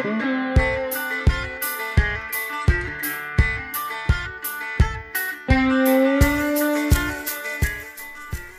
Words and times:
Hei, 0.00 0.06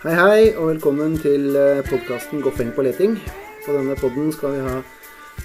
hei, 0.05 0.53
og 0.53 0.67
velkommen 0.67 1.15
til 1.17 1.57
podkasten 1.87 2.43
Goffeng 2.45 2.69
på 2.75 2.85
leting. 2.85 3.17
På 3.65 3.73
denne 3.73 3.95
podden 3.97 4.29
skal 4.35 4.53
vi 4.53 4.61
ha 4.67 4.75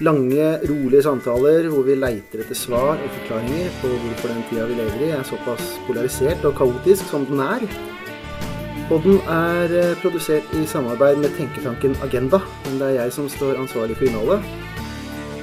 lange, 0.05 0.51
rolige 0.69 1.01
samtaler 1.07 1.65
hvor 1.73 1.81
vi 1.89 1.97
leiter 1.97 2.45
etter 2.45 2.53
svar 2.53 3.01
og 3.01 3.09
forklaringer 3.17 3.73
på 3.81 3.89
hvorfor 3.89 4.35
den 4.35 4.45
tida 4.51 4.69
vi 4.69 4.77
lever 4.77 5.01
i, 5.01 5.11
er 5.17 5.25
såpass 5.25 5.81
polarisert 5.89 6.45
og 6.45 6.53
kaotisk 6.61 7.09
som 7.09 7.25
den 7.25 7.41
er. 7.41 7.65
Podden 8.93 9.17
er 9.25 9.73
eh, 9.81 9.97
produsert 10.05 10.45
i 10.53 10.69
samarbeid 10.69 11.17
med 11.25 11.33
tenketanken 11.41 11.97
Agenda, 12.05 12.45
men 12.67 12.77
det 12.77 12.93
er 12.93 12.99
jeg 13.01 13.17
som 13.17 13.25
står 13.33 13.57
ansvarlig 13.65 13.97
for 13.97 14.05
innholdet. 14.05 14.66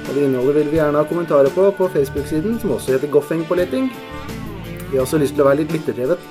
Og 0.05 0.13
det 0.15 0.25
innholdet 0.27 0.55
vil 0.59 0.67
vi 0.69 0.77
gjerne 0.77 0.99
ha 1.01 1.07
kommentarer 1.09 1.49
på 1.53 1.71
på 1.77 1.87
Facebook-siden, 1.89 2.59
som 2.61 2.71
også 2.75 2.93
heter 2.93 3.09
Goffeng 3.11 3.45
på 3.47 3.57
leting. 3.57 3.89
Vi 4.91 4.97
har 4.97 5.01
også 5.01 5.17
lyst 5.17 5.33
til 5.33 5.41
å 5.41 5.47
være 5.49 5.63
litt 5.63 5.73
lytterdrevet. 5.73 6.21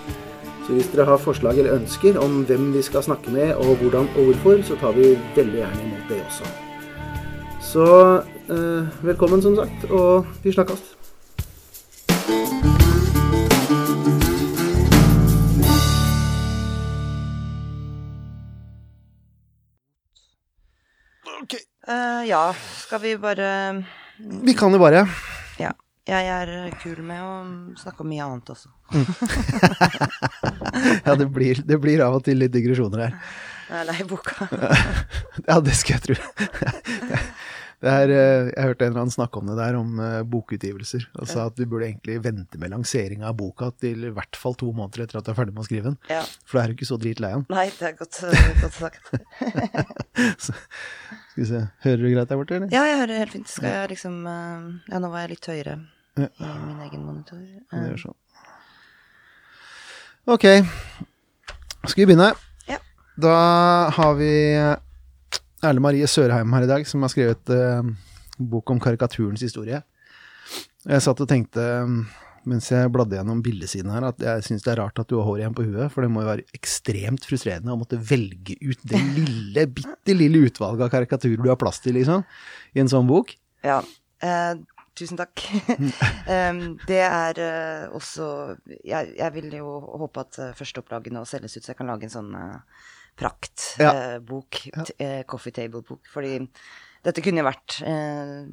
Så 0.64 0.76
hvis 0.76 0.88
dere 0.92 1.08
har 1.08 1.20
forslag 1.20 1.58
eller 1.58 1.74
ønsker 1.74 2.16
om 2.22 2.44
hvem 2.48 2.70
vi 2.72 2.82
skal 2.86 3.02
snakke 3.04 3.34
med, 3.34 3.54
og 3.54 3.82
hvordan 3.82 4.08
og 4.14 4.30
hvorfor, 4.30 4.62
så 4.64 4.78
tar 4.80 4.94
vi 4.96 5.16
veldig 5.36 5.58
gjerne 5.58 5.82
imot 5.88 6.08
det 6.08 6.22
også. 6.22 6.52
Så 7.60 7.86
eh, 8.48 9.02
velkommen, 9.02 9.42
som 9.42 9.58
sagt, 9.58 9.90
og 9.90 10.24
vi 10.44 10.54
snakkes. 10.54 10.94
Ok, 21.42 21.58
Eh, 21.84 22.28
ja, 22.28 22.54
skal 22.84 23.00
vi 23.00 23.16
bare 23.20 23.48
Vi 24.44 24.54
kan 24.54 24.72
jo 24.72 24.78
bare. 24.82 25.06
Ja. 25.60 25.70
Jeg 26.04 26.26
er 26.28 26.68
kul 26.82 26.98
med 27.00 27.16
å 27.24 27.30
snakke 27.80 28.04
om 28.04 28.10
mye 28.12 28.24
annet 28.26 28.50
også. 28.52 28.68
Ja, 31.06 31.14
det 31.16 31.30
blir, 31.32 31.62
det 31.64 31.78
blir 31.80 32.02
av 32.04 32.14
og 32.18 32.24
til 32.26 32.36
litt 32.42 32.52
digresjoner 32.52 32.98
her. 33.06 33.14
Jeg 33.70 33.78
er 33.80 33.84
lei 33.88 34.04
boka. 34.08 34.48
Ja, 35.48 35.56
det 35.64 35.74
skal 35.78 35.92
jeg 35.96 36.02
tro. 36.10 36.16
Det 37.84 37.92
er, 37.92 38.08
eh, 38.14 38.46
jeg 38.54 38.64
hørte 38.64 38.86
en 38.86 38.92
eller 38.94 39.02
annen 39.02 39.12
snakke 39.12 39.36
om 39.42 39.48
det 39.50 39.54
der, 39.58 39.74
om 39.76 39.98
eh, 40.00 40.22
bokutgivelser. 40.32 41.02
Og 41.20 41.28
sa 41.28 41.42
at 41.50 41.56
du 41.58 41.66
burde 41.68 41.84
egentlig 41.90 42.14
vente 42.24 42.56
med 42.62 42.72
lanseringa 42.72 43.26
av 43.28 43.34
boka 43.36 43.68
til 43.82 44.06
i 44.08 44.12
hvert 44.16 44.38
fall 44.40 44.54
to 44.56 44.70
måneder 44.72 45.04
etter 45.04 45.18
at 45.20 45.26
du 45.26 45.32
er 45.34 45.36
ferdig 45.36 45.52
med 45.52 45.60
å 45.60 45.66
skrive 45.68 45.90
den. 45.90 45.98
Ja. 46.08 46.22
For 46.48 46.56
da 46.56 46.62
er 46.64 46.72
du 46.72 46.78
ikke 46.78 46.88
så 46.88 46.96
dritlei 47.02 47.34
av 47.36 47.42
den. 47.42 47.52
Nei, 47.52 47.66
det 47.76 47.90
er 47.90 47.98
godt, 47.98 48.22
eh, 48.24 48.48
godt 48.62 48.78
sagt. 48.78 49.12
Så, 50.46 50.54
skal 50.54 51.42
vi 51.42 51.48
se, 51.50 51.60
hører 51.84 52.00
du 52.06 52.08
greit 52.14 52.30
der 52.32 52.38
borte, 52.40 52.56
eller? 52.56 52.72
Ja, 52.72 52.86
jeg 52.88 53.00
hører 53.02 53.20
helt 53.26 53.34
fint. 53.36 53.48
Skal 53.52 53.68
jeg 53.74 53.90
liksom 53.92 54.16
Ja, 54.24 55.00
nå 55.02 55.10
var 55.12 55.26
jeg 55.26 55.34
litt 55.34 55.48
høyere 55.52 55.76
Ja. 56.16 56.28
i 56.30 56.50
min 56.64 56.80
egen 56.88 57.04
monitor. 57.04 57.36
Det 57.42 57.84
Eh, 57.84 57.96
sånn. 58.00 58.16
Ok, 60.30 60.46
skal 61.84 62.00
vi 62.00 62.06
begynne? 62.14 62.30
Ja. 62.70 62.78
Da 63.20 63.34
har 63.92 64.14
vi 64.16 64.30
Erle 65.64 65.80
Marie 65.80 66.08
Sørheim 66.10 66.52
her 66.52 66.66
i 66.66 66.68
dag, 66.68 66.84
som 66.88 67.04
har 67.04 67.12
skrevet 67.12 67.50
uh, 67.54 67.86
bok 68.36 68.70
om 68.74 68.80
karikaturens 68.82 69.44
historie. 69.44 69.80
Jeg 70.84 71.04
satt 71.04 71.22
og 71.24 71.28
tenkte, 71.30 71.62
eh, 71.64 71.92
mens 72.50 72.66
jeg 72.68 72.90
bladde 72.92 73.16
gjennom 73.16 73.40
bildesiden 73.44 73.92
her, 73.94 74.04
at 74.10 74.20
jeg 74.20 74.44
syns 74.44 74.66
det 74.66 74.74
er 74.74 74.82
rart 74.82 75.00
at 75.00 75.08
du 75.08 75.16
har 75.16 75.24
hår 75.24 75.40
igjen 75.40 75.56
på 75.56 75.64
huet, 75.64 75.88
for 75.94 76.04
det 76.04 76.10
må 76.12 76.20
jo 76.20 76.28
være 76.28 76.44
ekstremt 76.58 77.24
frustrerende 77.24 77.72
å 77.72 77.78
måtte 77.80 77.96
velge 77.96 78.58
ut 78.60 78.84
det 78.90 79.00
lille, 79.16 79.64
bitte 79.78 80.16
lille 80.16 80.42
utvalget 80.50 80.84
av 80.84 80.92
karikaturer 80.92 81.40
du 81.40 81.48
har 81.48 81.60
plass 81.60 81.80
til, 81.84 81.96
liksom, 81.96 82.26
i 82.76 82.84
en 82.84 82.92
sånn 82.92 83.08
bok. 83.08 83.32
Ja. 83.64 83.78
Eh, 84.20 84.52
tusen 84.98 85.18
takk. 85.18 85.46
Det 86.90 87.00
er 87.00 87.40
eh, 87.40 87.86
også 87.96 88.26
jeg, 88.84 89.14
jeg 89.16 89.32
vil 89.38 89.56
jo 89.62 89.78
håpe 90.04 90.26
at 90.26 90.42
uh, 90.42 90.52
førsteopplaget 90.58 91.16
nå 91.16 91.24
selges 91.28 91.56
ut, 91.56 91.64
så 91.64 91.72
jeg 91.72 91.80
kan 91.80 91.88
lage 91.88 92.06
en 92.10 92.12
sånn 92.12 92.36
uh, 92.36 92.84
Ja. 93.18 93.92
praktbok. 93.92 94.62
coffee 95.30 95.52
table-bok. 95.54 96.00
Fordi 96.12 96.38
dette 97.04 97.22
kunne 97.24 97.44
vært 97.44 97.78
eh, 97.84 98.46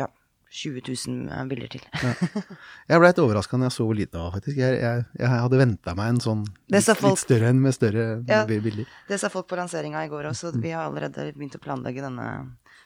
ja, 0.00 0.08
20 0.50 0.82
000 1.06 1.48
bilder 1.50 1.70
til. 1.76 1.84
Jeg 2.02 2.98
ble 3.00 3.08
litt 3.08 3.20
overraska 3.22 3.56
når 3.58 3.70
jeg 3.70 3.76
så 3.76 3.86
hvor 3.88 3.96
lite 3.98 4.12
det 4.16 4.20
var, 4.24 4.34
faktisk. 4.36 4.58
Jeg, 4.58 4.80
jeg, 4.82 5.04
jeg 5.22 5.30
hadde 5.32 5.60
venta 5.62 5.94
meg 5.98 6.12
en 6.14 6.20
sånn 6.24 6.44
litt, 6.74 6.84
folk. 6.90 7.14
litt 7.14 7.22
større 7.24 7.48
enn 7.54 7.62
med 7.62 7.74
større 7.76 8.04
Ja. 8.28 8.42
bilder. 8.50 8.84
Det 9.08 9.18
sa 9.22 9.30
folk 9.32 9.48
på 9.50 9.58
lanseringa 9.58 10.04
i 10.04 10.10
går 10.12 10.30
også. 10.32 10.52
Vi 10.60 10.70
har 10.74 10.86
allerede 10.90 11.30
begynt 11.34 11.56
å 11.58 11.62
planlegge 11.64 12.04
denne 12.04 12.28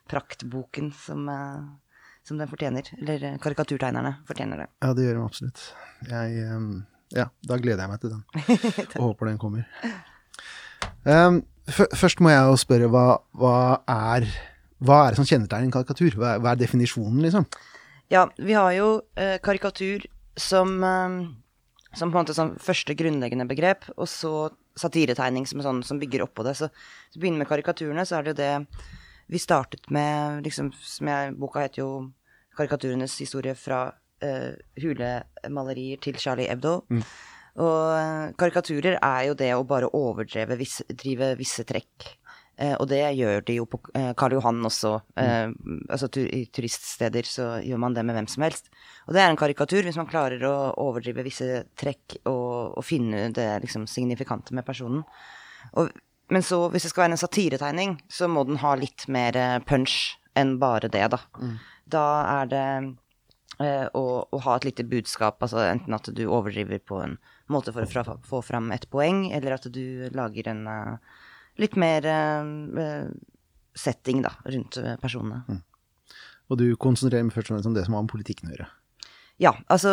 praktboken 0.08 0.92
som, 0.96 1.26
eh, 1.28 1.64
som 2.24 2.38
den 2.40 2.48
fortjener. 2.48 2.88
Eller 3.00 3.24
eh, 3.34 3.38
karikaturtegnerne 3.42 4.18
fortjener 4.28 4.64
det. 4.64 4.68
Ja, 4.84 4.92
det 4.96 5.04
gjør 5.08 5.18
de 5.20 5.24
absolutt. 5.26 5.64
Jeg, 6.08 6.46
ja, 7.16 7.24
da 7.48 7.56
gleder 7.56 7.84
jeg 7.86 7.90
meg 7.90 8.00
til 8.04 8.10
den, 8.12 8.22
og 9.00 9.02
håper 9.10 9.30
den 9.32 9.38
kommer. 9.40 9.64
F- 11.68 11.90
først 11.96 12.20
må 12.24 12.30
jeg 12.32 12.44
jo 12.48 12.54
spørre, 12.60 12.88
hva, 12.92 13.06
hva, 13.36 13.56
er, 13.92 14.24
hva 14.80 15.02
er 15.04 15.12
det 15.12 15.18
som 15.20 15.26
kjennetegner 15.28 15.68
en 15.68 15.74
karikatur? 15.74 16.14
Hva 16.16 16.34
er, 16.34 16.38
hva 16.44 16.54
er 16.54 16.60
definisjonen, 16.62 17.20
liksom? 17.24 17.44
Ja, 18.12 18.22
vi 18.40 18.54
har 18.56 18.70
jo 18.72 18.86
eh, 19.20 19.36
karikatur 19.44 20.06
som, 20.38 20.78
eh, 20.84 21.18
som 21.92 22.08
på 22.12 22.16
en 22.16 22.22
måte 22.22 22.36
sånn 22.36 22.54
første 22.62 22.96
grunnleggende 22.96 23.48
begrep, 23.50 23.84
og 23.96 24.08
så 24.08 24.32
satiretegning 24.78 25.44
som, 25.50 25.60
sånn, 25.64 25.82
som 25.84 26.00
bygger 26.00 26.24
oppå 26.24 26.44
det. 26.46 26.54
Så, 26.56 26.70
så 27.12 27.20
begynner 27.20 27.42
med 27.42 27.50
karikaturene, 27.50 28.06
så 28.08 28.16
er 28.18 28.24
det 28.28 28.32
jo 28.32 28.40
det 28.40 28.52
vi 29.28 29.40
startet 29.42 29.90
med, 29.92 30.40
liksom, 30.46 30.70
som 30.72 31.10
jeg, 31.12 31.34
boka 31.36 31.66
heter 31.66 31.82
jo 31.82 31.90
'Karikaturenes 32.56 33.12
historie 33.20 33.52
fra 33.54 33.92
eh, 34.24 34.56
hulemalerier 34.82 36.00
til 36.00 36.16
Charlie 36.18 36.48
Hebdo'. 36.48 36.80
Og 37.58 37.82
eh, 37.96 38.30
karikaturer 38.38 38.98
er 39.00 39.28
jo 39.28 39.36
det 39.38 39.52
å 39.56 39.66
bare 39.66 39.90
overdrive 39.96 40.58
visse, 40.60 40.86
drive 40.88 41.32
visse 41.38 41.64
trekk. 41.68 42.12
Eh, 42.58 42.74
og 42.74 42.88
det 42.90 43.00
gjør 43.14 43.44
de 43.46 43.56
jo 43.60 43.66
på 43.70 43.78
eh, 43.98 44.10
Karl 44.18 44.34
Johan 44.34 44.58
også. 44.66 44.92
Eh, 45.18 45.50
altså 45.86 46.08
tu 46.10 46.20
I 46.24 46.44
turiststeder 46.54 47.26
så 47.26 47.48
gjør 47.62 47.82
man 47.82 47.94
det 47.94 48.02
med 48.06 48.18
hvem 48.18 48.28
som 48.30 48.46
helst. 48.46 48.70
Og 49.06 49.14
det 49.14 49.22
er 49.22 49.30
en 49.30 49.38
karikatur 49.38 49.86
hvis 49.86 49.98
man 50.00 50.10
klarer 50.10 50.42
å 50.46 50.54
overdrive 50.82 51.26
visse 51.26 51.64
trekk 51.78 52.20
og, 52.24 52.78
og 52.78 52.86
finne 52.86 53.28
det 53.34 53.48
liksom 53.64 53.86
signifikante 53.90 54.54
med 54.58 54.66
personen. 54.66 55.04
Og, 55.78 55.90
men 56.34 56.44
så 56.44 56.64
hvis 56.72 56.86
det 56.86 56.92
skal 56.92 57.06
være 57.06 57.16
en 57.16 57.24
satiretegning, 57.24 57.98
så 58.10 58.30
må 58.30 58.42
den 58.48 58.58
ha 58.62 58.74
litt 58.78 59.06
mer 59.10 59.38
eh, 59.38 59.58
punch 59.66 60.18
enn 60.38 60.58
bare 60.62 60.90
det, 60.90 61.06
da. 61.14 61.22
Da 61.88 62.04
er 62.42 62.50
det 62.50 62.66
eh, 63.62 63.86
å, 63.96 64.04
å 64.30 64.42
ha 64.44 64.58
et 64.58 64.66
lite 64.68 64.86
budskap, 64.86 65.40
altså 65.42 65.62
enten 65.64 65.96
at 65.96 66.10
du 66.14 66.26
overdriver 66.26 66.82
på 66.82 67.00
en 67.02 67.16
måte 67.52 67.74
for 67.74 67.84
å 67.84 68.18
få 68.26 68.42
fram 68.44 68.72
et 68.74 68.86
poeng, 68.92 69.28
eller 69.34 69.56
at 69.56 69.68
du 69.72 70.08
lager 70.16 70.50
en 70.52 70.66
eh, 70.72 71.16
litt 71.62 71.76
mer 71.80 72.06
eh, 72.08 72.50
eh, 72.84 73.08
setting, 73.78 74.22
da, 74.26 74.34
rundt 74.46 74.80
personene. 75.02 75.42
personene. 75.44 75.62
Og 76.48 76.60
du 76.60 76.68
konsentrerer 76.80 77.26
meg 77.26 77.34
først 77.36 77.50
og 77.50 77.56
fremst 77.56 77.70
om 77.70 77.76
det 77.76 77.84
som 77.86 77.98
har 77.98 78.04
med 78.06 78.12
politikken 78.12 78.48
å 78.48 78.54
gjøre. 78.54 78.68
Ja, 79.38 79.52
altså 79.70 79.90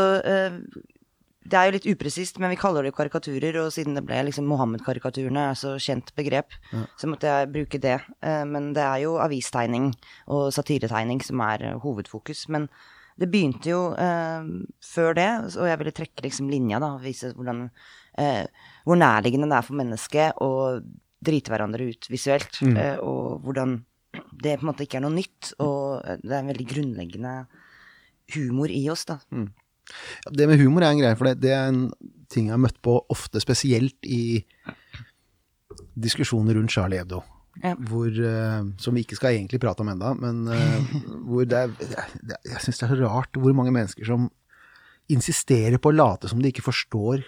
Det 1.46 1.58
er 1.60 1.68
jo 1.68 1.74
litt 1.76 1.86
upresist, 1.86 2.40
men 2.42 2.50
vi 2.50 2.58
kaller 2.58 2.88
det 2.88 2.96
karikaturer, 2.98 3.60
og 3.62 3.74
siden 3.76 3.94
det 3.94 4.02
ble 4.08 4.24
liksom 4.26 4.48
Mohammed-karikaturene 4.50 5.44
er 5.52 5.60
så 5.60 5.76
kjent 5.78 6.10
begrep, 6.18 6.56
så 6.98 7.12
måtte 7.12 7.30
jeg 7.30 7.52
bruke 7.54 7.78
det. 7.84 8.00
Men 8.24 8.72
det 8.74 8.82
er 8.82 9.04
jo 9.04 9.20
avistegning 9.22 9.92
og 10.26 10.48
satiretegning 10.56 11.22
som 11.22 11.44
er 11.46 11.76
hovedfokus. 11.84 12.48
Men 12.50 12.66
det 13.16 13.30
begynte 13.32 13.72
jo 13.72 13.82
eh, 14.00 14.48
før 14.84 15.16
det, 15.18 15.30
og 15.56 15.70
jeg 15.70 15.80
ville 15.82 15.96
trekke 15.96 16.26
liksom 16.26 16.50
linja, 16.52 16.82
da, 16.84 16.94
og 16.98 17.06
vise 17.06 17.32
hvordan 17.36 17.66
eh, 18.20 18.46
hvor 18.86 19.00
nærliggende 19.00 19.50
det 19.52 19.60
er 19.60 19.68
for 19.68 19.80
mennesket 19.80 20.42
å 20.44 20.50
drite 21.26 21.54
hverandre 21.54 21.90
ut 21.90 22.10
visuelt, 22.12 22.60
eh, 22.70 22.98
og 23.00 23.46
hvordan 23.46 23.78
det 24.16 24.58
på 24.58 24.66
en 24.66 24.72
måte 24.72 24.86
ikke 24.86 25.00
er 25.00 25.06
noe 25.06 25.16
nytt, 25.16 25.54
og 25.64 26.02
eh, 26.04 26.20
det 26.24 26.34
er 26.34 26.42
en 26.42 26.52
veldig 26.52 26.68
grunnleggende 26.74 27.36
humor 28.36 28.74
i 28.74 28.84
oss, 28.92 29.06
da. 29.08 29.20
Det 30.34 30.48
med 30.50 30.60
humor 30.60 30.84
er 30.84 30.92
en 30.92 31.02
greie, 31.04 31.18
for 31.18 31.30
det, 31.30 31.38
det 31.46 31.54
er 31.56 31.70
en 31.70 31.86
ting 32.32 32.50
jeg 32.50 32.56
har 32.56 32.62
møtt 32.62 32.82
på 32.84 32.98
ofte, 33.14 33.40
spesielt 33.44 34.08
i 34.10 34.42
diskusjoner 35.96 36.58
rundt 36.58 36.74
Charlie 36.74 37.00
Hebdo. 37.00 37.22
Ja. 37.64 37.76
Hvor, 37.90 38.10
uh, 38.12 38.68
som 38.82 38.98
vi 38.98 39.06
ikke 39.06 39.18
skal 39.20 39.38
egentlig 39.38 39.62
prate 39.64 39.84
om 39.86 39.92
enda, 39.94 40.12
men 40.20 40.44
uh, 40.52 40.96
hvor 41.30 41.48
det 41.48 41.62
er, 41.66 41.76
det 42.20 42.40
Jeg 42.50 42.66
syns 42.66 42.82
det 42.82 42.88
er 42.90 42.96
så 42.96 43.08
rart 43.08 43.40
hvor 43.40 43.56
mange 43.56 43.74
mennesker 43.76 44.08
som 44.08 44.28
insisterer 45.12 45.78
på 45.78 45.92
å 45.92 45.96
late 45.96 46.30
som 46.32 46.42
de 46.42 46.50
ikke 46.50 46.66
forstår 46.66 47.24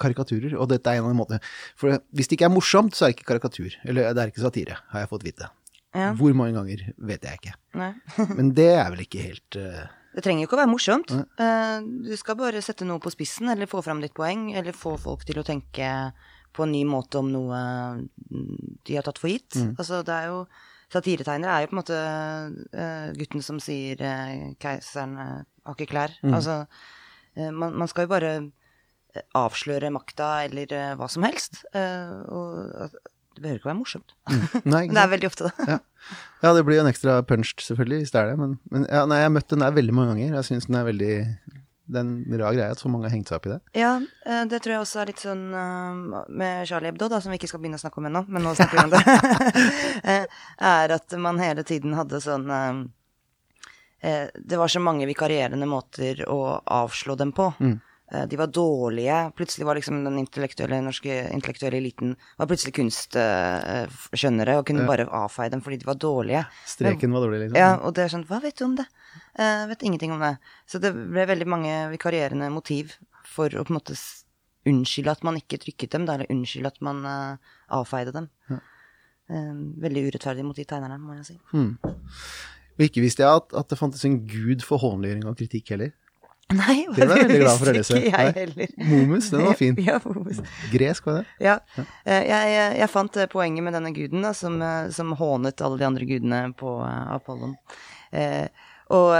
karikaturer. 0.00 0.56
Og 0.58 0.68
dette 0.72 0.90
er 0.90 0.98
en 0.98 1.06
av 1.06 1.12
de 1.12 1.18
måtene 1.18 1.40
For 1.78 2.00
hvis 2.16 2.30
det 2.30 2.38
ikke 2.38 2.48
er 2.48 2.54
morsomt, 2.54 2.96
så 2.96 3.06
er 3.06 3.12
det 3.12 3.18
ikke 3.18 3.30
karikatur. 3.34 3.74
Eller 3.86 4.12
det 4.12 4.22
er 4.22 4.32
ikke 4.32 4.44
satire, 4.44 4.78
har 4.92 5.04
jeg 5.04 5.10
fått 5.12 5.26
vite. 5.26 5.50
Ja. 5.92 6.12
Hvor 6.16 6.32
mange 6.36 6.56
ganger 6.56 6.86
vet 6.96 7.26
jeg 7.28 7.40
ikke. 7.40 7.56
Men 8.38 8.54
det 8.56 8.70
er 8.74 8.86
vel 8.94 9.04
ikke 9.04 9.26
helt 9.26 9.58
uh, 9.60 9.82
Det 10.16 10.24
trenger 10.24 10.44
jo 10.44 10.48
ikke 10.48 10.56
å 10.56 10.62
være 10.62 10.72
morsomt. 10.72 11.12
Eh, 11.12 11.78
Du 12.08 12.14
skal 12.20 12.38
bare 12.40 12.62
sette 12.64 12.88
noe 12.88 13.02
på 13.02 13.12
spissen, 13.12 13.50
eller 13.52 13.68
få 13.70 13.82
fram 13.84 14.00
ditt 14.04 14.16
poeng, 14.16 14.50
eller 14.56 14.76
få 14.76 14.96
folk 15.00 15.26
til 15.28 15.40
å 15.40 15.46
tenke 15.46 15.88
på 16.52 16.66
en 16.66 16.74
ny 16.74 16.82
måte 16.88 17.20
om 17.20 17.30
noe 17.32 17.58
mm, 17.98 18.82
de 18.86 18.98
har 18.98 19.06
tatt 19.06 19.20
for 19.22 19.32
gitt. 19.32 19.56
Altså, 19.76 20.02
det 20.06 20.14
er 20.14 20.30
jo 20.32 20.42
satiretegnere 20.92 21.52
er 21.52 21.64
jo 21.64 21.70
på 21.70 21.76
en 21.76 21.80
måte 21.80 22.00
uh, 22.76 23.12
gutten 23.16 23.44
som 23.44 23.60
sier 23.62 24.00
uh, 24.02 24.50
'keiseren 24.60 25.14
eh, 25.20 25.38
har 25.64 25.78
ikke 25.78 25.92
klær'. 25.94 26.18
Altså, 26.28 26.64
eh, 27.36 27.48
man, 27.48 27.72
man 27.78 27.88
skal 27.88 28.06
jo 28.06 28.12
bare 28.12 28.34
avsløre 29.36 29.92
makta 29.92 30.44
eller 30.46 30.96
hva 30.96 31.08
som 31.12 31.24
helst. 31.26 31.66
og 31.72 32.88
det 33.32 33.42
behøver 33.42 33.58
ikke 33.58 33.68
være 33.68 33.78
morsomt. 33.78 34.14
Nei, 34.64 34.86
Men 34.88 34.94
det 34.96 35.02
er 35.02 35.10
veldig 35.12 35.28
ofte 35.28 35.44
det. 35.48 35.66
Ja. 35.68 35.78
ja, 36.42 36.52
det 36.56 36.64
blir 36.64 36.80
en 36.80 36.88
ekstra 36.88 37.18
punch, 37.28 37.54
selvfølgelig, 37.60 37.98
hvis 38.02 38.12
det 38.12 38.20
er 38.20 38.30
det. 38.32 38.38
Men, 38.40 38.54
men 38.72 38.86
ja, 38.88 39.04
nei, 39.08 39.20
jeg 39.20 39.28
har 39.28 39.34
møtt 39.36 39.52
den 39.52 39.64
der 39.64 39.76
veldig 39.76 39.94
mange 39.96 40.14
ganger. 40.14 40.38
Jeg 40.38 40.48
syns 40.48 40.68
den 40.68 40.78
er 40.80 40.88
veldig 40.88 41.14
Det 41.92 42.00
er 42.00 42.06
en 42.06 42.40
rar 42.40 42.56
greie 42.56 42.72
at 42.72 42.80
så 42.80 42.88
mange 42.88 43.08
har 43.08 43.14
hengt 43.14 43.28
seg 43.28 43.38
opp 43.38 43.48
i 43.48 43.52
det. 43.52 43.58
Ja, 43.76 43.92
eh, 44.26 44.42
det 44.48 44.62
tror 44.64 44.74
jeg 44.74 44.84
også 44.86 45.02
er 45.02 45.12
litt 45.12 45.22
sånn 45.22 45.44
eh, 45.52 46.24
med 46.42 46.66
Charlie 46.70 46.92
Hebdo, 46.92 47.10
da, 47.12 47.20
som 47.20 47.34
vi 47.34 47.40
ikke 47.40 47.50
skal 47.50 47.62
begynne 47.62 47.80
å 47.80 47.82
snakke 47.84 48.00
om 48.00 48.08
ennå, 48.08 48.24
men 48.32 48.46
nå 48.46 48.54
snakker 48.56 48.78
vi 48.78 48.84
om 48.86 48.92
det, 48.94 49.02
eh, 50.14 50.42
er 50.72 50.96
at 50.96 51.16
man 51.20 51.40
hele 51.42 51.66
tiden 51.68 51.96
hadde 51.98 52.22
sånn 52.24 52.48
Det 54.02 54.58
var 54.58 54.66
så 54.66 54.80
mange 54.82 55.06
vikarierende 55.06 55.66
måter 55.70 56.24
å 56.26 56.58
avslå 56.58 57.14
dem 57.20 57.30
på. 57.36 57.52
Eh, 57.62 57.91
De 58.12 58.36
var 58.36 58.50
dårlige. 58.52 59.18
Plutselig 59.38 59.64
var 59.64 59.78
liksom 59.78 60.02
den 60.04 60.18
intellektuelle 60.20 60.82
norske 60.84 61.14
intellektuelle 61.32 61.78
eliten 61.80 62.10
var 62.36 62.48
plutselig 62.50 62.74
kunstskjønnere 62.76 64.58
og 64.60 64.66
kunne 64.68 64.84
bare 64.88 65.06
avfeie 65.16 65.52
dem 65.54 65.62
fordi 65.64 65.78
de 65.80 65.88
var 65.88 65.96
dårlige. 65.96 66.42
Streken 66.68 67.14
var 67.16 67.24
dårlig, 67.24 67.38
liksom. 67.46 67.56
Ja, 67.56 67.70
og 67.80 67.94
det 67.96 68.04
er 68.04 68.12
sånn 68.12 68.26
Hva 68.28 68.42
vet 68.44 68.58
du 68.60 68.66
om 68.66 68.74
det? 68.76 68.84
Uh, 69.38 69.64
vet 69.70 69.86
ingenting 69.88 70.12
om 70.12 70.20
det. 70.20 70.34
Så 70.68 70.82
det 70.82 70.92
ble 70.92 71.24
veldig 71.30 71.48
mange 71.48 71.78
vikarierende 71.94 72.50
motiv 72.52 72.98
for 73.24 73.48
å 73.48 73.64
på 73.64 73.72
en 73.72 73.80
måte 73.80 73.96
unnskylde 74.68 75.16
at 75.16 75.24
man 75.26 75.40
ikke 75.40 75.62
trykket 75.62 75.96
dem, 75.96 76.04
da, 76.06 76.18
eller 76.18 76.30
unnskylde 76.30 76.74
at 76.74 76.84
man 76.84 77.00
uh, 77.08 77.54
avfeide 77.80 78.12
dem. 78.14 78.28
Eh, 79.32 79.52
veldig 79.82 80.08
urettferdig 80.10 80.44
mot 80.44 80.58
de 80.58 80.64
tegnerne, 80.68 80.98
må 81.00 81.16
jeg 81.20 81.30
si. 81.30 81.36
Og 82.76 82.84
ikke 82.86 83.04
visste 83.04 83.24
jeg 83.24 83.40
at, 83.40 83.52
at 83.56 83.70
det 83.70 83.78
fantes 83.78 84.04
en 84.08 84.18
gud 84.28 84.64
for 84.66 84.82
hånliggjøring 84.82 85.28
og 85.30 85.38
kritikk 85.38 85.74
heller. 85.74 85.92
Nei, 86.58 86.76
Det 86.92 87.06
ble 87.06 87.16
jeg 87.16 87.26
veldig 87.26 87.40
glad 87.42 87.58
for 87.60 87.70
å 87.70 87.74
lese. 87.76 87.98
ikke 87.98 88.20
jeg 88.22 88.34
heller. 88.36 88.72
Momus, 88.90 89.30
den 89.32 89.44
var 89.46 89.56
fin. 89.58 89.76
Ja, 89.80 89.98
Momus. 90.04 90.40
Gresk, 90.72 91.06
var 91.08 91.20
det? 91.22 91.26
Ja. 91.46 91.56
Eh, 92.04 92.22
Jeg, 92.28 92.52
jeg, 92.80 92.88
fant 92.92 93.16
eh, 93.16 93.28
poenget 93.32 93.64
med 93.66 93.76
denne 93.76 93.92
guden, 93.96 94.22
da, 94.26 94.32
som, 94.36 94.60
eh, 94.62 94.90
som 94.94 95.12
hånet 95.18 95.60
alle 95.64 95.78
de 95.80 95.86
andre 95.88 96.08
gudene 96.08 96.42
på 96.58 96.76
Apollon. 96.86 97.56
Eh, 98.12 98.46
og 98.92 99.14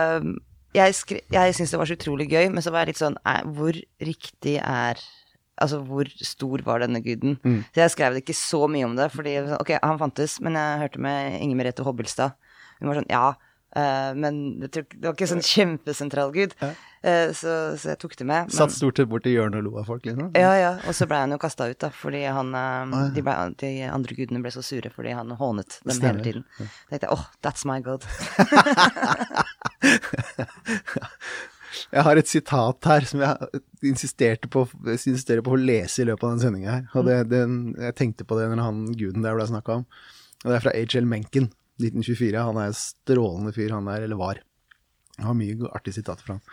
jeg, 0.77 0.95
skri- 0.99 1.25
jeg 1.33 1.55
syntes 1.57 1.73
det 1.75 1.81
var 1.81 1.89
så 1.91 1.97
utrolig 1.99 2.29
gøy, 2.33 2.51
men 2.53 2.63
så 2.65 2.73
var 2.73 2.85
jeg 2.85 2.93
litt 2.95 3.01
sånn 3.03 3.17
Hvor 3.57 3.77
riktig 4.01 4.59
er 4.61 5.01
Altså, 5.63 5.79
hvor 5.85 6.09
stor 6.25 6.63
var 6.65 6.81
denne 6.81 6.99
guden? 7.05 7.37
Så 7.77 7.83
jeg 7.85 7.91
skrev 7.93 8.17
ikke 8.19 8.35
så 8.35 8.65
mye 8.73 8.87
om 8.89 8.95
det, 8.97 9.11
fordi 9.13 9.35
ok, 9.61 9.75
han 9.85 9.99
fantes, 10.01 10.39
men 10.43 10.57
jeg 10.59 10.81
hørte 10.81 10.99
med 11.05 11.37
Inger 11.45 11.59
Merete 11.61 11.85
Hobbelstad. 11.87 12.33
Hun 12.81 12.89
var 12.89 12.97
sånn 12.99 13.11
Ja, 13.13 13.35
eh, 13.77 14.13
men 14.15 14.39
det, 14.63 14.85
var 15.03 15.13
ikke 15.17 15.29
sånn 15.31 15.43
kjempesentral 15.45 16.33
gud. 16.35 16.55
Eh, 17.03 17.33
så, 17.35 17.55
så 17.81 17.89
jeg 17.93 17.99
tok 17.99 18.15
det 18.21 18.27
med. 18.29 18.47
men- 18.47 18.55
Satt 18.55 18.71
stort 18.77 18.97
sett 19.01 19.09
bort 19.11 19.27
i 19.27 19.33
hjørnet 19.35 19.59
og 19.59 19.65
lo 19.67 19.73
av 19.81 19.89
folk, 19.91 20.05
liksom. 20.07 20.31
ja, 20.39 20.53
ja, 20.61 20.73
og 20.87 20.95
så 20.95 21.09
ble 21.11 21.19
han 21.25 21.35
jo 21.35 21.39
kasta 21.43 21.67
ut, 21.73 21.79
da, 21.83 21.91
fordi 21.91 22.21
han 22.31 22.55
eh, 22.55 23.09
de, 23.17 23.25
ble, 23.27 23.35
de 23.65 23.73
andre 23.91 24.15
gudene 24.21 24.43
ble 24.45 24.53
så 24.55 24.63
sure 24.63 24.91
fordi 24.95 25.11
han 25.19 25.33
hånet 25.41 25.81
dem 25.83 25.97
Stemmer. 25.97 26.23
hele 26.23 26.23
tiden. 26.29 26.45
Da 26.61 26.69
tenkte 26.95 27.09
jeg 27.09 27.17
åh, 27.17 27.25
that's 27.43 27.67
my 27.67 27.81
god. 27.83 28.07
Jeg 31.93 32.05
har 32.05 32.19
et 32.21 32.29
sitat 32.29 32.85
her 32.89 33.05
som 33.09 33.21
jeg 33.25 33.61
insisterte 33.89 34.49
på, 34.53 34.63
insisterer 34.93 35.41
på 35.45 35.55
å 35.55 35.61
lese 35.61 36.03
i 36.03 36.07
løpet 36.09 36.25
av 36.27 36.35
den 36.35 36.43
sendinga 36.45 36.71
her. 36.75 36.85
Og 36.97 37.07
det, 37.09 37.17
den, 37.33 37.55
jeg 37.81 37.97
tenkte 37.99 38.27
på 38.29 38.37
det 38.39 38.47
når 38.53 38.61
han 38.65 38.83
guden 38.97 39.25
der 39.25 39.37
ble 39.37 39.47
snakka 39.49 39.79
om. 39.81 39.87
Og 40.43 40.51
det 40.51 40.57
er 40.59 40.65
fra 40.67 40.75
H.L. 40.77 41.09
Mencken, 41.09 41.49
1924. 41.83 42.47
Han 42.49 42.61
er 42.61 42.71
en 42.71 42.79
strålende 42.79 43.53
fyr, 43.57 43.75
han 43.75 43.91
der, 43.91 44.07
eller 44.07 44.21
var. 44.21 44.41
Jeg 45.19 45.29
har 45.29 45.37
mye 45.39 45.75
artige 45.75 45.99
sitater 45.99 46.25
fra 46.25 46.39
han. 46.39 46.47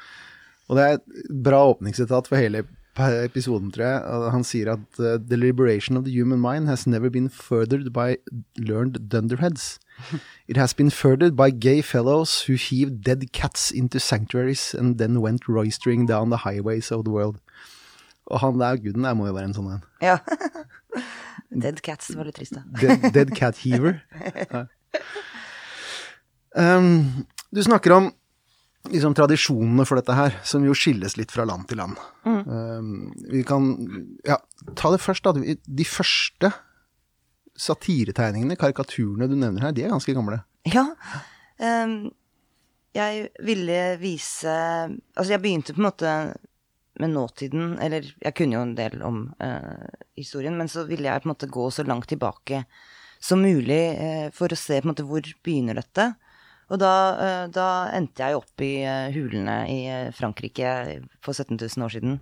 Og 0.69 0.77
det 0.77 0.83
er 0.85 0.99
et 0.99 1.23
bra 1.45 1.63
åpningssitat 1.71 2.27
for 2.29 2.37
hele 2.37 2.65
episoden, 2.99 3.71
tror 3.71 3.85
jeg. 3.85 4.31
Han 4.33 4.43
sier 4.43 4.73
at 4.73 4.99
uh, 4.99 5.17
the 5.17 5.37
liberation 5.37 5.97
of 5.97 6.03
the 6.03 6.13
human 6.13 6.41
mind 6.41 6.67
has 6.67 6.85
never 6.85 7.09
been 7.09 7.29
furthered 7.29 7.93
by 7.93 8.17
learned 8.57 9.09
dunderheads. 9.09 9.79
It 10.47 10.57
has 10.57 10.73
been 10.73 10.91
furthered 10.91 11.35
by 11.35 11.49
gay 11.49 11.81
fellows 11.81 12.47
who 12.47 12.55
heaved 12.55 13.03
dead 13.03 13.31
cats 13.31 13.71
into 13.71 13.99
sanctuaries 13.99 14.73
and 14.73 14.97
then 14.97 15.21
went 15.21 15.47
roistering 15.47 16.05
down 16.07 16.29
the 16.29 16.43
highways 16.45 16.91
of 16.91 17.05
the 17.05 17.11
world. 17.11 17.39
Og 18.25 18.39
han 18.39 18.59
der 18.59 18.77
guden 18.77 19.03
der 19.03 19.13
må 19.13 19.25
jo 19.27 19.33
være 19.33 19.49
en 19.49 19.55
sånn 19.57 19.71
en. 19.73 19.85
Ja. 20.03 20.19
Dead 21.49 21.79
Cats 21.81 22.11
var 22.13 22.27
litt 22.27 22.37
trist, 22.37 22.53
da. 22.53 22.61
Dead, 22.77 23.13
dead 23.13 23.31
cat 23.35 23.57
heaver. 23.65 24.03
Ja. 24.53 24.67
Um, 26.57 27.25
du 27.53 27.61
snakker 27.63 27.93
om 27.93 28.07
liksom, 28.89 29.13
tradisjonene 29.17 29.85
for 29.87 29.99
dette 29.99 30.15
her, 30.17 30.37
som 30.47 30.65
jo 30.65 30.75
skilles 30.77 31.17
litt 31.19 31.33
fra 31.33 31.45
land 31.47 31.67
til 31.69 31.81
land. 31.81 31.99
Um, 32.25 33.09
vi 33.29 33.43
kan 33.47 33.71
ja, 34.27 34.39
ta 34.79 34.93
det 34.93 35.01
først, 35.03 35.27
da. 35.27 35.55
De 35.65 35.87
første 35.87 36.51
satiretegningene, 37.59 38.57
karikaturene 38.59 39.27
du 39.29 39.35
nevner 39.35 39.67
her, 39.67 39.75
de 39.75 39.85
er 39.85 39.93
ganske 39.93 40.15
gamle. 40.15 40.41
Ja. 40.69 40.87
Um, 41.59 42.09
jeg 42.95 43.29
ville 43.45 43.79
vise 44.01 44.49
Altså, 44.49 45.33
jeg 45.33 45.41
begynte 45.43 45.75
på 45.75 45.81
en 45.81 45.85
måte 45.85 46.13
med 46.99 47.13
nåtiden, 47.13 47.75
eller 47.79 48.07
jeg 48.19 48.35
kunne 48.35 48.57
jo 48.57 48.63
en 48.65 48.75
del 48.75 49.03
om 49.05 49.21
uh, 49.39 49.87
historien, 50.19 50.57
men 50.59 50.71
så 50.71 50.83
ville 50.87 51.07
jeg 51.07 51.23
på 51.23 51.29
en 51.29 51.33
måte 51.33 51.51
gå 51.51 51.67
så 51.71 51.85
langt 51.87 52.09
tilbake 52.11 52.63
som 53.19 53.43
mulig 53.43 53.83
eh, 53.99 54.27
for 54.35 54.51
å 54.51 54.57
se 54.57 54.79
på 54.79 54.87
en 54.87 54.93
måte 54.93 55.05
hvor 55.07 55.25
begynner 55.45 55.79
dette. 55.79 56.13
Og 56.69 56.79
da, 56.81 56.93
eh, 57.25 57.43
da 57.51 57.67
endte 57.97 58.23
jeg 58.23 58.39
opp 58.39 58.63
i 58.63 58.73
eh, 58.85 59.09
hulene 59.15 59.59
i 59.71 59.79
Frankrike 60.15 60.71
for 61.25 61.35
17 61.35 61.57
000 61.57 61.85
år 61.85 61.95
siden. 61.95 62.17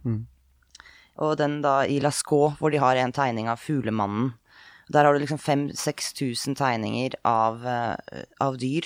Og 1.17 1.37
den 1.39 1.59
da 1.63 1.79
i 1.89 1.99
Lascaux, 2.03 2.57
hvor 2.59 2.73
de 2.73 2.81
har 2.81 2.97
en 3.01 3.13
tegning 3.13 3.49
av 3.49 3.61
fuglemannen. 3.61 4.35
Der 4.93 5.03
har 5.03 5.13
du 5.13 5.19
liksom 5.19 5.41
5000-6000 5.41 6.55
tegninger 6.55 7.17
av, 7.27 7.65
av 8.39 8.59
dyr. 8.61 8.85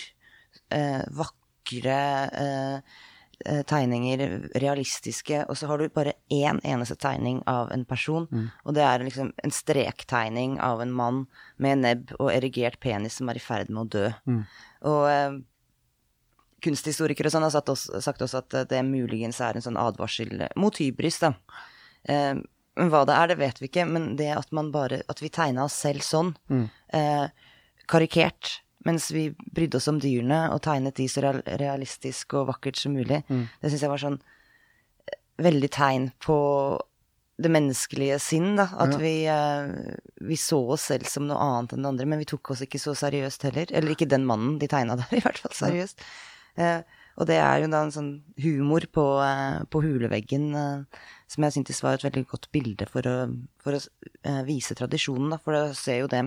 Eh, 0.71 1.03
vakre 1.11 1.99
tegninger, 3.67 4.49
realistiske. 4.61 5.43
Og 5.49 5.57
så 5.57 5.67
har 5.67 5.77
du 5.81 5.89
bare 5.89 6.13
én 6.31 6.59
eneste 6.63 6.95
tegning 6.95 7.41
av 7.47 7.71
en 7.71 7.85
person. 7.85 8.27
Og 8.65 8.73
det 8.77 8.83
er 8.83 9.03
liksom 9.05 9.31
en 9.43 9.51
strektegning 9.51 10.59
av 10.59 10.81
en 10.81 10.91
mann 10.91 11.25
med 11.57 11.81
nebb 11.83 12.13
og 12.19 12.31
erigert 12.33 12.79
penis 12.79 13.19
som 13.19 13.29
er 13.29 13.39
i 13.39 13.43
ferd 13.43 13.69
med 13.69 13.83
å 13.83 13.89
dø. 13.89 14.11
Og 14.89 15.03
eh, 15.09 15.39
kunsthistorikere 16.61 17.27
og 17.29 17.35
sånn 17.35 17.45
har 17.47 17.53
sagt 17.53 17.69
også, 17.73 18.01
sagt 18.01 18.21
også 18.21 18.41
at 18.43 18.57
det 18.69 18.81
muligens 18.85 19.39
er 19.41 19.57
en 19.57 19.65
sånn 19.65 19.79
advarsel 19.81 20.47
mot 20.55 20.77
hybris, 20.77 21.19
da. 21.23 21.33
Eh, 22.05 22.35
men 22.79 22.89
hva 22.89 23.03
det 23.05 23.15
er, 23.17 23.27
det 23.27 23.39
vet 23.41 23.61
vi 23.61 23.67
ikke. 23.67 23.85
Men 23.85 24.15
det 24.15 24.29
at 24.31 24.51
man 24.55 24.71
bare 24.71 25.01
At 25.11 25.21
vi 25.21 25.29
tegna 25.29 25.65
oss 25.65 25.75
selv 25.75 26.05
sånn, 26.07 26.35
eh, 26.93 27.27
karikert, 27.91 28.61
mens 28.87 29.09
vi 29.13 29.29
brydde 29.55 29.79
oss 29.79 29.89
om 29.91 29.99
dyrene 30.01 30.43
og 30.53 30.61
tegnet 30.65 30.97
de 30.97 31.07
så 31.11 31.23
realistisk 31.45 32.37
og 32.39 32.49
vakkert 32.53 32.79
som 32.79 32.95
mulig, 32.97 33.21
det 33.27 33.71
syns 33.71 33.83
jeg 33.85 33.91
var 33.91 34.01
sånn 34.01 34.17
eh, 34.19 35.19
veldig 35.41 35.71
tegn 35.73 36.09
på 36.23 36.37
det 37.41 37.51
menneskelige 37.51 38.17
sinn, 38.21 38.55
da. 38.59 38.67
At 38.83 38.95
vi, 39.01 39.25
eh, 39.29 39.95
vi 40.27 40.37
så 40.37 40.59
oss 40.75 40.89
selv 40.91 41.09
som 41.09 41.27
noe 41.29 41.41
annet 41.41 41.73
enn 41.73 41.85
det 41.85 41.91
andre, 41.93 42.09
men 42.13 42.21
vi 42.21 42.29
tok 42.29 42.53
oss 42.53 42.63
ikke 42.65 42.81
så 42.81 42.93
seriøst 42.97 43.47
heller. 43.47 43.71
Eller 43.73 43.95
ikke 43.95 44.09
den 44.09 44.27
mannen 44.29 44.59
de 44.61 44.69
tegna 44.71 44.97
der, 44.99 45.09
i 45.17 45.23
hvert 45.23 45.41
fall 45.41 45.55
seriøst. 45.57 46.03
Eh, 46.61 46.81
og 47.19 47.27
det 47.29 47.37
er 47.41 47.61
jo 47.61 47.71
da 47.71 47.81
en 47.85 47.93
sånn 47.93 48.11
humor 48.41 48.85
på, 48.93 49.05
eh, 49.23 49.63
på 49.71 49.81
huleveggen 49.83 50.51
eh, 50.57 51.01
som 51.31 51.45
jeg 51.45 51.55
syntes 51.57 51.81
var 51.83 51.97
et 51.97 52.05
veldig 52.07 52.25
godt 52.27 52.49
bilde 52.55 52.87
for 52.89 53.07
å, 53.07 53.15
for 53.61 53.77
å 53.77 53.81
eh, 53.81 54.41
vise 54.47 54.77
tradisjonen, 54.77 55.33
da. 55.33 55.41
For 55.41 55.55
da 55.55 55.63
ser 55.77 56.03
jo 56.03 56.11
det 56.11 56.25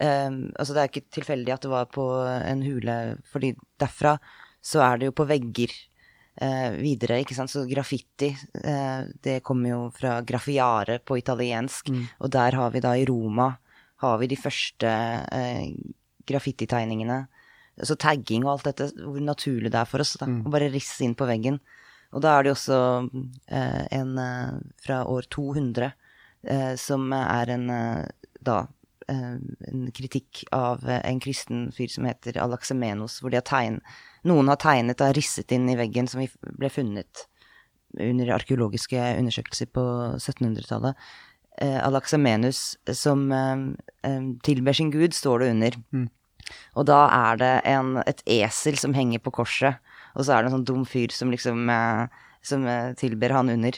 eh, 0.00 0.30
Altså, 0.30 0.72
det 0.72 0.82
er 0.82 0.90
ikke 0.90 1.08
tilfeldig 1.18 1.54
at 1.54 1.66
det 1.66 1.72
var 1.72 1.90
på 1.92 2.06
en 2.26 2.62
hule, 2.64 2.98
fordi 3.32 3.54
derfra 3.80 4.16
så 4.62 4.82
er 4.86 5.00
det 5.00 5.08
jo 5.10 5.16
på 5.18 5.26
vegger 5.26 5.72
uh, 6.40 6.70
videre, 6.78 7.18
ikke 7.22 7.34
sant. 7.34 7.50
Så 7.50 7.64
graffiti, 7.66 8.30
uh, 8.62 9.02
det 9.24 9.40
kommer 9.42 9.72
jo 9.72 9.80
fra 9.96 10.20
graffiare 10.26 11.00
på 11.02 11.18
italiensk, 11.18 11.90
og 12.22 12.30
der 12.32 12.58
har 12.60 12.70
vi 12.70 12.82
da 12.84 12.94
i 12.96 13.06
Roma 13.08 13.50
har 14.02 14.18
vi 14.18 14.30
de 14.30 14.38
første 14.38 14.86
uh, 14.86 15.92
graffititegningene. 16.26 17.24
Så 17.82 17.96
tagging 17.98 18.46
og 18.46 18.52
alt 18.54 18.70
dette, 18.70 18.90
hvor 19.02 19.22
naturlig 19.22 19.72
det 19.72 19.80
er 19.80 19.88
for 19.88 20.04
oss 20.04 20.14
da, 20.20 20.28
å 20.28 20.52
bare 20.52 20.70
risse 20.70 21.02
inn 21.02 21.16
på 21.18 21.26
veggen. 21.26 21.58
Og 22.12 22.22
da 22.22 22.36
er 22.36 22.44
det 22.44 22.52
jo 22.52 22.56
også 22.58 22.78
en 23.48 24.10
fra 24.84 24.98
år 25.08 25.24
200 25.32 25.86
eh, 25.88 26.74
som 26.76 27.06
er 27.16 27.52
en 27.54 27.64
da 28.44 28.58
en 29.12 29.90
kritikk 29.94 30.44
av 30.56 30.82
eh, 30.88 31.00
en 31.08 31.20
kristen 31.22 31.66
fyr 31.76 31.90
som 31.92 32.06
heter 32.08 32.38
Alaksemenos, 32.42 33.20
hvor 33.22 33.30
de 33.32 33.38
har 33.40 33.46
tegn, 33.48 33.80
noen 34.28 34.48
har 34.52 34.56
tegnet 34.62 35.00
og 35.04 35.14
risset 35.18 35.52
inn 35.52 35.68
i 35.72 35.76
veggen 35.78 36.08
som 36.10 36.22
vi 36.22 36.30
ble 36.58 36.70
funnet 36.72 37.26
under 38.00 38.30
arkeologiske 38.38 38.96
undersøkelser 39.20 39.68
på 39.74 39.82
1700-tallet. 40.16 40.96
Eh, 41.60 41.78
Alaxamenus 41.84 42.62
som 42.96 43.26
eh, 43.36 43.64
eh, 44.08 44.28
tilber 44.46 44.72
sin 44.78 44.90
gud, 44.94 45.12
står 45.14 45.44
det 45.44 45.50
under. 45.56 45.78
Og 46.76 46.86
da 46.88 47.02
er 47.12 47.36
det 47.40 47.52
en, 47.70 47.96
et 48.08 48.22
esel 48.40 48.76
som 48.80 48.94
henger 48.96 49.20
på 49.22 49.30
korset, 49.36 49.76
og 50.16 50.24
så 50.26 50.34
er 50.34 50.42
det 50.42 50.50
en 50.50 50.56
sånn 50.58 50.68
dum 50.68 50.82
fyr 50.88 51.12
som 51.14 51.30
liksom 51.32 51.68
eh, 51.72 52.06
som 52.42 52.64
eh, 52.66 52.90
tilber 52.98 53.30
han 53.36 53.52
under. 53.52 53.76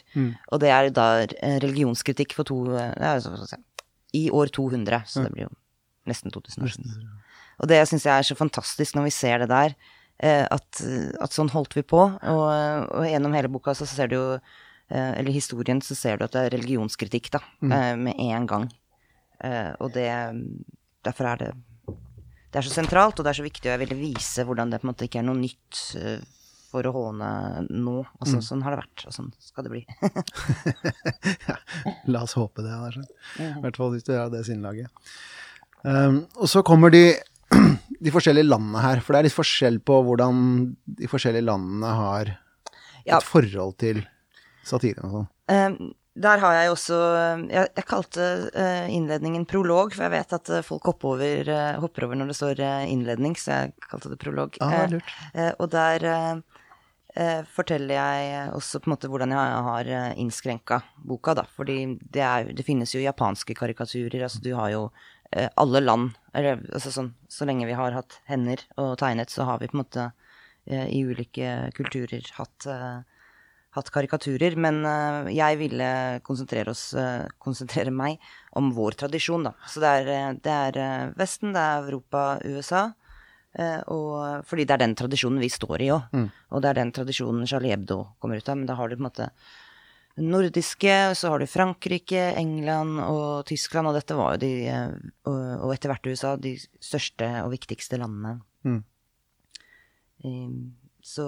Og 0.55 0.63
det 0.63 0.71
er 0.73 0.89
da 0.97 1.09
eh, 1.27 1.59
religionskritikk 1.63 2.33
for 2.39 2.49
to 2.49 2.63
eh, 2.73 2.95
ja, 2.97 3.19
sånn 3.21 3.37
å 3.37 3.45
så- 3.51 3.61
I 4.15 4.29
år 4.31 4.53
200, 4.55 5.03
så 5.11 5.25
det 5.25 5.33
blir 5.35 5.49
jo 5.49 5.55
nesten 6.09 6.33
2000 6.35 6.67
år 6.67 6.75
siden. 6.75 6.99
Og 7.63 7.71
det 7.71 7.81
syns 7.89 8.07
jeg 8.07 8.15
er 8.15 8.27
så 8.27 8.37
fantastisk 8.39 8.97
når 8.97 9.09
vi 9.09 9.15
ser 9.15 9.43
det 9.43 9.51
der, 9.53 9.75
eh, 10.23 10.45
at, 10.45 10.85
at 11.23 11.35
sånn 11.35 11.53
holdt 11.55 11.77
vi 11.79 11.85
på. 11.87 12.03
Og, 12.03 12.47
og 12.95 13.09
gjennom 13.09 13.35
hele 13.37 13.51
boka 13.53 13.77
så 13.77 13.89
ser 13.89 14.11
du 14.11 14.17
jo 14.19 14.25
eh, 14.35 15.13
Eller 15.19 15.35
historien, 15.35 15.83
så 15.83 15.97
ser 15.99 16.19
du 16.19 16.27
at 16.27 16.35
det 16.35 16.47
er 16.47 16.57
religionskritikk, 16.59 17.33
da, 17.35 17.43
eh, 17.67 17.93
med 18.01 18.19
en 18.19 18.49
gang. 18.51 18.73
Og 19.83 19.91
det 19.93 20.09
Derfor 21.05 21.27
er 21.29 21.37
det 21.37 21.49
Det 22.49 22.61
er 22.61 22.65
så 22.65 22.71
sentralt, 22.73 23.19
og 23.19 23.27
det 23.27 23.33
er 23.33 23.37
så 23.41 23.45
viktig, 23.45 23.67
og 23.67 23.75
jeg 23.75 23.81
ville 23.83 23.99
vise 23.99 24.45
hvordan 24.47 24.71
det 24.71 24.79
på 24.81 24.87
en 24.87 24.93
måte 24.93 25.09
ikke 25.09 25.19
er 25.21 25.27
noe 25.27 25.37
nytt 25.37 25.81
for 26.75 26.87
å 26.91 26.95
håne 26.95 27.29
nå. 27.71 28.01
Altså, 28.21 28.41
Sånn 28.43 28.65
har 28.67 28.75
det 28.75 28.81
vært, 28.83 29.05
og 29.09 29.15
sånn 29.15 29.31
skal 29.43 29.67
det 29.69 29.73
bli. 29.77 29.85
La 32.13 32.23
oss 32.27 32.37
håpe 32.39 32.65
det. 32.65 32.73
Altså. 32.75 33.05
I 33.41 33.51
hvert 33.65 33.79
fall 33.81 33.93
hvis 33.95 34.07
du 34.07 34.13
har 34.17 34.31
det 34.33 34.45
sinnelaget. 34.49 34.91
Um, 35.85 36.23
og 36.41 36.49
så 36.51 36.63
kommer 36.67 36.93
de, 36.95 37.03
de 38.05 38.13
forskjellige 38.15 38.49
landene 38.49 38.81
her, 38.85 39.03
for 39.05 39.15
det 39.15 39.21
er 39.23 39.29
litt 39.29 39.37
forskjell 39.37 39.81
på 39.85 39.99
hvordan 40.07 40.39
de 41.01 41.11
forskjellige 41.11 41.49
landene 41.51 41.91
har 42.01 42.33
Ja. 43.05 43.19
et 43.19 43.27
forhold 43.29 43.75
til 43.83 44.01
satiren 44.65 45.05
og 45.05 45.19
sånn. 45.19 45.29
Um, 45.53 45.93
der 46.15 46.39
har 46.39 46.53
jeg 46.55 46.69
også 46.71 46.97
Jeg, 47.51 47.71
jeg 47.75 47.85
kalte 47.91 48.27
eh, 48.55 48.85
innledningen 48.95 49.43
prolog, 49.51 49.91
for 49.97 50.05
jeg 50.07 50.13
vet 50.15 50.35
at 50.37 50.51
eh, 50.55 50.61
folk 50.63 50.87
hopper 50.87 51.17
over, 51.17 51.49
eh, 51.51 51.73
hopper 51.83 52.07
over 52.07 52.21
når 52.21 52.31
det 52.31 52.37
står 52.39 52.61
innledning, 52.87 53.35
så 53.35 53.57
jeg 53.59 53.73
kalte 53.91 54.13
det 54.13 54.21
prolog. 54.23 54.55
Ah, 54.63 54.85
lurt. 54.93 55.11
eh, 55.35 55.51
og 55.59 55.73
der 55.75 56.07
forteller 57.55 57.95
jeg 57.95 58.47
også 58.57 58.81
på 58.83 58.89
en 58.89 58.93
måte 58.97 59.09
hvordan 59.11 59.31
jeg 59.31 59.59
har 59.69 59.91
uh, 59.91 60.17
innskrenka 60.19 60.81
boka, 61.07 61.37
da. 61.39 61.45
Fordi 61.47 61.77
det, 62.03 62.23
er, 62.27 62.49
det 62.51 62.67
finnes 62.67 62.91
jo 62.91 63.03
japanske 63.05 63.55
karikaturer. 63.55 64.25
Altså 64.27 64.43
du 64.43 64.51
har 64.59 64.73
jo 64.73 64.81
eh, 65.31 65.49
alle 65.61 65.83
land 65.85 66.15
Eller 66.35 66.63
altså 66.73 66.93
sånn 66.95 67.13
Så 67.31 67.47
lenge 67.49 67.69
vi 67.69 67.77
har 67.79 67.95
hatt 67.97 68.19
hender 68.31 68.63
og 68.81 68.97
tegnet, 69.03 69.31
så 69.31 69.47
har 69.49 69.61
vi 69.63 69.71
på 69.71 69.79
en 69.79 69.85
måte 69.85 70.07
eh, 70.67 70.89
i 70.91 71.05
ulike 71.07 71.71
kulturer 71.77 72.27
hatt 72.39 72.67
eh, 72.71 73.03
hatt 73.75 73.91
karikaturer, 73.91 74.55
men 74.61 74.85
eh, 74.87 75.33
jeg 75.35 75.59
ville 75.59 75.89
konsentrere 76.27 76.71
oss, 76.71 76.93
eh, 76.95 77.27
konsentrere 77.43 77.91
meg 77.95 78.23
om 78.59 78.71
vår 78.77 78.99
tradisjon, 79.03 79.49
da. 79.49 79.55
Så 79.71 79.83
det 79.83 79.95
er, 80.01 80.11
eh, 80.15 80.29
det 80.45 80.55
er 80.69 80.79
eh, 80.79 81.09
Vesten, 81.19 81.55
det 81.57 81.63
er 81.63 81.89
Europa, 81.89 82.25
USA. 82.47 82.85
Eh, 83.59 83.81
og 83.93 84.47
fordi 84.49 84.67
det 84.69 84.77
er 84.77 84.85
den 84.85 84.97
tradisjonen 84.99 85.43
vi 85.43 85.51
står 85.53 85.85
i 85.85 85.93
òg. 85.95 86.17
Og 86.51 86.65
det 86.65 86.71
er 86.71 86.81
den 86.81 86.95
tradisjonen 86.95 87.47
Charlie 87.51 87.75
Hebdo 87.75 88.01
kommer 88.23 88.41
ut 88.41 88.49
av. 88.49 88.59
Men 88.61 88.69
da 88.71 88.79
har 88.79 88.89
du 88.89 88.97
på 88.97 89.03
en 89.03 89.09
måte 89.09 89.31
nordiske, 90.17 91.15
så 91.15 91.31
har 91.33 91.39
du 91.39 91.47
Frankrike, 91.51 92.33
England 92.39 93.01
og 93.03 93.47
Tyskland, 93.47 93.91
og 93.91 93.97
dette 93.99 94.15
var 94.15 94.37
jo 94.37 94.45
de, 94.45 94.53
eh, 94.71 94.93
og, 95.27 95.41
og 95.67 95.75
etter 95.75 95.91
hvert 95.91 96.07
USA, 96.07 96.37
de 96.39 96.55
største 96.83 97.31
og 97.43 97.51
viktigste 97.55 97.99
landene. 97.99 98.39
Mm. 98.65 98.83
Um, 100.25 100.61
så 101.05 101.27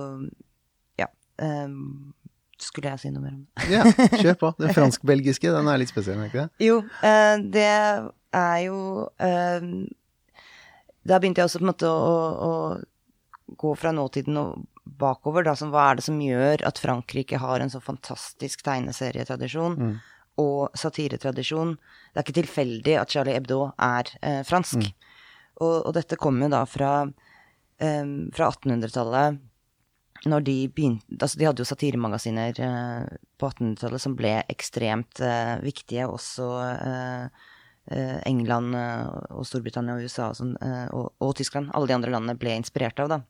ja. 0.97 1.11
Um, 1.43 2.15
skulle 2.63 2.95
jeg 2.95 3.03
si 3.03 3.11
noe 3.13 3.25
mer 3.25 3.35
om 3.35 3.43
det? 3.43 3.67
Ja, 3.75 3.83
kjør 4.23 4.39
på. 4.41 4.53
Den 4.63 4.73
fransk-belgiske, 4.77 5.51
den 5.53 5.69
er 5.69 5.83
litt 5.83 5.93
spesiell, 5.93 6.23
er 6.23 6.31
ikke 6.31 6.47
det? 6.47 6.65
Jo, 6.65 6.79
eh, 7.05 7.35
det 7.53 7.67
er 7.67 8.59
jo 8.65 8.79
eh, 9.21 9.67
Da 11.07 11.21
begynte 11.21 11.43
jeg 11.43 11.51
også 11.51 11.61
på 11.63 11.67
en 11.67 11.73
måte 11.73 11.91
å, 11.91 12.17
å 12.47 13.57
gå 13.61 13.73
fra 13.79 13.93
nåtiden 13.95 14.39
og 14.41 14.67
bakover. 14.99 15.47
Da, 15.47 15.55
som, 15.59 15.73
hva 15.75 15.91
er 15.91 16.01
det 16.01 16.07
som 16.07 16.21
gjør 16.23 16.65
at 16.67 16.83
Frankrike 16.83 17.41
har 17.43 17.63
en 17.63 17.73
så 17.73 17.83
fantastisk 17.83 18.65
tegneserietradisjon 18.67 19.79
og 20.43 20.77
satiretradisjon? 20.79 21.77
Det 22.13 22.21
er 22.21 22.27
ikke 22.27 22.41
tilfeldig 22.43 22.97
at 23.01 23.13
Charlie 23.15 23.37
Hebdo 23.39 23.61
er 23.73 24.11
eh, 24.23 24.43
fransk. 24.47 24.89
Og, 25.63 25.77
og 25.89 25.93
dette 25.97 26.19
kommer 26.21 26.47
jo 26.47 26.55
da 26.57 26.65
fra, 26.69 26.95
eh, 27.81 28.15
fra 28.37 28.51
1800-tallet 28.53 29.45
når 30.27 30.47
de 30.47 30.57
begynte 30.73 31.19
Altså, 31.21 31.39
de 31.39 31.47
hadde 31.49 31.63
jo 31.63 31.69
satiremagasiner 31.69 32.61
eh, 32.63 33.19
på 33.39 33.51
1800-tallet 33.51 34.03
som 34.03 34.17
ble 34.19 34.33
ekstremt 34.53 35.21
eh, 35.25 35.57
viktige. 35.65 36.09
Også 36.09 36.49
eh, 36.65 37.45
England 38.27 38.75
eh, 38.75 39.09
og 39.37 39.47
Storbritannia 39.47 39.97
og 39.97 40.07
USA 40.07 40.31
og, 40.33 40.39
sånn, 40.39 40.57
eh, 40.63 40.87
og, 40.97 41.13
og 41.23 41.35
Tyskland. 41.39 41.71
Alle 41.75 41.91
de 41.91 41.97
andre 41.99 42.13
landene 42.15 42.39
ble 42.41 42.57
inspirert 42.59 43.01
av, 43.03 43.13
da. 43.13 43.21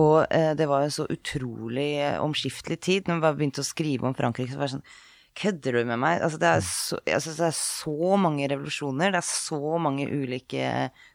Og 0.00 0.24
eh, 0.34 0.52
det 0.58 0.66
var 0.70 0.84
en 0.84 0.94
så 0.94 1.06
utrolig 1.10 1.90
eh, 2.02 2.20
omskiftelig 2.22 2.80
tid. 2.82 3.10
Når 3.10 3.22
vi 3.22 3.32
begynte 3.40 3.62
å 3.62 3.66
skrive 3.66 4.08
om 4.08 4.16
Frankrike, 4.18 4.54
så 4.54 4.60
var 4.60 4.70
det 4.70 4.76
sånn 4.78 4.88
Kødder 5.34 5.74
du 5.74 5.88
med 5.88 5.98
meg? 5.98 6.20
Altså, 6.22 6.38
det, 6.38 6.46
er 6.46 6.60
så, 6.62 6.96
altså, 7.10 7.32
det 7.34 7.46
er 7.48 7.56
så 7.58 8.18
mange 8.22 8.46
revolusjoner. 8.52 9.10
Det 9.10 9.18
er 9.18 9.26
så 9.26 9.80
mange 9.82 10.06
ulike 10.06 10.68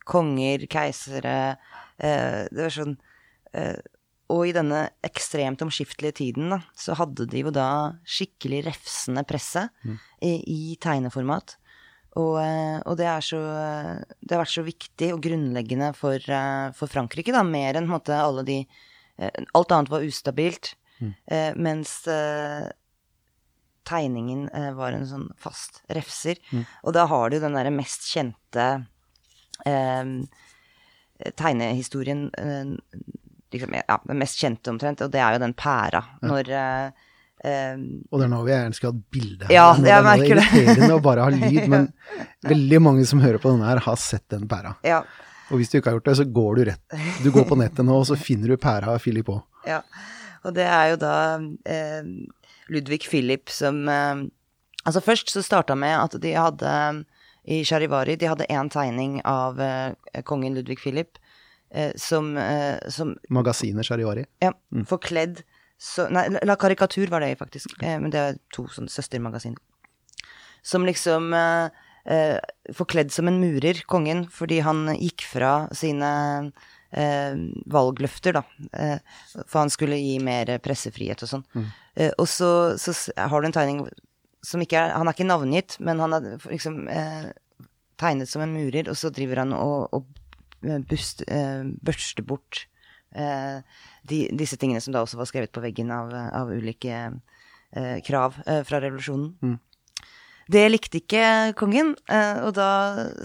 konger, 0.04 0.66
keisere 0.68 1.36
eh, 1.96 2.44
Det 2.52 2.66
var 2.66 2.76
sånn 2.76 2.98
eh, 3.56 3.80
og 4.30 4.44
i 4.46 4.54
denne 4.54 4.84
ekstremt 5.08 5.64
omskiftelige 5.66 6.20
tiden, 6.20 6.52
da, 6.54 6.60
så 6.78 6.94
hadde 7.00 7.26
de 7.32 7.42
jo 7.42 7.50
da 7.54 7.70
skikkelig 8.06 8.60
refsende 8.68 9.24
presse 9.26 9.64
i, 10.22 10.36
i 10.46 10.76
tegneformat. 10.78 11.56
Og, 12.18 12.40
eh, 12.42 12.80
og 12.90 12.98
det 12.98 13.10
så 13.22 13.40
Det 14.18 14.34
har 14.34 14.42
vært 14.42 14.56
så 14.56 14.66
viktig 14.66 15.12
og 15.14 15.22
grunnleggende 15.22 15.92
for, 15.94 16.18
eh, 16.18 16.72
for 16.74 16.90
Frankrike, 16.90 17.34
da, 17.36 17.44
mer 17.44 17.78
enn 17.78 17.86
på 17.86 17.94
en 17.94 17.98
måte 18.00 18.18
alle 18.18 18.44
de 18.48 18.60
eh, 19.20 19.44
Alt 19.54 19.72
annet 19.76 19.92
var 19.94 20.06
ustabilt, 20.06 20.74
mm. 21.00 21.14
mens 21.56 21.92
tegningen 23.90 24.50
var 24.76 24.94
en 24.94 25.08
sånn 25.08 25.30
fast 25.40 25.82
refser. 25.90 26.38
Og 26.84 26.94
da 26.94 27.06
har 27.10 27.32
du 27.32 27.40
den 27.40 27.56
derre 27.56 27.72
mest 27.74 28.06
kjente 28.12 28.66
eh, 29.66 31.32
tegnehistorien 31.36 32.30
eh, 32.38 32.74
liksom, 33.52 33.76
ja, 33.76 34.02
den 34.06 34.20
mest 34.20 34.40
kjente 34.40 34.72
omtrent, 34.72 35.02
og 35.02 35.12
det 35.14 35.22
er 35.24 35.36
jo 35.36 35.44
den 35.44 35.56
pæra. 35.58 36.04
Når 36.26 36.52
eh, 36.54 37.08
eh, 37.46 37.78
Og 38.12 38.20
det 38.20 38.26
er 38.28 38.32
nå 38.34 38.42
vi 38.46 38.52
gjerne 38.54 38.76
skulle 38.78 38.94
hatt 38.94 39.10
bilde 39.16 39.48
her. 39.48 39.54
Ja, 39.56 39.66
jeg 39.78 39.94
er 39.94 40.04
det 40.04 40.10
merker 40.10 40.40
det. 40.42 40.46
irriterende 40.54 40.98
å 41.00 41.02
bare 41.04 41.26
ha 41.28 41.34
lyd, 41.34 41.66
men 41.72 41.90
veldig 42.54 42.80
mange 42.86 43.06
som 43.10 43.20
hører 43.24 43.40
på 43.44 43.52
denne 43.54 43.68
her, 43.70 43.82
har 43.86 43.96
sett 44.02 44.26
den 44.34 44.48
pæra. 44.50 44.76
ja, 44.84 45.04
Og 45.52 45.58
hvis 45.58 45.72
du 45.72 45.80
ikke 45.80 45.90
har 45.90 45.98
gjort 46.00 46.06
det, 46.12 46.18
så 46.20 46.26
går 46.30 46.56
du 46.60 46.64
rett. 46.70 46.98
Du 47.24 47.32
går 47.34 47.46
på 47.50 47.58
nettet 47.64 47.86
nå, 47.86 47.96
og 48.02 48.06
så 48.10 48.18
finner 48.20 48.52
du 48.54 48.58
pæra 48.58 48.98
Philip 49.02 49.30
òg. 49.34 49.44
ja. 49.68 49.82
Og 50.48 50.54
det 50.56 50.64
er 50.72 50.94
jo 50.94 50.96
da 51.02 51.14
eh, 51.68 52.06
Ludvig 52.72 53.02
Philip 53.10 53.50
som 53.52 53.82
eh, 53.92 54.22
Altså 54.88 55.02
først 55.04 55.34
så 55.34 55.42
starta 55.44 55.76
med 55.76 55.92
at 56.00 56.14
de 56.24 56.32
hadde 56.32 56.70
i 57.44 57.58
Charivari 57.68 58.16
de 58.16 58.30
hadde 58.32 58.48
én 58.48 58.70
tegning 58.72 59.18
av 59.28 59.60
eh, 59.60 60.22
kongen 60.24 60.56
Ludvig 60.56 60.80
Philip 60.80 61.20
eh, 61.76 61.92
som, 62.00 62.38
eh, 62.40 62.80
som 62.88 63.12
Magasinet 63.28 63.84
Charivari. 63.90 64.24
Ja, 64.40 64.54
forkledd 64.88 65.42
så, 65.80 66.10
Nei, 66.12 66.26
La 66.44 66.58
Karikatur 66.60 67.08
var 67.08 67.24
det 67.24 67.38
faktisk, 67.40 67.78
eh, 67.82 67.96
men 68.02 68.12
det 68.12 68.20
er 68.20 68.40
to 68.52 68.66
sånn 68.68 68.90
søstermagasiner. 68.92 69.62
Som 70.62 70.84
liksom 70.84 71.32
eh, 71.34 71.70
eh, 72.12 72.36
Forkledd 72.76 73.14
som 73.16 73.30
en 73.32 73.40
murer, 73.40 73.80
kongen, 73.88 74.26
fordi 74.28 74.60
han 74.66 74.90
gikk 74.98 75.24
fra 75.30 75.54
sine 75.76 76.10
eh, 76.92 77.40
valgløfter, 77.72 78.36
da. 78.36 78.44
Eh, 78.76 79.00
for 79.46 79.62
han 79.62 79.72
skulle 79.72 80.02
gi 80.02 80.18
mer 80.24 80.52
pressefrihet 80.64 81.24
og 81.24 81.32
sånn. 81.32 81.46
Eh, 81.96 82.12
og 82.18 82.28
så, 82.28 82.52
så 82.76 82.96
har 83.16 83.40
du 83.40 83.50
en 83.50 83.56
tegning 83.56 83.84
som 84.46 84.62
ikke 84.64 84.80
er 84.80 84.94
Han 84.96 85.08
er 85.08 85.16
ikke 85.16 85.28
navngitt, 85.28 85.78
men 85.84 86.00
han 86.00 86.16
er 86.16 86.28
liksom 86.48 86.88
eh, 86.92 87.32
tegnet 88.00 88.30
som 88.32 88.44
en 88.44 88.54
murer, 88.56 88.88
og 88.92 89.00
så 89.00 89.12
driver 89.16 89.46
han 89.46 89.56
og, 89.56 89.96
og 89.96 90.06
bust, 90.88 91.24
børster 91.84 92.24
bort 92.28 92.66
de, 93.12 94.20
disse 94.38 94.58
tingene 94.60 94.82
som 94.82 94.94
da 94.94 95.04
også 95.04 95.20
var 95.20 95.30
skrevet 95.30 95.54
på 95.54 95.64
veggen 95.64 95.92
av, 95.94 96.14
av 96.14 96.52
ulike 96.54 97.00
eh, 97.72 97.98
krav 98.06 98.40
eh, 98.46 98.64
fra 98.68 98.82
revolusjonen. 98.84 99.58
Det 100.50 100.64
likte 100.72 100.98
ikke 101.04 101.54
kongen, 101.60 101.94
eh, 102.10 102.40
og 102.42 102.56
da 102.58 102.70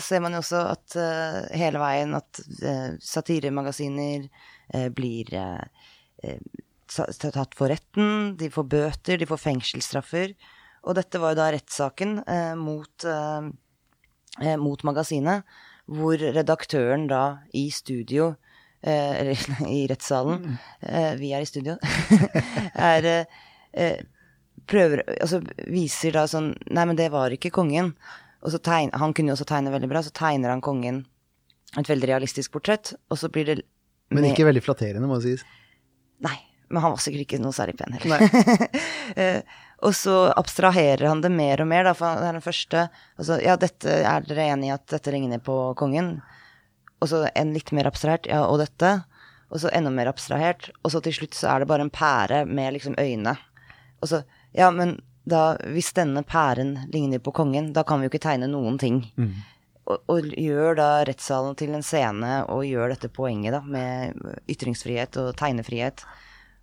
ser 0.02 0.20
man 0.20 0.36
jo 0.36 0.42
også 0.42 0.60
at 0.74 0.96
eh, 1.00 1.38
hele 1.56 1.80
veien 1.80 2.12
at 2.18 2.40
eh, 2.60 2.98
satiremagasiner 3.00 4.26
eh, 4.28 4.90
blir 4.92 5.32
eh, 5.32 5.86
eh, 6.22 6.42
tatt 6.88 7.56
for 7.56 7.72
retten, 7.72 8.34
de 8.40 8.50
får 8.52 8.68
bøter, 8.76 9.20
de 9.20 9.28
får 9.30 9.40
fengselsstraffer. 9.40 10.34
Og 10.84 10.98
dette 10.98 11.20
var 11.20 11.32
jo 11.32 11.40
da 11.40 11.48
rettssaken 11.54 12.18
eh, 12.28 12.52
mot, 12.60 13.08
eh, 13.08 13.48
eh, 14.44 14.58
mot 14.60 14.84
magasinet, 14.84 15.48
hvor 15.88 16.20
redaktøren 16.20 17.08
da 17.08 17.24
i 17.56 17.70
studio 17.72 18.34
eh, 18.34 18.53
eller 18.92 19.68
i 19.72 19.86
rettssalen, 19.90 20.58
eh, 20.80 21.14
vi 21.20 21.32
er 21.32 21.44
i 21.44 21.48
studio, 21.48 21.78
er 22.92 23.08
eh, 23.10 23.40
eh, 23.72 24.04
prøver 24.68 25.02
Altså 25.20 25.42
viser 25.68 26.14
da 26.16 26.26
sånn 26.30 26.54
Nei, 26.70 26.86
men 26.88 26.96
det 26.96 27.10
var 27.12 27.32
ikke 27.34 27.52
kongen. 27.52 27.92
Og 28.44 28.52
så 28.52 28.60
tegn, 28.60 28.92
Han 28.96 29.12
kunne 29.16 29.32
jo 29.32 29.36
også 29.38 29.48
tegne 29.48 29.72
veldig 29.72 29.90
bra, 29.90 30.02
så 30.04 30.12
tegner 30.14 30.52
han 30.52 30.64
kongen 30.64 31.04
et 31.74 31.88
veldig 31.90 32.06
realistisk 32.06 32.52
portrett, 32.54 32.92
og 33.10 33.18
så 33.18 33.28
blir 33.32 33.48
det 33.48 33.56
Men 34.14 34.28
ikke 34.28 34.46
veldig 34.46 34.62
flatterende, 34.62 35.08
må 35.10 35.18
det 35.18 35.32
sies. 35.32 35.42
Nei, 36.22 36.36
men 36.70 36.84
han 36.84 36.92
var 36.94 37.02
sikkert 37.02 37.24
ikke 37.24 37.40
noe 37.42 37.56
særlig 37.56 37.78
pen 37.80 37.96
heller. 37.98 38.24
Eh, 39.14 39.44
og 39.84 39.92
så 39.94 40.14
abstraherer 40.32 41.04
han 41.06 41.20
det 41.20 41.28
mer 41.30 41.60
og 41.60 41.68
mer, 41.68 41.84
da, 41.84 41.92
for 41.94 42.08
han 42.08 42.24
er 42.24 42.34
den 42.34 42.42
første 42.42 42.86
altså, 43.20 43.36
Ja, 43.44 43.52
dette 43.60 43.98
er 44.00 44.24
dere 44.24 44.46
enig 44.54 44.70
i 44.70 44.72
at 44.74 44.86
dette 44.90 45.12
regner 45.12 45.42
på 45.44 45.54
kongen? 45.78 46.16
Og 47.04 47.10
så 47.10 47.26
en 47.36 47.52
litt 47.52 47.68
mer 47.76 47.90
abstrahert, 47.90 48.28
ja, 48.30 48.46
og 48.48 48.62
dette? 48.62 48.94
Og 49.52 49.60
så 49.60 49.70
enda 49.76 49.92
mer 49.92 50.08
abstrahert, 50.08 50.70
og 50.82 50.94
så 50.94 51.02
til 51.04 51.12
slutt 51.18 51.36
så 51.36 51.50
er 51.52 51.62
det 51.62 51.68
bare 51.68 51.84
en 51.84 51.92
pære 51.92 52.44
med 52.48 52.78
liksom 52.78 52.96
øyne. 52.98 53.36
Og 54.00 54.10
så 54.10 54.24
Ja, 54.54 54.68
men 54.70 55.00
da, 55.26 55.56
hvis 55.74 55.88
denne 55.96 56.22
pæren 56.22 56.76
ligner 56.92 57.18
på 57.18 57.32
kongen, 57.34 57.72
da 57.74 57.82
kan 57.82 57.98
vi 57.98 58.06
jo 58.06 58.12
ikke 58.12 58.22
tegne 58.22 58.46
noen 58.46 58.76
ting. 58.78 59.00
Og, 59.84 59.98
og 60.08 60.28
gjør 60.38 60.76
da 60.78 60.88
rettssalen 61.08 61.56
til 61.58 61.74
en 61.74 61.82
scene, 61.82 62.44
og 62.48 62.62
gjør 62.68 62.94
dette 62.94 63.10
poenget, 63.10 63.56
da, 63.56 63.60
med 63.66 64.14
ytringsfrihet 64.46 65.18
og 65.18 65.32
tegnefrihet. 65.40 66.04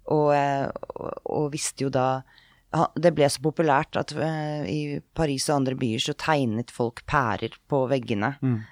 Og, 0.07 0.31
eh, 0.37 0.69
og, 0.95 1.11
og 1.25 1.51
visste 1.51 1.83
jo 1.83 1.91
da 1.91 2.23
Det 2.71 3.11
ble 3.11 3.27
så 3.27 3.41
populært 3.43 3.97
at 3.99 4.13
eh, 4.15 4.63
i 4.71 4.79
Paris 5.17 5.49
og 5.49 5.57
andre 5.57 5.75
byer 5.75 5.99
så 5.99 6.13
tegnet 6.15 6.71
folk 6.71 7.01
pærer 7.09 7.57
på 7.67 7.81
veggene 7.91 8.29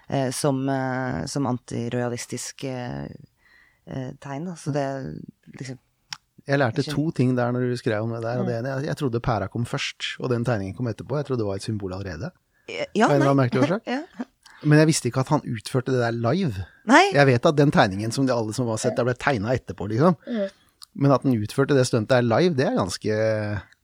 eh, 0.08 0.30
som, 0.32 0.62
eh, 0.72 1.26
som 1.28 1.50
antirojalistisk 1.50 2.64
tegn. 2.64 4.46
Da. 4.46 4.56
Så 4.56 4.72
det 4.72 4.86
liksom 5.60 5.80
Jeg 6.48 6.60
lærte 6.62 6.84
to 6.86 7.12
ting 7.12 7.36
der 7.36 7.52
når 7.52 7.68
du 7.74 7.78
skrev 7.78 8.04
om 8.06 8.14
det 8.16 8.22
der. 8.24 8.40
Og 8.40 8.48
det 8.48 8.56
ene, 8.60 8.70
jeg, 8.78 8.86
jeg 8.88 8.98
trodde 9.02 9.20
pæra 9.20 9.50
kom 9.52 9.66
først, 9.66 10.16
og 10.20 10.30
den 10.32 10.46
tegningen 10.48 10.78
kom 10.78 10.88
etterpå. 10.88 11.18
Jeg 11.20 11.26
trodde 11.28 11.44
det 11.44 11.50
var 11.50 11.60
et 11.60 11.66
symbol 11.68 11.94
allerede. 11.98 12.32
Ja, 12.96 13.10
nei. 13.90 14.00
ja. 14.20 14.26
Men 14.64 14.82
jeg 14.82 14.90
visste 14.90 15.08
ikke 15.10 15.22
at 15.24 15.30
han 15.32 15.44
utførte 15.48 15.92
det 15.92 16.02
der 16.02 16.16
live. 16.16 16.66
Nei. 16.90 17.04
Jeg 17.16 17.28
vet 17.30 17.46
at 17.48 17.58
den 17.58 17.72
tegningen 17.72 18.12
som 18.12 18.26
de 18.28 18.34
alle 18.36 18.54
som 18.56 18.68
var 18.68 18.80
sett, 18.82 18.96
der 18.98 19.08
ble 19.08 19.16
tegna 19.16 19.54
etterpå, 19.56 19.88
liksom. 19.92 20.18
Men 21.00 21.14
at 21.16 21.24
han 21.24 21.38
utførte 21.38 21.78
det 21.78 21.86
stuntet 21.88 22.12
der 22.12 22.26
live, 22.26 22.56
det 22.58 22.66
er 22.68 22.76
ganske, 22.76 23.16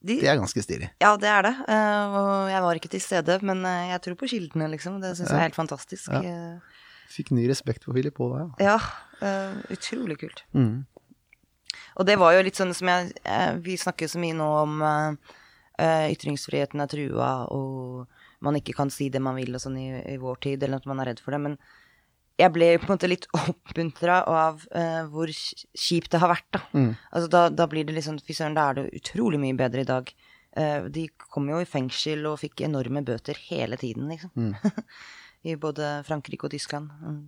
De- 0.06 0.20
det 0.22 0.30
er 0.30 0.38
ganske 0.38 0.62
stilig. 0.64 0.90
Ja, 1.02 1.16
det 1.18 1.30
er 1.32 1.42
det. 1.48 1.54
Eh, 1.68 2.16
og 2.20 2.50
jeg 2.52 2.62
var 2.66 2.80
ikke 2.80 2.92
til 2.94 3.02
stede, 3.02 3.40
men 3.42 3.64
eh, 3.66 3.90
jeg 3.94 4.02
tror 4.06 4.18
på 4.22 4.30
kildene, 4.30 4.68
liksom. 4.74 5.00
Det 5.02 5.16
syns 5.18 5.32
jeg 5.32 5.40
er 5.40 5.48
helt 5.48 5.58
fantastisk. 5.58 6.12
Ja. 6.14 6.22
Eh, 6.22 6.82
Fikk 7.16 7.32
ny 7.38 7.48
respekt 7.50 7.84
for 7.86 7.94
Philip 7.98 8.18
der. 8.18 8.52
ja. 8.60 8.78
Ja, 9.22 9.32
utrolig 9.72 10.18
kult. 10.20 10.44
Mm. 10.54 10.86
Og 11.96 12.06
det 12.06 12.18
var 12.20 12.34
jo 12.36 12.42
litt 12.44 12.58
sånn 12.60 12.74
som 12.76 12.90
jeg 12.92 13.14
Vi 13.64 13.78
snakker 13.80 14.10
så 14.12 14.20
mye 14.20 14.36
nå 14.36 14.48
om 14.64 14.82
ytringsfriheten 15.80 16.82
er 16.84 16.88
trua, 16.92 17.30
og 17.52 18.08
man 18.46 18.56
ikke 18.60 18.76
kan 18.76 18.90
si 18.94 19.10
det 19.10 19.22
man 19.24 19.36
vil 19.40 19.56
og 19.56 19.62
sånn 19.64 19.78
i, 19.80 19.88
i 20.14 20.18
vår 20.22 20.38
tid, 20.44 20.64
eller 20.64 20.82
at 20.82 20.86
man 20.90 21.00
er 21.02 21.12
redd 21.12 21.22
for 21.24 21.36
det. 21.36 21.42
Men 21.46 21.58
jeg 22.40 22.52
ble 22.56 22.68
på 22.80 22.88
en 22.88 22.96
måte 22.96 23.10
litt 23.10 23.28
oppmuntra 23.38 24.22
av 24.28 24.64
uh, 24.76 25.04
hvor 25.12 25.32
kjipt 25.32 26.12
det 26.14 26.22
har 26.24 26.34
vært, 26.34 26.48
da. 26.56 26.64
Altså 27.12 27.30
da, 27.32 27.44
da 27.54 27.68
blir 27.72 27.88
det 27.88 27.96
liksom 27.98 28.20
Fy 28.26 28.36
søren, 28.36 28.58
da 28.58 28.70
er 28.70 28.80
det 28.80 29.02
utrolig 29.02 29.40
mye 29.42 29.58
bedre 29.60 29.86
i 29.86 29.90
dag. 29.90 30.12
Uh, 30.56 30.88
de 30.92 31.08
kom 31.32 31.48
jo 31.52 31.62
i 31.62 31.70
fengsel 31.70 32.26
og 32.30 32.40
fikk 32.44 32.66
enorme 32.68 33.04
bøter 33.08 33.40
hele 33.48 33.80
tiden, 33.80 34.10
liksom. 34.12 34.56
I 35.50 35.56
både 35.62 36.00
Frankrike 36.08 36.48
og 36.48 36.56
Tyskland. 36.56 36.92
Mm. 37.06 37.22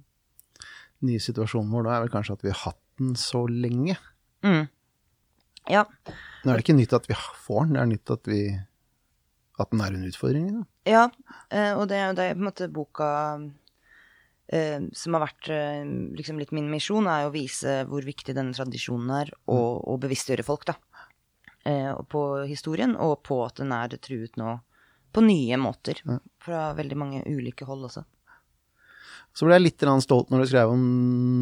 Nye 1.07 1.21
situasjonen 1.21 1.69
vår 1.71 1.85
da 1.85 1.93
er 1.95 2.07
vel 2.07 2.15
kanskje 2.15 2.39
at 2.39 2.47
vi 2.47 2.51
har 2.53 2.63
hatt 2.65 2.81
den 2.97 3.13
så 3.19 3.43
lenge. 3.51 3.95
Mm. 4.45 4.65
Ja. 5.69 5.83
Nå 6.43 6.49
er 6.49 6.57
det 6.57 6.65
ikke 6.65 6.77
nytt 6.79 6.95
at 6.97 7.07
vi 7.07 7.15
får 7.45 7.67
den, 7.67 7.77
det 7.77 7.83
er 7.83 7.91
nytt 7.91 8.13
at 8.15 8.31
vi 8.31 8.41
at 9.57 9.71
den 9.73 9.81
er 9.81 9.95
en 9.95 10.09
utfordring. 10.09 10.49
Da. 10.53 10.65
Ja, 10.87 11.05
uh, 11.53 11.73
og 11.79 11.87
det 11.91 11.97
er 12.01 12.11
jo 12.11 12.17
det 12.19 12.27
på 12.33 12.41
en 12.41 12.49
måte 12.49 12.67
boka 12.73 13.07
som 14.47 15.17
har 15.17 15.25
vært 15.25 15.49
eh, 15.51 15.83
liksom 16.15 16.37
litt 16.39 16.53
min 16.55 16.69
misjon, 16.71 17.09
er 17.11 17.27
å 17.27 17.33
vise 17.33 17.81
hvor 17.89 18.05
viktig 18.07 18.35
denne 18.37 18.55
tradisjonen 18.55 19.09
er, 19.21 19.31
og, 19.51 19.81
og 19.83 19.99
bevisstgjøre 20.05 20.45
folk, 20.47 20.67
da. 20.69 20.77
Eh, 21.67 21.91
på 22.07 22.21
historien, 22.47 22.95
og 22.95 23.19
på 23.27 23.41
at 23.43 23.59
den 23.59 23.73
er 23.75 23.97
truet 23.99 24.39
nå 24.39 24.55
på 25.11 25.23
nye 25.25 25.57
måter. 25.59 25.99
Fra 26.43 26.69
veldig 26.77 26.99
mange 26.99 27.25
ulike 27.27 27.67
hold 27.67 27.89
også. 27.89 28.05
Så 29.35 29.45
ble 29.45 29.57
jeg 29.57 29.65
litt 29.67 29.85
stolt 30.05 30.31
når 30.31 30.43
du 30.43 30.49
skrev 30.49 30.71
om 30.73 30.87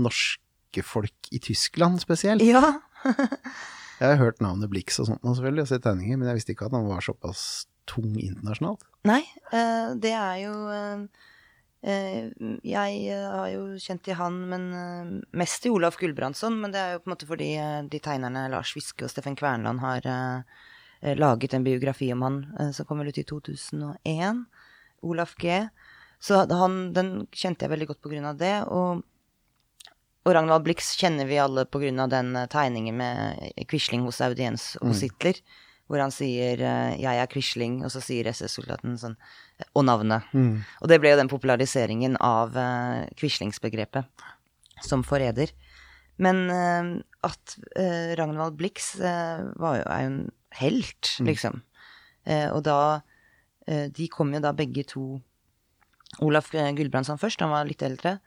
norske 0.03 0.83
folk 0.83 1.29
i 1.31 1.39
Tyskland 1.39 2.01
spesielt. 2.03 2.43
Ja. 2.43 2.79
Jeg 3.95 4.11
har 4.11 4.19
hørt 4.19 4.41
navnet 4.43 4.67
Blix 4.67 4.97
og 4.99 5.07
sånt 5.07 5.21
nå 5.23 5.31
selvfølgelig, 5.37 5.63
og 5.63 5.69
sett 5.69 5.85
tegninger, 5.85 6.17
men 6.19 6.27
jeg 6.27 6.35
visste 6.35 6.51
ikke 6.51 6.65
at 6.67 6.73
han 6.75 6.89
var 6.89 7.03
såpass 7.05 7.43
tung 7.87 8.17
internasjonalt. 8.19 8.83
Nei, 9.07 9.21
eh, 9.55 9.93
det 10.03 10.11
er 10.11 10.41
jo 10.41 10.55
eh, 10.73 11.05
eh, 11.05 11.34
Jeg 11.85 13.01
eh, 13.13 13.25
har 13.29 13.49
jo 13.53 13.65
kjent 13.81 14.01
til 14.07 14.17
han, 14.17 14.37
men 14.49 14.67
eh, 14.73 15.09
mest 15.37 15.61
til 15.63 15.75
Olaf 15.77 15.99
Gulbrandsson. 16.01 16.57
Men 16.61 16.73
det 16.73 16.81
er 16.81 16.95
jo 16.95 17.03
på 17.03 17.09
en 17.09 17.15
måte 17.15 17.29
fordi 17.29 17.51
eh, 17.61 17.81
de 17.91 18.01
tegnerne 18.01 18.47
Lars 18.53 18.75
Viske 18.77 19.05
og 19.05 19.13
Steffen 19.13 19.37
Kvernland 19.37 19.83
har 19.83 20.07
eh, 20.09 20.61
eh, 21.01 21.17
laget 21.19 21.53
en 21.53 21.67
biografi 21.67 22.11
om 22.15 22.25
han 22.25 22.39
eh, 22.59 22.71
som 22.75 22.89
kom 22.89 23.03
vel 23.03 23.13
ut 23.13 23.21
i 23.21 23.27
2001. 23.29 24.45
Olaf 25.05 25.35
G. 25.41 25.59
Så 26.19 26.45
han, 26.49 26.79
den 26.95 27.27
kjente 27.35 27.67
jeg 27.67 27.75
veldig 27.75 27.91
godt 27.93 28.09
av 28.33 28.39
det. 28.41 28.55
Og 28.73 29.03
og 30.25 30.33
Ragnvald 30.33 30.63
Blix 30.65 30.95
kjenner 30.97 31.27
vi 31.29 31.37
alle 31.37 31.67
av 32.01 32.09
den 32.09 32.35
eh, 32.35 32.47
tegningen 32.49 32.97
med 32.97 33.65
Quisling 33.69 34.05
hos 34.07 34.21
audiens 34.25 34.73
og 34.81 34.89
hos 34.89 35.03
Hitler, 35.05 35.37
hvor 35.85 36.01
han 36.01 36.11
sier 36.11 36.57
eh, 36.57 36.97
'jeg 36.97 37.21
er 37.21 37.29
Quisling', 37.29 37.83
og 37.85 37.91
så 37.93 38.01
sier 38.01 38.25
SS-soldaten 38.25 38.97
sånn 38.97 39.13
eh, 39.13 39.44
'og 39.73 39.85
navnet'. 39.85 40.23
Og 40.81 40.89
det 40.89 40.99
ble 40.99 41.13
jo 41.13 41.19
den 41.21 41.31
populariseringen 41.31 42.17
av 42.19 42.55
uh, 42.55 43.05
Quislingsbegrepet 43.15 44.05
som 44.83 45.03
forræder. 45.03 45.51
Men 46.17 46.49
uh, 46.49 47.01
at 47.27 47.57
uh, 47.79 48.15
Ragnvald 48.19 48.57
Blix 48.59 48.95
uh, 48.99 49.51
var 49.59 49.79
jo, 49.79 49.85
er 49.85 50.01
jo 50.03 50.11
en 50.11 50.21
helt, 50.61 51.15
liksom. 51.19 51.61
Eh, 52.25 52.49
og 52.49 52.63
da 52.65 53.01
De 53.65 54.05
kom 54.13 54.29
jo 54.33 54.39
da 54.39 54.51
begge 54.53 54.83
to 54.85 55.19
Olaf 56.21 56.51
Gulbrandsson 56.53 57.17
først, 57.17 57.41
han 57.41 57.49
var 57.49 57.65
litt 57.65 57.81
eldre. 57.81 58.19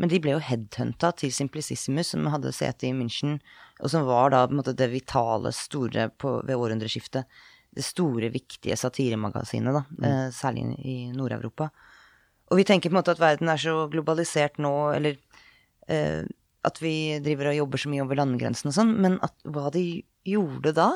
Men 0.00 0.08
de 0.08 0.20
ble 0.20 0.32
jo 0.32 0.40
headhunta 0.40 1.10
til 1.20 1.32
Simplicissimus, 1.32 2.14
som 2.14 2.24
hadde 2.32 2.52
sete 2.52 2.88
i 2.88 2.94
München, 2.96 3.38
og 3.80 3.92
som 3.92 4.06
var 4.08 4.32
da 4.32 4.42
på 4.46 4.54
en 4.54 4.60
måte 4.62 4.74
det 4.76 4.88
vitale, 4.92 5.52
store 5.52 6.08
på, 6.16 6.32
ved 6.48 6.56
århundreskiftet. 6.56 7.28
Det 7.76 7.84
store, 7.84 8.30
viktige 8.32 8.76
satiremagasinet, 8.80 9.76
da. 9.76 9.84
Eh, 10.08 10.26
særlig 10.32 10.70
i 10.80 10.96
Nord-Europa. 11.12 11.68
Og 12.50 12.60
vi 12.60 12.64
tenker 12.64 12.90
på 12.90 12.94
en 12.94 13.00
måte 13.00 13.12
at 13.12 13.20
verden 13.20 13.50
er 13.52 13.60
så 13.60 13.74
globalisert 13.92 14.60
nå, 14.62 14.72
eller 14.96 15.18
eh, 15.92 16.22
at 16.66 16.80
vi 16.82 17.18
driver 17.22 17.50
og 17.50 17.58
jobber 17.60 17.82
så 17.82 17.90
mye 17.92 18.04
over 18.06 18.18
landegrensene 18.18 18.72
og 18.72 18.76
sånn, 18.78 18.94
men 19.02 19.18
at, 19.26 19.34
hva 19.44 19.68
de 19.74 19.84
gjorde 20.26 20.72
da, 20.76 20.88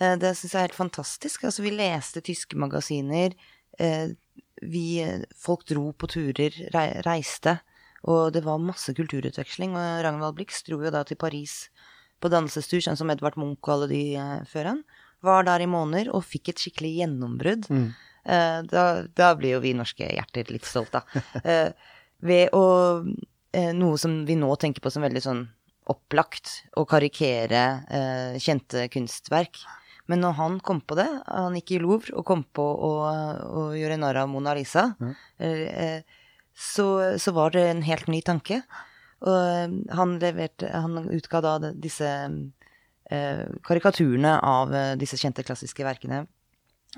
eh, 0.00 0.16
det 0.20 0.34
syns 0.36 0.54
jeg 0.54 0.60
er 0.60 0.68
helt 0.68 0.76
fantastisk. 0.76 1.46
Altså, 1.48 1.64
vi 1.64 1.72
leste 1.76 2.24
tyske 2.24 2.58
magasiner, 2.60 3.36
eh, 3.78 4.12
vi, 4.60 4.86
folk 5.40 5.64
dro 5.68 5.92
på 5.96 6.10
turer, 6.10 6.56
rei, 6.74 6.88
reiste, 7.06 7.60
og 8.08 8.32
det 8.32 8.42
var 8.44 8.60
masse 8.60 8.92
kulturutveksling. 8.96 9.76
Og 9.76 10.04
Ragnvald 10.04 10.36
Blix 10.36 10.62
dro 10.64 10.80
jo 10.84 10.92
da 10.92 11.04
til 11.04 11.20
Paris 11.20 11.68
på 12.20 12.28
dansestur, 12.32 12.80
sånn 12.84 12.98
som 13.00 13.12
Edvard 13.12 13.36
Munch 13.40 13.60
og 13.64 13.74
alle 13.74 13.90
de 13.92 14.02
eh, 14.20 14.40
før 14.48 14.74
han. 14.74 14.82
Var 15.26 15.44
der 15.48 15.64
i 15.64 15.68
måneder 15.70 16.12
og 16.16 16.24
fikk 16.24 16.52
et 16.52 16.62
skikkelig 16.62 16.92
gjennombrudd. 17.02 17.68
Eh, 18.24 18.60
da, 18.68 18.84
da 19.16 19.30
blir 19.36 19.56
jo 19.56 19.62
vi 19.64 19.74
norske 19.76 20.06
hjerter 20.08 20.52
litt 20.52 20.68
stolte, 20.68 21.00
da. 21.00 21.24
Eh, 21.44 21.96
ved 22.20 22.52
å 22.52 22.64
eh, 23.56 23.72
Noe 23.76 23.96
som 23.98 24.20
vi 24.28 24.36
nå 24.36 24.50
tenker 24.60 24.84
på 24.84 24.92
som 24.92 25.04
veldig 25.04 25.22
sånn 25.24 25.46
opplagt, 25.90 26.50
å 26.78 26.84
karikere 26.86 27.62
eh, 27.90 28.36
kjente 28.40 28.86
kunstverk. 28.92 29.58
Men 30.10 30.22
når 30.24 30.36
han 30.38 30.58
kom 30.64 30.80
på 30.82 30.96
det, 30.98 31.08
han 31.26 31.56
gikk 31.58 31.72
i 31.76 31.80
Louvre 31.82 32.14
og 32.18 32.26
kom 32.28 32.44
på 32.44 32.62
å, 32.62 32.92
å 33.60 33.64
gjøre 33.78 33.98
narr 34.00 34.20
av 34.22 34.30
Mona 34.30 34.54
Lisa, 34.58 34.90
eh, 35.38 36.02
så, 36.54 36.86
så 37.18 37.34
var 37.34 37.54
det 37.54 37.66
en 37.70 37.82
helt 37.86 38.10
ny 38.10 38.20
tanke. 38.26 38.60
Og 39.20 39.76
han, 39.96 40.16
leverte, 40.20 40.70
han 40.72 41.10
utga 41.12 41.42
da 41.44 41.54
disse 41.72 42.08
karikaturene 43.66 44.36
av 44.46 44.74
eh, 44.74 44.92
disse 45.00 45.18
kjente 45.20 45.44
klassiske 45.46 45.86
verkene. 45.86 46.26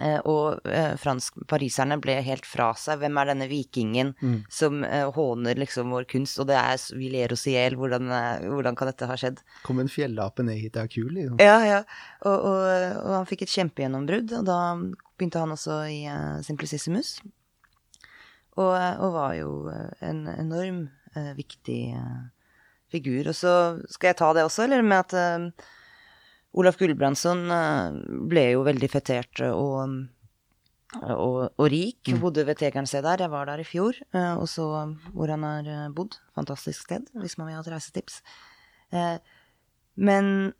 Eh, 0.01 0.21
og 0.25 0.65
eh, 0.65 0.95
fransk-pariserne 0.97 1.99
ble 2.01 2.15
helt 2.25 2.47
fra 2.49 2.71
seg. 2.81 3.03
Hvem 3.03 3.19
er 3.21 3.29
denne 3.29 3.49
vikingen 3.51 4.15
som 4.49 4.81
eh, 4.89 5.05
håner 5.13 5.61
liksom 5.61 5.93
vår 5.93 6.07
kunst? 6.09 6.41
Og 6.41 6.49
det 6.49 6.57
er 6.57 6.81
vi 6.97 7.11
ler 7.13 7.35
oss 7.37 7.45
i 7.51 7.59
hjel. 7.59 7.77
Hvordan, 7.77 8.09
eh, 8.09 8.47
hvordan 8.49 8.79
kan 8.79 8.89
dette 8.89 9.11
ha 9.11 9.19
skjedd? 9.21 9.43
Kom 9.67 9.83
en 9.83 9.93
fjellape 9.93 10.47
ned 10.49 10.63
hit, 10.63 10.73
det 10.79 10.87
er 10.87 10.95
kul, 10.95 11.13
liksom. 11.19 11.37
Ja, 11.45 11.59
ja. 11.69 11.83
Og, 12.25 12.39
og, 12.39 12.65
og 13.03 13.15
han 13.19 13.29
fikk 13.29 13.45
et 13.45 13.53
kjempegjennombrudd, 13.53 14.33
og 14.41 14.49
da 14.49 14.59
begynte 15.21 15.45
han 15.45 15.53
også 15.59 15.83
i 15.93 16.01
Simplicissimus. 16.47 17.19
Og, 18.61 18.73
og 18.73 19.15
var 19.15 19.37
jo 19.39 19.53
eh, 19.73 19.93
en 20.09 20.27
enorm 20.29 20.83
eh, 21.17 21.33
viktig 21.39 21.83
eh, 21.97 22.19
figur. 22.93 23.31
Og 23.31 23.37
så 23.37 23.55
skal 23.93 24.13
jeg 24.13 24.21
ta 24.21 24.33
det 24.37 24.45
også, 24.45 24.67
eller 24.67 24.85
med 24.85 25.05
at 25.07 25.17
eh, 25.17 25.71
Olaf 26.59 26.77
Gulbrandsson 26.81 27.47
eh, 27.51 28.01
ble 28.29 28.49
jo 28.53 28.67
veldig 28.67 28.91
fetert, 28.93 29.41
og 29.49 30.09
og, 31.01 31.55
og 31.57 31.69
rik. 31.73 32.11
Bodde 32.21 32.45
ved 32.45 32.59
Tegernsted 32.61 33.05
der. 33.07 33.25
Jeg 33.25 33.33
var 33.33 33.49
der 33.49 33.63
i 33.63 33.65
fjor 33.67 33.97
eh, 34.13 34.35
og 34.37 34.45
så 34.51 34.67
hvor 35.15 35.31
han 35.33 35.47
har 35.47 35.69
eh, 35.69 35.93
bodd. 35.95 36.19
Fantastisk 36.37 36.85
sted, 36.85 37.07
hvis 37.17 37.39
man 37.39 37.49
vil 37.49 37.57
ha 37.57 37.63
et 37.65 37.71
reisetips. 37.73 38.21
Eh, 38.93 39.17
men 39.97 40.53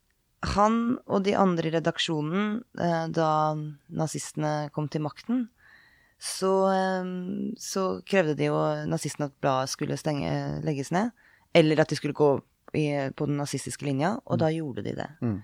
han 0.57 0.79
og 1.07 1.25
de 1.27 1.37
andre 1.39 1.69
i 1.69 1.75
redaksjonen, 1.77 2.63
eh, 2.81 3.05
da 3.15 3.29
nazistene 3.93 4.71
kom 4.75 4.89
til 4.89 5.05
makten, 5.05 5.45
så, 6.23 6.55
eh, 6.73 7.13
så 7.61 7.87
krevde 8.09 8.39
de 8.39 8.49
jo 8.49 8.59
nazistene 8.89 9.29
at 9.29 9.37
bladet 9.43 9.75
skulle 9.75 10.01
stenge, 10.01 10.33
legges 10.65 10.95
ned. 10.95 11.13
Eller 11.53 11.83
at 11.83 11.93
de 11.93 11.99
skulle 11.99 12.17
gå 12.17 12.39
i, 12.73 12.89
på 13.13 13.29
den 13.29 13.37
nazistiske 13.37 13.85
linja, 13.85 14.17
og 14.25 14.41
da 14.41 14.49
gjorde 14.49 14.87
de 14.87 14.97
det. 14.97 15.11
Mm. 15.21 15.43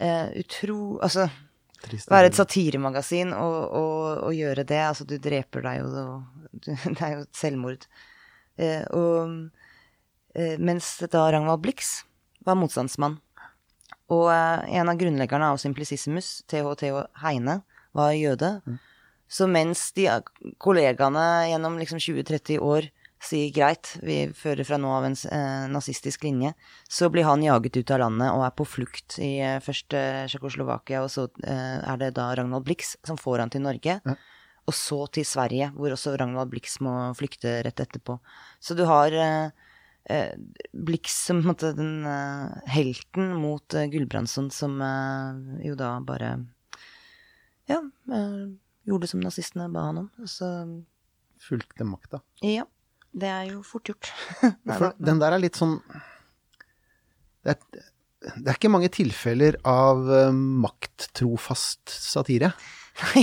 Eh, 0.00 0.26
utro... 0.42 0.98
Altså, 1.02 1.28
Trist. 1.82 2.10
være 2.10 2.30
et 2.30 2.38
satiremagasin 2.38 3.30
og, 3.36 3.58
og, 3.78 3.94
og 4.28 4.34
gjøre 4.34 4.64
det. 4.66 4.82
Altså, 4.82 5.06
du 5.06 5.16
dreper 5.22 5.64
deg 5.66 5.80
jo 5.82 6.04
Det 6.96 6.98
er 6.98 7.14
jo 7.16 7.22
et 7.24 7.38
selvmord. 7.38 7.86
Eh, 8.58 8.84
og 8.96 9.48
eh, 10.34 10.58
mens 10.58 10.96
da 11.06 11.28
Ragnvald 11.30 11.62
Blix 11.66 12.02
var 12.46 12.58
motstandsmann. 12.58 13.18
Og 14.08 14.30
en 14.32 14.88
av 14.88 14.96
grunnleggerne 14.96 15.50
av 15.52 15.58
Simplicissimus, 15.60 16.38
TH-TH 16.48 17.02
Heine, 17.20 17.58
var 17.92 18.14
jøde. 18.16 18.54
Så 19.28 19.44
mens 19.50 19.90
de 19.92 20.06
kollegaene 20.56 21.24
gjennom 21.50 21.76
liksom 21.76 22.00
20-30 22.00 22.62
år 22.64 22.88
sier 23.20 23.50
greit, 23.54 23.96
vi 24.02 24.28
fører 24.36 24.64
fra 24.64 24.76
nå 24.78 24.90
av 24.94 25.04
en 25.08 25.16
eh, 25.32 25.66
nazistisk 25.72 26.22
linje, 26.24 26.52
så 26.88 27.08
blir 27.10 27.26
han 27.26 27.42
jaget 27.42 27.76
ut 27.80 27.90
av 27.94 27.98
landet 28.04 28.30
og 28.30 28.44
er 28.46 28.52
på 28.54 28.66
flukt 28.68 29.18
i 29.18 29.38
eh, 29.42 29.58
først 29.64 29.94
eh, 29.98 30.26
Tsjekkoslovakia, 30.30 31.00
og 31.02 31.10
så 31.10 31.26
eh, 31.42 31.78
er 31.82 31.96
det 31.98 32.12
da 32.18 32.28
Ragnvald 32.38 32.66
Blix 32.68 32.96
som 33.06 33.18
får 33.18 33.42
han 33.42 33.50
til 33.54 33.64
Norge. 33.64 33.98
Og 34.68 34.76
så 34.76 34.98
til 35.16 35.24
Sverige, 35.24 35.70
hvor 35.74 35.94
også 35.94 36.12
Ragnvald 36.20 36.50
Blix 36.52 36.76
må 36.84 36.92
flykte 37.16 37.56
rett 37.64 37.80
etterpå. 37.80 38.18
Så 38.60 38.76
du 38.76 38.84
har 38.86 39.14
eh, 39.16 39.50
eh, 40.12 40.34
Blix 40.72 41.14
som 41.26 41.40
på 41.40 41.46
en 41.46 41.50
måte 41.54 41.72
den 41.78 41.94
helten 42.68 43.32
mot 43.40 43.78
Gulbrandsson, 43.92 44.50
som 44.52 44.78
jo 45.64 45.74
da 45.78 45.94
bare 46.04 46.34
Ja, 47.68 47.82
gjorde 48.88 49.08
som 49.10 49.20
nazistene 49.20 49.66
ba 49.72 49.88
han 49.90 50.04
om. 50.04 50.10
Og 50.22 50.28
Så 50.30 50.46
Fulgte 51.38 51.84
makta. 51.86 52.20
ja. 52.42 52.64
Det 53.12 53.28
er 53.30 53.46
jo 53.52 53.62
fort 53.66 53.88
gjort. 53.88 54.10
For 54.78 54.92
den 54.98 55.20
der 55.22 55.32
er 55.36 55.40
litt 55.42 55.56
sånn 55.58 55.78
det 57.46 57.54
er, 57.54 57.84
det 58.42 58.50
er 58.50 58.56
ikke 58.58 58.70
mange 58.72 58.90
tilfeller 58.92 59.56
av 59.68 60.02
eh, 60.12 60.32
makttrofast 60.34 61.88
satire. 61.88 62.50
Nei, 63.14 63.22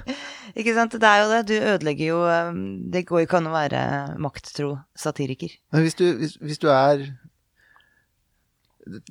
ikke 0.60 0.74
sant. 0.76 0.94
Det 1.00 1.08
er 1.08 1.22
jo 1.24 1.30
det. 1.32 1.40
Du 1.48 1.54
ødelegger 1.56 2.10
jo 2.12 2.18
eh, 2.28 2.50
Det 2.92 3.02
går 3.08 3.22
jo 3.22 3.26
ikke 3.26 3.38
an 3.40 3.48
å 3.50 3.54
være 3.56 3.80
makttro 4.22 4.74
satiriker. 4.94 5.56
Men 5.72 5.86
hvis 5.86 5.96
du, 5.98 6.04
hvis, 6.20 6.36
hvis 6.44 6.60
du 6.62 6.68
er 6.70 7.06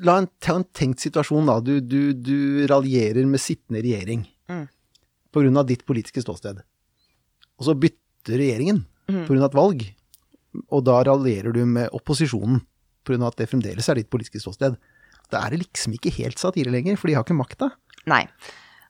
La 0.05 0.13
en, 0.21 0.29
ta 0.39 0.53
en 0.55 0.63
tenkt 0.71 1.01
situasjon, 1.03 1.49
da. 1.49 1.57
Du, 1.59 1.73
du, 1.83 2.13
du 2.15 2.63
raljerer 2.71 3.25
med 3.27 3.41
sittende 3.43 3.83
regjering 3.83 4.23
Mm. 4.45 4.67
av 5.57 5.65
ditt 5.67 5.81
politiske 5.89 6.21
ståsted. 6.23 6.61
Og 7.59 7.65
så 7.67 7.73
bytter 7.75 8.37
regjeringen 8.39 8.85
Mm. 9.09 9.25
av 9.35 9.43
et 9.49 9.57
valg, 9.57 9.81
og 10.69 10.85
da 10.87 10.99
raljerer 11.07 11.55
du 11.55 11.63
med 11.67 11.93
opposisjonen 11.95 12.63
av 13.05 13.27
at 13.29 13.41
det 13.41 13.49
fremdeles 13.51 13.87
er 13.89 13.99
ditt 13.99 14.09
politiske 14.09 14.41
ståsted. 14.41 14.77
Da 15.29 15.41
er 15.45 15.53
det 15.53 15.63
liksom 15.63 15.93
ikke 15.97 16.13
helt 16.17 16.41
satire 16.41 16.71
lenger, 16.73 16.97
for 16.97 17.09
de 17.09 17.17
har 17.17 17.25
ikke 17.25 17.37
makta. 17.37 17.69
Nei. 18.09 18.23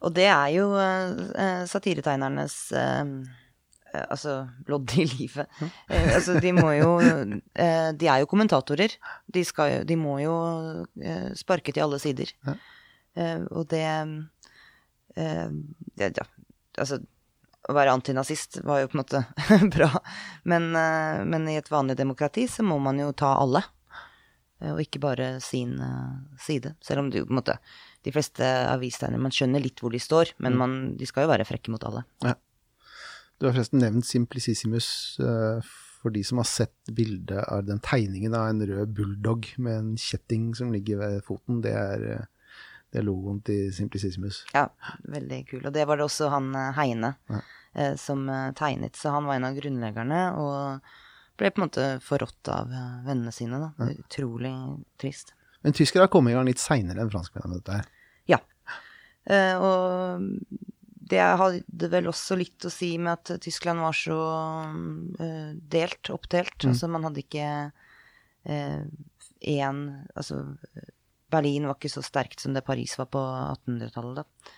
Og 0.06 0.14
det 0.16 0.28
er 0.30 0.52
jo 0.54 0.70
eh, 0.80 1.64
satiretegnernes 1.68 2.56
eh, 2.76 3.12
eh, 3.92 4.04
altså 4.04 4.38
lodd 4.70 4.94
i 5.00 5.06
livet. 5.10 5.50
Eh, 5.90 6.10
altså, 6.16 6.38
de 6.44 6.52
må 6.56 6.70
jo 6.78 6.92
eh, 7.02 7.90
De 7.96 8.10
er 8.12 8.22
jo 8.22 8.30
kommentatorer. 8.30 8.96
De, 9.32 9.44
skal, 9.48 9.82
de 9.88 9.98
må 10.00 10.20
jo 10.24 10.36
eh, 11.02 11.32
sparke 11.40 11.74
til 11.76 11.88
alle 11.88 12.00
sider. 12.04 12.32
Ja. 12.46 12.56
Eh, 13.16 13.44
og 13.52 13.68
det 13.72 13.84
eh, 15.16 15.52
ja, 16.04 16.28
altså 16.78 17.00
å 17.66 17.74
være 17.76 17.94
antinazist 17.96 18.60
var 18.66 18.84
jo 18.84 18.90
på 18.92 18.98
en 18.98 19.02
måte 19.02 19.22
bra, 19.76 19.90
men, 20.44 20.70
eh, 20.78 21.24
men 21.26 21.48
i 21.50 21.58
et 21.60 21.72
vanlig 21.72 21.98
demokrati 22.00 22.46
så 22.52 22.66
må 22.66 22.78
man 22.82 23.00
jo 23.02 23.12
ta 23.18 23.36
alle. 23.42 23.64
Eh, 24.62 24.72
Og 24.74 24.84
ikke 24.86 25.02
bare 25.04 25.30
sin 25.44 25.76
eh, 25.82 26.38
side. 26.42 26.76
Selv 26.86 27.04
om 27.04 27.10
du 27.12 27.22
på 27.24 27.32
en 27.34 27.42
måte 27.42 27.58
De 28.06 28.14
fleste 28.14 28.46
avistegnere, 28.70 29.20
Man 29.20 29.34
skjønner 29.34 29.64
litt 29.64 29.82
hvor 29.82 29.92
de 29.92 30.00
står, 30.00 30.36
men 30.46 30.58
man, 30.58 30.76
de 30.98 31.08
skal 31.10 31.26
jo 31.26 31.32
være 31.34 31.48
frekke 31.50 31.74
mot 31.74 31.84
alle. 31.90 32.06
Du 33.40 33.48
har 33.48 33.56
forresten 33.56 33.82
nevnt 33.82 34.06
Simplicissimus 34.06 35.18
for 36.06 36.14
de 36.14 36.22
som 36.24 36.38
har 36.38 36.46
sett 36.46 36.94
bildet 36.94 37.42
av 37.50 37.64
den 37.66 37.82
tegningen 37.82 38.36
av 38.38 38.52
en 38.52 38.62
rød 38.62 38.94
bulldog 38.94 39.48
med 39.58 39.80
en 39.80 39.90
kjetting 39.98 40.52
som 40.54 40.70
ligger 40.72 41.02
ved 41.02 41.24
foten. 41.26 41.64
Det 41.66 41.74
er, 41.74 42.28
det 42.96 43.02
er 43.02 43.08
logoen 43.10 43.42
til 43.44 43.74
Simplicissimus. 43.76 44.38
Ja, 44.56 44.70
veldig 45.12 45.42
kul. 45.50 45.66
Og 45.68 45.74
det 45.76 45.84
var 45.90 46.00
det 46.00 46.06
også 46.08 46.30
han 46.32 46.46
eh, 46.56 46.70
Heine 46.78 47.10
Ja. 47.28 47.42
eh, 47.76 47.96
som 48.00 48.22
eh, 48.32 48.54
tegnet. 48.56 48.96
Så 48.96 49.12
han 49.12 49.28
var 49.28 49.36
en 49.36 49.48
av 49.50 49.58
grunnleggerne, 49.58 50.22
og 50.40 50.80
ble 51.36 51.52
på 51.52 51.60
en 51.60 51.66
måte 51.68 51.88
forrådt 52.06 52.48
av 52.56 52.72
vennene 53.04 53.34
sine. 53.36 53.60
da. 53.60 53.90
Utrolig 54.00 54.54
trist. 55.02 55.34
Men 55.66 55.76
tyskere 55.76 56.06
har 56.06 56.14
kommet 56.14 56.32
i 56.32 56.38
gang 56.38 56.48
litt 56.48 56.62
seinere 56.64 57.04
enn 57.04 57.12
franskmennene 57.12 57.52
med 57.58 57.64
dette 57.66 57.82
her. 57.82 57.90
Ja. 58.32 58.40
Eh, 59.28 59.58
og 59.60 60.24
det 61.12 61.20
hadde 61.22 61.90
vel 61.92 62.08
også 62.08 62.38
litt 62.40 62.64
å 62.64 62.72
si 62.72 62.94
med 62.98 63.12
at 63.20 63.42
Tyskland 63.44 63.84
var 63.84 63.94
så 63.98 64.16
delt, 65.76 66.10
oppdelt. 66.16 66.64
Altså 66.66 66.88
man 66.90 67.04
hadde 67.06 67.22
ikke 67.26 67.50
én 69.46 69.84
Altså 70.16 70.40
Berlin 71.36 71.68
var 71.68 71.78
ikke 71.78 71.92
så 71.92 72.04
sterkt 72.06 72.42
som 72.44 72.56
det 72.56 72.66
Paris 72.66 72.96
var 73.00 73.12
på 73.12 73.22
1800-tallet, 73.22 74.24
da. 74.24 74.56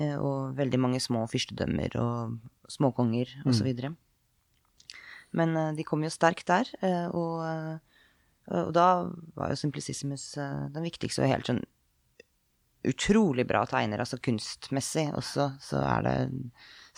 Eh, 0.00 0.16
og 0.16 0.56
veldig 0.56 0.80
mange 0.80 1.00
små 1.04 1.26
fyrstedømmer 1.28 1.98
og 2.00 2.38
småkonger 2.72 3.34
så 3.52 3.66
videre. 3.66 3.92
Men 5.36 5.56
eh, 5.56 5.72
de 5.76 5.84
kom 5.88 6.04
jo 6.04 6.12
sterkt 6.12 6.48
der, 6.48 6.70
eh, 6.80 7.08
og, 7.12 7.44
og 8.52 8.72
da 8.76 8.88
var 9.36 9.52
jo 9.52 9.60
Simplicissimus 9.60 10.32
den 10.38 10.88
viktigste 10.88 11.24
og 11.24 11.32
helt 11.32 11.50
sånn 11.50 11.64
utrolig 12.82 13.44
bra 13.46 13.60
tegner, 13.70 14.00
altså 14.02 14.18
kunstmessig 14.18 15.04
også, 15.14 15.52
så 15.62 15.84
er 15.86 16.00
det 16.02 16.16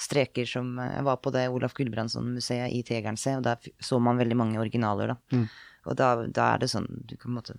streker 0.00 0.48
som 0.48 0.78
Jeg 0.80 1.02
var 1.04 1.18
på 1.20 1.30
det 1.34 1.42
Olaf 1.52 1.74
Gulbrandsson-museet 1.76 2.72
i 2.72 2.80
Tegernsee, 2.86 3.36
og 3.36 3.44
der 3.44 3.60
så 3.84 3.98
man 4.00 4.16
veldig 4.16 4.38
mange 4.38 4.62
originaler, 4.62 5.12
da. 5.12 5.42
Og 5.84 5.98
da, 6.00 6.08
da 6.24 6.46
er 6.54 6.62
det 6.62 6.70
sånn 6.72 6.86
Du 7.04 7.12
kan 7.18 7.26
på 7.26 7.28
en 7.28 7.36
måte 7.36 7.58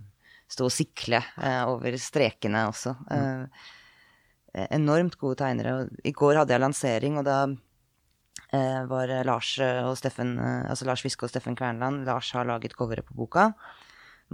stå 0.51 0.67
og 0.67 0.73
sikle 0.73 1.21
eh, 1.41 1.63
over 1.67 1.97
strekene 2.01 2.67
også. 2.69 2.95
Eh, 3.11 4.67
enormt 4.71 5.17
gode 5.19 5.39
tegnere. 5.41 5.87
I 6.03 6.13
går 6.15 6.41
hadde 6.41 6.55
jeg 6.55 6.63
lansering, 6.63 7.17
og 7.19 7.25
da 7.27 7.39
eh, 8.53 8.83
var 8.89 9.11
Lars 9.27 9.55
og 9.61 9.95
Steffen, 9.99 10.37
eh, 10.39 10.61
altså 10.69 10.87
Lars 10.87 11.03
Fiske 11.05 11.27
og 11.27 11.33
Steffen 11.33 11.57
Kvernland. 11.57 12.05
Lars 12.07 12.31
har 12.37 12.47
laget 12.47 12.77
coveret 12.77 13.07
på 13.07 13.17
boka. 13.17 13.51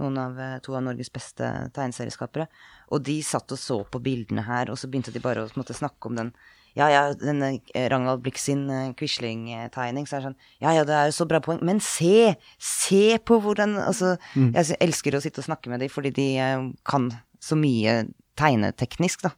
Noen 0.00 0.16
av, 0.18 0.38
eh, 0.40 0.58
to 0.64 0.76
av 0.76 0.84
Norges 0.86 1.12
beste 1.12 1.48
tegneserieskapere. 1.76 2.48
Og 2.92 3.02
de 3.04 3.18
satt 3.26 3.52
og 3.52 3.60
så 3.60 3.82
på 3.84 4.00
bildene 4.02 4.44
her, 4.46 4.70
og 4.70 4.78
så 4.80 4.88
begynte 4.88 5.12
de 5.12 5.20
bare 5.20 5.44
å 5.44 5.52
måtte, 5.58 5.76
snakke 5.76 6.08
om 6.08 6.16
den 6.16 6.32
ja, 6.78 6.88
ja, 6.88 7.02
denne 7.18 7.50
eh, 7.74 7.88
Ragnvald 7.92 8.22
Blix 8.24 8.46
sin 8.48 8.64
eh, 8.72 8.92
Quisling-tegning, 8.96 10.06
så 10.08 10.16
er 10.16 10.22
det 10.22 10.28
sånn 10.30 10.38
Ja, 10.64 10.72
ja, 10.78 10.86
det 10.88 10.96
er 10.96 11.10
jo 11.10 11.16
så 11.18 11.26
bra 11.28 11.42
poeng, 11.44 11.60
men 11.64 11.82
se! 11.84 12.34
Se 12.62 13.18
på 13.20 13.38
hvordan 13.44 13.76
Altså, 13.82 14.14
jeg 14.38 14.78
elsker 14.80 15.16
å 15.16 15.22
sitte 15.24 15.42
og 15.42 15.48
snakke 15.50 15.72
med 15.72 15.84
dem 15.84 15.92
fordi 15.92 16.14
de 16.16 16.28
eh, 16.40 16.66
kan 16.88 17.10
så 17.42 17.58
mye 17.58 18.04
tegneteknisk, 18.38 19.26
da. 19.26 19.32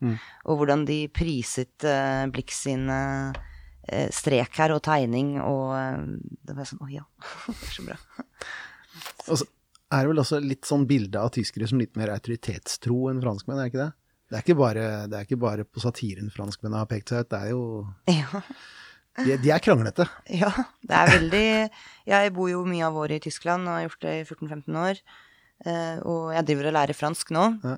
Og 0.46 0.60
hvordan 0.60 0.84
de 0.86 0.98
priset 1.12 1.86
uh, 1.88 2.26
Blix 2.30 2.60
sin 2.66 2.84
eh, 2.92 4.06
strek 4.14 4.60
her, 4.60 4.74
og 4.76 4.82
tegning, 4.84 5.34
og 5.40 5.72
uh, 5.72 6.04
det 6.46 6.54
var 6.54 6.68
sånn 6.68 6.84
Å 6.84 6.90
ja, 6.92 7.04
det 7.48 7.56
er 7.56 7.74
så 7.74 7.86
bra. 7.88 7.96
Og 9.24 9.40
så 9.40 9.48
er 9.94 10.04
det 10.04 10.12
vel 10.12 10.22
også 10.22 10.40
litt 10.42 10.68
sånn 10.68 10.86
bilde 10.90 11.20
av 11.20 11.32
tyskere 11.34 11.68
som 11.70 11.80
litt 11.80 11.96
mer 11.98 12.12
autoritetstro 12.14 13.08
enn 13.10 13.22
franskmenn, 13.24 13.60
er 13.60 13.66
det 13.66 13.72
ikke 13.72 13.82
det? 13.82 13.92
Det 14.34 14.40
er 14.40 14.42
ikke 14.48 14.56
bare, 14.58 14.84
det 15.06 15.14
er 15.14 15.26
ikke 15.28 15.38
bare 15.38 15.62
på 15.62 15.78
satiren 15.78 16.26
franskmennene 16.34 16.80
har 16.82 16.88
pekt 16.90 17.12
seg 17.12 17.22
ut, 17.22 17.28
det 17.30 17.38
er 17.38 17.52
jo 17.52 17.60
Ja. 18.10 18.42
De, 19.14 19.36
de 19.38 19.50
er 19.54 19.62
kranglete. 19.62 20.08
Ja, 20.26 20.48
det 20.82 20.96
er 20.98 21.12
veldig 21.12 21.42
Jeg 22.10 22.32
bor 22.34 22.48
jo 22.50 22.64
mye 22.66 22.82
av 22.88 22.96
året 22.98 23.20
i 23.20 23.28
Tyskland 23.28 23.68
og 23.68 23.76
har 23.76 23.84
gjort 23.84 24.00
det 24.02 24.14
i 24.16 24.24
14-15 24.26 24.78
år. 24.80 24.98
Eh, 25.62 26.00
og 26.02 26.32
jeg 26.34 26.48
driver 26.48 26.66
og 26.72 26.74
lærer 26.74 26.98
fransk 26.98 27.30
nå. 27.36 27.44
Ja. 27.62 27.76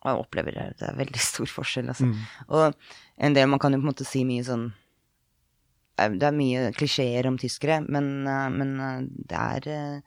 Og 0.00 0.08
jeg 0.10 0.24
opplever 0.24 0.58
det, 0.58 0.64
det 0.80 0.88
er 0.88 0.98
veldig 0.98 1.22
stor 1.22 1.46
forskjell, 1.54 1.92
altså. 1.94 2.10
Og 2.50 2.74
en 3.22 3.38
del 3.38 3.46
Man 3.46 3.62
kan 3.62 3.76
jo 3.76 3.78
på 3.78 3.86
en 3.86 3.92
måte 3.92 4.08
si 4.08 4.24
mye 4.26 4.42
sånn 4.42 4.66
eh, 6.02 6.10
Det 6.18 6.26
er 6.26 6.34
mye 6.34 6.66
klisjeer 6.74 7.30
om 7.30 7.38
tyskere, 7.38 7.78
men, 7.86 8.10
eh, 8.26 8.48
men 8.58 8.74
det 9.30 9.38
er 9.38 10.02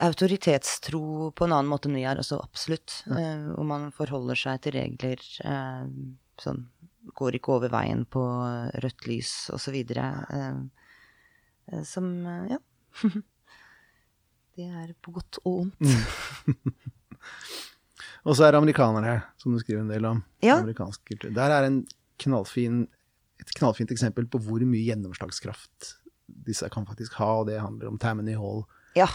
autoritetstro 0.00 1.30
på 1.36 1.46
en 1.46 1.54
annen 1.54 1.70
måte 1.70 1.90
enn 1.90 1.98
vi 1.98 2.06
er, 2.08 2.20
også 2.20 2.40
absolutt. 2.40 3.02
Eh, 3.10 3.50
hvor 3.52 3.66
man 3.68 3.90
forholder 3.94 4.38
seg 4.38 4.62
til 4.64 4.76
regler 4.78 5.24
eh, 5.44 5.88
sånn 6.40 6.64
går 7.16 7.38
ikke 7.38 7.54
over 7.56 7.72
veien 7.72 8.04
på 8.08 8.22
rødt 8.84 9.06
lys, 9.08 9.32
osv. 9.54 9.76
Uh, 9.96 10.60
uh, 11.72 11.82
som 11.86 12.10
Ja. 12.50 12.58
det 14.56 14.66
er 14.66 14.92
på 15.00 15.14
godt 15.14 15.40
og 15.44 15.62
ondt. 15.64 15.80
Mm. 15.80 16.56
og 18.26 18.36
så 18.36 18.46
er 18.46 18.52
det 18.52 18.60
amerikanere, 18.60 19.14
som 19.40 19.54
du 19.54 19.62
skriver 19.62 19.84
en 19.84 19.92
del 19.92 20.08
om. 20.08 20.22
Ja. 20.44 20.58
Amerikansk 20.58 21.04
kultur. 21.08 21.32
Der 21.36 21.54
er 21.54 21.68
en 21.68 21.80
knallfin, 22.20 22.84
et 23.40 23.54
knallfint 23.56 23.94
eksempel 23.94 24.28
på 24.28 24.42
hvor 24.44 24.62
mye 24.68 24.84
gjennomslagskraft 24.90 25.94
disse 26.46 26.68
kan 26.70 26.86
faktisk 26.86 27.16
ha, 27.18 27.30
og 27.40 27.48
det 27.48 27.62
handler 27.62 27.90
om 27.90 27.98
Tammany 27.98 28.36
Hall, 28.38 28.64
Ja. 28.98 29.06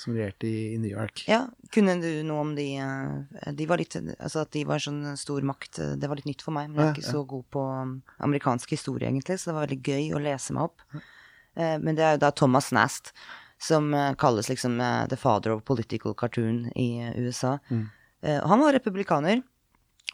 Som 0.00 0.14
regjerte 0.16 0.48
i, 0.48 0.74
i 0.74 0.78
New 0.80 0.90
York. 0.90 1.24
ja. 1.28 1.44
Kunne 1.70 1.94
du 2.02 2.08
noe 2.26 2.40
om 2.42 2.54
de 2.56 2.64
eh, 2.82 3.50
De 3.54 3.66
var 3.70 3.78
litt 3.78 3.94
Altså 3.94 4.40
at 4.42 4.50
de 4.56 4.64
var 4.66 4.82
sånn 4.82 5.04
stor 5.20 5.44
makt, 5.46 5.78
eh, 5.78 5.92
det 6.00 6.08
var 6.10 6.18
litt 6.18 6.26
nytt 6.26 6.42
for 6.42 6.56
meg. 6.56 6.72
Men 6.72 6.80
jeg 6.80 6.88
er 6.88 6.96
ikke 6.96 7.06
ja. 7.06 7.12
så 7.14 7.22
god 7.30 7.44
på 7.54 7.62
um, 7.62 7.92
amerikansk 8.26 8.72
historie, 8.74 9.06
egentlig, 9.06 9.36
så 9.38 9.50
det 9.52 9.56
var 9.58 9.68
veldig 9.68 9.82
gøy 9.92 10.08
å 10.16 10.24
lese 10.24 10.56
meg 10.56 10.66
opp. 10.70 10.82
Eh, 11.54 11.76
Men 11.78 11.94
det 11.94 12.06
er 12.08 12.16
jo 12.16 12.24
da 12.24 12.32
Thomas 12.34 12.72
Nast, 12.74 13.12
som 13.60 13.92
kalles 14.16 14.48
liksom 14.48 14.78
the 15.12 15.16
father 15.20 15.52
of 15.52 15.64
political 15.68 16.14
cartoon 16.16 16.70
i 16.74 17.12
USA. 17.20 17.58
Eh, 17.70 18.40
Han 18.48 18.60
var 18.64 18.72
republikaner. 18.72 19.42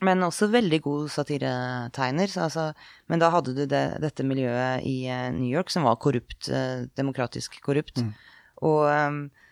Men 0.04 0.20
også 0.20 0.50
veldig 0.52 0.82
god 0.84 1.08
satiretegner. 1.08 2.28
Altså, 2.42 2.66
men 3.08 3.22
da 3.22 3.30
hadde 3.32 3.54
du 3.56 3.62
det, 3.64 3.84
dette 4.02 4.26
miljøet 4.28 4.84
i 4.84 5.06
New 5.32 5.48
York 5.48 5.70
som 5.72 5.86
var 5.88 5.96
korrupt, 6.02 6.50
eh, 6.52 6.84
demokratisk 6.98 7.56
korrupt. 7.64 8.02
Og 8.66 8.82
ehm, 8.90 9.22
eh, 9.30 9.42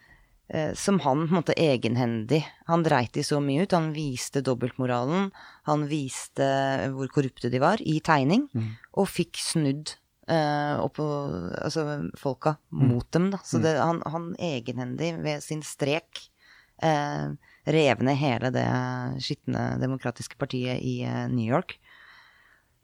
som 0.76 0.98
han 1.00 1.22
på 1.24 1.30
en 1.32 1.38
måte 1.38 1.54
egenhendig 1.56 2.42
Han 2.68 2.82
dreit 2.84 3.14
de 3.16 3.22
så 3.24 3.38
mye 3.40 3.64
ut. 3.64 3.72
Han 3.72 3.94
viste 3.96 4.42
dobbeltmoralen. 4.44 5.30
Han 5.64 5.86
viste 5.88 6.44
hvor 6.92 7.08
korrupte 7.08 7.48
de 7.48 7.62
var, 7.62 7.80
i 7.80 7.96
tegning. 8.04 8.44
Og 8.92 9.08
fikk 9.08 9.40
snudd 9.40 9.94
eh, 10.28 10.76
opp, 10.80 11.00
altså, 11.00 11.86
folka 12.20 12.56
mot 12.70 13.08
dem, 13.12 13.30
da. 13.32 13.40
Så 13.44 13.60
det, 13.62 13.76
han, 13.80 14.02
han 14.06 14.32
egenhendig, 14.36 15.14
ved 15.24 15.42
sin 15.44 15.64
strek, 15.64 16.26
eh, 16.82 17.32
rev 17.64 18.04
ned 18.04 18.20
hele 18.20 18.52
det 18.54 18.68
skitne 19.24 19.74
demokratiske 19.80 20.38
partiet 20.40 20.82
i 20.84 21.00
eh, 21.06 21.26
New 21.32 21.46
York. 21.46 21.78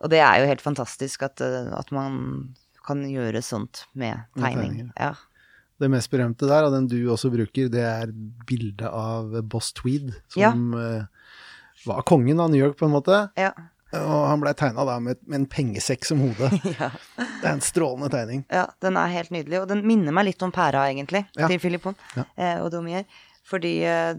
Og 0.00 0.12
det 0.12 0.22
er 0.24 0.40
jo 0.40 0.48
helt 0.48 0.64
fantastisk 0.64 1.26
at, 1.26 1.42
eh, 1.44 1.72
at 1.76 1.92
man 1.92 2.54
kan 2.86 3.04
gjøre 3.04 3.42
sånt 3.44 3.84
med 3.92 4.24
Med 4.34 4.44
tegning. 4.44 4.92
Ja. 4.96 5.14
Det 5.80 5.88
mest 5.90 6.10
berømte 6.12 6.46
der, 6.50 6.66
og 6.68 6.74
den 6.76 6.86
du 6.90 6.98
også 7.12 7.30
bruker, 7.32 7.70
det 7.72 7.80
er 7.88 8.10
bildet 8.46 8.86
av 8.86 9.32
Boss 9.48 9.72
Tweed, 9.78 10.10
som 10.34 10.74
eh, 10.76 11.04
var 11.86 12.02
kongen 12.08 12.40
av 12.44 12.50
New 12.52 12.60
York, 12.60 12.76
på 12.76 12.84
en 12.88 12.92
måte. 12.92 13.20
Ja. 13.40 13.54
Og 13.96 14.26
han 14.28 14.42
blei 14.42 14.52
tegna 14.54 14.84
med, 15.02 15.18
med 15.26 15.38
en 15.40 15.46
pengesekk 15.50 16.04
som 16.06 16.20
hode. 16.22 16.50
ja. 16.78 16.90
Det 17.16 17.46
er 17.48 17.54
en 17.56 17.64
strålende 17.64 18.10
tegning. 18.12 18.44
Ja, 18.52 18.66
den 18.84 18.98
er 19.00 19.10
helt 19.16 19.32
nydelig. 19.34 19.62
Og 19.64 19.70
den 19.72 19.80
minner 19.88 20.14
meg 20.14 20.28
litt 20.28 20.44
om 20.46 20.52
pæra, 20.54 20.84
egentlig, 20.92 21.24
Ja. 21.38 21.48
til 21.50 21.58
Philippon 21.64 21.96
Ja. 22.14 22.26
eh, 22.36 22.60
og 22.62 22.70
Domier. 22.76 23.08
Fordi 23.50 23.72
eh, 23.88 24.14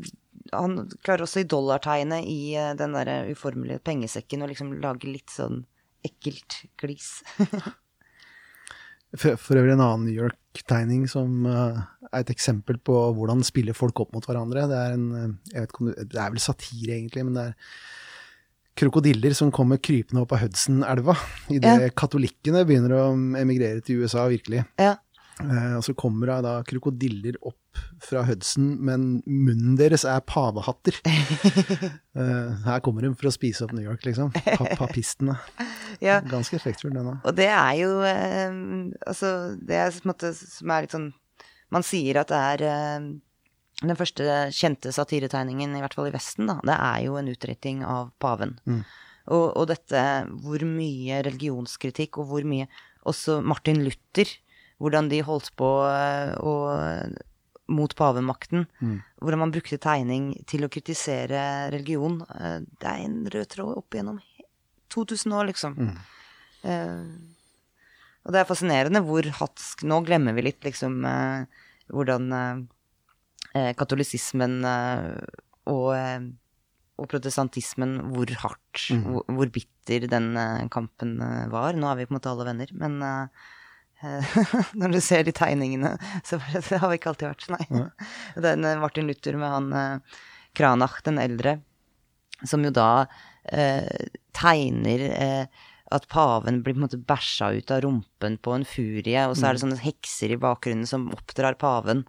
han 0.51 0.75
klarer 1.05 1.23
også 1.23 1.43
i 1.45 1.47
dollartegnet 1.47 2.25
i 2.27 2.39
eh, 2.59 2.73
den 2.75 2.97
derre 2.97 3.21
uformelige 3.31 3.79
pengesekken 3.85 4.43
å 4.43 4.49
liksom 4.51 4.73
lage 4.83 5.07
litt 5.07 5.29
sånn 5.31 5.61
ekkelt 6.03 6.63
glis. 6.81 7.21
For, 9.17 9.35
for 9.35 9.59
øvrig 9.59 9.73
en 9.75 9.83
annen 9.83 10.05
New 10.07 10.15
York-tegning 10.15 11.03
som 11.11 11.43
uh, 11.43 11.81
er 12.11 12.23
et 12.23 12.31
eksempel 12.31 12.77
på 12.79 12.95
hvordan 13.17 13.43
spiller 13.43 13.75
folk 13.75 13.99
opp 14.03 14.13
mot 14.15 14.25
hverandre. 14.27 14.67
Det 14.71 14.77
er 14.77 14.95
en 14.95 15.07
eh, 15.17 15.33
jeg 15.51 15.65
vet 15.65 15.73
ikke 15.73 15.87
det, 15.89 16.05
det 16.13 16.21
er 16.23 16.31
vel 16.35 16.43
satire, 16.43 16.95
egentlig, 16.95 17.25
men 17.27 17.35
det 17.35 17.45
er 17.49 17.55
krokodiller 18.81 19.35
som 19.35 19.51
kommer 19.51 19.81
krypende 19.83 20.23
opp 20.23 20.31
av 20.35 20.45
Hudson-elva 20.45 21.15
idet 21.51 21.73
Ja. 21.75 21.91
katolikkene 21.91 22.63
begynner 22.67 22.95
å 22.95 23.05
emigrere 23.39 23.83
til 23.83 24.03
USA, 24.03 24.27
virkelig. 24.31 24.65
ja. 24.79 24.97
Uh, 25.41 25.79
og 25.79 25.83
så 25.87 25.95
kommer 25.97 26.29
da 26.43 26.57
krokodiller 26.67 27.39
opp 27.41 27.57
fra 28.01 28.23
Hudson, 28.27 28.73
men 28.83 29.21
munnen 29.25 29.77
deres 29.79 30.03
er 30.07 30.21
pavehatter. 30.27 30.97
uh, 31.05 32.51
her 32.67 32.83
kommer 32.83 33.05
de 33.05 33.13
for 33.17 33.29
å 33.29 33.33
spise 33.33 33.65
opp 33.65 33.73
New 33.77 33.85
York, 33.85 34.03
liksom. 34.07 34.31
Pa 34.35 34.67
papistene. 34.81 35.37
ja. 36.03 36.19
Ganske 36.27 36.57
effektfull, 36.59 36.93
den 36.95 37.11
òg. 37.13 37.19
Og 37.27 37.37
det 37.37 37.49
er 37.51 37.73
jo 37.81 37.91
eh, 38.07 38.55
Altså, 39.07 39.33
det 39.57 39.77
er 39.77 39.91
på 39.93 40.05
en 40.05 40.13
måte 40.13 40.33
som 40.37 40.73
er 40.73 40.85
litt 40.85 40.95
sånn 40.95 41.11
Man 41.71 41.85
sier 41.87 42.19
at 42.21 42.31
det 42.31 42.41
er 42.55 42.65
eh, 42.67 43.09
den 43.81 43.97
første 43.97 44.25
kjente 44.53 44.91
satiretegningen, 44.93 45.73
i 45.73 45.81
hvert 45.81 45.95
fall 45.97 46.09
i 46.11 46.13
Vesten, 46.13 46.49
da, 46.51 46.59
det 46.67 46.75
er 46.75 46.99
jo 47.07 47.15
en 47.17 47.31
utretting 47.31 47.81
av 47.87 48.11
paven. 48.21 48.59
Og, 48.69 49.47
og 49.57 49.65
dette 49.71 50.03
hvor 50.43 50.61
mye 50.67 51.21
religionskritikk, 51.25 52.19
og 52.21 52.29
hvor 52.29 52.45
mye 52.45 52.67
Også 53.09 53.39
Martin 53.41 53.79
Luther, 53.81 54.29
hvordan 54.77 55.07
de 55.09 55.23
holdt 55.25 55.49
på 55.57 55.65
å 55.65 56.53
mot 57.69 57.93
pavemakten. 57.95 58.65
Hvordan 59.21 59.39
man 59.39 59.51
brukte 59.53 59.77
tegning 59.81 60.31
til 60.49 60.65
å 60.65 60.69
kritisere 60.71 61.69
religion. 61.71 62.21
Eh, 62.35 62.59
Det 62.79 62.87
er 62.87 63.05
en 63.05 63.25
rød 63.29 63.47
tråd 63.47 63.77
opp 63.77 63.93
gjennom 63.95 64.19
2000 64.89 65.33
år, 65.33 65.45
liksom. 65.51 65.77
Eh, 66.63 67.05
og 68.25 68.31
det 68.33 68.39
er 68.41 68.45
fascinerende 68.45 69.01
hvor 69.01 69.25
hatsk 69.25 69.81
Nå 69.83 70.03
glemmer 70.05 70.35
vi 70.37 70.43
litt 70.45 70.61
liksom 70.61 70.99
uh, 71.05 71.41
hvordan 71.89 72.27
eh, 73.55 73.71
katolisismen 73.73 74.59
og, 75.65 75.95
og 77.01 77.07
protestantismen 77.09 77.95
Hvor 78.13 78.29
hardt, 78.43 78.83
hvor, 79.07 79.25
hvor 79.25 79.49
bitter 79.49 80.05
den 80.07 80.37
kampen 80.69 81.17
var. 81.49 81.73
Nå 81.73 81.89
er 81.89 81.97
vi 81.97 82.05
på 82.05 82.13
en 82.13 82.19
måte 82.19 82.29
alle 82.29 82.45
venner, 82.51 82.69
men 82.77 83.01
når 84.79 84.95
du 84.95 84.99
ser 85.03 85.25
de 85.27 85.33
tegningene, 85.35 85.95
så 86.27 86.39
det 86.41 86.79
har 86.81 86.93
ikke 86.95 87.11
alltid 87.13 87.29
vært, 87.29 87.49
nei. 87.53 87.89
Den 88.47 88.67
eh, 88.67 88.79
Martin 88.81 89.09
Luther 89.09 89.37
med 89.39 89.53
han 89.55 89.73
eh, 89.77 90.21
Kranach 90.57 90.99
den 91.05 91.19
eldre, 91.21 91.59
som 92.43 92.63
jo 92.65 92.73
da 92.75 93.05
eh, 93.53 94.09
tegner 94.35 95.05
eh, 95.11 95.67
at 95.91 96.07
paven 96.11 96.61
blir 96.63 96.75
på 96.75 96.79
en 96.81 96.85
måte 96.85 96.99
bæsja 96.99 97.51
ut 97.55 97.71
av 97.71 97.83
rumpen 97.85 98.37
på 98.43 98.53
en 98.55 98.67
furie, 98.67 99.25
og 99.27 99.35
så 99.37 99.49
er 99.49 99.55
det 99.55 99.63
sånne 99.63 99.81
hekser 99.83 100.33
i 100.33 100.39
bakgrunnen 100.39 100.87
som 100.87 101.09
oppdrar 101.13 101.57
paven. 101.59 102.05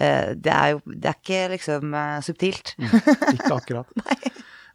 Eh, 0.00 0.32
det 0.36 0.52
er 0.54 0.74
jo 0.74 0.80
Det 0.86 1.10
er 1.10 1.18
ikke 1.18 1.42
liksom 1.54 1.94
eh, 1.94 2.20
subtilt. 2.24 2.74
Ikke 2.80 3.56
akkurat. 3.56 3.92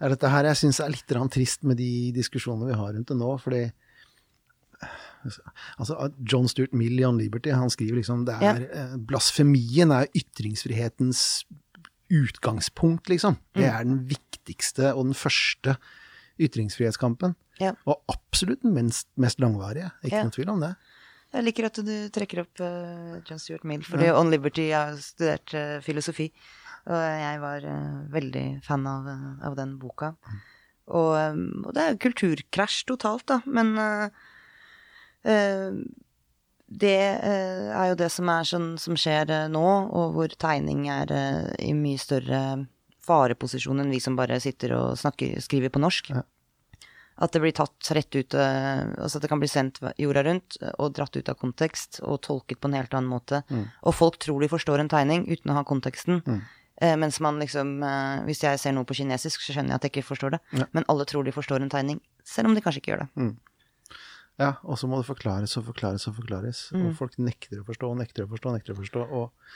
Er 0.03 0.11
dette 0.11 0.27
her 0.27 0.43
jeg 0.43 0.59
syns 0.59 0.81
er 0.83 0.89
litt 0.91 1.13
trist 1.31 1.61
med 1.63 1.77
de 1.79 2.11
diskusjonene 2.11 2.67
vi 2.67 2.75
har 2.75 2.89
rundt 2.91 3.07
det 3.07 3.15
nå, 3.15 3.29
fordi 3.39 3.61
Altså, 5.79 5.97
John 6.21 6.47
Stuart 6.51 6.73
Mill 6.77 6.99
i 6.99 7.05
On 7.07 7.17
Liberty 7.17 7.53
han 7.55 7.71
skriver 7.73 7.99
liksom 7.99 8.25
det 8.27 8.35
er, 8.39 8.65
ja. 8.69 8.85
Blasfemien 8.97 9.91
er 9.95 10.09
ytringsfrihetens 10.15 11.45
utgangspunkt, 12.13 13.09
liksom. 13.09 13.37
Det 13.57 13.65
er 13.65 13.83
den 13.83 14.03
viktigste 14.09 14.91
og 14.93 15.07
den 15.09 15.17
første 15.17 15.77
ytringsfrihetskampen. 16.41 17.33
Ja. 17.61 17.73
Og 17.87 18.01
absolutt 18.11 18.61
den 18.65 18.75
mest, 18.75 19.07
mest 19.17 19.39
langvarige. 19.41 19.91
Ikke 20.03 20.17
Ja. 20.19 20.23
noe 20.27 20.35
tvil 20.35 20.49
om 20.49 20.59
det. 20.61 20.75
Jeg 21.33 21.43
liker 21.43 21.65
at 21.65 21.79
du 21.83 22.09
trekker 22.15 22.41
opp 22.45 22.59
uh, 22.61 23.19
John 23.27 23.39
Stuart 23.39 23.63
Mill, 23.67 23.81
fordi 23.83 24.11
On 24.13 24.29
Liberty 24.31 24.69
jeg 24.69 24.77
har 24.77 24.95
studert 25.01 25.53
uh, 25.53 25.81
filosofi, 25.83 26.29
og 26.85 26.95
jeg 26.95 27.39
var 27.41 27.65
uh, 27.65 28.05
veldig 28.13 28.45
fan 28.63 28.85
av, 28.87 29.07
eh, 29.09 29.47
av 29.47 29.55
den 29.57 29.77
boka. 29.81 30.13
Og, 30.85 31.15
um, 31.17 31.65
og 31.65 31.73
det 31.73 31.81
er 31.81 31.97
kulturkrasj 31.97 32.83
totalt, 32.85 33.25
da, 33.25 33.39
men 33.49 33.73
eh, 33.81 34.03
eh, 34.05 34.09
det 36.65 36.97
eh, 36.97 37.67
er 37.69 37.91
jo 37.91 37.97
det 37.99 38.09
som 38.13 38.29
er 38.31 38.47
sånn 38.47 38.69
som 38.81 38.97
skjer 38.97 39.31
eh, 39.31 39.49
nå, 39.51 39.65
og 39.93 40.15
hvor 40.15 40.33
tegning 40.41 40.87
er 40.89 41.11
eh, 41.13 41.51
i 41.69 41.73
mye 41.77 42.01
større 42.01 42.39
fareposisjon 43.05 43.83
enn 43.83 43.93
vi 43.93 44.01
som 44.01 44.17
bare 44.17 44.39
sitter 44.41 44.73
og 44.77 44.95
snakker, 44.97 45.37
skriver 45.45 45.73
på 45.73 45.81
norsk. 45.83 46.09
Ja. 46.15 46.25
At 47.21 47.31
det 47.31 47.39
blir 47.45 47.53
tatt 47.55 47.93
rett 47.95 48.11
ut 48.11 48.33
eh, 48.35 48.81
Altså 48.99 49.21
at 49.21 49.23
det 49.23 49.29
kan 49.31 49.39
bli 49.39 49.47
sendt 49.47 49.77
jorda 50.01 50.25
rundt 50.25 50.57
eh, 50.59 50.73
og 50.81 50.97
dratt 50.97 51.15
ut 51.15 51.29
av 51.31 51.37
kontekst 51.39 52.01
og 52.03 52.19
tolket 52.25 52.59
på 52.59 52.67
en 52.71 52.75
helt 52.75 52.97
annen 52.97 53.13
måte. 53.13 53.43
Og 53.85 53.95
folk 53.95 54.19
tror 54.19 54.43
de 54.43 54.51
forstår 54.51 54.83
en 54.83 54.91
tegning 54.91 55.29
uten 55.29 55.53
å 55.53 55.59
ha 55.61 55.63
konteksten. 55.67 56.19
Eh, 56.81 56.97
mens 56.99 57.21
man 57.23 57.39
liksom 57.39 57.77
eh, 57.87 58.25
Hvis 58.27 58.43
jeg 58.43 58.59
ser 58.59 58.75
noe 58.75 58.89
på 58.89 58.97
kinesisk, 58.97 59.45
så 59.45 59.55
skjønner 59.55 59.75
jeg 59.75 59.79
at 59.79 59.87
jeg 59.87 59.95
ikke 59.95 60.09
forstår 60.09 60.35
det. 60.35 60.43
Ja. 60.59 60.67
Men 60.75 60.89
alle 60.91 61.07
tror 61.07 61.23
de 61.23 61.35
forstår 61.35 61.63
en 61.63 61.71
tegning, 61.71 62.01
selv 62.27 62.49
om 62.49 62.57
de 62.57 62.65
kanskje 62.65 62.83
ikke 62.83 62.95
gjør 62.95 63.05
det. 63.05 63.29
Ja, 64.41 64.57
og 64.67 64.75
så 64.79 64.87
må 64.91 64.99
det 64.99 65.07
forklares 65.07 65.55
og 65.59 65.69
forklares 65.69 66.09
og 66.09 66.17
forklares. 66.17 66.67
Mm. 66.75 66.89
Og 66.89 66.95
folk 66.97 67.15
nekter 67.23 67.61
å 67.61 67.67
forstå, 67.67 67.91
og 67.91 67.99
nekter 68.01 68.25
å 68.25 68.31
forstå, 68.31 68.51
og 68.51 68.57
nekter 68.57 68.75
å 68.75 68.79
forstå, 68.81 69.03
og 69.15 69.53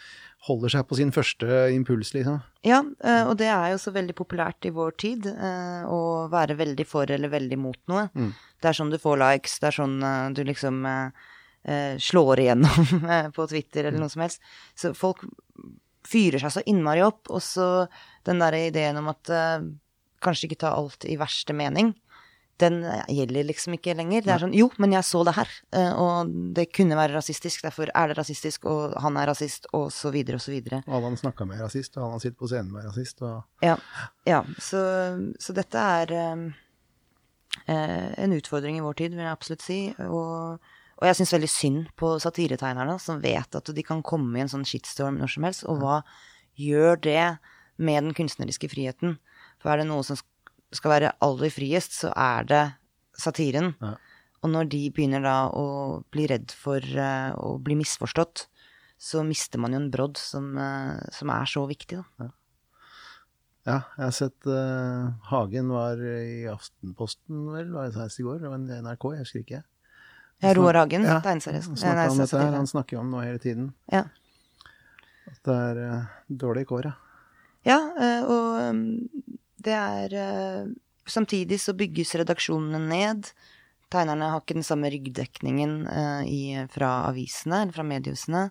holder 0.48 0.72
seg 0.72 0.86
på 0.88 0.96
sin 0.96 1.12
første 1.12 1.58
impuls, 1.76 2.14
liksom. 2.16 2.40
Ja, 2.68 2.80
eh, 3.04 3.26
og 3.28 3.36
det 3.42 3.50
er 3.52 3.74
jo 3.74 3.82
så 3.82 3.92
veldig 3.96 4.16
populært 4.16 4.70
i 4.70 4.72
vår 4.76 4.96
tid 5.02 5.28
eh, 5.34 5.84
å 5.84 6.30
være 6.32 6.56
veldig 6.62 6.86
for 6.88 7.12
eller 7.12 7.32
veldig 7.34 7.60
mot 7.60 7.80
noe. 7.92 8.08
Det 8.60 8.72
er 8.72 8.78
sånn 8.78 8.94
du 8.94 9.00
får 9.02 9.20
likes, 9.20 9.58
det 9.60 9.72
er 9.72 9.78
sånn 9.82 10.00
eh, 10.00 10.30
du 10.36 10.46
liksom 10.48 10.88
slår 12.00 12.40
igjennom 12.40 12.86
på 13.36 13.46
Twitter 13.52 13.90
eller 13.90 14.00
noe 14.00 14.10
som 14.10 14.22
helst. 14.24 14.40
Så 14.80 14.94
folk 14.96 15.26
fyrer 16.08 16.40
seg 16.40 16.54
så 16.56 16.62
innmari 16.72 17.04
opp, 17.04 17.28
og 17.28 17.44
så 17.44 17.68
den 18.26 18.40
derre 18.40 18.62
ideen 18.70 18.98
om 19.02 19.10
at 19.12 19.28
kanskje 20.24 20.48
ikke 20.48 20.62
ta 20.64 20.72
alt 20.78 21.04
i 21.04 21.18
verste 21.20 21.52
mening. 21.54 21.92
Den 22.60 22.80
gjelder 23.08 23.48
liksom 23.48 23.76
ikke 23.78 23.96
lenger. 23.98 24.24
Det 24.26 24.34
er 24.34 24.44
sånn 24.44 24.56
Jo, 24.58 24.70
men 24.82 24.94
jeg 24.96 25.08
så 25.08 25.24
det 25.28 25.36
her, 25.38 25.52
eh, 25.76 25.92
og 25.96 26.32
det 26.56 26.70
kunne 26.76 26.98
være 27.00 27.16
rasistisk, 27.16 27.64
derfor 27.66 27.92
er 27.94 28.12
det 28.12 28.18
rasistisk, 28.20 28.66
og 28.70 28.96
han 29.04 29.20
er 29.20 29.30
rasist, 29.32 29.70
og 29.74 29.90
så 29.96 30.12
videre 30.14 30.40
og 30.40 30.44
så 30.44 30.54
videre. 30.54 30.82
Og 30.88 30.98
alle 30.98 31.12
han 31.12 31.22
snakka 31.22 31.48
med 31.48 31.60
er 31.60 31.68
rasist, 31.68 31.96
og 31.98 32.04
alle 32.04 32.18
han 32.18 32.24
sitter 32.26 32.40
på 32.40 32.50
scenen 32.52 32.74
med 32.74 32.84
er 32.84 32.90
rasist, 32.92 33.22
og 33.22 33.44
Ja. 33.66 33.78
ja 34.28 34.42
så, 34.58 34.82
så 35.40 35.56
dette 35.56 35.86
er 36.00 36.16
eh, 36.16 36.44
eh, 37.68 38.10
en 38.26 38.36
utfordring 38.36 38.80
i 38.80 38.84
vår 38.84 39.00
tid, 39.04 39.16
vil 39.16 39.26
jeg 39.26 39.38
absolutt 39.38 39.66
si. 39.66 39.80
Og, 40.08 40.60
og 41.00 41.08
jeg 41.08 41.20
syns 41.20 41.36
veldig 41.38 41.52
synd 41.54 41.94
på 42.00 42.16
satiretegnerne, 42.20 42.98
som 43.00 43.24
vet 43.24 43.56
at 43.56 43.72
de 43.76 43.86
kan 43.86 44.04
komme 44.04 44.38
i 44.38 44.44
en 44.44 44.52
sånn 44.52 44.68
shitstorm 44.68 45.20
når 45.22 45.36
som 45.36 45.48
helst. 45.48 45.68
Og 45.72 45.80
hva 45.84 46.02
gjør 46.60 47.00
det 47.08 47.24
med 47.80 48.04
den 48.04 48.16
kunstneriske 48.18 48.72
friheten? 48.72 49.18
For 49.60 49.72
er 49.72 49.82
det 49.82 49.90
noe 49.90 50.04
som 50.08 50.20
skal 50.76 50.94
være 50.94 51.16
aller 51.26 51.54
friest, 51.54 51.96
så 52.04 52.12
er 52.14 52.48
det 52.50 52.64
satiren. 53.20 53.74
Ja. 53.82 53.96
Og 54.40 54.52
når 54.54 54.70
de 54.72 54.82
begynner 54.96 55.24
da 55.24 55.38
å 55.52 55.66
bli 56.14 56.28
redd 56.32 56.54
for 56.56 56.80
uh, 56.80 57.36
å 57.36 57.58
bli 57.64 57.76
misforstått, 57.80 58.46
så 59.00 59.24
mister 59.28 59.60
man 59.60 59.76
jo 59.76 59.82
en 59.82 59.90
brodd 59.92 60.20
som, 60.20 60.54
uh, 60.56 61.00
som 61.16 61.32
er 61.34 61.50
så 61.50 61.66
viktig, 61.68 62.00
da. 62.00 62.30
Ja, 63.68 63.82
jeg 64.00 64.06
har 64.06 64.14
sett 64.16 64.48
uh, 64.48 65.10
Hagen 65.30 65.74
var 65.74 66.00
i 66.00 66.48
Aftenposten, 66.50 67.44
vel, 67.52 67.74
var 67.76 67.90
det 67.90 67.98
senest 67.98 68.22
i 68.22 68.26
går? 68.26 68.40
Det 68.42 68.54
var 68.54 68.64
NRK, 68.64 69.10
jeg 69.18 69.26
husker 69.26 69.44
ikke. 69.44 69.62
Ja, 70.40 70.54
Roar 70.56 70.80
Hagen, 70.80 71.04
Ja, 71.04 71.20
tegneserie. 71.20 71.60
Han 71.68 72.56
han 72.56 72.72
snakker 72.72 72.96
jo 72.96 73.04
om 73.04 73.12
noe 73.12 73.26
hele 73.28 73.42
tiden. 73.44 73.74
Ja. 73.92 74.06
At 75.28 75.44
det 75.46 75.58
er 75.60 76.08
dårlige 76.32 76.72
kår, 76.72 76.88
ja. 76.88 76.96
Ja, 77.68 77.76
og 78.24 78.56
um, 78.72 78.86
det 79.66 79.76
er 79.76 80.14
eh, 80.16 80.70
Samtidig 81.10 81.58
så 81.58 81.74
bygges 81.74 82.12
redaksjonene 82.20 82.80
ned. 82.86 83.32
Tegnerne 83.90 84.28
har 84.30 84.44
ikke 84.44 84.54
den 84.60 84.66
samme 84.68 84.92
ryggdekningen 84.94 85.72
eh, 85.90 86.28
i, 86.30 86.42
fra 86.70 86.90
avisene, 87.08 87.64
eller 87.64 87.74
fra 87.74 87.86
mediehusene. 87.88 88.44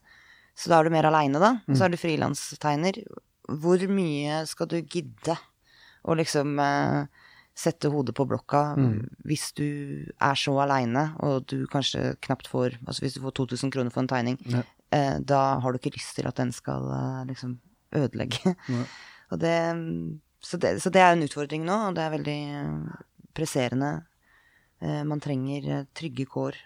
Så 0.59 0.73
da 0.73 0.81
er 0.81 0.88
du 0.88 0.90
mer 0.90 1.07
aleine, 1.07 1.38
da. 1.38 1.53
Mm. 1.68 1.77
så 1.79 1.87
er 1.87 1.92
du 1.94 2.01
frilanstegner. 2.03 2.99
Hvor 3.62 3.85
mye 3.94 4.40
skal 4.51 4.66
du 4.73 4.81
gidde 4.83 5.37
å 6.03 6.16
liksom 6.18 6.59
eh, 6.59 7.07
sette 7.59 7.90
hodet 7.94 8.14
på 8.18 8.27
blokka 8.27 8.64
hvis 9.27 9.49
du 9.59 9.64
er 10.18 10.35
så 10.38 10.57
aleine, 10.62 11.12
og 11.23 11.47
du 11.51 11.62
kanskje 11.71 12.16
knapt 12.27 12.47
får 12.51 12.77
Altså 12.87 13.03
hvis 13.07 13.14
du 13.18 13.23
får 13.23 13.35
2000 13.38 13.71
kroner 13.75 13.90
for 13.94 14.03
en 14.03 14.11
tegning, 14.11 14.37
Ja. 14.51 14.64
eh, 14.90 15.18
da 15.23 15.61
har 15.62 15.71
du 15.73 15.79
ikke 15.79 15.94
lyst 15.94 16.16
til 16.18 16.27
at 16.27 16.37
den 16.42 16.51
skal 16.53 16.90
eh, 16.90 17.25
liksom 17.31 17.61
ødelegge. 17.94 18.57
Og 19.31 19.38
det, 19.42 19.55
så, 20.40 20.57
det, 20.57 20.79
så 20.83 20.90
det 20.94 21.03
er 21.03 21.14
en 21.14 21.24
utfordring 21.27 21.64
nå, 21.66 21.77
og 21.88 21.98
det 21.98 22.05
er 22.05 22.14
veldig 22.14 22.38
eh, 22.61 23.05
presserende. 23.37 23.92
Eh, 24.83 25.03
man 25.09 25.22
trenger 25.22 25.70
eh, 25.74 25.87
trygge 25.96 26.29
kår 26.31 26.64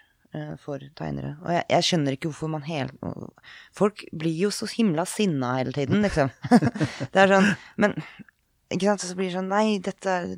for 0.57 0.81
tegnere. 0.97 1.35
Og 1.45 1.51
jeg, 1.53 1.61
jeg 1.69 1.85
skjønner 1.85 2.15
ikke 2.15 2.31
hvorfor 2.31 2.49
man 2.49 2.63
hele 2.65 3.11
Folk 3.77 3.99
blir 4.17 4.33
jo 4.33 4.47
så 4.49 4.65
himla 4.65 5.03
sinna 5.05 5.51
hele 5.59 5.69
tiden, 5.75 6.01
liksom. 6.01 6.31
det 7.13 7.21
er 7.21 7.29
sånn 7.29 7.51
Men 7.77 7.93
ikke 8.73 8.87
sant, 8.87 9.03
så 9.05 9.13
blir 9.13 9.29
det 9.29 9.35
sånn 9.35 9.51
Nei, 9.53 9.77
dette 9.85 10.09
er 10.09 10.31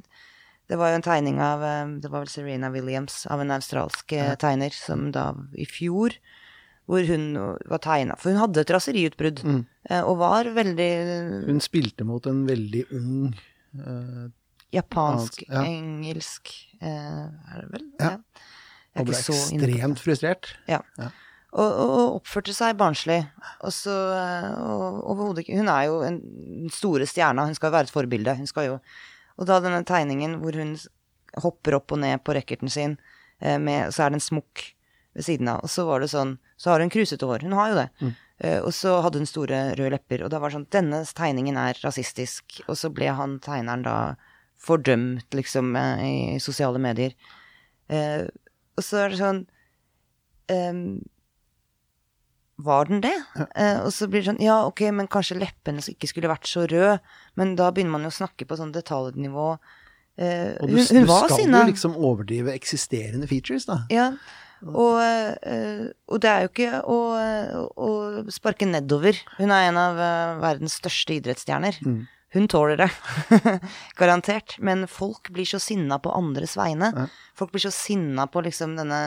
det 0.68 0.82
var 0.82 0.92
jo 0.92 0.98
en 0.98 1.06
tegning 1.06 1.40
av 1.40 1.64
Det 2.04 2.12
var 2.12 2.26
vel 2.26 2.34
Serena 2.34 2.74
Williams, 2.74 3.22
av 3.32 3.40
en 3.40 3.56
australsk 3.56 4.12
tegner, 4.42 4.76
som 4.76 5.14
da 5.16 5.30
i 5.56 5.64
fjor 5.64 6.18
Hvor 6.86 7.02
hun 7.10 7.24
var 7.66 7.82
tegna 7.82 8.14
For 8.22 8.30
hun 8.30 8.38
hadde 8.44 8.62
et 8.62 8.72
raseriutbrudd, 8.76 9.40
mm. 9.42 9.62
og 10.06 10.18
var 10.20 10.50
veldig 10.54 10.90
Hun 11.48 11.62
spilte 11.64 12.06
mot 12.06 12.28
en 12.30 12.44
veldig 12.46 12.84
ung 12.94 13.32
eh, 13.34 14.28
japansk, 14.76 15.44
Ja. 15.50 15.64
engelsk 15.66 16.52
eh, 16.82 17.26
Er 17.26 17.62
det 17.64 17.70
vel? 17.72 17.88
Ja. 18.00 18.18
Er 18.96 19.04
og 19.04 19.10
ble 19.10 19.18
ekstremt 19.20 20.00
frustrert. 20.00 20.54
Ja. 20.72 20.80
Ja. 21.00 21.10
Og, 21.56 21.72
og, 21.72 22.16
oppførte 22.20 22.54
seg 22.56 22.76
barnslig. 22.80 23.22
Og 23.64 23.72
så 23.76 23.94
eh, 24.16 24.50
og 24.60 25.02
overhodet 25.14 25.46
ikke 25.46 25.60
Hun 25.60 25.72
er 25.72 25.88
jo 25.88 26.02
en 26.04 26.20
den 26.66 26.74
store 26.74 27.08
stjerna, 27.08 27.46
hun 27.48 27.56
skal 27.56 27.70
jo 27.70 27.78
være 27.78 27.90
et 27.90 27.96
forbilde. 27.96 28.36
Hun 28.36 28.50
skal 28.50 28.70
jo 28.70 28.80
Og 29.38 29.48
da 29.50 29.60
denne 29.64 29.84
tegningen 29.88 30.40
hvor 30.42 30.56
hun 30.56 30.76
hopper 31.44 31.76
opp 31.76 31.92
og 31.92 32.00
ned 32.00 32.22
på 32.24 32.36
racketen 32.36 32.72
sin, 32.72 32.98
eh, 33.42 33.58
med, 33.60 33.92
så 33.92 34.06
er 34.06 34.14
det 34.14 34.22
en 34.22 34.30
smokk 34.30 34.64
ved 35.16 35.26
siden 35.26 35.48
av, 35.48 35.64
og 35.64 35.72
så 35.72 35.86
var 35.88 36.04
det 36.04 36.10
sånn 36.12 36.38
Så 36.58 36.70
har 36.72 36.80
hun 36.84 36.92
krusete 36.92 37.26
hår. 37.28 37.44
Hun 37.48 37.56
har 37.58 37.70
jo 37.72 37.76
det. 37.80 37.90
Eh, 38.44 38.60
og 38.60 38.74
så 38.76 38.98
hadde 39.02 39.22
hun 39.22 39.30
store 39.30 39.62
røde 39.80 39.94
lepper, 39.96 40.24
og 40.26 40.30
da 40.34 40.40
var 40.40 40.52
det 40.52 40.58
sånn 40.60 40.70
Denne 40.76 41.02
tegningen 41.16 41.58
er 41.58 41.80
rasistisk. 41.84 42.62
Og 42.68 42.76
så 42.80 42.92
ble 42.92 43.08
han 43.16 43.40
tegneren 43.40 43.84
da 43.88 43.98
fordømt, 44.66 45.28
liksom, 45.36 45.76
eh, 45.76 46.06
i 46.36 46.40
sosiale 46.40 46.80
medier. 46.82 47.14
Uh, 47.92 48.26
og 48.76 48.82
så 48.84 49.04
er 49.04 49.12
det 49.14 49.20
sånn 49.20 49.42
um, 50.50 50.80
Var 52.58 52.86
den 52.90 53.02
det? 53.04 53.14
Eh, 53.56 53.82
og 53.84 53.92
så 53.94 54.08
blir 54.10 54.24
det 54.24 54.30
sånn 54.32 54.40
Ja, 54.42 54.62
ok, 54.66 54.82
men 54.96 55.10
kanskje 55.12 55.38
leppene 55.38 55.84
ikke 55.92 56.08
skulle 56.10 56.32
vært 56.32 56.48
så 56.50 56.64
røde. 56.72 57.00
Men 57.36 57.54
da 57.60 57.68
begynner 57.72 57.94
man 57.98 58.08
jo 58.08 58.14
å 58.14 58.16
snakke 58.16 58.48
på 58.48 58.58
sånn 58.58 58.72
detaljnivå. 58.74 59.50
Eh, 60.18 60.56
Og 60.64 60.72
du, 60.72 60.78
hun, 60.80 60.88
hun 60.88 61.06
du 61.06 61.12
skal 61.12 61.36
sinne. 61.36 61.62
jo 61.62 61.72
liksom 61.74 61.98
overdrive 62.00 62.56
eksisterende 62.56 63.28
features, 63.28 63.68
da. 63.68 63.82
Ja. 63.92 64.14
Og, 64.74 64.98
eh, 65.46 65.86
og 66.10 66.22
det 66.24 66.32
er 66.32 66.46
jo 66.46 66.52
ikke 66.52 66.82
å, 66.90 67.00
å 67.78 67.90
sparke 68.34 68.68
nedover. 68.70 69.18
Hun 69.38 69.54
er 69.54 69.70
en 69.70 69.80
av 69.80 70.02
eh, 70.02 70.36
verdens 70.42 70.78
største 70.80 71.20
idrettsstjerner. 71.20 71.78
Mm. 71.86 72.00
Hun 72.36 72.48
tåler 72.52 72.82
det. 72.82 72.90
Garantert. 74.00 74.58
Men 74.60 74.88
folk 74.92 75.30
blir 75.36 75.48
så 75.48 75.62
sinna 75.62 76.00
på 76.02 76.14
andres 76.16 76.58
vegne. 76.58 76.92
Ja. 76.96 77.06
Folk 77.38 77.54
blir 77.54 77.68
så 77.68 77.74
sinna 77.74 78.26
på 78.32 78.44
liksom 78.48 78.74
denne 78.80 79.02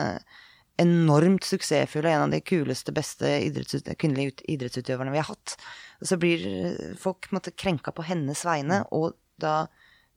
enormt 0.79 1.43
suksessfulle, 1.43 2.09
en 2.09 2.29
av 2.29 2.31
de 2.31 2.39
kuleste, 2.39 2.93
beste 2.95 3.27
idrettsut 3.43 3.89
kvinnelige 3.99 4.31
ut 4.31 4.43
idrettsutøverne 4.55 5.11
vi 5.11 5.19
har 5.19 5.27
hatt. 5.27 5.57
Og 5.99 6.07
så 6.07 6.17
blir 6.21 6.45
eh, 6.47 6.95
folk 6.99 7.27
måtte, 7.35 7.51
krenka 7.51 7.91
på 7.95 8.05
hennes 8.07 8.45
vegne, 8.47 8.85
og 8.95 9.17
da 9.43 9.65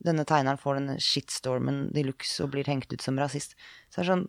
denne 0.03 0.25
tegneren 0.27 0.59
får 0.59 0.79
denne 0.79 0.95
shitstormen 1.03 1.85
de 1.95 2.05
luxe 2.07 2.39
og 2.43 2.53
blir 2.55 2.67
hengt 2.67 2.91
ut 2.95 3.03
som 3.03 3.19
rasist. 3.19 3.57
Så 3.91 3.99
det 3.99 4.05
er 4.05 4.11
sånn 4.13 4.25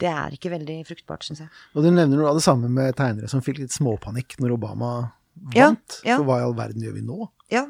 Det 0.00 0.10
er 0.10 0.36
ikke 0.36 0.52
veldig 0.52 0.80
fruktbart, 0.88 1.26
syns 1.26 1.44
jeg. 1.44 1.50
Og 1.76 1.84
du 1.84 1.90
nevner 1.90 2.16
noe 2.16 2.30
av 2.32 2.38
det 2.38 2.44
samme 2.44 2.70
med 2.72 2.96
tegnere 2.98 3.28
som 3.30 3.42
fikk 3.44 3.60
litt 3.62 3.74
småpanikk 3.74 4.38
når 4.40 4.56
Obama 4.56 4.92
vant. 5.34 6.00
ja. 6.04 6.16
For 6.16 6.26
hva 6.28 6.40
i 6.40 6.46
all 6.46 6.56
verden 6.58 6.84
gjør 6.84 6.96
vi 6.96 7.04
nå? 7.06 7.26
Ja. 7.52 7.66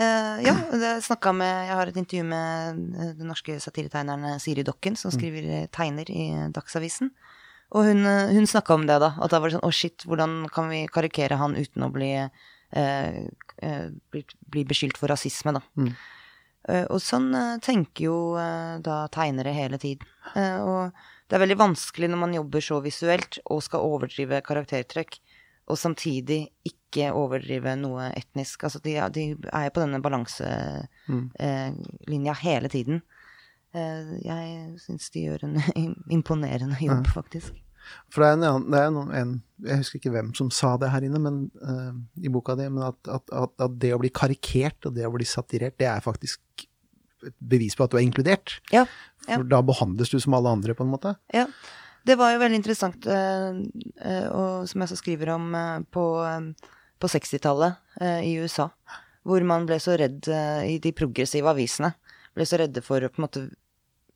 Uh, 0.00 0.38
ja, 0.40 0.54
snakket 1.04 1.34
med 1.36 1.66
Jeg 1.66 1.76
har 1.76 1.90
et 1.90 1.96
intervju 1.98 2.24
med 2.24 2.78
eh, 2.94 3.10
den 3.18 3.28
norske 3.28 3.58
satiretegneren 3.60 4.22
eh, 4.30 4.38
Siri 4.40 4.62
Dokken, 4.64 4.94
som 4.96 5.12
skriver 5.12 5.48
eh, 5.50 5.66
tegner 5.74 6.08
i 6.08 6.30
Dagsavisen. 6.54 7.10
Og 7.76 7.84
hun, 7.86 8.06
hun 8.06 8.48
snakka 8.48 8.74
om 8.74 8.86
det, 8.88 8.96
da. 9.02 9.12
At 9.20 9.34
da 9.34 9.38
var 9.38 9.50
det 9.50 9.58
sånn 9.58 9.66
Å, 9.66 9.74
shit, 9.74 10.06
hvordan 10.08 10.48
kan 10.50 10.70
vi 10.72 10.86
karikere 10.90 11.36
han 11.38 11.58
uten 11.58 11.84
å 11.86 11.90
bli, 11.94 12.14
eh, 12.18 13.20
bli, 14.10 14.24
bli 14.50 14.64
beskyldt 14.66 14.98
for 14.98 15.12
rasisme, 15.12 15.54
da. 15.58 15.62
Mm. 15.78 15.92
Eh, 16.70 16.86
og 16.90 16.98
sånn 17.04 17.28
eh, 17.36 17.58
tenker 17.62 18.08
jo 18.08 18.16
da 18.82 19.04
tegnere 19.14 19.54
hele 19.54 19.78
tiden. 19.82 20.08
Og 20.34 20.96
det 21.30 21.36
er 21.36 21.44
veldig 21.44 21.60
vanskelig 21.60 22.08
når 22.10 22.18
man 22.24 22.32
jobber 22.34 22.64
så 22.64 22.80
visuelt 22.82 23.38
og 23.46 23.60
skal 23.62 23.84
overdrive 23.86 24.40
karaktertrekk, 24.42 25.20
og 25.70 25.78
samtidig 25.78 26.50
ikke 26.66 27.14
overdrive 27.14 27.76
noe 27.78 28.10
etnisk. 28.18 28.64
Altså 28.66 28.82
de, 28.82 28.98
de 29.14 29.38
er 29.38 29.64
jo 29.68 29.74
på 29.76 29.82
denne 29.84 30.02
balanselinja 30.02 32.34
hele 32.42 32.66
tiden. 32.72 32.98
Eh, 33.70 34.18
jeg 34.24 34.80
syns 34.82 35.06
de 35.14 35.22
gjør 35.28 35.40
en 35.46 35.54
imponerende 36.16 36.74
jobb, 36.82 37.06
faktisk. 37.14 37.54
For 38.12 38.18
det 38.22 38.28
er 38.28 38.34
en, 38.50 38.64
det 38.70 38.78
er 38.78 38.86
en 39.22 39.32
Jeg 39.64 39.76
husker 39.80 39.96
ikke 39.98 40.12
hvem 40.12 40.30
som 40.36 40.48
sa 40.52 40.70
det 40.78 40.92
her 40.92 41.02
inne 41.06 41.18
men, 41.22 41.36
uh, 41.64 41.94
i 42.20 42.28
boka 42.32 42.52
di, 42.58 42.66
men 42.68 42.82
at, 42.90 43.00
at, 43.08 43.24
at, 43.32 43.50
at 43.56 43.72
det 43.80 43.94
å 43.96 44.02
bli 44.02 44.10
karikert 44.14 44.86
og 44.88 44.94
det 44.98 45.06
å 45.08 45.14
bli 45.14 45.26
satirert, 45.28 45.78
det 45.80 45.88
er 45.88 46.00
faktisk 46.04 46.40
et 47.26 47.36
bevis 47.40 47.76
på 47.76 47.84
at 47.84 47.92
du 47.92 47.98
er 47.98 48.06
inkludert. 48.06 48.58
Ja, 48.72 48.84
ja. 48.84 48.86
For 49.36 49.44
da 49.50 49.60
behandles 49.62 50.10
du 50.10 50.18
som 50.20 50.34
alle 50.34 50.48
andre, 50.56 50.74
på 50.74 50.82
en 50.86 50.90
måte. 50.94 51.14
Ja. 51.34 51.46
Det 52.06 52.16
var 52.16 52.32
jo 52.32 52.40
veldig 52.40 52.56
interessant, 52.56 53.06
eh, 53.06 53.58
eh, 54.00 54.26
og 54.32 54.68
som 54.70 54.80
jeg 54.80 54.88
så 54.88 54.96
skriver 54.96 55.34
om, 55.34 55.54
eh, 55.54 55.80
på, 55.92 56.04
eh, 56.24 56.70
på 56.98 57.10
60-tallet 57.12 57.76
eh, 58.00 58.20
i 58.24 58.32
USA. 58.40 58.70
Hvor 59.28 59.44
man 59.44 59.66
ble 59.68 59.76
så 59.78 59.98
redd 60.00 60.28
eh, 60.32 60.62
i 60.76 60.78
de 60.80 60.92
progressive 60.96 61.50
avisene. 61.52 61.92
Ble 62.34 62.46
så 62.48 62.56
redde 62.62 62.80
for 62.82 63.04
å 63.04 63.10
på 63.12 63.20
en 63.20 63.26
måte 63.26 63.42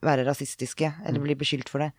være 0.05 0.25
rasistiske, 0.25 0.95
eller 1.05 1.21
bli 1.21 1.37
beskyldt 1.37 1.69
for 1.69 1.85
det. 1.85 1.91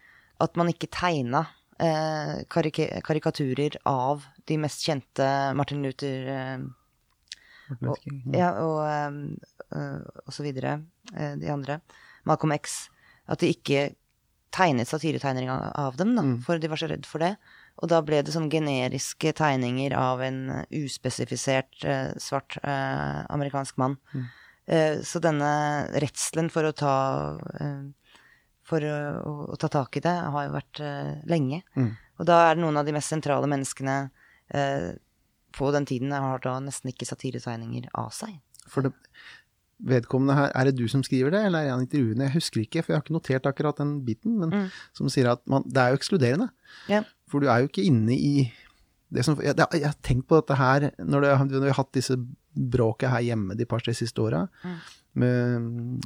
At 0.41 0.57
man 0.57 0.69
ikke 0.73 0.89
tegna 0.91 1.43
eh, 1.77 2.41
karik 2.49 2.81
karikaturer 3.05 3.77
av 3.85 4.25
de 4.49 4.57
mest 4.57 4.81
kjente 4.85 5.29
Martin 5.55 5.85
Luther 5.85 6.27
eh, 6.33 6.57
Martin 7.69 7.87
Luther 7.91 8.01
King. 8.03 8.19
ja, 8.33 8.51
og, 8.61 8.81
øh, 9.69 10.01
og 10.25 10.33
så 10.33 10.43
videre. 10.45 10.79
eh, 11.13 11.35
de 11.37 11.49
andre. 11.53 11.79
Malcolm 12.25 12.53
X. 12.57 12.89
At 13.27 13.41
de 13.41 13.49
ikke 13.53 13.95
tegnet 14.55 14.87
satiretegninger 14.87 15.71
av- 15.75 15.97
dem, 15.99 16.13
da, 16.15 16.23
for 16.45 16.57
de 16.61 16.69
var 16.71 16.79
så 16.79 16.87
redd 16.87 17.05
for 17.09 17.19
det. 17.19 17.33
Og 17.83 17.89
da 17.91 17.99
ble 18.05 18.21
det 18.23 18.31
sånn 18.31 18.47
generiske 18.49 19.33
tegninger 19.35 19.91
av 19.99 20.21
en 20.23 20.37
uspesifisert 20.71 21.83
eh, 21.83 22.13
svart 22.23 22.55
eh, 22.63 23.25
amerikansk 23.33 23.75
mann. 23.81 23.97
Eh, 24.67 25.01
så 25.03 25.19
denne 25.19 25.49
redselen 25.99 26.47
for 26.49 26.63
å 26.69 26.71
ta 26.73 26.93
eh, 27.59 27.83
For 28.65 28.81
å, 28.81 28.93
å, 29.21 29.33
å 29.53 29.55
ta 29.61 29.67
tak 29.69 29.97
i 29.97 30.01
det 30.01 30.09
har 30.09 30.45
jo 30.47 30.53
vært 30.55 30.79
eh, 30.81 31.11
lenge. 31.29 31.59
Mm. 31.75 31.91
Og 32.17 32.25
da 32.25 32.39
er 32.47 32.55
det 32.55 32.63
noen 32.63 32.79
av 32.79 32.87
de 32.87 32.95
mest 32.95 33.11
sentrale 33.11 33.45
menneskene 33.51 34.09
eh, 34.49 34.95
på 35.53 35.69
den 35.75 35.85
tiden 35.85 36.11
har 36.15 36.39
da 36.41 36.55
nesten 36.63 36.89
ikke 36.89 37.05
satiretegninger 37.05 37.91
av 37.93 38.09
seg. 38.15 38.39
For 38.71 38.81
det, 38.87 38.89
vedkommende 39.83 40.35
her, 40.37 40.51
er 40.55 40.63
det 40.69 40.75
du 40.77 40.87
som 40.87 41.03
skriver 41.03 41.31
det, 41.31 41.41
eller 41.45 41.59
er 41.59 41.63
det 41.65 41.71
han 41.75 41.81
intervjuende? 41.87 42.25
Jeg 42.29 42.33
husker 42.37 42.61
ikke, 42.61 42.83
for 42.83 42.93
jeg 42.93 42.97
har 42.99 43.03
ikke 43.03 43.13
notert 43.17 43.45
akkurat 43.49 43.77
den 43.81 44.05
biten, 44.05 44.37
men 44.39 44.49
Mm. 44.49 44.69
som 44.93 45.09
sier 45.09 45.31
at 45.31 45.41
man, 45.47 45.63
det 45.67 45.77
er 45.77 45.89
jo 45.91 45.97
ekskluderende. 45.99 46.49
Yeah. 46.89 47.03
For 47.27 47.39
du 47.39 47.47
er 47.47 47.59
jo 47.59 47.67
ikke 47.67 47.83
inne 47.83 48.13
i 48.15 48.51
det 49.13 49.23
som 49.25 49.35
Jeg, 49.41 49.55
jeg, 49.57 49.67
jeg 49.81 49.85
har 49.87 49.95
tenkt 50.01 50.27
på 50.27 50.35
dette 50.41 50.55
her 50.57 50.91
når, 50.99 51.21
det, 51.21 51.51
når 51.51 51.61
vi 51.61 51.67
har 51.69 51.77
hatt 51.83 51.91
disse 51.93 52.15
bråket 52.55 53.09
her 53.11 53.21
hjemme 53.21 53.55
de 53.55 53.65
par-tre 53.65 53.93
siste 53.93 54.19
åra, 54.21 54.47
Mm. 54.63 54.77
med, 55.15 56.01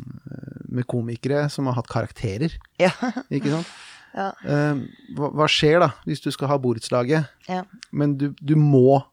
med 0.69 0.85
komikere 0.87 1.49
som 1.49 1.65
har 1.69 1.73
hatt 1.79 1.87
karakterer, 1.89 2.57
Ja. 2.79 2.91
ikke 3.31 3.49
sant? 3.53 3.67
ja. 4.15 4.31
Eh, 4.43 4.81
hva, 5.15 5.29
hva 5.33 5.47
skjer 5.47 5.79
da, 5.79 5.91
hvis 6.05 6.21
du 6.21 6.31
skal 6.31 6.47
ha 6.49 6.57
borettslaget, 6.57 7.27
ja. 7.47 7.63
men 7.91 8.17
du, 8.17 8.31
du 8.41 8.55
må 8.55 9.03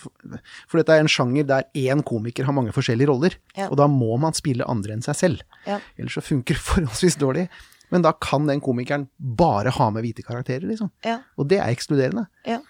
for, 0.00 0.78
dette 0.80 0.96
er 0.96 1.04
en 1.04 1.10
sjanger 1.10 1.46
der 1.48 1.68
én 1.78 2.02
komiker 2.06 2.48
har 2.48 2.56
mange 2.56 2.74
forskjellige 2.74 3.08
roller, 3.12 3.36
Ja. 3.56 3.68
og 3.70 3.76
da 3.80 3.86
må 3.90 4.16
man 4.20 4.34
spille 4.36 4.66
andre 4.68 4.96
enn 4.96 5.04
seg 5.04 5.16
selv. 5.18 5.42
Ja. 5.66 5.80
Ellers 5.98 6.18
så 6.18 6.24
funker 6.24 6.54
det 6.58 6.64
forholdsvis 6.72 7.16
dårlig. 7.20 7.48
Men 7.92 8.02
da 8.02 8.14
kan 8.16 8.46
den 8.48 8.62
komikeren 8.64 9.08
bare 9.18 9.70
ha 9.70 9.90
med 9.92 10.02
hvite 10.02 10.24
karakterer, 10.26 10.64
liksom. 10.66 10.90
Ja. 11.04 11.20
Og 11.38 11.46
det 11.50 11.60
er 11.60 11.70
ekskluderende. 11.70 12.26
ja. 12.48 12.60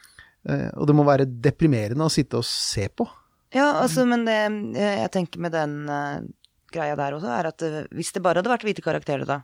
Eh, 0.45 0.69
og 0.77 0.85
det 0.89 0.93
må 0.97 1.05
være 1.09 1.25
deprimerende 1.25 2.05
å 2.05 2.13
sitte 2.13 2.37
og 2.37 2.45
se 2.45 2.89
på. 2.93 3.07
Ja, 3.55 3.81
altså, 3.81 4.05
men 4.05 4.27
det 4.27 4.35
eh, 4.77 4.99
jeg 5.01 5.13
tenker 5.15 5.41
med 5.41 5.55
den 5.55 5.77
uh, 5.89 6.19
greia 6.75 6.97
der 6.99 7.17
også, 7.17 7.31
er 7.33 7.49
at 7.49 7.65
uh, 7.65 7.79
hvis 7.95 8.13
det 8.13 8.21
bare 8.25 8.43
hadde 8.43 8.53
vært 8.53 8.67
hvite 8.67 8.85
karakterer 8.85 9.25
da, 9.29 9.39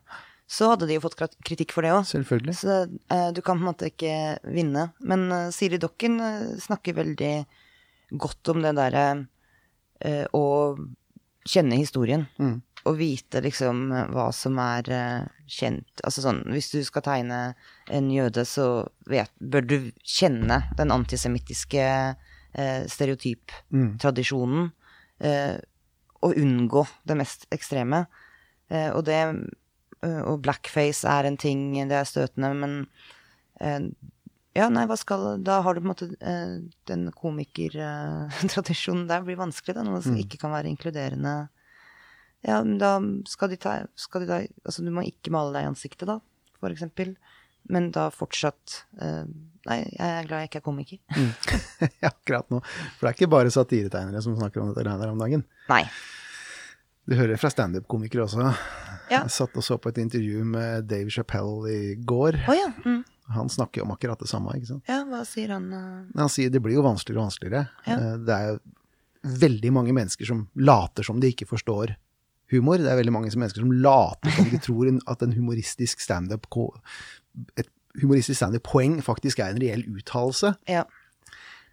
så 0.51 0.73
hadde 0.73 0.89
de 0.91 0.99
jo 0.99 1.05
fått 1.05 1.17
kritikk 1.47 1.73
for 1.73 1.87
det 1.87 1.95
òg. 1.95 2.03
Selvfølgelig. 2.11 2.57
Så 2.59 2.83
uh, 2.91 3.31
du 3.33 3.41
kan 3.41 3.57
på 3.57 3.63
en 3.63 3.71
måte 3.71 3.89
ikke 3.93 4.13
vinne. 4.51 4.91
Men 5.01 5.25
Siri 5.57 5.79
Dokken 5.81 6.19
snakker 6.61 6.99
veldig 6.99 7.33
godt 8.11 8.53
om 8.53 8.65
det 8.65 8.75
derre 8.79 9.05
eh, 10.01 10.27
å 10.33 10.77
kjenne 11.49 11.79
historien. 11.81 12.27
Mm. 12.41 12.59
Og 12.89 12.97
vite 12.97 13.43
liksom 13.45 13.91
eh, 13.93 14.09
hva 14.15 14.31
som 14.35 14.59
er 14.63 14.91
eh, 14.95 15.29
kjent. 15.51 16.03
Altså 16.05 16.25
sånn, 16.25 16.43
hvis 16.53 16.71
du 16.73 16.81
skal 16.87 17.05
tegne 17.07 17.41
en 17.93 18.11
jøde, 18.13 18.45
så 18.49 18.69
vet, 19.11 19.33
bør 19.39 19.67
du 19.67 19.79
kjenne 20.01 20.63
den 20.79 20.95
antisemittiske 20.95 21.87
eh, 21.87 22.83
stereotyptradisjonen. 22.91 24.71
Eh, 25.21 25.57
og 26.21 26.37
unngå 26.37 26.85
det 27.09 27.17
mest 27.17 27.47
ekstreme. 27.55 28.05
Eh, 28.69 28.91
og 28.93 29.05
det 29.09 29.23
Og 30.01 30.39
blackface 30.41 31.05
er 31.05 31.27
en 31.29 31.37
ting, 31.37 31.75
det 31.77 31.93
er 31.93 32.07
støtende, 32.09 32.55
men 32.57 32.77
eh, 33.61 33.91
ja, 34.57 34.67
nei, 34.73 34.83
hva 34.91 34.97
skal 34.99 35.43
Da 35.47 35.61
har 35.63 35.77
du 35.77 35.81
på 35.81 35.87
en 35.87 35.93
måte 35.93 36.09
eh, 36.19 36.57
Den 36.91 37.09
komikertradisjonen 37.15 39.07
der 39.11 39.23
blir 39.27 39.39
vanskelig, 39.39 39.77
da. 39.79 39.85
Noe 39.87 40.03
som 40.03 40.17
ikke 40.19 40.41
kan 40.43 40.55
være 40.55 40.71
inkluderende. 40.73 41.35
Ja, 42.47 42.63
men 42.65 42.79
da 42.81 42.95
skal 43.29 43.53
de 43.53 43.59
ta, 43.61 43.77
skal 44.01 44.25
de 44.25 44.31
da, 44.31 44.41
Altså, 44.65 44.83
du 44.83 44.91
må 44.95 45.05
ikke 45.07 45.33
male 45.35 45.55
deg 45.55 45.67
i 45.67 45.71
ansiktet, 45.71 46.09
da, 46.09 46.19
for 46.59 46.73
eksempel. 46.73 47.15
Men 47.71 47.91
da 47.95 48.09
fortsatt 48.15 48.83
eh, 49.01 49.27
Nei, 49.69 49.77
jeg 49.93 50.01
er 50.01 50.25
glad 50.25 50.41
jeg 50.41 50.49
ikke 50.49 50.63
er 50.63 50.65
komiker. 50.65 51.01
Ja, 52.01 52.09
Akkurat 52.09 52.49
nå. 52.49 52.63
For 52.97 53.05
det 53.05 53.11
er 53.11 53.19
ikke 53.19 53.29
bare 53.37 53.53
satiretegnere 53.53 54.23
som 54.25 54.39
snakker 54.39 54.63
om 54.63 54.71
dette 54.73 54.89
her 54.89 55.13
om 55.13 55.21
dagen. 55.21 55.45
Nei. 55.69 55.83
Du 57.05 57.13
hører 57.19 57.37
fra 57.41 57.51
standup-komikere 57.53 58.25
også. 58.25 58.41
Ja. 59.11 59.21
Jeg 59.25 59.35
satt 59.35 59.57
og 59.59 59.67
så 59.67 59.77
på 59.83 59.91
et 59.93 60.01
intervju 60.01 60.45
med 60.49 60.89
Dave 60.89 61.13
Chappelle 61.13 61.69
i 61.75 61.95
går. 61.99 62.41
Oh, 62.49 62.57
ja. 62.57 62.71
Mm. 62.87 63.03
Han 63.35 63.49
snakker 63.53 63.81
jo 63.83 63.87
om 63.87 63.95
akkurat 63.95 64.19
det 64.23 64.29
samme, 64.31 64.53
ikke 64.59 64.67
sant. 64.73 64.85
Ja, 64.91 65.01
hva 65.09 65.23
sier 65.29 65.53
han? 65.55 65.67
eh? 65.73 66.21
Han 66.21 66.29
sier 66.33 66.51
det 66.51 66.61
blir 66.65 66.75
jo 66.79 66.85
vanskeligere 66.87 67.23
og 67.23 67.29
vanskeligere. 67.31 67.65
Ja. 67.87 67.97
Eh, 67.99 68.17
Det 68.27 68.37
er 68.37 68.47
jo 68.53 68.61
veldig 69.41 69.73
mange 69.77 69.93
mennesker 69.93 70.27
som 70.27 70.47
later 70.57 71.05
som 71.05 71.21
de 71.21 71.29
ikke 71.35 71.47
forstår 71.51 71.95
humor. 72.51 72.79
Det 72.81 72.89
er 72.91 72.97
veldig 73.03 73.13
mange 73.15 73.31
mennesker 73.37 73.61
som 73.63 73.73
later 73.73 74.31
som 74.39 74.49
de 74.51 74.59
tror 74.67 74.91
at 75.07 75.23
en 75.27 75.33
humoristisk 75.37 76.01
standup 76.01 76.47
et 77.57 77.69
humoristisk 78.01 78.39
standup-poeng 78.39 79.01
faktisk 79.03 79.41
er 79.43 79.53
en 79.55 79.61
reell 79.63 79.83
uttalelse. 79.91 80.55
Ja. 80.71 80.85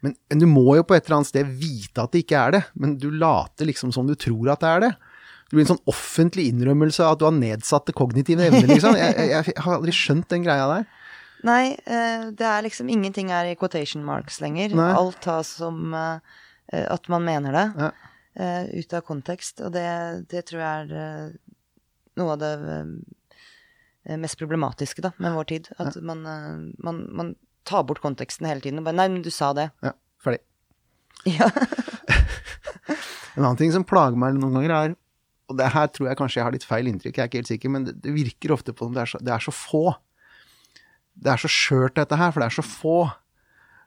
Men, 0.01 0.14
men 0.30 0.39
du 0.41 0.45
må 0.49 0.76
jo 0.78 0.84
på 0.86 0.93
et 0.97 1.05
eller 1.08 1.20
annet 1.22 1.30
sted 1.32 1.49
vite 1.58 2.03
at 2.03 2.12
det 2.14 2.24
ikke 2.26 2.38
er 2.41 2.51
det. 2.58 2.64
Men 2.78 2.97
du 3.01 3.10
later 3.10 3.66
liksom 3.70 3.93
som 3.95 4.05
du 4.10 4.14
tror 4.16 4.51
at 4.53 4.62
det 4.62 4.70
er 4.76 4.84
det. 4.88 4.91
Det 5.47 5.55
blir 5.55 5.64
en 5.64 5.70
sånn 5.72 5.88
offentlig 5.89 6.49
innrømmelse 6.51 7.01
av 7.05 7.16
at 7.16 7.22
du 7.22 7.26
har 7.30 7.36
nedsatte 7.38 7.93
kognitive 7.95 8.43
evner, 8.49 8.68
liksom. 8.68 8.97
Jeg, 9.01 9.14
jeg, 9.16 9.45
jeg 9.55 9.64
har 9.64 9.78
aldri 9.78 9.93
skjønt 9.95 10.28
den 10.34 10.43
greia 10.45 10.66
der. 10.74 10.88
Nei, 11.46 11.76
eh, 11.86 12.30
det 12.34 12.46
er 12.48 12.64
liksom 12.66 12.90
ingenting 12.90 13.30
er 13.32 13.52
i 13.52 13.56
quotation 13.60 14.04
marks 14.06 14.40
lenger. 14.42 14.74
Nei. 14.76 14.90
Alt 14.98 15.20
tas 15.22 15.52
som 15.60 15.94
eh, 15.94 16.20
at 16.88 17.08
man 17.14 17.24
mener 17.28 17.52
det, 17.54 17.66
Ja. 17.78 17.92
eh, 18.36 18.64
ut 18.80 18.94
av 18.98 19.02
kontekst. 19.06 19.62
Og 19.62 19.72
det, 19.76 19.86
det 20.32 20.46
tror 20.50 20.64
jeg 20.64 20.90
er 20.90 21.38
noe 22.18 22.34
av 22.34 22.40
det 22.42 22.54
mest 24.18 24.40
problematiske 24.40 25.04
da, 25.04 25.12
med 25.22 25.36
vår 25.36 25.44
tid. 25.54 25.70
At 25.78 25.96
man, 26.02 26.26
eh, 26.26 26.74
man, 26.84 27.04
man 27.12 27.36
tar 27.68 27.84
bort 27.84 28.02
konteksten 28.02 28.48
hele 28.48 28.62
tiden. 28.64 28.80
Og 28.80 28.86
bare, 28.88 28.96
Nei, 28.96 29.08
men 29.12 29.22
du 29.26 29.30
sa 29.34 29.54
det. 29.54 29.70
Ja, 29.86 29.94
ferdig. 30.24 30.42
Ja. 31.38 31.50
En 33.38 33.44
annen 33.46 33.58
ting 33.60 33.70
som 33.70 33.84
plager 33.86 34.18
meg 34.18 34.34
noen 34.34 34.56
ganger 34.56 34.72
er, 34.74 34.94
og 35.52 35.58
det 35.60 35.68
her 35.70 35.90
tror 35.94 36.08
jeg 36.10 36.18
kanskje 36.18 36.40
jeg 36.40 36.46
har 36.48 36.54
litt 36.56 36.64
feil 36.66 36.88
inntrykk, 36.90 37.20
jeg 37.20 37.22
er 37.22 37.30
ikke 37.30 37.38
helt 37.44 37.50
sikker, 37.52 37.70
men 37.70 37.84
det, 37.86 37.94
det 38.02 38.14
virker 38.16 38.54
ofte 38.56 38.74
på 38.74 38.88
som 38.88 38.96
det 38.96 39.04
så, 39.12 39.20
det 39.22 39.34
er 39.36 39.44
så 39.46 39.54
få. 39.54 39.84
Det 41.18 41.34
er 41.34 41.41
så 41.41 41.49
skjørt 41.51 41.97
dette 41.97 42.20
her, 42.20 42.34
for 42.34 42.43
det 42.43 42.49
er 42.49 42.57
så 42.57 42.65
få. 42.65 42.97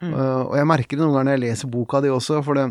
Uh, 0.00 0.48
og 0.48 0.54
jeg 0.56 0.64
merker 0.64 0.96
det 0.96 1.02
noen 1.04 1.12
ganger 1.12 1.28
når 1.28 1.36
jeg 1.36 1.42
leser 1.42 1.70
boka 1.72 1.98
di 2.00 2.08
også, 2.08 2.38
for 2.44 2.56
det, 2.56 2.64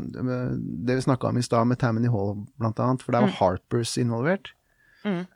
det 0.88 0.96
vi 0.98 1.04
snakka 1.06 1.30
om 1.30 1.38
i 1.38 1.44
stad 1.46 1.68
med 1.70 1.78
Tammany 1.82 2.10
Hall 2.10 2.40
blant 2.58 2.80
annet, 2.82 3.04
for 3.06 3.14
der 3.14 3.28
var 3.28 3.36
Harpers 3.38 3.94
involvert. 4.02 4.50
Mm. 5.06 5.28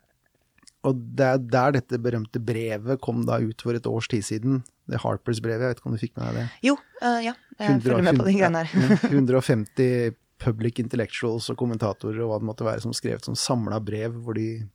Og 0.84 1.04
det 1.16 1.28
er 1.28 1.44
der 1.54 1.76
dette 1.78 2.00
berømte 2.02 2.42
brevet 2.42 3.00
kom 3.04 3.22
da 3.28 3.38
ut 3.40 3.62
for 3.64 3.78
et 3.78 3.86
års 3.88 4.10
tid 4.10 4.26
siden. 4.26 4.60
Det 4.90 5.00
Harpers-brevet, 5.00 5.62
jeg 5.62 5.72
vet 5.72 5.80
ikke 5.80 5.88
om 5.88 5.96
du 5.96 6.02
fikk 6.02 6.18
med 6.18 6.26
deg 6.26 6.42
det? 6.42 6.48
Jo, 6.66 6.74
uh, 7.00 7.20
ja. 7.24 7.32
Jeg 7.62 7.80
følger 7.86 8.04
med 8.04 8.20
på 8.20 8.26
de 8.26 8.36
greiene 8.36 8.64
her. 8.66 9.08
150 9.08 10.18
public 10.44 10.82
intellectuals 10.82 11.46
og 11.52 11.56
kommentatorer 11.60 12.20
og 12.24 12.32
hva 12.32 12.40
det 12.42 12.48
måtte 12.50 12.66
være 12.66 12.82
som 12.84 12.92
skrev 12.96 13.20
et 13.20 13.28
sånn 13.28 13.38
samla 13.38 13.78
brev 13.80 14.18
hvor 14.26 14.36
de 14.36 14.66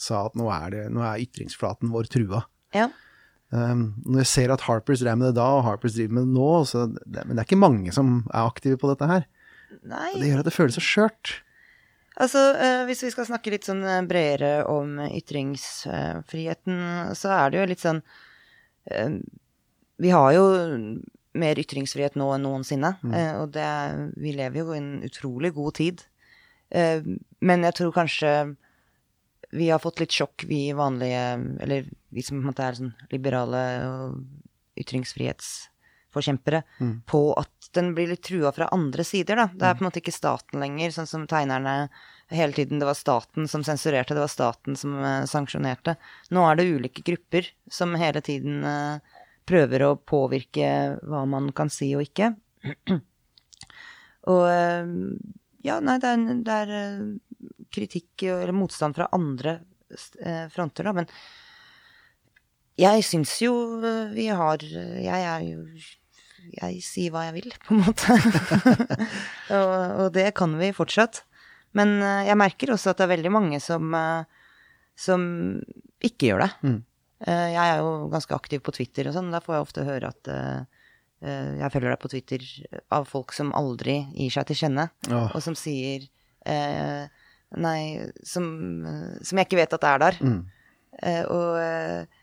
sa 0.00 0.24
at 0.26 0.36
nå 0.36 0.50
er, 0.52 0.66
det, 0.74 0.84
nå 0.92 1.04
er 1.06 1.22
ytringsflaten 1.22 1.92
vår 1.94 2.10
trua. 2.12 2.42
Ja. 2.74 2.90
Um, 3.54 3.82
når 4.02 4.24
jeg 4.24 4.30
ser 4.32 4.50
at 4.50 4.64
Harpers 4.66 5.02
drev 5.04 5.18
med 5.20 5.28
det 5.30 5.36
da, 5.38 5.46
og 5.58 5.64
Harpers 5.68 5.94
driver 5.94 6.16
med 6.16 6.26
det 6.26 6.34
nå, 6.34 6.50
så 6.66 6.88
det, 6.90 7.22
men 7.22 7.36
det 7.36 7.44
er 7.44 7.46
ikke 7.46 7.60
mange 7.60 7.92
som 7.94 8.16
er 8.32 8.48
aktive 8.48 8.80
på 8.80 8.90
dette 8.90 9.06
her. 9.06 9.26
Nei. 9.86 10.10
Og 10.10 10.22
det 10.22 10.30
gjør 10.30 10.42
at 10.42 10.48
det 10.48 10.54
føles 10.56 10.78
så 10.78 10.82
skjørt. 10.82 11.36
Altså, 12.14 12.42
eh, 12.62 12.82
hvis 12.88 13.02
vi 13.06 13.10
skal 13.14 13.26
snakke 13.28 13.52
litt 13.54 13.66
sånn 13.66 13.82
eh, 13.86 14.02
bredere 14.06 14.64
om 14.70 15.00
ytringsfriheten, 15.06 16.76
så 17.18 17.32
er 17.34 17.50
det 17.50 17.60
jo 17.60 17.68
litt 17.72 17.82
sånn 17.82 18.00
eh, 18.90 19.16
Vi 20.02 20.10
har 20.14 20.28
jo 20.34 20.44
mer 21.34 21.58
ytringsfrihet 21.58 22.18
nå 22.18 22.28
enn 22.36 22.46
noensinne, 22.46 22.94
eh, 23.10 23.32
og 23.40 23.54
det 23.54 23.70
vi 24.22 24.34
lever 24.34 24.62
jo 24.62 24.74
i 24.74 24.78
en 24.78 24.92
utrolig 25.06 25.50
god 25.56 25.78
tid. 25.80 26.04
Eh, 26.74 27.02
men 27.42 27.66
jeg 27.66 27.78
tror 27.80 27.94
kanskje 27.94 28.34
vi 29.54 29.70
har 29.70 29.82
fått 29.82 30.00
litt 30.02 30.14
sjokk, 30.14 30.46
vi 30.50 30.68
vanlige, 30.74 31.24
eller 31.62 31.90
vi 32.14 32.22
som 32.22 32.38
på 32.38 32.44
en 32.44 32.50
måte 32.52 32.64
er 32.66 32.78
sånn 32.78 32.92
liberale 33.12 33.62
og 33.88 34.80
ytringsfrihetsforkjempere, 34.80 36.62
på 37.10 37.22
at 37.38 37.68
den 37.74 37.92
blir 37.94 38.10
litt 38.10 38.24
trua 38.26 38.52
fra 38.54 38.68
andre 38.74 39.04
sider, 39.06 39.38
da. 39.38 39.48
Det 39.50 39.66
er 39.66 39.76
på 39.76 39.84
en 39.84 39.88
måte 39.88 40.00
ikke 40.02 40.14
staten 40.14 40.62
lenger, 40.62 40.94
sånn 40.94 41.10
som 41.10 41.26
tegnerne 41.30 41.88
hele 42.32 42.56
tiden 42.56 42.80
Det 42.80 42.86
var 42.88 42.96
staten 42.96 43.48
som 43.48 43.64
sensurerte, 43.64 44.14
det 44.14 44.22
var 44.24 44.32
staten 44.32 44.76
som 44.76 44.96
uh, 44.96 45.26
sanksjonerte. 45.28 45.96
Nå 46.34 46.44
er 46.48 46.56
det 46.56 46.70
ulike 46.70 47.04
grupper 47.04 47.50
som 47.70 47.94
hele 48.00 48.22
tiden 48.24 48.64
uh, 48.64 48.98
prøver 49.44 49.84
å 49.84 49.96
påvirke 49.96 50.70
hva 51.02 51.24
man 51.28 51.50
kan 51.52 51.70
si 51.72 51.90
og 51.96 52.06
ikke. 52.06 52.32
og 54.32 54.42
uh, 54.48 54.96
ja, 55.64 55.78
nei, 55.84 55.98
det 56.00 56.14
er, 56.14 56.26
det 56.48 56.58
er 56.64 56.74
kritikk 57.74 58.24
eller 58.30 58.56
motstand 58.56 58.96
fra 58.96 59.10
andre 59.12 59.58
fronter, 60.50 60.86
da, 60.88 60.92
men 60.96 61.08
jeg 62.80 63.04
syns 63.06 63.36
jo 63.42 63.54
eh, 63.84 64.10
vi 64.14 64.26
har 64.34 64.62
Jeg 64.62 65.20
er 65.30 65.44
jo 65.46 65.62
Jeg 66.54 66.80
sier 66.84 67.12
hva 67.14 67.24
jeg 67.28 67.36
vil, 67.38 67.54
på 67.64 67.74
en 67.74 67.84
måte. 67.86 68.16
og, 69.56 69.76
og 70.04 70.08
det 70.14 70.28
kan 70.36 70.52
vi 70.60 70.74
fortsatt. 70.76 71.22
Men 71.74 71.96
eh, 72.02 72.26
jeg 72.28 72.38
merker 72.38 72.74
også 72.74 72.92
at 72.92 73.00
det 73.00 73.06
er 73.06 73.14
veldig 73.14 73.32
mange 73.32 73.60
som, 73.62 73.94
som 74.98 75.24
ikke 76.04 76.30
gjør 76.30 76.44
det. 76.44 76.50
Mm. 76.62 76.82
Jeg 77.24 77.56
er 77.56 77.78
jo 77.80 78.10
ganske 78.12 78.36
aktiv 78.36 78.60
på 78.60 78.74
Twitter 78.76 79.08
og 79.08 79.14
sånn, 79.16 79.30
da 79.32 79.40
får 79.40 79.54
jeg 79.54 79.64
ofte 79.64 79.84
høre 79.86 80.10
at 80.10 80.28
jeg 81.24 81.72
følger 81.72 81.94
deg 81.94 82.00
på 82.02 82.10
Twitter 82.12 82.42
av 82.92 83.06
folk 83.08 83.32
som 83.32 83.54
aldri 83.56 83.94
gir 84.12 84.34
seg 84.34 84.50
til 84.50 84.58
kjenne, 84.58 84.84
oh. 85.08 85.30
og 85.30 85.40
som 85.40 85.56
sier 85.56 86.04
Nei, 86.44 87.78
som, 88.26 88.44
som 89.24 89.40
jeg 89.40 89.48
ikke 89.48 89.60
vet 89.62 89.76
at 89.78 89.86
er 89.88 90.02
der. 90.02 90.20
Mm. 90.20 90.42
Og 91.32 92.18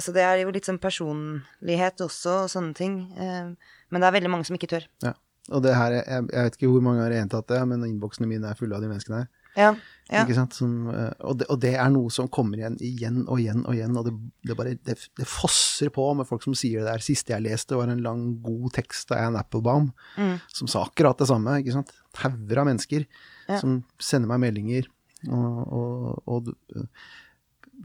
Så 0.00 0.12
det 0.14 0.22
er 0.24 0.40
jo 0.42 0.50
litt 0.54 0.64
sånn 0.66 0.80
personlighet 0.82 2.00
også, 2.00 2.44
og 2.46 2.50
sånne 2.52 2.74
ting. 2.74 2.96
Eh, 3.16 3.52
men 3.92 4.00
det 4.00 4.08
er 4.08 4.16
veldig 4.16 4.30
mange 4.32 4.46
som 4.48 4.56
ikke 4.56 4.70
tør. 4.72 4.86
Ja. 5.04 5.12
Og 5.50 5.62
det 5.64 5.74
her, 5.74 5.90
jeg, 5.98 6.28
jeg 6.30 6.46
vet 6.46 6.56
ikke 6.56 6.70
hvor 6.70 6.82
mange 6.86 7.02
har 7.02 7.10
gjentatt 7.12 7.48
det, 7.50 7.60
men 7.68 7.82
innboksene 7.84 8.28
mine 8.30 8.46
er 8.52 8.54
fulle 8.58 8.76
av 8.78 8.82
de 8.84 8.88
menneskene 8.92 9.24
her. 9.24 9.30
Ja, 9.52 9.74
ja. 10.08 10.22
Ikke 10.22 10.36
sant? 10.38 10.54
Som, 10.56 10.86
eh, 10.88 11.10
og, 11.28 11.34
det, 11.42 11.46
og 11.52 11.58
det 11.60 11.74
er 11.76 11.90
noe 11.92 12.08
som 12.14 12.28
kommer 12.32 12.56
igjen 12.56 12.78
igjen 12.80 13.18
og 13.28 13.40
igjen 13.42 13.60
og 13.68 13.74
igjen, 13.76 13.96
og 14.00 14.06
det, 14.06 14.12
det 14.48 14.56
bare 14.56 14.72
det, 14.80 14.94
det 15.18 15.26
fosser 15.28 15.90
på 15.92 16.06
med 16.16 16.28
folk 16.30 16.46
som 16.46 16.54
sier 16.56 16.80
det 16.80 16.88
der. 16.88 17.04
Siste 17.04 17.34
jeg 17.34 17.44
leste, 17.44 17.76
var 17.76 17.90
en 17.92 18.00
lang, 18.06 18.22
god 18.44 18.70
tekst 18.78 19.12
av 19.12 19.26
Ann 19.26 19.36
Applebaum, 19.40 19.90
Mm. 20.16 20.38
som 20.48 20.68
sa 20.72 20.86
akkurat 20.86 21.18
det 21.20 21.28
samme. 21.28 21.58
ikke 21.60 21.74
sant? 21.76 21.92
Hauger 22.22 22.62
av 22.62 22.70
mennesker 22.70 23.04
Ja. 23.48 23.58
som 23.60 23.82
sender 24.00 24.28
meg 24.32 24.40
meldinger. 24.46 24.88
Og, 25.28 25.60
og, 25.68 26.22
og 26.26 26.48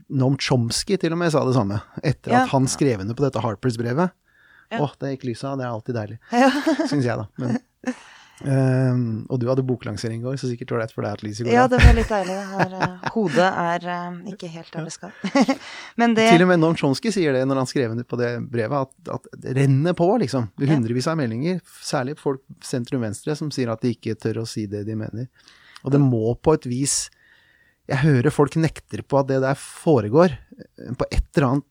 Noam 0.10 0.38
Chomsky 0.38 0.98
til 1.02 1.14
og 1.16 1.22
med 1.22 1.32
sa 1.34 1.44
det 1.48 1.56
samme, 1.58 1.82
etter 2.04 2.32
Ja. 2.34 2.44
at 2.44 2.50
han 2.54 2.68
skrev 2.72 3.02
under 3.04 3.18
på 3.18 3.26
dette 3.26 3.42
Harpers-brevet. 3.44 4.12
Ja. 4.72 4.82
Åh, 4.84 4.92
det 5.00 5.16
gikk 5.16 5.30
lyset 5.32 5.48
av, 5.48 5.58
det 5.58 5.66
er 5.66 5.72
alltid 5.72 5.96
deilig, 5.96 6.20
Ja. 6.36 6.52
syns 6.92 7.06
jeg, 7.08 7.18
da. 7.18 7.28
Men, 7.40 7.58
um, 8.44 9.26
og 9.32 9.40
du 9.40 9.48
hadde 9.50 9.64
boklansering 9.66 10.20
i 10.20 10.26
går, 10.26 10.36
så 10.38 10.50
sikkert 10.52 10.74
ålreit 10.76 10.92
for 10.94 11.06
deg 11.08 11.16
at 11.16 11.24
lyset 11.26 11.48
går 11.48 11.56
ja, 11.56 11.64
det 11.72 11.80
var 11.82 11.96
litt 11.98 12.12
deilig. 12.12 12.36
Det 12.36 12.48
her, 12.52 12.76
uh, 12.78 13.08
hodet 13.16 13.48
er 13.48 13.88
uh, 13.88 14.20
ikke 14.34 14.50
helt 14.54 14.72
der 14.76 14.88
det 14.90 14.94
skal. 14.94 15.16
Men 16.00 16.14
det 16.18 16.28
Til 16.34 16.44
og 16.46 16.52
med 16.52 16.62
Noam 16.62 16.76
Chomsky 16.78 17.14
sier 17.16 17.34
det 17.34 17.46
når 17.48 17.64
han 17.64 17.70
skrev 17.72 17.96
under 17.96 18.08
på 18.08 18.20
det 18.20 18.32
brevet, 18.52 18.88
at, 18.88 19.14
at 19.18 19.30
det 19.46 19.56
renner 19.58 19.96
på, 19.98 20.10
liksom. 20.22 20.50
Hundrevis 20.60 21.08
av 21.08 21.18
meldinger, 21.20 21.62
særlig 21.82 22.18
folk 22.20 22.44
sentrum-venstre, 22.66 23.36
som 23.40 23.50
sier 23.56 23.72
at 23.74 23.82
de 23.82 23.96
ikke 23.96 24.18
tør 24.20 24.44
å 24.44 24.50
si 24.50 24.68
det 24.70 24.84
de 24.88 25.00
mener. 25.00 25.32
Og 25.86 25.94
det 25.96 26.04
må 26.04 26.36
på 26.44 26.58
et 26.58 26.68
vis 26.68 27.06
Jeg 27.88 28.02
hører 28.04 28.34
folk 28.34 28.58
nekter 28.60 29.04
på 29.08 29.20
at 29.22 29.30
det 29.30 29.42
der 29.44 29.58
foregår. 29.60 30.36
På 31.00 31.08
et 31.08 31.28
eller 31.36 31.48
annet 31.48 31.68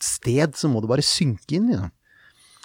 sted 0.00 0.54
så 0.56 0.70
må 0.70 0.82
det 0.82 0.90
bare 0.90 1.04
synke 1.04 1.58
inn, 1.58 1.72
liksom. 1.72 1.90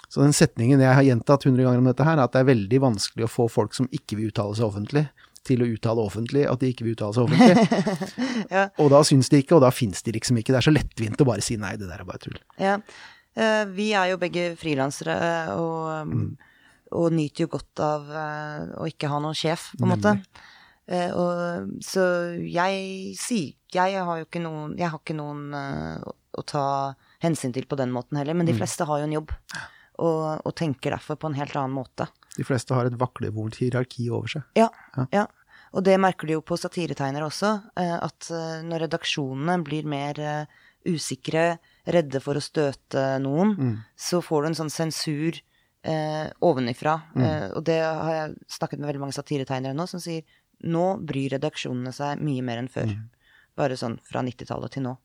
Så 0.06 0.22
den 0.22 0.34
setningen 0.36 0.80
jeg 0.80 0.94
har 0.94 1.02
gjentatt 1.02 1.44
hundre 1.48 1.64
ganger 1.66 1.82
om 1.82 1.88
dette 1.88 2.04
her, 2.06 2.14
er 2.14 2.28
at 2.28 2.34
det 2.36 2.44
er 2.44 2.52
veldig 2.52 2.78
vanskelig 2.84 3.26
å 3.26 3.30
få 3.30 3.48
folk 3.50 3.74
som 3.76 3.88
ikke 3.94 4.18
vil 4.18 4.30
uttale 4.30 4.54
seg 4.54 4.68
offentlig, 4.68 5.02
til 5.46 5.62
å 5.62 5.68
uttale 5.70 6.02
offentlig 6.02 6.44
at 6.50 6.62
de 6.62 6.70
ikke 6.72 6.86
vil 6.86 6.94
uttale 6.96 7.16
seg 7.16 7.26
offentlig. 7.26 7.82
Ja. 8.52 8.68
Og 8.82 8.90
da 8.92 9.00
syns 9.06 9.30
de 9.32 9.40
ikke, 9.42 9.56
og 9.56 9.64
da 9.64 9.72
fins 9.74 10.04
de 10.06 10.12
liksom 10.14 10.38
ikke. 10.38 10.52
Det 10.54 10.60
er 10.60 10.66
så 10.68 10.74
lettvint 10.74 11.22
å 11.22 11.26
bare 11.26 11.42
si 11.44 11.56
nei, 11.58 11.72
det 11.80 11.88
der 11.88 12.02
er 12.02 12.08
bare 12.08 12.22
tull. 12.22 12.36
Ja. 12.60 12.76
Eh, 13.36 13.62
vi 13.74 13.90
er 13.96 14.12
jo 14.12 14.18
begge 14.20 14.50
frilansere 14.60 15.16
eh, 15.16 15.48
og, 15.58 16.12
mm. 16.12 16.26
og 17.00 17.16
nyter 17.16 17.46
jo 17.46 17.52
godt 17.56 17.82
av 17.84 18.12
eh, 18.22 18.68
å 18.78 18.86
ikke 18.88 19.10
ha 19.12 19.18
noen 19.24 19.36
sjef, 19.36 19.72
på 19.76 19.84
en 19.84 19.92
måte. 19.92 20.14
Eh, 20.86 21.10
og, 21.10 21.72
så 21.82 22.02
jeg 22.46 23.14
sier 23.18 23.56
Jeg 23.74 23.96
har 24.06 24.20
jo 24.20 24.26
ikke 24.28 24.38
noen 24.38 24.76
Jeg 24.78 24.86
har 24.92 25.00
ikke 25.00 25.16
noen 25.18 25.48
eh, 25.58 26.04
å, 26.38 26.44
ta 26.46 26.94
hensyn 27.24 27.50
til 27.56 27.66
på 27.66 27.74
den 27.80 27.90
måten 27.90 28.20
heller, 28.20 28.36
men 28.38 28.46
de 28.46 28.54
fleste 28.54 28.86
har 28.86 29.00
jo 29.00 29.08
en 29.08 29.16
jobb. 29.16 29.32
Og, 29.98 30.42
og 30.46 30.54
tenker 30.54 30.92
derfor 30.94 31.16
på 31.18 31.26
en 31.30 31.34
helt 31.38 31.56
annen 31.56 31.74
måte. 31.74 32.06
De 32.36 32.44
fleste 32.44 32.76
har 32.76 32.86
et 32.86 32.98
vaklevolt 33.00 33.56
hierarki 33.58 34.10
over 34.12 34.28
seg. 34.28 34.44
Ja, 34.54 34.68
Ja. 34.96 35.06
ja. 35.12 35.26
Og 35.76 35.82
det 35.84 35.96
merker 36.00 36.28
du 36.28 36.36
jo 36.36 36.44
på 36.46 36.56
satiretegnere 36.60 37.26
også, 37.26 37.50
eh, 37.80 37.96
at 37.98 38.28
når 38.64 38.84
redaksjonene 38.86 39.58
blir 39.66 39.88
mer 39.88 40.20
usikre, 40.86 41.58
redde 41.88 42.20
for 42.22 42.38
å 42.38 42.44
støte 42.44 43.02
noen, 43.22 43.56
Mm. 43.56 43.76
så 43.96 44.20
får 44.22 44.42
du 44.42 44.46
en 44.48 44.58
sånn 44.60 44.70
sensur 44.70 45.40
eh, 45.86 46.30
ovenifra. 46.42 46.94
Eh, 47.16 47.50
og 47.54 47.64
det 47.64 47.80
har 47.80 48.10
jeg 48.12 48.36
snakket 48.48 48.78
med 48.80 48.88
veldig 48.90 49.00
mange 49.04 49.14
satiretegnere 49.14 49.74
nå, 49.74 49.86
som 49.88 50.00
sier 50.00 50.22
nå 50.64 50.86
bryr 51.04 51.36
redaksjonene 51.36 51.92
seg 51.94 52.22
mye 52.24 52.44
mer 52.44 52.62
enn 52.62 52.72
før. 52.72 52.92
Bare 53.56 53.76
sånn 53.78 53.98
fra 54.04 54.22
90-tallet 54.24 54.76
til 54.76 54.86
nå. 54.86 54.96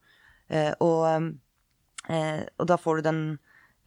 Eh, 0.52 0.74
og, 0.84 1.32
eh, 2.12 2.42
og 2.60 2.68
da 2.68 2.78
får 2.80 3.00
du 3.00 3.08
den 3.08 3.22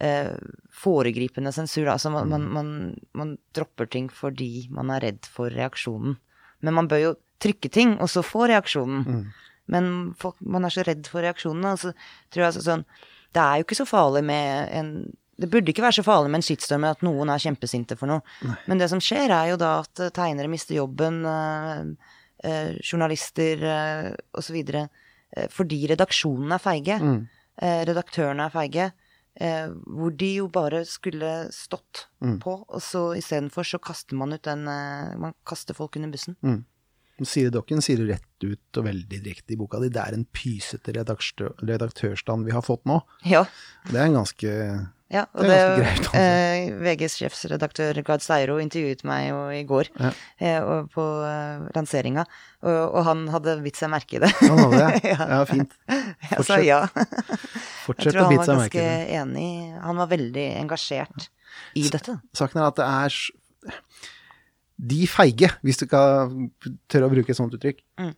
eh, 0.00 0.32
foregripende 0.72 1.52
sensur. 1.52 1.88
Altså 1.92 2.12
man, 2.12 2.28
man, 2.28 2.46
man, 2.52 2.70
man 3.12 3.34
dropper 3.56 3.90
ting 3.90 4.10
fordi 4.12 4.68
man 4.74 4.92
er 4.94 5.04
redd 5.08 5.28
for 5.30 5.52
reaksjonen. 5.52 6.16
Men 6.64 6.78
man 6.78 6.88
bør 6.88 7.02
jo 7.02 7.16
trykke 7.44 7.68
ting, 7.68 7.98
og 8.00 8.08
så 8.08 8.22
få 8.24 8.46
reaksjonen. 8.48 9.26
Men 9.68 9.90
folk, 10.20 10.38
man 10.40 10.64
er 10.64 10.72
så 10.72 10.84
redd 10.86 11.08
for 11.10 11.24
reaksjonene. 11.24 11.74
Og 11.74 11.82
så 11.82 11.92
tror 12.32 12.44
jeg 12.44 12.50
altså 12.52 12.64
sånn 12.64 12.86
Det 13.34 13.42
er 13.42 13.58
jo 13.58 13.66
ikke 13.66 13.80
så 13.82 13.88
farlig 13.88 14.24
med 14.24 14.72
en 14.78 14.90
Det 15.36 15.48
burde 15.50 15.72
ikke 15.72 15.82
være 15.82 15.98
så 15.98 16.04
farlig 16.06 16.30
med 16.30 16.40
en 16.42 16.46
shitstorm 16.46 16.84
at 16.86 17.00
noen 17.02 17.30
er 17.32 17.42
kjempesinte 17.42 17.96
for 17.98 18.10
noe. 18.10 18.22
Men 18.70 18.78
det 18.78 18.88
som 18.92 19.00
skjer, 19.02 19.32
er 19.34 19.52
jo 19.52 19.56
da 19.60 19.80
at 19.82 20.02
eh, 20.04 20.12
tegnere 20.14 20.50
mister 20.52 20.76
jobben, 20.78 21.22
eh, 21.26 22.10
eh, 22.46 22.74
journalister 22.86 23.64
eh, 23.70 24.10
osv. 24.38 24.60
Eh, 24.74 25.48
fordi 25.50 25.80
redaksjonen 25.90 26.54
er 26.54 26.62
feige. 26.62 27.00
Eh, 27.58 27.80
redaktørene 27.90 28.46
er 28.46 28.54
feige. 28.54 28.92
Eh, 29.34 29.66
hvor 29.90 30.12
de 30.14 30.28
jo 30.36 30.46
bare 30.54 30.84
skulle 30.86 31.48
stått 31.50 32.04
på, 32.22 32.52
og 32.70 32.78
så 32.82 33.08
istedenfor 33.18 33.66
så 33.66 33.80
kaster 33.82 34.14
man 34.14 34.36
ut 34.36 34.44
den 34.46 34.62
eh, 34.70 35.16
Man 35.18 35.34
kaster 35.42 35.74
folk 35.74 35.96
under 35.98 36.12
bussen. 36.14 36.36
Siri 37.22 37.50
Dokken 37.54 37.82
sier 37.82 38.00
det 38.02 38.08
rett 38.16 38.42
ut 38.46 38.78
og 38.78 38.86
veldig 38.88 39.20
direkte 39.22 39.54
i 39.54 39.58
boka 39.58 39.78
di. 39.82 39.90
Det 39.90 40.02
er 40.02 40.16
en 40.16 40.24
pysete 40.34 40.94
redaktør, 40.96 41.52
redaktørstand 41.62 42.46
vi 42.46 42.54
har 42.54 42.62
fått 42.66 42.82
nå. 42.90 43.00
Ja. 43.26 43.44
Det 43.90 43.98
er 44.00 44.08
en 44.08 44.18
ganske 44.18 44.54
Ja, 45.14 45.22
og 45.30 45.44
Det 45.44 45.50
det, 45.52 45.56
er 45.60 45.76
ganske 45.78 46.00
altså. 46.02 46.18
eh, 46.18 46.70
VGs 46.82 47.14
sjefsredaktør 47.20 48.00
Gard 48.06 48.22
Steiro 48.24 48.56
intervjuet 48.58 49.04
meg 49.06 49.28
jo 49.28 49.38
i 49.54 49.60
går 49.68 49.90
Ja. 50.00 50.10
eh, 50.42 50.56
og 50.64 50.88
på 50.90 51.04
eh, 51.28 51.68
lanseringa, 51.76 52.24
og, 52.66 52.78
og 52.98 53.04
han 53.06 53.22
hadde 53.30 53.54
bitt 53.62 53.78
seg 53.78 53.92
merke 53.92 54.18
i 54.18 54.22
det. 54.24 54.32
Han 54.42 54.58
hadde 54.64 54.80
det? 54.80 55.04
Ja. 55.12 55.28
Ja, 55.36 55.38
fint. 55.46 55.76
Jeg 56.32 56.46
sa 56.48 56.58
ja. 56.64 56.80
Fortsett 57.86 58.10
tror 58.16 58.24
å 58.24 58.26
han 58.26 58.34
bite 58.34 58.42
var 58.42 58.50
seg 58.50 58.58
merke 58.64 58.80
ganske 58.80 58.82
i 58.82 59.06
det. 59.06 59.22
enig. 59.22 59.48
Han 59.84 60.02
var 60.02 60.10
veldig 60.10 60.46
engasjert 60.64 61.28
i 61.78 61.86
dette. 61.94 62.16
Saken 62.34 62.60
er 62.64 62.66
at 62.72 62.80
det 62.80 62.88
er 62.90 63.20
De 64.94 65.04
feige, 65.06 65.52
hvis 65.62 65.78
du 65.78 65.86
kan 65.86 66.48
tørre 66.90 67.06
å 67.06 67.12
bruke 67.12 67.30
et 67.30 67.38
sånt 67.38 67.54
uttrykk, 67.54 67.78
Mm. 68.02 68.10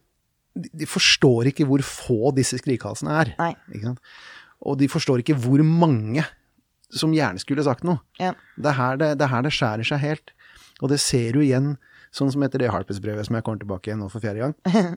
de, 0.57 0.71
de 0.73 0.87
forstår 0.89 1.51
ikke 1.53 1.67
hvor 1.69 1.83
få 1.85 2.33
disse 2.35 2.57
skrikehalsene 2.63 3.13
er. 3.21 3.35
Nei. 3.39 3.51
Ikke 3.75 3.91
sant? 3.91 4.01
Og 4.65 4.79
de 4.81 4.89
forstår 4.89 5.21
ikke 5.21 5.37
hvor 5.37 5.61
mange 5.63 6.25
som 6.93 7.15
gjerne 7.15 7.43
skulle 7.43 7.65
sagt 7.67 7.87
noe. 7.87 8.03
Ja. 8.21 8.35
Det 8.57 8.73
er 8.73 8.79
her 8.79 9.01
det, 9.01 9.11
det, 9.19 9.27
er 9.27 9.35
her 9.35 9.45
det 9.47 9.55
skjærer 9.57 9.89
seg 9.89 10.03
helt. 10.05 10.33
Og 10.83 10.93
det 10.93 11.01
ser 11.03 11.37
du 11.37 11.43
igjen, 11.43 11.75
sånn 12.15 12.31
som 12.33 12.45
etter 12.47 12.63
det 12.63 12.73
Harpes-brevet 12.73 13.29
som 13.29 13.37
jeg 13.39 13.47
kommer 13.47 13.63
tilbake 13.63 13.91
igjen 13.91 14.03
nå 14.05 14.11
for 14.13 14.25
fjerde 14.25 14.47
gang. 14.47 14.57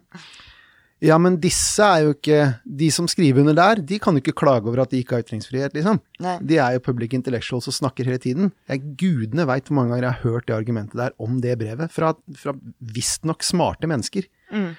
Ja, 0.99 1.15
men 1.21 1.37
disse 1.39 1.79
er 1.79 2.01
jo 2.03 2.11
ikke 2.11 2.39
De 2.67 2.89
som 2.91 3.07
skriver 3.07 3.39
under 3.39 3.55
der, 3.55 3.79
de 3.87 3.99
kan 4.03 4.17
jo 4.17 4.19
ikke 4.19 4.35
klage 4.41 4.67
over 4.67 4.81
at 4.83 4.91
de 4.91 4.99
ikke 4.99 5.15
har 5.15 5.23
ytringsfrihet, 5.23 5.71
liksom. 5.77 6.01
Nei. 6.19 6.35
De 6.43 6.57
er 6.59 6.75
jo 6.75 6.83
public 6.83 7.15
intellectuals 7.15 7.69
og 7.71 7.77
snakker 7.77 8.07
hele 8.09 8.19
tiden. 8.19 8.51
Jeg 8.67 8.83
gudene 8.99 9.45
veit 9.47 9.69
hvor 9.69 9.79
mange 9.79 9.93
ganger 9.93 10.09
jeg 10.09 10.17
har 10.17 10.33
hørt 10.33 10.49
det 10.49 10.57
argumentet 10.57 10.99
der 10.99 11.15
om 11.23 11.39
det 11.43 11.55
brevet, 11.61 11.93
fra, 11.95 12.11
fra 12.35 12.55
visstnok 12.97 13.47
smarte 13.47 13.87
mennesker. 13.87 14.27
Mm. 14.51 14.73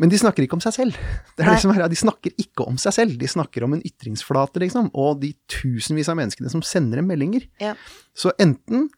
Men 0.00 0.10
de 0.10 0.18
snakker 0.18 0.42
ikke 0.42 0.56
om 0.56 0.62
seg 0.64 0.74
selv. 0.74 0.98
Det 1.36 1.44
er 1.44 1.48
Nei. 1.48 1.54
det 1.54 1.62
som 1.62 1.70
er, 1.70 1.84
de 1.90 1.98
snakker 1.98 2.34
ikke 2.40 2.66
om 2.66 2.78
seg 2.82 2.96
selv. 2.96 3.14
De 3.20 3.28
snakker 3.30 3.66
om 3.66 3.76
en 3.76 3.84
ytringsflate, 3.86 4.62
liksom. 4.64 4.90
Og 4.98 5.20
de 5.22 5.30
tusenvis 5.50 6.10
av 6.10 6.18
menneskene 6.18 6.50
som 6.50 6.64
sender 6.66 6.98
dem 6.98 7.06
meldinger. 7.10 7.46
Ja. 7.62 7.76
Så 8.16 8.34
enten 8.42 8.88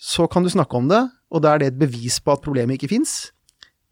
så 0.00 0.26
kan 0.30 0.44
du 0.44 0.50
snakke 0.52 0.76
om 0.78 0.88
det, 0.88 1.02
og 1.32 1.44
da 1.44 1.54
er 1.54 1.60
det 1.60 1.70
et 1.72 1.78
bevis 1.80 2.18
på 2.22 2.32
at 2.32 2.44
problemet 2.44 2.78
ikke 2.78 2.92
fins. 2.94 3.30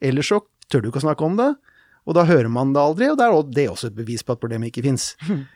Eller 0.04 0.24
så 0.24 0.40
tør 0.72 0.84
du 0.84 0.90
ikke 0.90 1.02
å 1.02 1.06
snakke 1.08 1.26
om 1.26 1.36
det, 1.40 1.50
og 2.04 2.16
da 2.18 2.26
hører 2.28 2.50
man 2.52 2.74
det 2.76 2.82
aldri, 2.82 3.08
og 3.08 3.16
da 3.20 3.28
er 3.28 3.38
det 3.56 3.64
også 3.72 3.88
et 3.88 3.96
bevis 3.96 4.24
på 4.24 4.34
at 4.34 4.40
problemet 4.42 4.68
ikke 4.68 4.84
fins. 4.84 5.14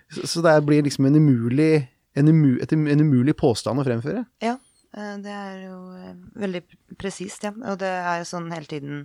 Så, 0.09 0.25
så 0.25 0.45
det 0.45 0.55
blir 0.64 0.85
liksom 0.87 1.05
en 1.05 1.19
umulig, 1.21 1.85
en, 2.16 2.29
umu, 2.33 2.57
et, 2.64 2.73
en 2.73 3.05
umulig 3.05 3.37
påstand 3.37 3.81
å 3.81 3.85
fremføre. 3.85 4.25
Ja, 4.45 4.55
eh, 4.97 5.14
det 5.25 5.35
er 5.35 5.59
jo 5.66 5.79
eh, 5.97 6.14
veldig 6.45 6.62
presist, 7.01 7.45
ja. 7.45 7.53
Og 7.53 7.77
det 7.83 7.93
er 7.93 8.23
jo 8.23 8.31
sånn 8.31 8.49
hele 8.55 8.71
tiden 8.71 9.03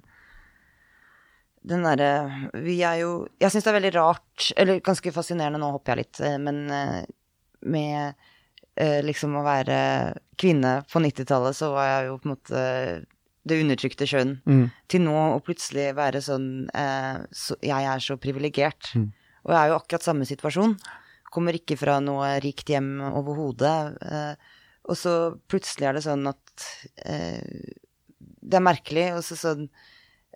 Den 1.64 1.86
derre 1.86 2.52
Vi 2.66 2.78
er 2.84 3.00
jo 3.04 3.12
Jeg 3.40 3.54
syns 3.54 3.66
det 3.66 3.72
er 3.72 3.80
veldig 3.80 3.94
rart, 3.96 4.52
eller 4.60 4.84
ganske 4.84 5.14
fascinerende, 5.16 5.62
nå 5.62 5.72
hopper 5.76 5.94
jeg 5.94 6.04
litt, 6.04 6.22
eh, 6.24 6.38
men 6.42 6.64
eh, 6.74 7.02
med 7.72 8.20
eh, 8.76 9.00
liksom 9.06 9.38
å 9.40 9.46
være 9.46 9.78
kvinne 10.40 10.82
på 10.92 11.00
90-tallet, 11.04 11.56
så 11.56 11.72
var 11.72 11.88
jeg 11.88 12.10
jo 12.10 12.18
på 12.20 12.28
en 12.28 12.34
måte 12.34 12.64
det 13.44 13.60
undertrykte 13.60 14.08
kjønn. 14.08 14.34
Til 14.92 15.04
nå 15.04 15.14
å 15.36 15.40
plutselig 15.44 15.90
være 15.96 16.22
sånn 16.24 16.50
eh, 16.72 17.24
så, 17.36 17.58
Jeg 17.64 17.88
er 17.92 18.04
så 18.04 18.16
privilegert. 18.20 18.92
Og 19.44 19.52
jeg 19.52 19.60
er 19.60 19.72
jo 19.72 19.80
akkurat 19.80 20.06
samme 20.06 20.28
situasjon. 20.28 20.78
Kommer 21.32 21.56
ikke 21.58 21.76
fra 21.80 21.98
noe 22.00 22.30
rikt 22.44 22.72
hjem 22.72 23.02
overhodet. 23.10 23.76
Og 24.88 24.96
så 24.96 25.16
plutselig 25.52 25.90
er 25.90 25.98
det 25.98 26.06
sånn 26.06 26.24
at 26.32 26.68
Det 26.96 28.56
er 28.56 28.64
merkelig. 28.64 29.10
Og 29.18 29.26
så 29.28 29.36
sånn 29.36 29.68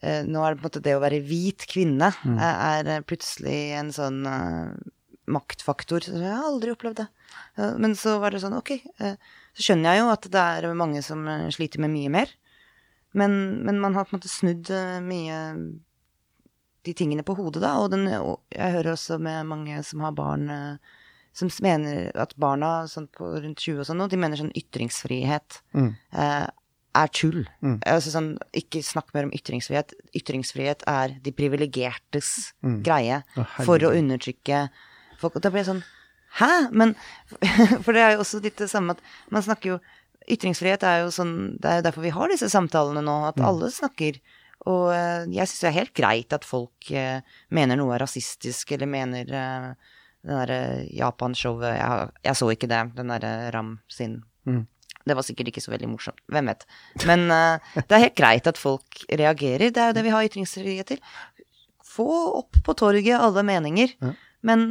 Nå 0.02 0.44
er 0.46 0.54
det 0.54 0.60
på 0.60 0.66
en 0.66 0.70
måte 0.70 0.84
det 0.86 0.94
å 0.98 1.02
være 1.02 1.24
hvit 1.26 1.66
kvinne 1.72 2.12
mm. 2.22 2.38
er 2.44 3.06
plutselig 3.08 3.58
en 3.80 3.90
sånn 3.96 4.20
eh, 4.30 4.92
maktfaktor. 5.28 6.06
Så 6.06 6.16
Jeg 6.22 6.30
har 6.32 6.46
aldri 6.48 6.74
opplevd 6.76 7.02
det. 7.02 7.08
Eh, 7.58 7.74
men 7.82 7.96
så 7.98 8.18
var 8.22 8.32
det 8.32 8.44
sånn, 8.44 8.58
ok. 8.60 8.76
eh, 9.02 9.18
så 9.58 9.66
skjønner 9.70 9.96
jeg 9.96 10.04
jo 10.04 10.12
at 10.14 10.30
det 10.32 10.44
er 10.44 10.70
mange 10.78 11.02
som 11.06 11.26
eh, 11.28 11.48
sliter 11.56 11.82
med 11.84 11.96
mye 11.96 12.14
mer. 12.14 12.36
men, 13.18 13.34
men 13.66 13.80
man 13.82 13.96
har 13.98 14.06
på 14.06 14.14
en 14.16 14.20
måte 14.20 14.30
snudd 14.32 14.70
eh, 14.70 15.00
mye 15.02 15.42
de 16.88 16.94
tingene 16.96 17.26
på 17.26 17.36
hodet, 17.36 17.62
da. 17.64 17.74
Og, 17.82 17.90
den, 17.92 18.08
og 18.22 18.40
jeg 18.54 18.72
hører 18.78 18.94
også 18.94 19.18
med 19.20 19.50
mange 19.50 19.82
som 19.84 20.06
har 20.06 20.14
barn 20.16 20.48
eh, 20.54 20.94
som 21.38 21.52
mener 21.62 22.08
at 22.18 22.32
barna 22.40 22.88
sånn 22.90 23.10
på 23.14 23.28
rundt 23.44 23.62
20 23.62 23.84
og 23.84 23.90
sånn 23.90 24.06
de 24.10 24.18
mener 24.18 24.40
sånn 24.40 24.56
ytringsfrihet 24.58 25.60
Mm. 25.78 25.92
eh, 26.14 26.48
er 26.98 27.12
tull. 27.14 27.44
Mm. 27.64 27.78
Altså 27.86 28.12
sånn, 28.14 28.32
ikke 28.58 28.82
snakk 28.86 29.14
mer 29.16 29.28
om 29.28 29.34
ytringsfrihet. 29.36 29.94
Ytringsfrihet 30.18 30.84
er 30.90 31.14
de 31.24 31.32
privilegertes 31.36 32.54
Mm. 32.64 32.82
greie 32.84 33.20
Å, 33.38 33.46
for 33.66 33.78
å 33.86 33.94
undertrykke 33.96 34.64
folk. 35.22 35.36
Og 35.38 35.42
da 35.46 35.50
blir 35.54 35.64
jeg 35.64 35.70
sånn 35.74 35.84
Hæ? 36.38 36.70
Men 36.76 36.92
For 37.86 37.94
det 37.96 38.02
er 38.04 38.12
jo 38.18 38.24
også 38.26 38.42
litt 38.44 38.58
det 38.60 38.68
samme 38.70 38.94
at 38.98 39.02
man 39.32 39.42
snakker 39.46 39.76
jo 39.76 39.78
Ytringsfrihet 40.28 40.84
er 40.84 41.06
jo 41.06 41.12
sånn 41.16 41.36
Det 41.58 41.70
er 41.72 41.78
jo 41.80 41.86
derfor 41.86 42.04
vi 42.04 42.12
har 42.12 42.28
disse 42.34 42.50
samtalene 42.52 43.00
nå, 43.06 43.16
Mm. 43.22 43.28
at 43.30 43.40
alle 43.48 43.70
snakker. 43.72 44.20
Og 44.68 44.90
eh, 44.92 45.24
jeg 45.32 45.48
syns 45.48 45.62
det 45.64 45.70
er 45.70 45.78
helt 45.80 45.94
greit 45.96 46.34
at 46.36 46.44
folk 46.44 46.90
eh, 46.92 47.22
mener 47.50 47.78
noe 47.80 47.94
er 47.96 48.04
rasistisk, 48.04 48.72
eller 48.76 48.90
mener 48.92 49.30
eh, 49.32 49.70
det 50.28 50.34
derre 50.34 50.60
Japan-showet 50.92 51.78
jeg, 51.78 52.10
jeg 52.28 52.36
så 52.36 52.50
ikke 52.52 52.68
det, 52.68 52.82
den 52.98 53.08
derre 53.14 53.32
Ram 53.56 53.78
sin. 53.88 54.18
Det 55.08 55.16
var 55.18 55.26
sikkert 55.26 55.52
ikke 55.52 55.64
så 55.64 55.72
veldig 55.74 55.90
morsomt. 55.94 56.20
Hvem 56.34 56.50
vet. 56.52 56.66
Men 57.10 57.26
uh, 57.32 57.60
det 57.80 57.92
er 57.98 58.04
helt 58.08 58.18
greit 58.20 58.48
at 58.52 58.60
folk 58.62 59.02
reagerer. 59.10 59.72
Det 59.72 59.82
er 59.84 59.92
jo 59.94 59.98
det 60.00 60.06
vi 60.08 60.14
har 60.16 60.28
ytringsfrihet 60.30 60.92
til. 60.94 61.02
Få 61.88 62.08
opp 62.42 62.60
på 62.68 62.76
torget 62.78 63.18
alle 63.20 63.44
meninger. 63.48 63.96
Ja. 64.04 64.12
Men 64.46 64.68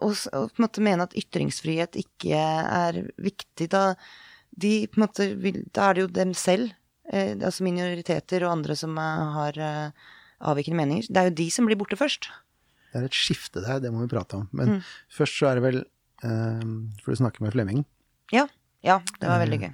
å 0.00 0.10
på 0.14 0.44
en 0.46 0.64
måte 0.64 0.80
mene 0.84 1.04
at 1.04 1.16
ytringsfrihet 1.18 1.96
ikke 2.00 2.38
er 2.40 3.00
viktig, 3.20 3.66
da, 3.72 3.94
de, 4.56 4.86
på 4.88 5.00
en 5.00 5.04
måte, 5.04 5.26
vil, 5.42 5.58
da 5.76 5.90
er 5.90 5.98
det 5.98 6.04
jo 6.06 6.12
dem 6.20 6.30
selv, 6.38 6.70
eh, 7.12 7.34
altså 7.36 7.66
minoriteter 7.66 8.46
og 8.46 8.54
andre 8.54 8.76
som 8.80 8.96
er, 9.00 9.26
har 9.34 9.58
eh, 9.60 10.06
avvikende 10.48 10.78
meninger, 10.80 11.10
det 11.10 11.20
er 11.20 11.28
jo 11.28 11.36
de 11.42 11.48
som 11.52 11.68
blir 11.68 11.76
borte 11.80 11.98
først. 12.00 12.30
Det 12.90 13.02
er 13.02 13.10
et 13.10 13.18
skifte 13.18 13.60
der, 13.62 13.82
det 13.84 13.92
må 13.92 14.00
vi 14.06 14.10
prate 14.14 14.40
om. 14.40 14.48
Men 14.56 14.76
Mm. 14.78 14.80
først 15.18 15.36
så 15.38 15.50
er 15.50 15.60
det 15.60 15.62
vel 15.66 15.78
eh, 16.24 16.64
For 17.04 17.12
du 17.12 17.20
snakker 17.20 17.44
med 17.44 17.52
Flemming. 17.52 17.84
Ja, 18.32 18.46
ja 18.86 19.00
det 19.20 19.28
var 19.28 19.38
veldig 19.44 19.60
gøy. 19.60 19.72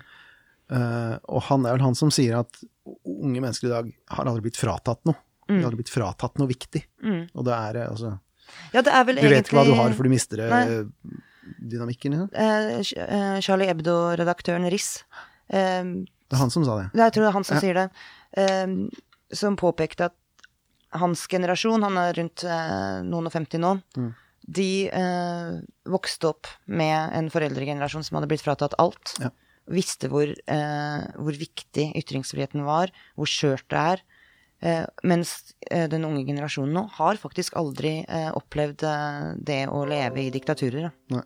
Uh, 0.66 1.14
og 1.30 1.42
han 1.46 1.66
er 1.66 1.76
vel 1.76 1.84
han 1.86 1.94
som 1.94 2.10
sier 2.10 2.40
at 2.40 2.56
unge 3.06 3.38
mennesker 3.40 3.68
i 3.68 3.70
dag 3.70 3.90
har 4.10 4.26
aldri 4.26 4.42
blitt 4.48 4.58
fratatt 4.58 5.04
noe. 5.06 5.14
De 5.46 5.60
har 5.60 5.68
aldri 5.68 5.78
blitt 5.84 5.92
fratatt 5.94 6.38
noe 6.40 6.48
viktig. 6.50 6.82
Mm. 7.06 7.28
Og 7.38 7.44
det 7.46 7.54
er 7.54 7.78
altså 7.86 8.16
Ja, 8.74 8.82
det 8.82 8.90
er 8.94 9.04
vel 9.06 9.16
Du 9.22 9.28
vet 9.30 9.46
ikke 9.46 9.56
hva 9.60 9.64
du 9.66 9.74
har, 9.78 9.92
for 9.94 10.02
du 10.06 10.10
mister 10.10 10.36
det, 10.42 10.88
dynamikken. 11.70 12.12
Ja. 12.18 12.26
det. 12.32 12.98
Eh, 12.98 13.40
Charlie 13.40 13.68
Hebdo-redaktøren 13.70 14.66
Riss. 14.70 15.04
Eh, 15.48 15.84
Det 16.26 16.34
er 16.34 16.42
han 16.42 16.50
som 16.50 16.64
sa 16.66 16.76
det. 16.82 16.90
jeg 16.98 17.12
tror 17.14 17.22
det 17.22 17.28
er 17.28 17.36
han 17.38 17.44
som 17.44 17.56
Ja. 17.56 17.60
sier 17.60 17.74
det. 17.74 17.90
eh, 18.36 18.66
som 19.32 19.56
påpekte 19.56 20.06
at 20.10 20.14
hans 20.92 21.26
generasjon, 21.26 21.82
han 21.82 21.96
er 21.98 22.12
rundt 22.14 22.44
eh, 22.44 23.02
noen 23.02 23.26
og 23.26 23.32
50 23.32 23.58
nå, 23.58 23.82
Mm. 23.96 24.14
De 24.46 24.88
eh, 24.94 25.56
vokste 25.90 26.28
opp 26.30 26.46
med 26.66 27.12
en 27.18 27.30
foreldregenerasjon 27.34 28.04
som 28.06 28.18
hadde 28.18 28.28
blitt 28.30 28.44
fratatt 28.44 28.76
alt. 28.82 29.14
Ja. 29.22 29.30
Visste 29.66 30.06
hvor, 30.12 30.30
eh, 30.30 31.06
hvor 31.18 31.34
viktig 31.34 31.88
ytringsfriheten 31.98 32.62
var, 32.66 32.92
hvor 33.18 33.26
skjørt 33.26 33.66
det 33.72 33.80
er. 33.82 34.04
Eh, 34.62 34.84
mens 35.04 35.52
eh, 35.70 35.88
den 35.90 36.06
unge 36.08 36.22
generasjonen 36.24 36.72
nå 36.78 36.84
har 36.96 37.18
faktisk 37.20 37.58
aldri 37.60 37.98
eh, 38.08 38.30
opplevd 38.38 38.84
eh, 38.88 39.32
det 39.44 39.64
å 39.68 39.82
leve 39.90 40.22
i 40.22 40.30
diktaturer. 40.32 40.86
da. 40.86 41.16
Nei. 41.18 41.24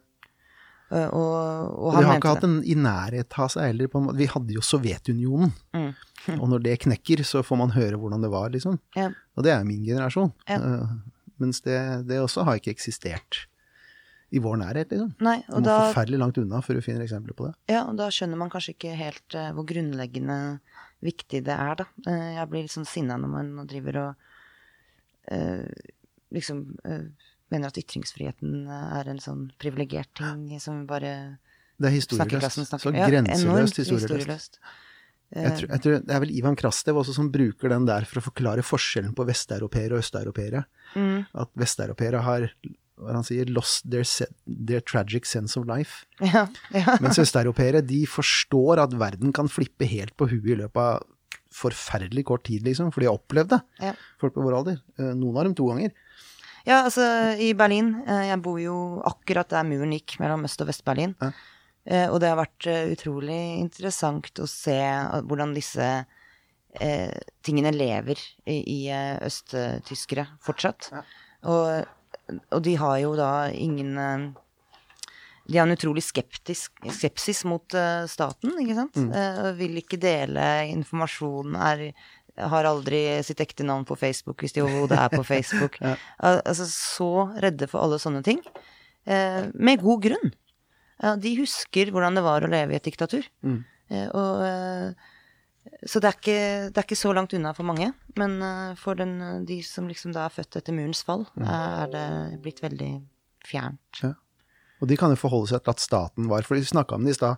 Eh, 0.90 1.06
og, 1.14 1.36
og 1.76 1.84
Og 1.84 1.92
han 1.94 2.02
de 2.02 2.08
har 2.08 2.18
ikke 2.18 2.32
hatt 2.32 2.42
det. 2.42 2.50
en 2.50 2.64
i 2.64 2.74
nærhet 2.74 3.36
av 3.38 3.52
seg 3.54 3.68
heller. 3.68 3.92
Vi 4.18 4.26
hadde 4.32 4.56
jo 4.56 4.64
Sovjetunionen. 4.66 5.52
Mm. 5.76 5.92
Og 6.40 6.48
når 6.50 6.64
det 6.64 6.78
knekker, 6.88 7.22
så 7.24 7.44
får 7.46 7.60
man 7.60 7.70
høre 7.76 8.00
hvordan 8.00 8.24
det 8.24 8.32
var, 8.32 8.50
liksom. 8.56 8.80
Ja. 8.98 9.06
Og 9.36 9.44
det 9.46 9.52
er 9.54 9.62
min 9.68 9.84
generasjon. 9.86 10.32
Ja. 10.50 10.58
Mens 11.40 11.62
det, 11.64 11.78
det 12.08 12.20
også 12.20 12.44
har 12.48 12.60
ikke 12.60 12.74
eksistert 12.74 13.44
i 14.30 14.38
vår 14.42 14.60
nærhet, 14.60 14.92
liksom. 14.94 15.10
Nei, 15.26 15.38
og 15.50 15.58
må 15.58 15.66
da, 15.66 15.76
forferdelig 15.88 16.20
langt 16.22 16.38
unna 16.38 16.60
før 16.62 16.78
du 16.78 16.84
finner 16.86 17.02
eksempler 17.02 17.36
på 17.36 17.48
det. 17.48 17.54
ja, 17.72 17.82
og 17.90 17.96
da 17.98 18.06
skjønner 18.14 18.38
man 18.38 18.52
kanskje 18.52 18.76
ikke 18.76 18.92
helt 18.98 19.36
uh, 19.36 19.48
hvor 19.56 19.66
grunnleggende 19.66 20.36
viktig 21.02 21.42
det 21.48 21.56
er, 21.56 21.80
da. 21.80 21.88
Uh, 22.06 22.28
jeg 22.36 22.50
blir 22.52 22.66
litt 22.66 22.74
sånn 22.76 22.86
sinna 22.88 23.18
når 23.18 23.32
man 23.32 23.70
driver 23.70 23.98
og 24.04 24.28
uh, 25.34 25.66
liksom 26.30 26.62
mener 27.50 27.72
at 27.72 27.80
ytringsfriheten 27.80 28.68
er 28.70 29.08
en 29.10 29.18
sånn 29.18 29.48
privilegert 29.58 30.12
ting 30.20 30.44
som 30.62 30.84
bare 30.86 31.40
Det 31.80 31.88
er 31.88 31.96
historieløst. 31.96 32.54
Så 32.54 32.66
snakker 32.68 32.94
Ja, 32.94 33.08
historieløst. 33.10 33.80
historieløst. 33.82 34.60
Jeg 35.30 35.46
Eh, 35.46 35.56
tror, 35.60 35.68
jeg 35.70 35.80
tror 35.84 35.92
Det 36.06 36.10
er 36.16 36.20
vel 36.24 36.30
Ivan 36.34 36.56
Krastev 36.58 36.96
også 36.98 37.14
som 37.14 37.28
bruker 37.30 37.68
den 37.70 37.84
der 37.86 38.02
for 38.04 38.18
å 38.20 38.24
forklare 38.32 38.64
forskjellen 38.66 39.14
på 39.14 39.26
vesteuropeere 39.28 39.92
og 39.94 40.02
østeuropeere. 40.02 40.64
mm, 40.96 41.26
At 41.34 41.50
vesteuropeere 41.54 42.22
har 42.26 42.48
hva 43.00 43.14
han 43.14 43.22
sier, 43.24 43.46
lost 43.48 43.86
their, 43.88 44.02
their 44.44 44.80
tragic 44.80 45.24
sense 45.24 45.56
of 45.56 45.64
life. 45.66 46.04
ja, 46.20 46.42
ja. 46.74 46.96
Mens 47.00 47.16
østeuropeere 47.22 47.80
de 47.86 48.02
forstår 48.06 48.82
at 48.82 48.92
verden 48.92 49.32
kan 49.32 49.48
flippe 49.48 49.86
helt 49.88 50.12
på 50.18 50.26
huet 50.28 50.50
i 50.52 50.58
løpet 50.58 50.76
av 50.76 51.06
forferdelig 51.54 52.24
kort 52.28 52.44
tid, 52.44 52.62
liksom. 52.66 52.90
For 52.92 53.00
de 53.00 53.08
har 53.08 53.16
opplevd 53.16 53.54
det. 53.54 53.60
Ja. 53.80 53.94
Folk 54.20 54.34
på 54.36 54.42
vår 54.44 54.58
alder. 54.58 54.76
Eh, 54.98 55.14
Noen 55.14 55.38
av 55.40 55.44
dem 55.48 55.54
to 55.58 55.66
ganger. 55.70 55.94
Ja, 56.66 56.82
altså 56.84 57.06
i 57.40 57.54
Berlin 57.56 58.02
eh, 58.06 58.26
Jeg 58.28 58.42
bor 58.44 58.58
jo 58.60 58.74
akkurat 59.08 59.48
der 59.48 59.64
muren 59.64 59.94
gikk 59.96 60.18
mellom 60.20 60.44
Øst- 60.44 60.60
og 60.60 60.68
Vest-Berlin. 60.68 61.14
Ja. 61.22 61.30
Eh, 61.88 62.06
og 62.10 62.20
det 62.20 62.30
har 62.30 62.40
vært 62.40 62.68
eh, 62.68 62.90
utrolig 62.92 63.38
interessant 63.60 64.42
å 64.42 64.48
se 64.50 64.76
eh, 64.76 65.22
hvordan 65.24 65.54
disse 65.56 65.88
eh, 66.80 67.16
tingene 67.46 67.72
lever 67.74 68.20
i, 68.44 68.60
i 68.60 68.80
østtyskere 69.26 70.26
fortsatt. 70.44 70.90
Ja. 70.92 71.02
Og, 71.48 72.36
og 72.52 72.62
de 72.66 72.76
har 72.76 72.98
jo 73.00 73.14
da 73.16 73.48
ingen 73.48 73.94
De 75.48 75.56
har 75.56 75.64
en 75.64 75.72
utrolig 75.72 76.02
skeptisk, 76.04 76.76
skepsis 76.92 77.40
mot 77.48 77.64
uh, 77.74 78.04
staten, 78.06 78.52
ikke 78.60 78.76
sant? 78.76 78.98
Mm. 79.00 79.08
Eh, 79.16 79.48
vil 79.58 79.80
ikke 79.80 79.98
dele 79.98 80.44
informasjon, 80.70 81.56
er 81.56 81.90
har 82.40 82.64
aldri 82.64 83.00
sitt 83.26 83.40
ekte 83.42 83.66
navn 83.66 83.82
på 83.84 83.96
Facebook 83.98 84.40
hvis 84.40 84.54
de 84.56 84.62
overhodet 84.64 84.96
er 84.96 85.10
på 85.12 85.24
Facebook. 85.32 85.80
Ja. 85.82 85.96
Al 86.24 86.38
altså 86.44 86.68
så 86.70 87.10
redde 87.42 87.68
for 87.68 87.82
alle 87.84 87.98
sånne 88.00 88.22
ting. 88.24 88.40
Eh, 89.04 89.48
med 89.54 89.82
god 89.82 90.06
grunn. 90.06 90.32
Ja, 91.02 91.14
de 91.16 91.32
husker 91.38 91.90
hvordan 91.94 92.18
det 92.18 92.22
var 92.26 92.44
å 92.44 92.50
leve 92.50 92.74
i 92.74 92.76
et 92.76 92.84
diktatur. 92.84 93.24
Mm. 93.46 93.60
Eh, 93.90 94.08
og, 94.12 94.42
eh, 94.44 94.92
så 95.88 96.00
det 96.02 96.10
er, 96.10 96.16
ikke, 96.18 96.40
det 96.72 96.80
er 96.82 96.86
ikke 96.88 96.98
så 96.98 97.12
langt 97.16 97.32
unna 97.36 97.54
for 97.56 97.64
mange. 97.68 97.90
Men 98.20 98.36
eh, 98.44 98.74
for 98.80 98.98
den, 99.00 99.16
de 99.48 99.60
som 99.64 99.88
liksom 99.88 100.12
da 100.16 100.26
er 100.28 100.34
født 100.34 100.60
etter 100.60 100.76
murens 100.76 101.02
fall, 101.06 101.26
Mm. 101.36 101.46
er 101.48 101.86
det 101.94 102.42
blitt 102.44 102.60
veldig 102.64 102.90
fjernt. 103.48 104.02
Og 104.80 104.88
de 104.88 104.96
kan 104.96 105.12
jo 105.12 105.16
forholde 105.20 105.48
seg 105.52 105.62
til 105.64 105.74
at 105.74 105.80
staten 105.82 106.28
var 106.28 106.42
For 106.42 106.56
vi 106.56 106.64
snakka 106.64 106.94
om 106.96 107.04
det 107.04 107.12
i 107.12 107.18
stad. 107.18 107.36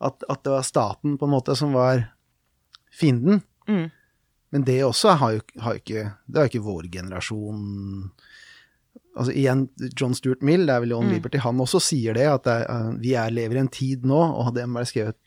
At, 0.00 0.22
at 0.32 0.42
det 0.44 0.52
var 0.52 0.62
staten 0.64 1.18
på 1.20 1.26
en 1.28 1.34
måte 1.34 1.56
som 1.56 1.74
var 1.76 2.06
fienden. 2.92 3.42
Mm. 3.68 3.90
Men 4.50 4.64
det 4.64 4.78
også 4.84 5.12
har 5.20 5.34
jo, 5.36 5.42
har 5.60 5.76
ikke 5.78 6.06
Det 6.26 6.40
har 6.40 6.48
ikke 6.48 6.64
vår 6.64 6.88
generasjon 6.90 8.10
Altså 9.18 9.32
igjen, 9.34 9.64
John 9.98 10.14
Stuart 10.14 10.42
Mill, 10.46 10.62
det 10.68 10.74
er 10.76 10.84
vel 10.84 10.92
John 10.94 11.08
Mm. 11.08 11.12
Liberty, 11.16 11.40
han 11.42 11.58
også 11.60 11.80
sier 11.82 12.14
det, 12.14 12.28
at 12.30 12.44
det 12.46 12.54
er, 12.62 12.68
uh, 12.70 12.92
vi 13.02 13.16
er, 13.18 13.32
lever 13.34 13.58
i 13.58 13.62
en 13.64 13.72
tid 13.74 14.06
nå, 14.06 14.20
og 14.38 14.52
det 14.54 14.68
ble 14.70 14.84
skrevet 14.86 15.18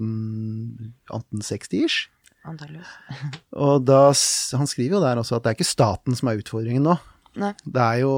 1860-ish. 0.00 2.08
Antakeligvis. 2.48 2.88
Og 3.62 3.84
da, 3.86 4.00
han 4.58 4.66
skriver 4.70 4.96
jo 4.96 5.02
der 5.04 5.20
også 5.20 5.36
at 5.38 5.44
det 5.44 5.50
er 5.52 5.58
ikke 5.60 5.68
staten 5.68 6.16
som 6.18 6.30
er 6.32 6.40
utfordringen 6.40 6.82
nå. 6.88 6.96
Nei. 7.38 7.52
Det 7.62 7.82
er 7.84 8.00
jo, 8.02 8.14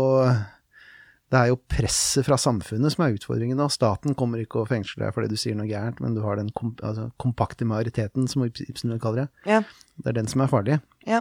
det 1.30 1.38
er 1.42 1.50
jo 1.52 1.58
presset 1.70 2.24
fra 2.26 2.38
samfunnet 2.40 2.94
som 2.94 3.04
er 3.04 3.18
utfordringen 3.18 3.60
nå. 3.60 3.66
Staten 3.74 4.16
kommer 4.16 4.40
ikke 4.40 4.62
og 4.62 4.70
fengsler 4.72 5.04
deg 5.04 5.12
fordi 5.18 5.28
du 5.34 5.38
sier 5.40 5.58
noe 5.58 5.68
gærent, 5.68 6.00
men 6.00 6.16
du 6.16 6.22
har 6.24 6.40
den 6.40 6.48
kom, 6.56 6.72
altså, 6.80 7.10
kompakte 7.20 7.68
majoriteten, 7.68 8.24
som 8.30 8.46
Ibsen 8.48 8.96
kaller 9.02 9.26
det. 9.26 9.30
Ja. 9.58 9.60
Det 10.00 10.14
er 10.14 10.18
den 10.22 10.30
som 10.32 10.46
er 10.46 10.52
farlig. 10.54 10.80
ja. 11.06 11.20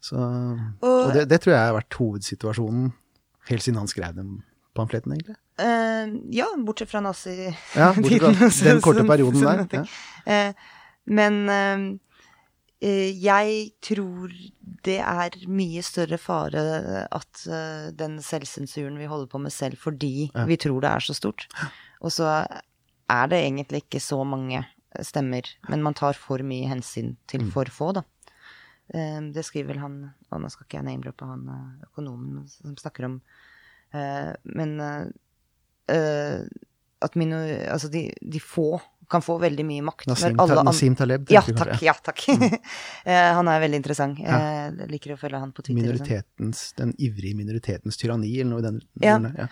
Så, 0.00 0.16
og 0.84 1.12
det, 1.14 1.24
det 1.30 1.40
tror 1.42 1.54
jeg 1.56 1.66
har 1.66 1.74
vært 1.74 1.96
hovedsituasjonen 1.98 2.92
helt 3.48 3.64
siden 3.64 3.80
han 3.80 3.88
skrev 3.90 4.14
den 4.14 4.36
pamfletten, 4.78 5.14
egentlig. 5.16 5.34
Uh, 5.58 6.12
ja, 6.30 6.46
bortsett 6.62 6.90
fra 6.92 7.00
nazi... 7.02 7.32
Ja, 7.74 7.88
bortsett 7.98 8.28
fra 8.28 8.68
den 8.68 8.82
korte 8.84 9.02
perioden 9.12 9.42
der. 9.42 9.64
Ja. 9.74 9.82
Uh, 10.28 10.68
men 11.18 11.40
uh, 11.50 11.88
jeg 12.78 13.72
tror 13.82 14.30
det 14.86 15.00
er 15.02 15.34
mye 15.50 15.82
større 15.82 16.14
fare 16.22 16.60
at 17.10 17.40
den 17.98 18.20
selvsensuren 18.22 18.94
vi 19.00 19.08
holder 19.10 19.26
på 19.32 19.40
med 19.42 19.50
selv 19.50 19.80
fordi 19.82 20.28
Ja. 20.30 20.44
vi 20.46 20.54
tror 20.62 20.78
det 20.84 20.92
er 20.92 21.02
så 21.08 21.16
stort. 21.18 21.48
Og 21.98 22.12
så 22.14 22.28
er 23.10 23.26
det 23.32 23.40
egentlig 23.42 23.80
ikke 23.82 23.98
så 24.04 24.20
mange 24.22 24.62
stemmer, 25.02 25.42
men 25.68 25.82
man 25.82 25.94
tar 25.98 26.14
for 26.14 26.38
mye 26.46 26.68
hensyn 26.70 27.16
til 27.26 27.48
Mm. 27.48 27.50
for 27.50 27.64
få, 27.66 27.90
da. 27.98 28.02
Eh, 28.94 29.20
det 29.34 29.44
skriver 29.44 29.74
vel 29.74 29.82
han 29.82 29.96
Og 30.32 30.40
nå 30.40 30.48
skal 30.48 30.64
ikke 30.64 30.78
jeg 30.78 30.86
name-droppe 30.86 31.26
han 31.28 31.42
eh, 31.52 31.88
økonomen 31.90 32.46
som 32.48 32.76
snakker 32.80 33.08
om 33.10 33.18
eh, 33.92 34.30
Men 34.48 34.78
eh, 34.80 36.46
at 37.04 37.14
minor, 37.20 37.44
altså 37.70 37.90
de, 37.92 38.08
de 38.18 38.40
få 38.42 38.80
kan 39.08 39.22
få 39.24 39.38
veldig 39.40 39.64
mye 39.64 39.84
makt. 39.86 40.08
Nassim, 40.10 40.34
alle 40.42 40.64
Nassim 40.66 40.96
Taleb. 40.98 41.30
Ja, 41.32 41.40
takk. 41.40 41.78
Ja, 41.80 41.94
takk. 42.04 42.26
Mm. 42.28 42.56
han 43.38 43.48
er 43.48 43.62
veldig 43.62 43.78
interessant. 43.80 44.18
Eh, 44.20 44.48
Jeg 44.82 44.90
liker 44.90 45.14
å 45.14 45.18
følge 45.20 45.40
han 45.40 45.54
på 45.56 45.64
Twitter. 45.64 45.96
sånn. 46.02 46.50
Den 46.82 46.92
ivrige 47.00 47.38
minoritetens 47.38 47.96
tyranni, 48.00 48.34
eller 48.42 48.50
noe 48.50 48.60
i 48.60 48.66
den 48.66 48.82
Ja. 49.00 49.16
ja. 49.38 49.48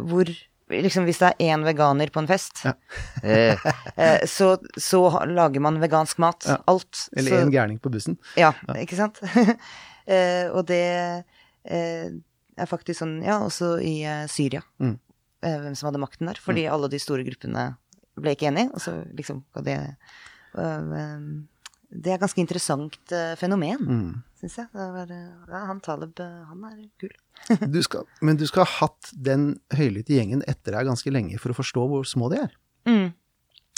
Hvor 0.00 0.30
liksom 0.70 1.04
hvis 1.08 1.18
det 1.20 1.28
er 1.34 1.50
én 1.52 1.64
veganer 1.66 2.10
på 2.14 2.22
en 2.22 2.28
fest, 2.30 2.62
Ja. 2.64 2.72
eh, 3.22 3.58
eh, 3.96 4.24
så, 4.30 4.52
så 4.78 5.02
lager 5.26 5.60
man 5.60 5.80
vegansk 5.82 6.18
mat. 6.22 6.46
Ja. 6.46 6.56
Alt. 6.70 7.08
Eller 7.16 7.30
så, 7.36 7.42
en 7.44 7.50
gærning 7.54 7.78
på 7.82 7.90
bussen. 7.92 8.16
Ja, 8.38 8.52
ikke 8.78 8.96
sant? 8.98 9.20
eh, 10.06 10.46
og 10.54 10.64
det 10.70 10.80
eh, 11.64 12.08
er 12.60 12.66
faktisk 12.70 13.00
sånn, 13.02 13.18
ja, 13.26 13.40
også 13.44 13.76
i 13.82 14.00
eh, 14.06 14.26
Syria, 14.30 14.62
Mm. 14.80 14.98
hvem 15.40 15.74
som 15.76 15.86
hadde 15.88 16.00
makten 16.02 16.28
der. 16.28 16.36
Fordi 16.44 16.66
alle 16.68 16.88
de 16.92 16.98
store 17.00 17.24
gruppene 17.24 17.70
ble 18.20 18.34
ikke 18.36 18.50
enige, 18.50 18.68
og 18.76 18.80
så 18.84 18.98
liksom 19.16 19.38
og 19.56 19.64
det, 19.64 19.78
det 21.90 22.10
er 22.12 22.18
et 22.18 22.22
ganske 22.22 22.42
interessant 22.42 22.98
fenomen, 23.40 23.80
Mm. 23.88 24.10
syns 24.40 24.56
jeg. 24.58 24.68
Det 24.74 24.88
var, 24.94 25.08
ja, 25.50 25.62
han 25.66 25.80
Taleb, 25.80 26.18
han 26.20 26.64
er 26.68 26.82
kul. 27.00 27.10
Du 27.48 27.80
skal, 27.82 28.04
men 28.22 28.36
du 28.38 28.44
skal 28.46 28.64
ha 28.66 28.72
hatt 28.86 29.10
den 29.16 29.54
høylytte 29.74 30.14
gjengen 30.14 30.42
etter 30.46 30.76
deg 30.76 30.86
ganske 30.86 31.10
lenge 31.10 31.38
for 31.42 31.50
å 31.50 31.56
forstå 31.56 31.86
hvor 31.90 32.04
små 32.06 32.28
de 32.32 32.42
er, 32.44 32.52
Mm. 32.86 33.08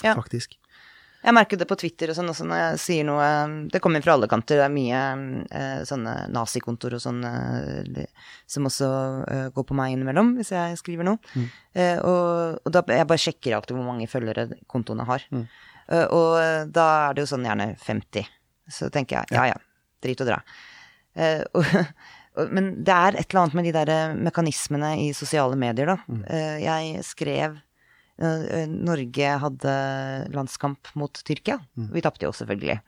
Ja. 0.05 0.15
faktisk. 0.19 0.59
Jeg 1.23 1.35
merker 1.37 1.57
det 1.57 1.69
på 1.71 1.77
Twitter 1.79 2.11
og 2.11 2.17
sånn 2.19 2.31
også 2.33 2.43
når 2.51 2.59
jeg 2.59 2.79
sier 2.83 3.05
noe 3.07 3.27
Det 3.71 3.79
kommer 3.81 4.03
fra 4.03 4.17
alle 4.17 4.27
kanter. 4.27 4.59
Det 4.59 4.65
er 4.67 4.73
mye 4.75 5.03
eh, 5.55 5.85
sånne 5.87 6.15
nazikontor 6.35 6.97
og 6.97 7.03
sånn 7.05 7.21
eh, 7.23 8.07
som 8.51 8.67
også 8.67 8.89
eh, 9.31 9.45
går 9.55 9.67
på 9.69 9.77
meg 9.79 9.95
innimellom 9.95 10.33
hvis 10.41 10.51
jeg 10.51 10.81
skriver 10.81 11.07
noe. 11.07 11.19
Eh, 11.79 12.01
og, 12.03 12.59
og 12.67 12.75
da 12.75 12.83
jeg 12.91 13.07
bare 13.07 13.23
sjekker 13.23 13.55
alltid 13.55 13.79
hvor 13.79 13.87
mange 13.87 14.11
følgere 14.11 14.49
kontoene 14.67 15.07
har. 15.07 15.23
Eh, 15.31 16.07
og 16.11 16.41
eh, 16.43 16.65
da 16.67 16.89
er 17.07 17.15
det 17.15 17.23
jo 17.23 17.31
sånn 17.37 17.47
gjerne 17.47 17.69
50. 17.79 18.27
Så 18.75 18.91
tenker 18.91 19.21
jeg 19.23 19.39
ja 19.39 19.47
ja, 19.53 19.61
drit 20.03 20.21
og 20.27 20.33
dra. 20.33 20.41
Eh, 21.15 21.45
og, 21.55 21.63
men 22.51 22.70
det 22.85 22.95
er 22.95 23.18
et 23.18 23.26
eller 23.28 23.43
annet 23.43 23.59
med 23.59 23.68
de 23.68 23.74
der 23.76 23.93
eh, 23.93 24.14
mekanismene 24.28 24.95
i 25.03 25.11
sosiale 25.16 25.59
medier, 25.59 25.93
da. 25.93 25.99
Eh, 26.33 26.57
jeg 26.64 27.05
skrev 27.05 27.59
eh, 28.22 28.64
Norge 28.72 29.35
hadde 29.45 29.76
landskamp 30.33 30.95
mot 30.99 31.22
Tyrkia. 31.26 31.59
Vi 31.93 32.05
tapte 32.05 32.28
jo 32.28 32.33
selvfølgelig. 32.37 32.80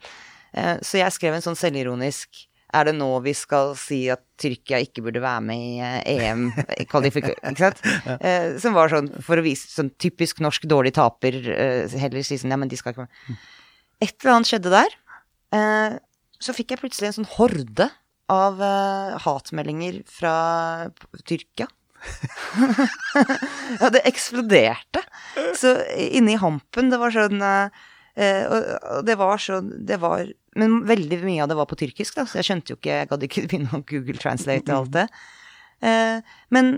Så 0.86 1.00
jeg 1.00 1.10
skrev 1.10 1.34
en 1.34 1.42
sånn 1.42 1.56
selvironisk 1.58 2.44
er 2.74 2.88
det 2.88 2.94
nå 2.96 3.08
vi 3.24 3.32
skal 3.36 3.72
si 3.78 4.00
at 4.12 4.22
Tyrkia 4.40 4.80
ikke 4.82 5.02
burde 5.06 5.22
være 5.22 5.42
med 5.46 5.58
i 5.62 6.16
EM? 6.16 6.46
kvalifik- 6.90 7.30
ikke 7.50 7.60
sant? 7.60 7.82
Eh, 8.24 8.54
som 8.62 8.74
var 8.76 8.90
sånn 8.92 9.10
for 9.24 9.38
å 9.40 9.44
vise 9.44 9.70
sånn 9.70 9.92
typisk 10.00 10.42
norsk 10.44 10.66
dårlig 10.70 10.94
taper. 10.96 11.38
Eh, 11.54 11.94
heller 12.00 12.24
si 12.26 12.38
sånn 12.40 12.54
ja, 12.54 12.58
men 12.60 12.70
de 12.70 12.78
skal 12.80 12.94
ikke 12.94 13.06
være 13.06 13.38
Et 14.04 14.14
eller 14.20 14.34
annet 14.34 14.50
skjedde 14.50 14.72
der. 14.74 14.96
Eh, 15.54 15.96
så 16.42 16.54
fikk 16.56 16.74
jeg 16.74 16.82
plutselig 16.82 17.10
en 17.12 17.18
sånn 17.20 17.30
horde 17.36 17.88
av 18.32 18.60
uh, 18.60 19.16
hatmeldinger 19.24 20.02
fra 20.08 20.34
Tyrkia. 21.28 21.68
ja, 23.80 23.88
det 23.90 24.04
eksploderte. 24.04 25.00
Så 25.56 25.72
inni 25.96 26.36
hampen, 26.40 26.90
det 26.92 27.00
var 27.00 27.14
sånn 27.14 27.40
og, 27.40 28.66
og 28.94 29.00
det 29.08 29.14
var 29.18 29.40
sånn 29.42 29.72
Det 29.88 29.96
var 29.98 30.28
Men 30.54 30.76
veldig 30.86 31.16
mye 31.24 31.40
av 31.42 31.48
det 31.50 31.56
var 31.58 31.66
på 31.66 31.78
tyrkisk, 31.80 32.14
da, 32.14 32.22
så 32.28 32.38
jeg 32.38 32.46
skjønte 32.46 32.70
jo 32.70 32.76
ikke 32.78 32.92
Jeg 32.92 33.08
gadd 33.10 33.24
ikke 33.26 33.42
begynne 33.48 33.80
å 33.80 33.86
Google 33.88 34.20
Translate 34.20 34.70
og 34.70 34.84
alt 34.84 34.92
det. 35.00 35.06
Uh, 35.82 36.36
men 36.54 36.70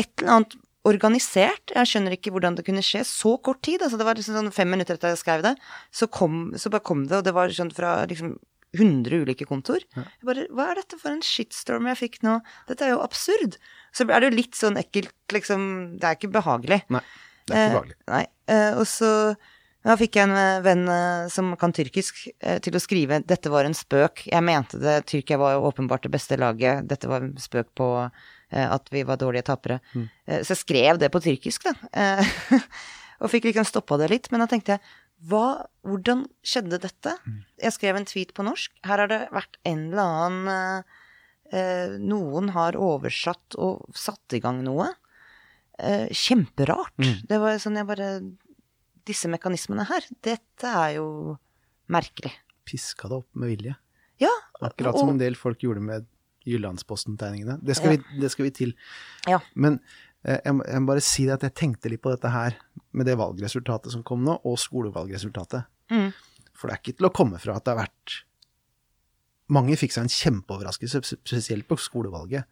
et 0.00 0.10
eller 0.18 0.34
annet 0.38 0.58
organisert. 0.88 1.72
Jeg 1.74 1.88
skjønner 1.88 2.14
ikke 2.16 2.32
hvordan 2.32 2.56
det 2.56 2.64
kunne 2.66 2.84
skje 2.84 3.02
så 3.08 3.34
kort 3.44 3.60
tid. 3.66 3.82
Altså 3.84 4.00
det 4.00 4.06
var 4.08 4.18
liksom 4.18 4.38
sånn 4.38 4.54
fem 4.54 4.70
minutter 4.72 4.96
etter 4.96 5.12
jeg 5.12 5.20
skrev 5.20 5.44
det, 5.44 5.54
så, 5.92 6.08
kom, 6.08 6.50
så 6.56 6.72
bare 6.72 6.86
kom 6.86 7.04
det, 7.06 7.18
og 7.20 7.26
det 7.26 7.34
var 7.36 7.52
sånn 7.54 7.72
fra 7.74 7.98
liksom 8.10 8.38
100 8.76 9.22
ulike 9.24 9.46
kontor. 9.48 9.82
Jeg 9.96 10.26
bare, 10.26 10.46
Hva 10.54 10.70
er 10.70 10.82
dette 10.82 10.98
for 11.00 11.12
en 11.12 11.24
shitstorm 11.24 11.88
jeg 11.90 11.98
fikk 11.98 12.20
nå? 12.26 12.38
Dette 12.68 12.86
er 12.86 12.94
jo 12.94 13.00
absurd. 13.04 13.56
Så 13.94 14.06
er 14.06 14.20
det 14.20 14.30
jo 14.30 14.36
litt 14.38 14.58
sånn 14.58 14.78
ekkelt, 14.80 15.16
liksom. 15.34 15.64
Det 15.98 16.06
er 16.06 16.18
ikke 16.18 16.34
behagelig. 16.36 16.82
Nei, 16.92 17.02
det 17.48 17.56
er 17.56 17.64
ikke 17.64 17.78
behagelig. 17.78 17.98
Eh, 17.98 18.12
nei. 18.14 18.26
Eh, 18.50 18.78
og 18.78 18.86
så 18.90 19.10
da 19.86 19.96
fikk 19.96 20.18
jeg 20.18 20.28
en 20.28 20.36
eh, 20.36 20.60
venn 20.64 20.84
eh, 20.92 21.26
som 21.32 21.54
kan 21.60 21.72
tyrkisk, 21.72 22.26
eh, 22.44 22.58
til 22.60 22.76
å 22.76 22.82
skrive 22.82 23.22
'dette 23.24 23.52
var 23.52 23.64
en 23.64 23.76
spøk'. 23.76 24.26
Jeg 24.28 24.44
mente 24.44 24.80
det. 24.80 24.98
Tyrkia 25.08 25.38
var 25.40 25.56
jo 25.56 25.64
åpenbart 25.70 26.04
det 26.04 26.12
beste 26.12 26.36
laget. 26.36 26.86
Dette 26.88 27.08
var 27.08 27.24
en 27.24 27.32
spøk 27.40 27.72
på 27.74 27.88
eh, 28.04 28.66
at 28.66 28.90
vi 28.92 29.02
var 29.08 29.16
dårlige 29.16 29.48
tapere. 29.48 29.80
Mm. 29.94 30.08
så 30.44 30.52
jeg 30.52 30.62
skrev 30.64 30.98
det 31.00 31.10
på 31.10 31.22
tyrkisk, 31.24 31.64
da. 31.64 31.72
Eh, 31.96 32.60
og 33.24 33.32
fikk 33.32 33.48
liksom 33.48 33.64
stoppa 33.64 33.96
det 33.96 34.10
litt. 34.12 34.28
Men 34.30 34.44
da 34.44 34.50
tenkte 34.50 34.76
jeg 34.76 34.84
hva, 35.28 35.66
hvordan 35.84 36.24
skjedde 36.46 36.78
dette? 36.80 37.12
Jeg 37.60 37.72
skrev 37.76 37.96
en 37.98 38.06
tweet 38.08 38.32
på 38.36 38.44
norsk. 38.46 38.72
Her 38.86 39.02
har 39.04 39.10
det 39.10 39.20
vært 39.34 39.58
en 39.68 39.82
eller 39.90 40.14
annen 40.14 40.84
eh, 41.52 41.98
Noen 42.00 42.52
har 42.54 42.78
oversatt 42.78 43.56
og 43.60 43.84
satt 43.96 44.32
i 44.36 44.40
gang 44.40 44.62
noe. 44.64 44.86
Eh, 45.80 46.08
kjemperart. 46.12 46.94
Det 47.28 47.38
var 47.40 47.58
sånn 47.60 47.76
jeg 47.80 47.88
bare 47.88 48.08
Disse 49.10 49.28
mekanismene 49.32 49.86
her, 49.88 50.04
dette 50.22 50.68
er 50.68 50.96
jo 50.98 51.06
merkelig. 51.90 52.30
Piska 52.68 53.08
det 53.10 53.16
opp 53.22 53.28
med 53.40 53.48
vilje. 53.50 53.72
Ja. 54.20 54.30
Akkurat 54.60 54.98
som 55.00 55.08
en 55.14 55.18
del 55.18 55.34
folk 55.34 55.58
gjorde 55.64 55.80
med 55.82 56.04
Jyllandsposten-tegningene. 56.46 57.58
Det, 57.64 57.76
vi- 57.82 58.20
det 58.20 58.30
skal 58.30 58.44
vi 58.46 58.50
til. 58.54 58.74
Ja. 59.26 59.40
Men 59.54 59.80
jeg, 60.24 60.52
må- 60.56 60.66
jeg 60.68 60.80
må 60.84 60.90
bare 60.92 61.04
si 61.04 61.24
det 61.28 61.36
at 61.38 61.46
jeg 61.48 61.54
tenkte 61.56 61.90
litt 61.92 62.02
på 62.04 62.12
dette 62.12 62.28
her 62.32 62.56
med 62.92 63.06
det 63.08 63.16
valgresultatet 63.20 63.92
som 63.94 64.02
kom 64.06 64.24
nå, 64.26 64.38
og 64.44 64.58
skolevalgresultatet. 64.60 65.64
Mm. 65.90 66.10
For 66.54 66.68
det 66.68 66.74
er 66.76 66.82
ikke 66.82 66.96
til 66.98 67.08
å 67.08 67.14
komme 67.14 67.38
fra 67.40 67.56
at 67.56 67.64
det 67.64 67.72
har 67.76 67.84
vært 67.86 68.18
Mange 69.50 69.74
fikk 69.74 69.90
seg 69.90 70.04
en 70.04 70.12
kjempeoverraskelse, 70.14 71.00
spesielt 71.26 71.66
på 71.66 71.74
skolevalget. 71.82 72.44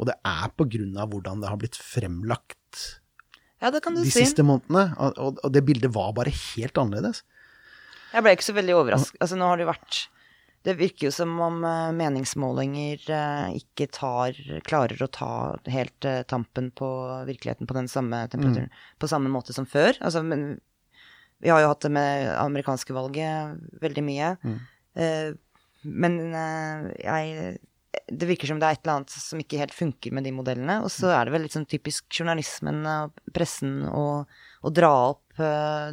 Og 0.00 0.06
det 0.08 0.14
er 0.24 0.46
på 0.56 0.64
grunn 0.72 0.94
av 0.96 1.10
hvordan 1.12 1.42
det 1.42 1.50
har 1.50 1.58
blitt 1.60 1.76
fremlagt 1.76 3.00
ja, 3.60 3.68
det 3.68 3.82
kan 3.84 3.92
du 3.92 4.00
de 4.00 4.08
si. 4.08 4.22
siste 4.24 4.40
månedene. 4.40 4.86
Og, 5.04 5.36
og, 5.44 5.52
det 5.52 5.60
bildet 5.68 5.92
var 5.92 6.14
bare 6.16 6.32
helt 6.32 6.78
annerledes. 6.80 7.20
Jeg 8.14 8.24
ble 8.24 8.32
ikke 8.32 8.46
så 8.46 8.54
veldig 8.56 8.76
overrasket. 8.78 9.18
Altså, 9.20 9.36
nå 9.36 9.50
har 9.50 9.60
det 9.60 9.66
vært 9.68 9.98
Det 10.66 10.74
virker 10.76 11.08
jo 11.08 11.12
som 11.14 11.32
om 11.40 11.62
eh, 11.64 11.92
meningsmålinger 11.96 13.04
eh, 13.16 13.60
ikke 13.62 13.86
tar 13.96 14.36
Klarer 14.66 15.00
å 15.06 15.08
ta 15.12 15.30
helt 15.72 16.04
eh, 16.04 16.20
tampen 16.28 16.68
på 16.76 16.88
virkeligheten 17.28 17.68
på 17.70 17.76
den 17.78 17.88
samme 17.88 18.26
temperaturen. 18.32 18.68
På 19.00 19.08
samme 19.08 19.32
måte 19.32 19.56
som 19.56 19.68
før. 19.68 19.96
Altså, 20.04 20.22
men 20.26 20.58
vi 21.40 21.48
har 21.48 21.62
jo 21.62 21.70
hatt 21.72 21.86
det 21.86 21.92
med 21.96 22.28
amerikanske 22.36 22.92
valget 22.92 23.56
veldig 23.80 24.04
mye. 24.04 24.34
Eh, 25.00 25.32
men 25.88 26.20
jeg 27.00 27.56
det 27.90 28.26
virker 28.28 28.50
som 28.50 28.58
det 28.60 28.68
er 28.68 28.76
et 28.76 28.84
eller 28.84 29.00
annet 29.00 29.14
som 29.14 29.40
ikke 29.42 29.58
helt 29.58 29.74
funker 29.74 30.14
med 30.14 30.26
de 30.26 30.32
modellene. 30.34 30.80
Og 30.84 30.90
så 30.92 31.10
er 31.14 31.26
det 31.26 31.34
vel 31.34 31.44
litt 31.46 31.54
sånn 31.56 31.68
typisk 31.70 32.06
journalismen 32.20 32.84
og 32.86 33.16
pressen 33.34 33.80
å, 33.88 34.04
å 34.60 34.72
dra 34.74 34.90
opp 35.10 35.40
eh, 35.40 35.90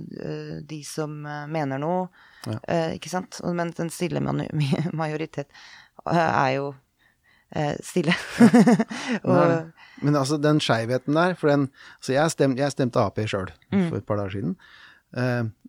de 0.67 0.79
som 0.83 1.13
eh, 1.25 1.45
mener 1.51 1.79
noe, 1.81 2.07
eh, 2.67 2.95
ikke 2.97 3.11
sant? 3.11 3.39
Men 3.45 3.71
den 3.77 3.91
stille 3.93 4.19
majoritet 5.01 5.47
er 6.07 6.51
jo 6.57 6.67
stille. 7.81 8.11
og, 9.23 9.69
Men 10.03 10.17
altså, 10.19 10.35
den 10.43 10.59
skeivheten 10.59 11.15
der 11.15 11.31
For 11.39 11.47
den 11.47 11.69
altså 11.95 12.11
jeg, 12.11 12.33
stem, 12.33 12.57
jeg 12.59 12.73
stemte 12.75 12.99
Ap 12.99 13.21
sjøl 13.23 13.53
Mm. 13.71 13.85
for 13.87 13.97
et 14.01 14.05
par 14.07 14.19
dager 14.19 14.35
siden. 14.35 14.57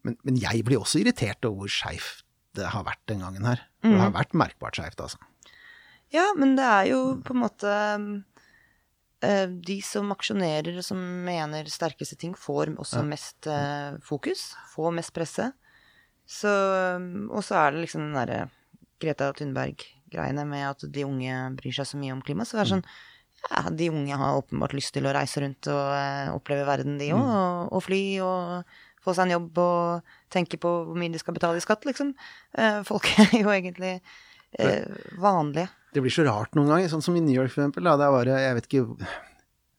Men, 0.03 0.16
men 0.26 0.40
jeg 0.42 0.64
blir 0.66 0.80
også 0.82 0.99
irritert 1.05 1.46
over 1.46 1.62
hvor 1.68 1.70
skeivt 1.70 2.24
det 2.59 2.66
har 2.72 2.82
vært 2.82 3.05
den 3.07 3.22
gangen 3.22 3.46
her. 3.46 3.62
Mm. 3.84 3.92
Det 3.92 4.01
har 4.03 4.12
vært 4.16 4.34
merkbart 4.34 4.78
skeivt, 4.80 4.99
altså. 5.05 5.20
Ja, 6.11 6.24
men 6.34 6.57
det 6.59 6.66
er 6.66 6.90
jo 6.90 7.01
på 7.22 7.36
en 7.36 7.42
måte 7.44 7.72
De 9.19 9.79
som 9.83 10.12
aksjonerer 10.14 10.77
og 10.79 10.85
som 10.87 10.99
mener 11.27 11.66
sterkeste 11.73 12.19
ting, 12.21 12.37
får 12.39 12.71
også 12.79 13.03
mest 13.07 13.49
eh, 13.51 13.97
fokus. 14.07 14.53
Får 14.75 14.95
mest 14.95 15.14
presse. 15.16 15.49
Så, 16.29 16.51
og 17.33 17.41
så 17.43 17.57
er 17.57 17.73
det 17.73 17.87
liksom 17.87 18.05
den 18.05 18.19
derre 18.19 18.41
Greta 19.01 19.31
Thunberg-greiene 19.33 20.45
med 20.49 20.66
at 20.69 20.85
de 20.93 21.07
unge 21.07 21.37
bryr 21.57 21.77
seg 21.79 21.89
så 21.89 22.01
mye 22.01 22.12
om 22.14 22.21
klima. 22.25 22.47
Så 22.47 22.59
det 22.59 22.66
er 22.66 22.75
sånn 22.77 22.85
Ja, 23.49 23.62
de 23.71 23.87
unge 23.95 24.16
har 24.19 24.37
åpenbart 24.41 24.75
lyst 24.75 24.91
til 24.97 25.07
å 25.07 25.14
reise 25.14 25.41
rundt 25.45 25.69
og 25.71 25.93
eh, 25.95 26.31
oppleve 26.35 26.66
verden, 26.69 26.99
de 26.99 27.12
òg. 27.14 27.23
Og, 27.23 27.73
og 27.79 27.85
fly 27.87 28.03
og 28.27 28.79
få 29.05 29.14
seg 29.14 29.29
en 29.29 29.37
jobb 29.37 29.61
og 29.62 30.14
tenke 30.35 30.59
på 30.61 30.73
hvor 30.89 30.99
mye 30.99 31.14
de 31.14 31.21
skal 31.23 31.37
betale 31.37 31.61
i 31.61 31.64
skatt, 31.64 31.87
liksom. 31.89 32.12
Eh, 32.59 32.81
folk 32.89 33.07
er 33.29 33.37
jo 33.39 33.53
egentlig 33.55 33.95
eh, 34.59 34.85
vanlige. 35.23 35.71
Det 35.95 36.03
blir 36.05 36.12
så 36.12 36.24
rart 36.26 36.55
noen 36.59 36.68
ganger, 36.70 36.91
sånn 36.93 37.05
som 37.05 37.16
i 37.16 37.22
New 37.24 37.34
York 37.36 37.53
for 37.53 37.62
eksempel. 37.62 37.86
Da, 37.89 37.97
der 38.01 38.12
var 38.12 38.28
det, 38.28 38.36
jeg 38.43 38.57
vet 38.59 38.68
ikke, 38.68 39.09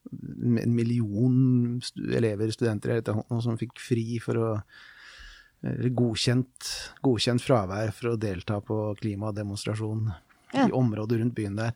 en 0.10 0.74
million 0.74 1.36
elever, 2.18 2.50
studenter 2.56 2.96
eller 2.96 3.20
noe 3.20 3.44
som 3.46 3.60
fikk 3.60 3.78
fri 3.84 4.18
for 4.24 4.40
å 4.42 4.48
eller 5.60 5.92
godkjent, 5.92 6.70
godkjent 7.04 7.44
fravær 7.44 7.92
for 7.92 8.14
å 8.14 8.20
delta 8.20 8.62
på 8.64 8.78
klimademonstrasjon 9.02 10.06
Ja. 10.56 10.66
i 10.66 10.72
området 10.74 11.20
rundt 11.20 11.36
byen 11.36 11.58
der. 11.60 11.74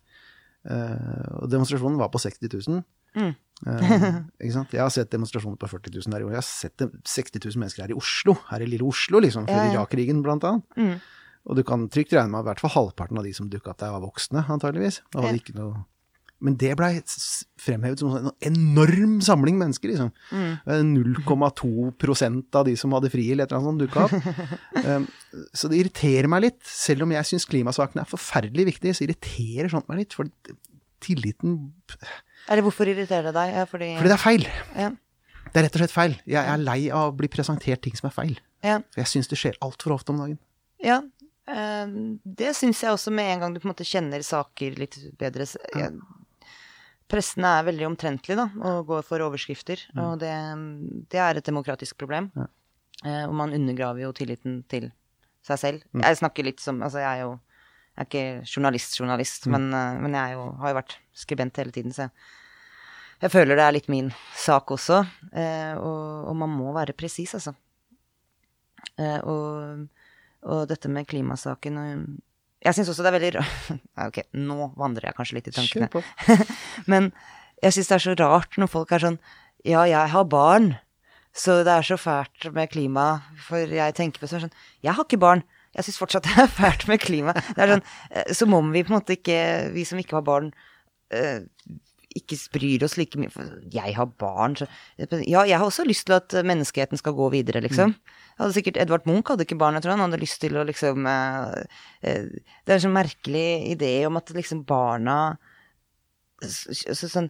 Uh, 0.64 1.44
og 1.44 1.50
demonstrasjonen 1.52 2.00
var 2.00 2.08
på 2.10 2.22
60 2.24 2.48
000. 2.72 2.80
Mm. 3.20 3.34
uh, 3.68 4.16
ikke 4.42 4.54
sant? 4.56 4.72
Jeg 4.74 4.82
har 4.82 4.90
sett 4.96 5.12
demonstrasjoner 5.12 5.60
på 5.60 5.68
40 5.68 5.94
000 6.00 6.16
her 6.16 6.24
i 6.24 6.26
år. 6.30 6.32
Jeg 6.38 6.40
har 6.40 6.48
sett 6.48 6.86
60 7.12 7.44
000 7.44 7.60
mennesker 7.62 7.84
her 7.84 7.92
i 7.94 7.98
Oslo, 8.00 8.38
her 8.50 8.64
i 8.64 8.70
lille 8.72 8.88
Oslo, 8.88 9.20
liksom, 9.22 9.46
før 9.52 9.60
Ja, 9.60 9.68
ja. 9.68 9.76
Irak-krigen 9.76 10.24
blant 10.26 10.48
annet. 10.48 10.80
Mm. 10.80 10.96
Og 11.46 11.58
du 11.58 11.64
kan 11.68 11.90
trygt 11.92 12.14
regne 12.16 12.30
med 12.32 12.40
at 12.40 12.46
i 12.46 12.50
hvert 12.54 12.62
fall 12.64 12.72
halvparten 12.78 13.18
av 13.20 13.26
de 13.28 13.34
som 13.36 13.50
dukka 13.52 13.74
opp 13.74 13.80
der, 13.82 13.92
var 13.92 14.00
voksne, 14.06 14.46
antageligvis. 14.48 15.02
Og 15.14 15.24
hadde 15.24 15.34
Ja. 15.36 15.42
ikke 15.42 15.56
noe 15.58 15.86
Men 16.44 16.56
det 16.60 16.74
blei 16.76 16.98
fremhevet 17.60 18.00
som 18.00 18.16
en 18.18 18.32
enorm 18.44 19.22
samling 19.24 19.56
mennesker, 19.56 19.88
liksom. 19.94 20.10
Mm. 20.32 20.58
Eh, 20.68 20.82
0,2% 20.84 22.56
av 22.60 22.66
de 22.68 22.74
som 22.76 22.92
hadde 22.92 23.10
fri 23.14 23.30
eller 23.32 23.46
et 23.48 23.54
eller 23.54 23.62
annet 23.62 23.70
sånt, 23.70 23.84
dukka 23.86 24.04
opp. 24.10 24.86
Um, 24.86 25.08
så 25.60 25.70
det 25.72 25.80
irriterer 25.80 26.28
meg 26.32 26.44
litt. 26.48 26.60
Selv 26.68 27.06
om 27.06 27.14
jeg 27.16 27.30
syns 27.30 27.48
klimasakene 27.48 28.04
er 28.04 28.10
forferdelig 28.12 28.66
viktig, 28.74 28.92
så 28.98 29.06
irriterer 29.08 29.72
sånt 29.72 29.88
meg 29.92 30.02
litt. 30.04 30.18
For 30.18 30.28
tilliten 31.04 31.56
Eller 32.50 32.64
hvorfor 32.66 32.88
irriterer 32.92 33.30
det 33.32 33.36
deg? 33.38 33.56
Ja, 33.62 33.64
fordi, 33.70 33.90
Fordi 34.00 34.12
det 34.12 34.18
er 34.18 34.24
feil. 34.26 34.46
ja, 34.76 34.92
Det 35.54 35.60
er 35.62 35.68
rett 35.68 35.76
og 35.78 35.84
slett 35.84 35.96
feil. 35.96 36.18
Jeg 36.28 36.44
er 36.44 36.58
lei 36.64 36.80
av 36.92 37.12
å 37.14 37.18
bli 37.18 37.28
presentert 37.32 37.84
ting 37.88 37.96
som 38.00 38.10
er 38.12 38.16
feil. 38.16 38.36
ja, 38.64 38.80
For 38.92 39.04
jeg 39.04 39.12
syns 39.12 39.32
det 39.32 39.40
skjer 39.40 39.60
altfor 39.64 39.96
ofte 39.96 40.12
om 40.16 40.20
dagen. 40.24 40.40
ja. 40.84 41.02
Eh, 41.52 41.94
det 42.24 42.52
syns 42.58 42.84
jeg 42.84 42.96
også 42.96 43.14
med 43.16 43.32
en 43.34 43.44
gang 43.44 43.54
du 43.54 43.62
på 43.62 43.68
en 43.68 43.74
måte 43.74 43.88
kjenner 43.88 44.26
saker 44.26 44.78
litt 44.80 45.00
bedre. 45.20 45.48
Jeg, 45.76 45.94
pressen 47.12 47.46
er 47.46 47.68
veldig 47.68 47.88
omtrentlig, 47.92 48.38
da, 48.40 48.50
og 48.66 48.90
går 48.90 49.08
for 49.08 49.24
overskrifter. 49.26 49.82
Og 50.02 50.18
det, 50.24 50.34
det 51.14 51.22
er 51.22 51.40
et 51.40 51.48
demokratisk 51.48 52.00
problem. 52.02 52.32
Ja. 52.38 52.50
Eh, 53.04 53.24
og 53.28 53.34
man 53.36 53.56
undergraver 53.56 54.06
jo 54.06 54.14
tilliten 54.16 54.62
til 54.72 54.92
seg 55.44 55.60
selv. 55.60 55.90
Jeg 56.00 56.22
snakker 56.22 56.48
litt 56.48 56.62
som 56.64 56.80
Altså, 56.86 57.02
jeg 57.04 57.10
er 57.20 57.26
jo 57.26 57.34
jeg 57.94 58.02
er 58.02 58.08
ikke 58.08 58.48
journalist-journalist, 58.50 59.44
men, 59.54 59.68
eh, 59.78 60.00
men 60.02 60.16
jeg 60.18 60.34
jo, 60.34 60.48
har 60.64 60.72
jo 60.72 60.78
vært 60.80 60.96
skribent 61.14 61.60
hele 61.62 61.74
tiden, 61.76 61.94
så 61.94 62.08
jeg, 62.08 62.14
jeg 63.22 63.32
føler 63.36 63.60
det 63.60 63.66
er 63.68 63.76
litt 63.76 63.90
min 63.94 64.10
sak 64.36 64.74
også. 64.74 65.04
Eh, 65.30 65.76
og, 65.78 66.32
og 66.32 66.40
man 66.42 66.56
må 66.58 66.74
være 66.74 66.96
presis, 66.98 67.36
altså. 67.38 67.54
Eh, 68.98 69.20
og, 69.22 69.86
og 70.44 70.68
dette 70.72 70.92
med 70.92 71.08
klimasaken 71.08 71.80
og 71.80 71.90
Jeg 72.64 72.76
syns 72.78 72.90
også 72.92 73.04
det 73.04 73.10
er 73.12 73.18
veldig 73.18 73.32
rart 73.38 73.72
Ok, 74.08 74.22
nå 74.40 74.70
vandrer 74.80 75.10
jeg 75.10 75.18
kanskje 75.18 75.38
litt 75.40 75.50
i 75.52 75.56
tankene. 75.56 76.04
Men 76.92 77.12
jeg 77.64 77.76
syns 77.76 77.90
det 77.92 77.98
er 77.98 78.06
så 78.08 78.16
rart 78.20 78.58
når 78.60 78.72
folk 78.72 78.92
er 78.92 79.04
sånn 79.04 79.20
Ja, 79.64 79.86
jeg 79.88 80.12
har 80.12 80.26
barn, 80.28 80.74
så 81.34 81.62
det 81.64 81.72
er 81.72 81.86
så 81.88 81.98
fælt 81.98 82.50
med 82.54 82.72
klima. 82.74 83.24
For 83.48 83.64
jeg 83.64 83.96
tenker 83.98 84.22
på 84.22 84.30
sånn 84.30 84.52
Jeg 84.84 84.94
har 84.94 85.08
ikke 85.08 85.22
barn. 85.22 85.44
Jeg 85.74 85.88
syns 85.88 86.02
fortsatt 86.02 86.28
det 86.30 86.36
er 86.44 86.52
fælt 86.52 86.86
med 86.92 87.02
klima. 87.02 87.34
Det 87.34 87.64
er 87.64 87.76
sånn, 87.76 87.88
eh, 88.12 88.34
Som 88.38 88.54
om 88.58 88.72
vi 88.76 88.84
på 88.84 88.94
en 88.94 89.00
måte 89.00 89.18
ikke, 89.18 89.40
vi 89.74 89.86
som 89.88 90.02
ikke 90.02 90.20
har 90.20 90.28
barn, 90.28 90.52
eh, 91.16 91.42
ikke 92.18 92.38
bryr 92.56 92.84
oss 92.86 92.98
like 93.00 93.20
mye. 93.20 93.32
For 93.34 93.56
jeg 93.74 93.96
har 93.98 94.10
barn, 94.22 94.58
så 94.60 94.68
Ja, 94.98 95.44
jeg 95.44 95.58
har 95.58 95.66
også 95.66 95.86
lyst 95.88 96.08
til 96.08 96.18
at 96.18 96.34
menneskeheten 96.46 97.00
skal 97.00 97.16
gå 97.18 97.30
videre, 97.34 97.62
liksom. 97.62 97.96
Hadde 98.40 98.54
sikkert, 98.56 98.78
Edvard 98.82 99.06
Munch 99.06 99.30
hadde 99.30 99.46
ikke 99.46 99.60
barn, 99.62 99.78
jeg 99.78 99.86
tror 99.86 99.96
han 99.96 100.06
hadde 100.08 100.22
lyst 100.22 100.42
til 100.42 100.58
å 100.58 100.66
liksom 100.66 101.06
eh, 101.10 101.66
eh, 102.02 102.30
Det 102.66 102.72
er 102.72 102.80
en 102.80 102.86
sånn 102.88 102.96
merkelig 102.96 103.50
idé 103.76 103.94
om 104.08 104.18
at 104.18 104.34
liksom 104.34 104.64
barna 104.66 105.38
så 106.44 107.08
sånn 107.08 107.30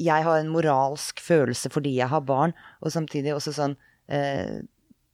Jeg 0.00 0.24
har 0.24 0.38
en 0.40 0.52
moralsk 0.52 1.20
følelse 1.20 1.68
fordi 1.72 1.96
jeg 1.98 2.08
har 2.08 2.22
barn, 2.24 2.54
og 2.80 2.94
samtidig 2.94 3.34
også 3.34 3.56
sånn 3.56 3.76
eh, 4.08 4.60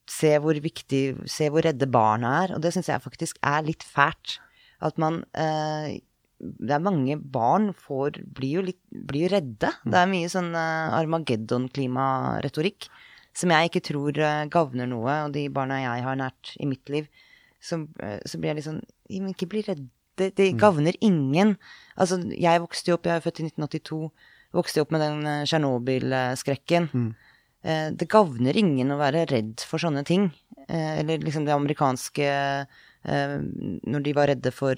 Se 0.07 0.37
hvor 0.39 0.55
viktig 0.63 1.03
Se 1.31 1.49
hvor 1.51 1.65
redde 1.67 1.89
barna 1.91 2.37
er. 2.45 2.53
Og 2.55 2.63
det 2.63 2.71
syns 2.77 2.93
jeg 2.93 3.03
faktisk 3.03 3.41
er 3.43 3.65
litt 3.67 3.83
fælt. 3.83 4.37
At 4.79 5.01
man 5.03 5.25
eh, 5.35 5.99
Det 6.39 6.71
er 6.77 6.83
mange 6.85 7.17
barn 7.19 7.71
får 7.73 8.19
Blir 8.37 8.59
jo 8.59 8.63
litt 8.67 8.81
Blir 8.93 9.27
jo 9.27 9.33
redde. 9.33 9.71
Det 9.85 9.95
er 10.01 10.07
mye 10.11 10.29
sånn 10.29 10.51
eh, 10.55 10.97
Armageddon-klimaretorikk 11.01 12.89
som 13.37 13.53
jeg 13.53 13.69
ikke 13.69 13.83
tror 13.85 14.17
eh, 14.19 14.47
gagner 14.49 14.89
noe. 14.89 15.13
Og 15.27 15.33
de 15.35 15.43
barna 15.53 15.77
jeg 15.83 16.05
har 16.07 16.17
nært 16.17 16.55
i 16.57 16.67
mitt 16.69 16.89
liv, 16.89 17.09
så, 17.61 17.83
eh, 18.01 18.21
så 18.25 18.39
blir 18.41 18.53
jeg 18.55 18.57
litt 18.61 18.69
sånn 18.71 18.83
«Ja, 19.13 19.21
men 19.21 19.35
Ikke 19.35 19.49
bli 19.53 19.61
redde. 19.67 19.91
Det, 20.17 20.31
det 20.39 20.47
gagner 20.57 20.97
ingen. 21.05 21.59
Altså, 22.01 22.17
jeg 22.33 22.63
vokste 22.63 22.89
jo 22.89 22.95
opp, 22.97 23.05
jeg 23.05 23.19
er 23.19 23.25
født 23.27 23.43
i 23.43 23.45
1982, 23.51 23.99
vokste 24.57 24.81
jo 24.81 24.87
opp 24.87 24.95
med 24.97 25.03
den 25.05 25.27
Tsjernobyl-skrekken. 25.45 26.87
Eh, 27.61 27.91
Det 27.93 28.09
gagner 28.09 28.57
ingen 28.57 28.95
å 28.95 28.97
være 28.97 29.27
redd 29.29 29.61
for 29.61 29.77
sånne 29.79 30.07
ting. 30.09 30.31
Eller 30.67 31.21
liksom 31.21 31.45
det 31.45 31.53
amerikanske 31.55 32.25
Når 33.07 34.03
de 34.03 34.13
var 34.17 34.27
redde 34.33 34.51
for, 34.51 34.75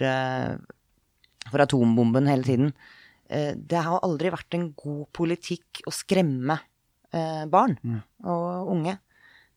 for 1.51 1.65
atombomben 1.65 2.29
hele 2.31 2.47
tiden. 2.47 2.73
Eh, 3.29 3.55
Det 3.57 3.83
har 3.85 4.01
aldri 4.03 4.31
vært 4.33 4.55
en 4.57 4.73
god 4.73 5.07
politikk 5.13 5.83
å 5.87 5.93
skremme 5.93 6.59
eh, 7.13 7.45
barn 7.47 7.77
og 8.25 8.73
unge. 8.73 8.99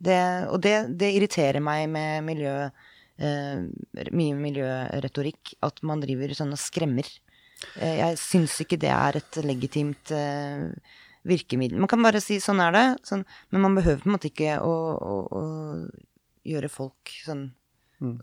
Det, 0.02 0.18
og 0.50 0.62
det, 0.64 0.76
det 0.98 1.12
irriterer 1.14 1.62
meg 1.62 1.86
med 1.94 2.24
miljø, 2.26 2.56
eh, 3.22 3.62
mye 4.12 4.40
miljøretorikk, 4.40 5.56
at 5.62 5.84
man 5.86 6.02
driver 6.02 6.34
sånn 6.34 6.56
og 6.56 6.60
skremmer. 6.60 7.08
Jeg 7.78 8.18
syns 8.18 8.56
ikke 8.64 8.80
det 8.82 8.90
er 8.90 9.20
et 9.20 9.38
legitimt 9.46 10.10
virkemiddel. 11.30 11.78
Man 11.78 11.88
kan 11.92 12.02
bare 12.02 12.18
si 12.24 12.40
sånn 12.42 12.58
er 12.64 12.74
det, 12.74 12.86
sånn, 13.06 13.22
men 13.54 13.62
man 13.62 13.76
behøver 13.78 14.02
på 14.02 14.10
en 14.10 14.16
måte 14.16 14.32
ikke 14.32 14.56
å, 14.66 14.72
å, 14.98 15.18
å 15.30 15.42
gjøre 16.50 16.72
folk 16.74 17.14
sånn, 17.22 17.52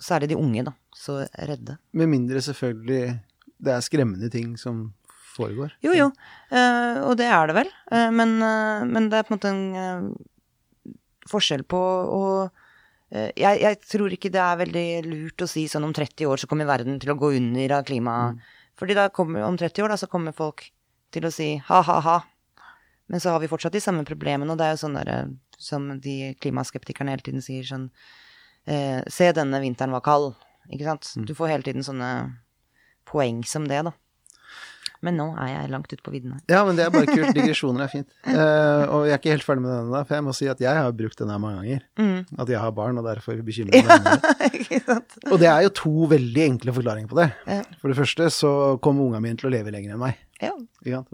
særlig 0.02 0.32
de 0.32 0.40
unge, 0.40 0.64
da, 0.66 0.74
så 0.90 1.20
redde. 1.46 1.78
Med 1.94 2.10
mindre 2.10 2.42
selvfølgelig 2.42 3.20
det 3.58 3.74
er 3.74 3.84
skremmende 3.84 4.30
ting 4.32 4.54
som 4.60 4.88
foregår. 5.38 5.74
Jo, 5.84 5.92
jo, 5.94 6.08
eh, 6.50 7.00
og 7.06 7.16
det 7.20 7.28
er 7.30 7.50
det 7.50 7.56
vel. 7.60 7.70
Eh, 7.92 8.10
men, 8.14 8.38
eh, 8.42 8.86
men 8.88 9.10
det 9.10 9.20
er 9.20 9.26
på 9.26 9.34
en 9.34 9.38
måte 9.38 9.52
en 9.52 9.64
eh, 9.82 10.94
forskjell 11.30 11.64
på 11.68 11.80
å 11.80 12.22
eh, 13.12 13.30
jeg, 13.36 13.60
jeg 13.62 13.80
tror 13.86 14.14
ikke 14.14 14.32
det 14.34 14.42
er 14.42 14.62
veldig 14.62 14.86
lurt 15.06 15.44
å 15.44 15.50
si 15.50 15.66
sånn 15.70 15.86
om 15.86 15.94
30 15.96 16.30
år 16.30 16.42
så 16.42 16.50
kommer 16.50 16.68
verden 16.68 16.98
til 17.02 17.14
å 17.14 17.18
gå 17.18 17.34
under 17.38 17.78
av 17.78 17.86
klima. 17.88 18.16
Fordi 18.78 18.94
da 18.94 19.08
kommer, 19.14 19.42
om 19.46 19.58
30 19.58 19.84
år 19.84 19.94
da, 19.94 20.00
så 20.00 20.10
kommer 20.10 20.36
folk 20.36 20.68
til 21.14 21.26
å 21.26 21.34
si 21.34 21.56
ha-ha-ha. 21.66 22.20
Men 23.08 23.22
så 23.24 23.32
har 23.32 23.40
vi 23.42 23.48
fortsatt 23.50 23.74
de 23.74 23.80
samme 23.82 24.04
problemene, 24.06 24.52
og 24.52 24.60
det 24.60 24.66
er 24.66 24.74
jo 24.76 24.82
sånn 24.84 24.98
der, 25.00 25.30
som 25.58 25.88
de 26.04 26.34
klimaskeptikerne 26.42 27.14
hele 27.14 27.24
tiden 27.24 27.42
sier 27.42 27.64
sånn 27.66 27.88
eh, 28.68 29.00
Se, 29.10 29.30
denne 29.34 29.62
vinteren 29.64 29.94
var 29.96 30.04
kald. 30.04 30.36
Ikke 30.68 30.86
sant? 30.86 31.08
Du 31.26 31.32
får 31.34 31.54
hele 31.54 31.66
tiden 31.66 31.86
sånne 31.86 32.10
poeng 33.08 33.42
som 33.48 33.66
det, 33.68 33.80
da. 33.88 33.94
Men 35.04 35.14
nå 35.14 35.28
er 35.38 35.50
jeg 35.52 35.70
langt 35.70 35.92
ute 35.92 36.02
på 36.02 36.10
viddene. 36.10 36.40
Ja, 36.50 36.64
men 36.66 36.78
det 36.78 36.84
er 36.84 36.90
bare 36.94 37.06
kult. 37.06 37.30
Digresjoner 37.36 37.84
er 37.84 37.90
fint. 37.92 38.08
Uh, 38.26 38.82
og 38.90 39.04
jeg 39.06 39.14
er 39.14 39.20
ikke 39.20 39.34
helt 39.36 39.46
ferdig 39.46 39.62
med 39.62 39.70
denne, 39.70 39.92
da, 39.94 40.00
for 40.08 40.18
jeg 40.18 40.26
må 40.26 40.34
si 40.34 40.48
at 40.50 40.62
jeg 40.62 40.80
har 40.82 40.96
brukt 40.98 41.20
den 41.20 41.30
her 41.30 41.42
mange 41.42 41.60
ganger. 41.60 41.84
At 42.42 42.50
jeg 42.50 42.62
har 42.62 42.74
barn, 42.74 42.98
og 42.98 43.06
derfor 43.06 43.38
bekymrer 43.46 43.86
meg. 43.86 44.08
ja, 44.74 44.80
sant? 44.88 45.18
Og 45.28 45.38
det 45.42 45.50
er 45.52 45.68
jo 45.68 45.74
to 45.78 46.10
veldig 46.10 46.44
enkle 46.48 46.74
forklaringer 46.80 47.12
på 47.12 47.20
det. 47.20 47.28
Ja. 47.46 47.60
For 47.78 47.92
det 47.92 47.98
første 48.00 48.30
så 48.34 48.52
kommer 48.84 49.06
ungene 49.06 49.22
mine 49.28 49.38
til 49.38 49.50
å 49.50 49.54
leve 49.54 49.74
lenger 49.74 49.94
enn 49.94 50.02
meg. 50.02 50.18
Ja. 50.42 50.54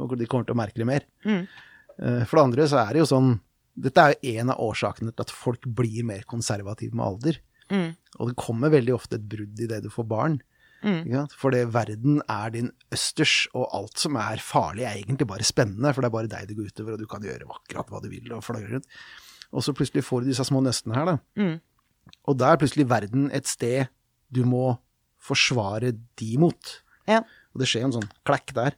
Og 0.01 0.17
de 0.17 0.29
kommer 0.29 0.49
til 0.49 0.57
å 0.57 0.61
merke 0.65 0.81
det 0.81 0.89
mer. 0.89 1.05
Mm. 1.29 1.45
Uh, 2.01 2.23
For 2.25 2.39
det 2.39 2.47
andre 2.49 2.71
så 2.71 2.81
er 2.81 2.95
det 2.95 3.05
jo 3.05 3.11
sånn 3.13 3.37
Dette 3.85 4.03
er 4.03 4.15
jo 4.15 4.33
en 4.39 4.51
av 4.55 4.61
årsakene 4.63 5.11
til 5.11 5.25
at 5.25 5.33
folk 5.35 5.65
blir 5.67 6.07
mer 6.07 6.23
konservative 6.31 6.95
med 6.95 7.05
alder. 7.05 7.39
Mm. 7.73 7.89
Og 8.23 8.29
det 8.31 8.37
kommer 8.39 8.71
veldig 8.71 8.93
ofte 8.95 9.19
et 9.19 9.25
brudd 9.27 9.59
i 9.59 9.67
det 9.67 9.81
du 9.83 9.89
får 9.91 10.07
barn. 10.07 10.37
Mm. 10.85 11.29
For 11.41 11.55
det 11.55 11.65
verden 11.73 12.21
er 12.31 12.51
din 12.53 12.71
østers, 12.93 13.47
og 13.57 13.69
alt 13.77 14.01
som 14.03 14.19
er 14.21 14.43
farlig 14.45 14.85
er 14.85 14.99
egentlig 15.01 15.29
bare 15.31 15.47
spennende, 15.47 15.95
for 15.95 16.05
det 16.05 16.11
er 16.11 16.17
bare 16.17 16.31
deg 16.31 16.51
det 16.51 16.59
går 16.59 16.73
utover, 16.73 16.97
og 16.97 17.01
du 17.01 17.09
kan 17.11 17.25
gjøre 17.25 17.49
akkurat 17.49 17.93
hva 17.93 18.03
du 18.05 18.11
vil 18.13 18.35
og 18.37 18.45
flagre 18.45 18.77
rundt. 18.77 18.89
Og 19.55 19.65
så 19.65 19.75
plutselig 19.77 20.05
får 20.05 20.25
du 20.25 20.33
disse 20.33 20.45
små 20.45 20.61
nøstene 20.65 20.99
her, 20.99 21.15
da. 21.15 21.17
Mm. 21.41 21.57
Og 22.29 22.37
da 22.41 22.53
er 22.53 22.61
plutselig 22.61 22.89
verden 22.91 23.31
et 23.35 23.49
sted 23.49 23.89
du 24.35 24.43
må 24.49 24.75
forsvare 25.25 25.95
de 26.21 26.31
mot. 26.41 26.75
Ja. 27.09 27.23
Og 27.55 27.63
det 27.63 27.71
skjer 27.71 27.87
en 27.87 27.95
sånn 27.97 28.11
klekk 28.27 28.53
der. 28.57 28.77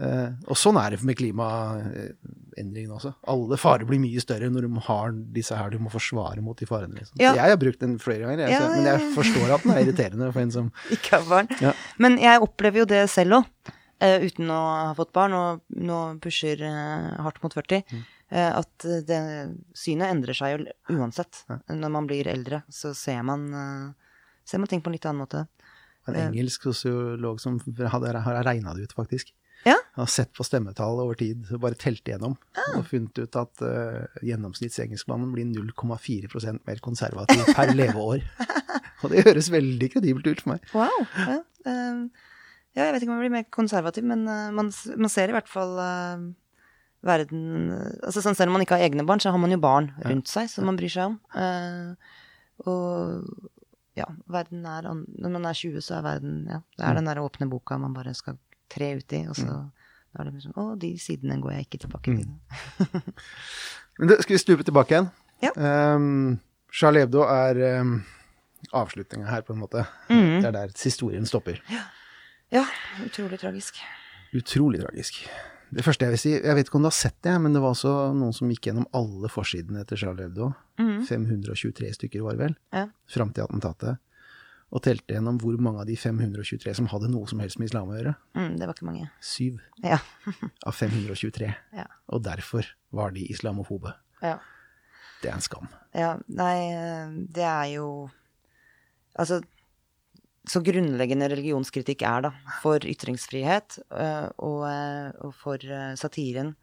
Eh, 0.00 0.30
og 0.48 0.56
sånn 0.56 0.78
er 0.80 0.94
det 0.94 1.02
med 1.04 1.16
klimaendringene 1.18 2.94
også. 2.96 3.10
Alle 3.28 3.58
farer 3.60 3.84
blir 3.88 4.00
mye 4.02 4.22
større 4.22 4.48
når 4.52 4.64
du 4.68 4.78
har 4.86 5.10
disse 5.36 5.56
her 5.58 5.72
du 5.74 5.78
må 5.82 5.90
forsvare 5.92 6.40
mot 6.44 6.56
de 6.58 6.68
farene. 6.68 6.96
Liksom. 7.00 7.18
Ja. 7.20 7.34
Jeg 7.36 7.52
har 7.54 7.60
brukt 7.60 7.82
den 7.82 7.98
flere 8.02 8.24
ganger, 8.24 8.46
jeg, 8.46 8.54
Ja, 8.54 8.62
ja, 8.64 8.70
men 8.76 8.88
jeg 8.88 9.10
forstår 9.18 9.52
at 9.56 9.66
den 9.66 9.74
er 9.74 9.82
irriterende 9.84 10.30
for 10.32 10.40
en 10.44 10.54
som 10.54 10.70
Ikke 10.94 11.18
har 11.18 11.28
barn. 11.28 11.50
Ja. 11.60 11.74
Men 12.00 12.16
jeg 12.22 12.40
opplever 12.46 12.82
jo 12.84 12.88
det 12.90 13.02
selv 13.12 13.40
òg, 13.42 13.50
uten 14.00 14.48
å 14.54 14.60
ha 14.88 14.94
fått 14.96 15.12
barn, 15.12 15.34
og 15.36 15.60
nå 15.76 16.00
pusher 16.24 16.62
eh, 16.64 17.10
hardt 17.20 17.42
mot 17.44 17.52
40, 17.52 17.82
Mm. 17.90 18.04
eh, 18.30 18.52
at 18.56 18.86
det 19.06 19.20
synet 19.76 20.08
endrer 20.14 20.32
seg 20.38 20.54
jo 20.54 20.96
uansett. 20.96 21.42
Når 21.68 21.90
man 21.92 22.06
blir 22.08 22.24
eldre, 22.30 22.62
så 22.72 22.94
ser 22.96 23.20
man, 23.22 23.48
eh, 23.52 24.14
ser 24.48 24.58
man 24.62 24.68
ting 24.72 24.80
på 24.80 24.88
en 24.88 24.96
litt 24.96 25.04
annen 25.04 25.26
måte. 25.26 25.46
En 26.08 26.16
engelsk 26.16 26.62
sosiolog 26.64 27.38
som 27.42 27.58
har 27.60 28.42
regna 28.42 28.72
det 28.74 28.88
ut, 28.88 28.94
faktisk. 28.96 29.32
Ja. 29.90 29.96
Han 29.98 30.06
har 30.06 30.10
sett 30.14 30.32
på 30.38 30.44
stemmetall 30.46 31.00
over 31.02 31.18
tid 31.18 31.48
bare 31.60 31.74
telt 31.78 32.06
igjennom. 32.06 32.36
Ah. 32.54 32.78
Og 32.78 32.86
funnet 32.86 33.18
ut 33.18 33.36
at 33.36 33.62
uh, 33.66 34.06
gjennomsnittsengelskmannen 34.22 35.32
blir 35.34 35.48
0,4% 35.50 36.62
mer 36.66 36.78
konservativ 36.84 37.42
per 37.56 37.72
leveår. 37.80 38.22
og 39.02 39.10
det 39.10 39.24
høres 39.26 39.50
veldig 39.50 39.88
kredibelt 39.92 40.30
ut 40.30 40.44
for 40.44 40.54
meg. 40.54 40.68
Wow. 40.72 41.00
Ja, 41.26 41.40
uh, 41.66 42.28
ja, 42.78 42.84
jeg 42.86 42.94
vet 42.94 43.02
ikke 43.02 43.10
om 43.10 43.18
jeg 43.18 43.26
blir 43.26 43.34
mer 43.40 43.48
konservativ, 43.50 44.06
men 44.06 44.22
uh, 44.30 44.52
man, 44.54 44.70
man 44.94 45.10
ser 45.10 45.32
i 45.32 45.34
hvert 45.34 45.50
fall 45.50 45.74
eh, 45.82 46.28
verden 47.02 47.72
altså 48.04 48.22
sånn, 48.22 48.36
Selv 48.38 48.52
om 48.52 48.58
man 48.58 48.62
ikke 48.64 48.76
har 48.78 48.84
egne 48.86 49.02
barn, 49.08 49.18
så 49.22 49.32
har 49.34 49.40
man 49.42 49.50
jo 49.50 49.58
barn 49.60 49.90
Ja. 49.98 50.10
rundt 50.12 50.30
seg 50.30 50.50
som 50.52 50.68
man 50.68 50.78
bryr 50.78 50.92
seg 50.92 51.10
om. 51.10 51.16
Eh, 51.34 52.14
og 52.68 53.50
ja, 53.98 54.06
verden 54.30 54.66
er 54.68 54.86
Når 54.86 55.32
man 55.34 55.48
er 55.48 55.56
20, 55.56 55.80
så 55.82 55.98
er 55.98 56.06
verden 56.06 56.46
Ja, 56.46 56.60
det 56.78 56.86
er 56.86 56.98
den 57.00 57.08
der 57.10 57.22
åpne 57.24 57.48
boka 57.50 57.78
man 57.80 57.96
bare 57.96 58.14
skal 58.14 58.38
tre 58.70 58.92
ut 59.00 59.12
i, 59.18 59.24
og 59.26 59.34
så 59.34 59.48
da 60.10 60.20
er 60.22 60.28
det 60.30 60.32
liksom 60.38 60.56
Å, 60.58 60.64
de 60.82 60.90
sidene 60.98 61.36
går 61.42 61.52
jeg 61.54 61.66
ikke 61.68 61.80
tilbake 61.84 62.14
til. 62.18 63.02
Men 64.00 64.08
det, 64.10 64.16
skal 64.24 64.34
vi 64.36 64.40
stupe 64.42 64.64
tilbake 64.66 64.94
igjen? 64.96 65.10
Ja. 65.44 65.52
Um, 65.94 66.38
Charlie 66.74 67.04
Hebdo 67.04 67.22
er 67.30 67.60
um, 67.80 67.94
avslutninga 68.76 69.28
her, 69.30 69.44
på 69.46 69.54
en 69.54 69.62
måte. 69.62 69.84
Mm. 70.10 70.40
Det 70.40 70.48
er 70.50 70.56
der 70.56 70.74
historien 70.74 71.26
stopper. 71.28 71.60
Ja, 72.50 72.64
utrolig 73.04 73.38
tragisk. 73.42 73.78
Utrolig 74.36 74.82
tragisk. 74.82 75.22
Det 75.70 75.84
første 75.86 76.06
jeg 76.08 76.14
vil 76.16 76.18
si, 76.22 76.30
jeg 76.34 76.56
vet 76.58 76.66
ikke 76.66 76.80
om 76.80 76.84
du 76.86 76.90
har 76.90 76.96
sett 76.96 77.14
det, 77.22 77.36
men 77.42 77.54
det 77.54 77.60
var 77.62 77.76
også 77.76 77.92
noen 78.18 78.34
som 78.34 78.50
gikk 78.50 78.66
gjennom 78.70 78.88
alle 78.96 79.30
forsidene 79.30 79.84
etter 79.84 80.00
Charlie 80.00 80.26
Hebdo. 80.26 80.50
Mm. 80.82 81.04
523 81.06 81.92
stykker 82.00 82.24
var 82.26 82.34
det 82.38 82.48
vel, 82.48 82.56
Ja. 82.74 82.88
fram 83.10 83.30
til 83.36 83.44
attentatet. 83.46 84.00
Og 84.70 84.82
telte 84.86 85.16
gjennom 85.16 85.38
hvor 85.42 85.56
mange 85.58 85.82
av 85.82 85.88
de 85.88 85.96
523 85.98 86.76
som 86.78 86.86
hadde 86.92 87.08
noe 87.10 87.26
som 87.26 87.40
helst 87.42 87.58
med 87.58 87.66
islam 87.72 87.88
å 87.90 87.96
gjøre. 87.96 88.12
Mm, 88.38 88.52
det 88.60 88.68
var 88.68 88.76
ikke 88.76 88.86
mange. 88.86 89.08
Syv 89.20 89.58
Ja. 89.82 89.98
av 90.68 90.76
523. 90.78 91.50
Ja. 91.80 91.86
Og 92.14 92.22
derfor 92.22 92.68
var 92.94 93.10
de 93.16 93.26
islamofobe. 93.30 93.96
ja. 94.22 94.38
Det 95.20 95.28
er 95.28 95.34
en 95.36 95.42
skam. 95.44 95.66
Ja, 95.92 96.14
nei, 96.32 96.70
eh, 96.72 97.10
det 97.28 97.44
er 97.44 97.66
jo 97.74 97.88
Altså, 99.20 99.42
så 100.48 100.62
grunnleggende 100.64 101.26
religionskritikk 101.28 102.00
er, 102.08 102.22
da, 102.24 102.30
for 102.62 102.80
ytringsfrihet 102.88 103.76
eh, 103.90 104.28
og, 104.38 104.62
eh, 104.70 105.10
og 105.26 105.34
for 105.36 105.60
satiren, 106.00 106.54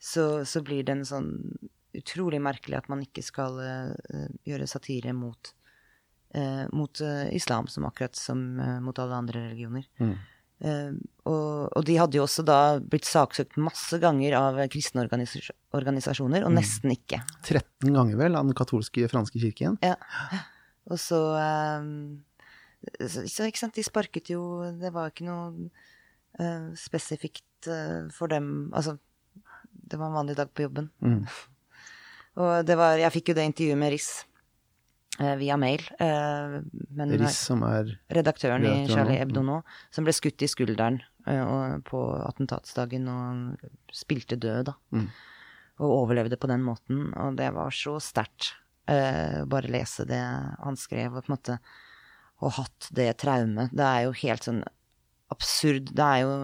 så, 0.00 0.46
så 0.48 0.62
blir 0.64 0.86
det 0.86 0.94
en 0.96 1.04
sånn 1.04 1.28
utrolig 1.92 2.40
merkelig 2.40 2.78
at 2.78 2.88
man 2.88 3.02
ikke 3.04 3.20
skal 3.26 3.58
gjøre 4.48 4.70
satire 4.70 5.12
mot, 5.12 5.50
mot 6.72 7.00
eh, 7.02 7.30
islam, 7.34 7.66
som 7.66 7.86
akkurat 7.88 8.14
som 8.16 8.60
eh, 8.60 8.76
mot 8.84 8.98
alle 9.02 9.16
andre 9.18 9.48
religioner. 9.48 9.88
Mm. 9.98 10.14
Eh, 10.60 10.92
og, 11.24 11.70
og 11.72 11.84
de 11.88 11.96
hadde 11.96 12.18
jo 12.18 12.24
også 12.26 12.44
da 12.44 12.58
blitt 12.84 13.08
saksøkt 13.08 13.56
masse 13.60 13.96
ganger 14.02 14.36
av 14.36 14.58
eh, 14.60 14.68
kristne 14.72 15.02
organisa- 15.06 15.54
organisasjoner, 15.76 16.44
og 16.44 16.52
nesten 16.52 16.92
ikke. 16.92 17.22
13 17.48 17.94
ganger 17.96 18.18
vel 18.20 18.36
av 18.36 18.48
den 18.48 18.56
katolske 18.58 19.08
franske 19.10 19.40
kirken. 19.40 19.78
Ja. 19.84 19.96
Og 20.90 21.00
så, 21.00 21.20
ehm, 21.40 21.92
så, 23.00 23.24
så 23.28 23.48
ikke 23.48 23.60
sant, 23.60 23.76
de 23.76 23.84
sparket 23.84 24.30
jo 24.32 24.40
Det 24.80 24.88
var 24.94 25.10
ikke 25.12 25.26
noe 25.28 25.68
eh, 26.40 26.70
spesifikt 26.80 27.68
eh, 27.68 28.08
for 28.16 28.32
dem 28.32 28.70
Altså, 28.72 28.96
det 29.70 29.98
var 30.00 30.08
en 30.08 30.16
vanlig 30.16 30.38
dag 30.38 30.50
på 30.52 30.64
jobben. 30.64 30.88
Mm. 31.04 31.24
Og 32.40 32.64
det 32.66 32.76
var 32.80 33.00
Jeg 33.00 33.14
fikk 33.18 33.32
jo 33.32 33.38
det 33.38 33.46
intervjuet 33.50 33.80
med 33.80 33.92
Riss 33.94 34.10
eh, 34.22 34.29
via 35.18 35.56
mail. 35.60 35.82
eh, 36.00 36.60
men 36.96 37.10
Riss 37.18 37.38
som 37.50 37.62
er 37.66 37.90
redaktøren 38.10 38.64
i 38.64 38.86
Charlie 38.88 39.18
Hebdo 39.18 39.42
nå, 39.44 39.62
som 39.90 40.04
ble 40.06 40.12
skutt 40.16 40.40
i 40.42 40.48
skulderen 40.48 41.00
eh, 41.26 41.76
på 41.84 42.00
attentatsdagen 42.28 43.08
og 43.10 43.66
spilte 43.92 44.38
død, 44.40 44.70
da. 44.70 44.74
Mm. 44.96 45.08
Og 45.80 45.92
overlevde 46.04 46.36
på 46.40 46.48
den 46.48 46.62
måten. 46.64 47.12
Og 47.16 47.36
det 47.36 47.50
var 47.56 47.70
så 47.74 47.98
sterkt 48.00 48.54
eh, 48.88 49.44
bare 49.48 49.68
lese 49.72 50.06
det 50.08 50.20
han 50.22 50.76
skrev, 50.76 51.14
og 51.16 51.24
på 51.26 51.32
en 51.32 51.36
måte 51.36 51.58
og 52.40 52.54
hatt 52.56 52.88
det 52.96 53.10
traumet. 53.20 53.68
Det 53.76 53.84
er 53.84 54.06
jo 54.06 54.12
helt 54.22 54.46
sånn 54.46 54.62
absurd. 55.30 55.90
Det 55.92 56.04
er 56.06 56.22
jo 56.24 56.34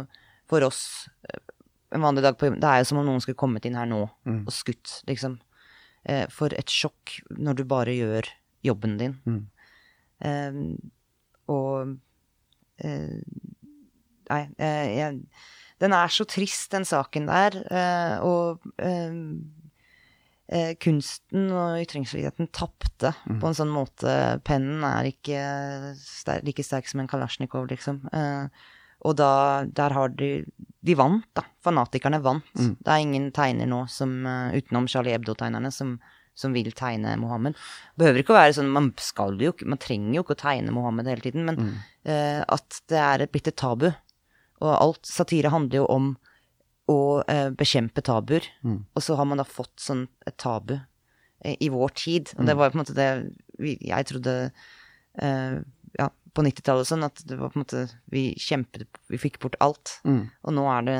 for 0.50 0.66
oss 0.66 1.08
eh, 1.30 1.40
en 1.96 2.02
vanlig 2.04 2.22
dag 2.26 2.36
på 2.36 2.50
Det 2.52 2.68
er 2.68 2.82
jo 2.82 2.88
som 2.90 2.98
om 3.00 3.06
noen 3.08 3.22
skulle 3.24 3.38
kommet 3.40 3.64
inn 3.64 3.78
her 3.78 3.86
nå 3.88 4.02
Mm. 4.26 4.42
og 4.44 4.52
skutt, 4.52 4.98
liksom. 5.08 5.38
Eh, 6.04 6.26
for 6.28 6.52
et 6.52 6.68
sjokk 6.70 7.20
når 7.30 7.56
du 7.56 7.64
bare 7.64 7.94
gjør 7.96 8.28
jobben 8.66 8.96
din. 9.00 9.18
Mm. 9.26 9.42
Eh, 10.26 10.62
og 11.52 11.94
uh, 12.84 13.20
Nei, 14.26 14.40
uh, 14.58 14.86
jeg, 14.90 15.20
den 15.82 15.92
er 15.92 16.12
så 16.12 16.24
trist, 16.28 16.70
den 16.72 16.86
saken 16.88 17.28
der. 17.28 17.58
Uh, 17.68 18.16
og 18.24 18.70
eh, 18.80 19.18
eh, 20.48 20.72
kunsten 20.80 21.50
og 21.52 21.82
ytringsfriheten 21.82 22.48
tapte 22.54 23.12
på 23.26 23.50
en 23.50 23.58
sånn 23.58 23.72
måte. 23.72 24.14
Pennen 24.46 24.86
er 24.88 25.10
ikke 25.10 25.42
ster 26.00 26.40
like 26.46 26.64
sterk 26.64 26.88
som 26.88 27.04
en 27.04 27.10
kalasjnikov, 27.10 27.68
liksom. 27.72 28.04
Og 29.06 29.12
da 29.18 29.66
Der 29.68 29.92
har 29.92 30.08
de 30.08 30.46
De 30.80 30.94
vant, 30.96 31.26
da. 31.36 31.42
Fanatikerne 31.60 32.22
vant. 32.22 32.46
Det 32.54 32.88
er 32.88 33.02
ingen 33.02 33.32
tegner 33.34 33.66
nå 33.68 33.84
som 33.90 34.22
utenom 34.54 34.86
Charlie 34.88 35.12
Hebdo-tegnerne 35.12 35.72
som, 35.74 35.98
som 36.36 36.54
vil 36.56 36.72
tegne 36.76 37.16
Mohammed. 37.20 37.56
Behøver 37.98 38.20
ikke 38.20 38.34
å 38.34 38.38
være 38.38 38.56
sånn 38.58 38.72
Man 38.72 38.90
skal 39.00 39.38
jo 39.40 39.54
ikke 39.54 39.68
Man 39.68 39.80
trenger 39.82 40.18
jo 40.18 40.24
ikke 40.24 40.36
å 40.36 40.42
tegne 40.42 40.74
Mohammed 40.76 41.08
hele 41.10 41.24
tiden, 41.24 41.46
men 41.48 41.62
eh, 42.04 42.42
at 42.42 42.80
det 42.92 43.00
er 43.00 43.24
et 43.24 43.32
blitt 43.32 43.48
et 43.50 43.58
tabu. 43.58 43.88
Og 44.60 44.72
alt 44.72 45.08
satire 45.08 45.52
handler 45.52 45.82
jo 45.82 45.86
om 45.92 46.12
å 46.86 46.98
uh, 47.18 47.48
bekjempe 47.50 48.04
tabuer. 48.06 48.44
Og 48.94 49.02
så 49.02 49.16
har 49.18 49.26
man 49.26 49.40
da 49.40 49.44
fått 49.48 49.74
sånn 49.82 50.04
et 50.28 50.36
tabu 50.38 50.76
uh, 50.76 51.56
i 51.58 51.68
vår 51.72 51.96
tid. 51.98 52.30
Og 52.38 52.46
det 52.46 52.54
var 52.56 52.70
på 52.70 52.78
en 52.78 52.82
måte 52.84 52.96
det 52.96 53.08
vi, 53.58 53.74
jeg 53.88 54.08
trodde 54.12 54.36
ja, 55.16 56.06
på 56.36 56.44
90-tallet 56.44 56.88
sånn 56.88 57.06
at 57.06 57.22
det 57.24 57.38
var 57.40 57.48
på 57.48 57.56
en 57.56 57.62
måte 57.62 57.86
Vi 58.12 58.26
kjempet 58.36 58.84
Vi 59.08 59.20
fikk 59.20 59.38
bort 59.40 59.56
alt. 59.64 59.96
Mm. 60.04 60.26
Og 60.44 60.54
nå 60.56 60.66
er 60.74 60.84
det, 60.84 60.98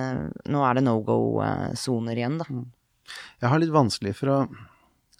nå 0.49 0.63
er 0.65 0.79
det 0.79 0.85
no 0.87 0.97
go-soner 1.05 2.17
igjen, 2.17 2.41
da. 2.41 2.49
Jeg 3.43 3.53
har 3.53 3.61
litt 3.63 3.75
vanskelig 3.75 4.17
for 4.19 4.33
å 4.33 4.39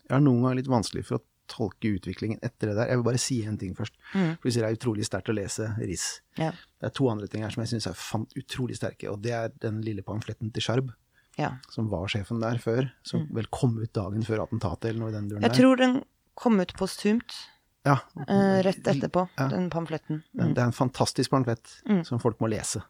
Jeg 0.07 0.15
har 0.15 0.23
noen 0.23 0.45
ganger 0.45 0.61
litt 0.61 0.71
vanskelig 0.71 1.05
for 1.09 1.19
å 1.19 1.25
tolke 1.51 1.91
utviklingen 1.95 2.41
etter 2.43 2.71
det 2.71 2.77
der. 2.79 2.91
Jeg 2.91 3.01
vil 3.01 3.07
bare 3.07 3.23
si 3.23 3.37
en 3.47 3.59
ting 3.59 3.75
først. 3.79 3.95
For 4.13 4.49
du 4.49 4.53
sier 4.55 4.65
det 4.67 4.71
er 4.73 4.79
utrolig 4.79 5.07
sterkt 5.07 5.31
å 5.31 5.37
lese 5.37 5.69
Riss. 5.79 6.07
Ja. 6.41 6.53
Det 6.53 6.89
er 6.91 6.95
to 6.97 7.09
andre 7.11 7.29
ting 7.31 7.45
her 7.47 7.55
som 7.55 7.63
jeg 7.63 7.75
syns 7.75 7.89
er 7.91 8.41
utrolig 8.41 8.79
sterke, 8.79 9.11
og 9.13 9.21
det 9.25 9.35
er 9.37 9.53
den 9.63 9.83
lille 9.87 10.03
pamfletten 10.07 10.51
til 10.55 10.65
Skjarb, 10.65 10.91
ja. 11.39 11.53
som 11.73 11.91
var 11.93 12.09
sjefen 12.13 12.43
der 12.43 12.59
før, 12.63 12.91
som 13.07 13.29
vel 13.37 13.47
kom 13.55 13.77
ut 13.79 13.93
dagen 13.97 14.27
før 14.27 14.47
attentatet, 14.47 14.91
eller 14.91 15.05
noe 15.05 15.13
i 15.13 15.17
den 15.17 15.31
duren 15.31 15.45
der. 15.45 15.53
Jeg 15.53 15.63
tror 15.63 15.83
den 15.83 16.01
kom 16.39 16.59
ut 16.63 16.75
postumt. 16.79 17.39
Ja, 17.87 18.01
Uh, 18.17 18.59
rett 18.67 18.83
etterpå, 18.91 19.29
den 19.39 19.69
pamfletten. 19.71 20.25
det 20.35 20.59
er 20.59 20.65
en 20.65 20.75
fantastisk 20.75 21.31
pamflett 21.31 21.77
som 22.09 22.19
folk 22.19 22.41
må 22.43 22.51
lese. 22.51 22.83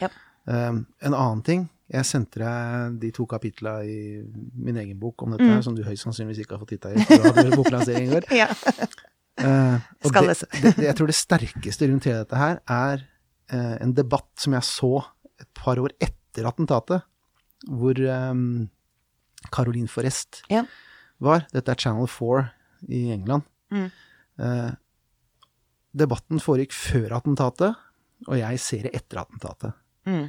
Ja. 0.00 0.08
Um, 0.42 0.80
en 0.98 1.14
annen 1.14 1.42
ting 1.46 1.60
Jeg 1.92 2.02
sendte 2.08 2.40
deg 2.42 2.96
de 2.98 3.10
to 3.14 3.22
kapitla 3.30 3.76
i 3.86 4.24
min 4.58 4.78
egen 4.80 4.96
bok 4.98 5.22
om 5.22 5.30
dette, 5.36 5.46
her, 5.46 5.60
som 5.62 5.76
du 5.76 5.84
høyst 5.86 6.02
sannsynligvis 6.06 6.40
ikke 6.42 6.56
har 6.56 6.62
fått 6.64 6.72
titta 6.72 6.90
i. 6.90 7.02
Du 7.04 7.26
hadde 7.28 7.56
boklansering 7.58 8.08
i 8.08 8.14
går. 8.16 8.26
Ja. 8.42 8.48
Uh, 9.42 9.78
det, 10.02 10.34
det, 10.60 10.72
jeg 10.84 10.94
tror 10.98 11.08
det 11.08 11.16
sterkeste 11.16 11.86
rundt 11.88 12.04
hele 12.08 12.20
dette 12.24 12.36
her 12.40 12.58
er 12.68 13.04
uh, 13.52 13.76
en 13.80 13.94
debatt 13.96 14.28
som 14.40 14.56
jeg 14.56 14.66
så 14.68 14.90
et 15.40 15.48
par 15.56 15.80
år 15.80 15.94
etter 16.04 16.48
attentatet, 16.48 17.04
hvor 17.68 18.00
um, 18.32 18.68
Caroline 19.52 19.88
Forrest 19.90 20.42
Ja. 20.52 20.64
var. 21.22 21.46
Dette 21.52 21.72
er 21.72 21.80
Channel 21.80 22.08
4 22.08 22.44
i 22.88 23.04
England. 23.14 23.44
Mm. 23.72 23.88
Uh, 24.40 24.70
debatten 25.92 26.40
foregikk 26.40 26.72
før 26.76 27.18
attentatet, 27.18 27.76
og 28.28 28.36
jeg 28.38 28.60
ser 28.62 28.88
det 28.88 28.94
etter 28.96 29.22
attentatet. 29.24 29.76
Mm. 30.08 30.26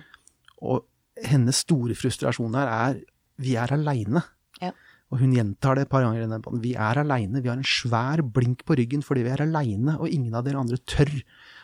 Og 0.63 0.83
hennes 1.23 1.63
store 1.65 1.95
frustrasjon 1.97 2.57
her 2.57 2.71
er 2.71 3.01
vi 3.43 3.55
er 3.59 3.73
aleine. 3.73 4.21
Ja. 4.61 4.71
Og 5.13 5.19
hun 5.21 5.33
gjentar 5.35 5.77
det 5.77 5.85
et 5.85 5.91
par 5.91 6.05
ganger. 6.05 6.39
Vi 6.61 6.73
er 6.73 7.01
aleine. 7.01 7.41
Vi 7.43 7.49
har 7.51 7.59
en 7.59 7.67
svær 7.67 8.23
blink 8.25 8.63
på 8.65 8.77
ryggen 8.79 9.03
fordi 9.05 9.25
vi 9.27 9.33
er 9.33 9.43
aleine, 9.45 9.97
og 9.99 10.09
ingen 10.09 10.33
av 10.33 10.45
dere 10.47 10.61
andre 10.61 10.79
tør. 10.89 11.11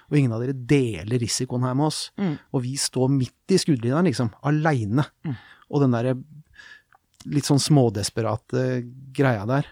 Og 0.09 0.17
ingen 0.17 0.33
av 0.33 0.43
dere 0.43 0.53
deler 0.53 1.21
risikoen 1.21 1.65
her 1.65 1.77
med 1.77 1.89
oss. 1.89 2.01
Mm. 2.19 2.35
Og 2.53 2.65
vi 2.65 2.75
står 2.81 3.09
midt 3.13 3.53
i 3.53 3.59
skuddlinja, 3.61 4.01
liksom. 4.05 4.31
Aleine. 4.49 5.05
Og 5.69 5.83
den 5.83 5.93
derre 5.93 6.17
litt 7.29 7.47
sånn 7.49 7.61
smådesperate 7.61 8.65
greia 9.15 9.45
der. 9.49 9.69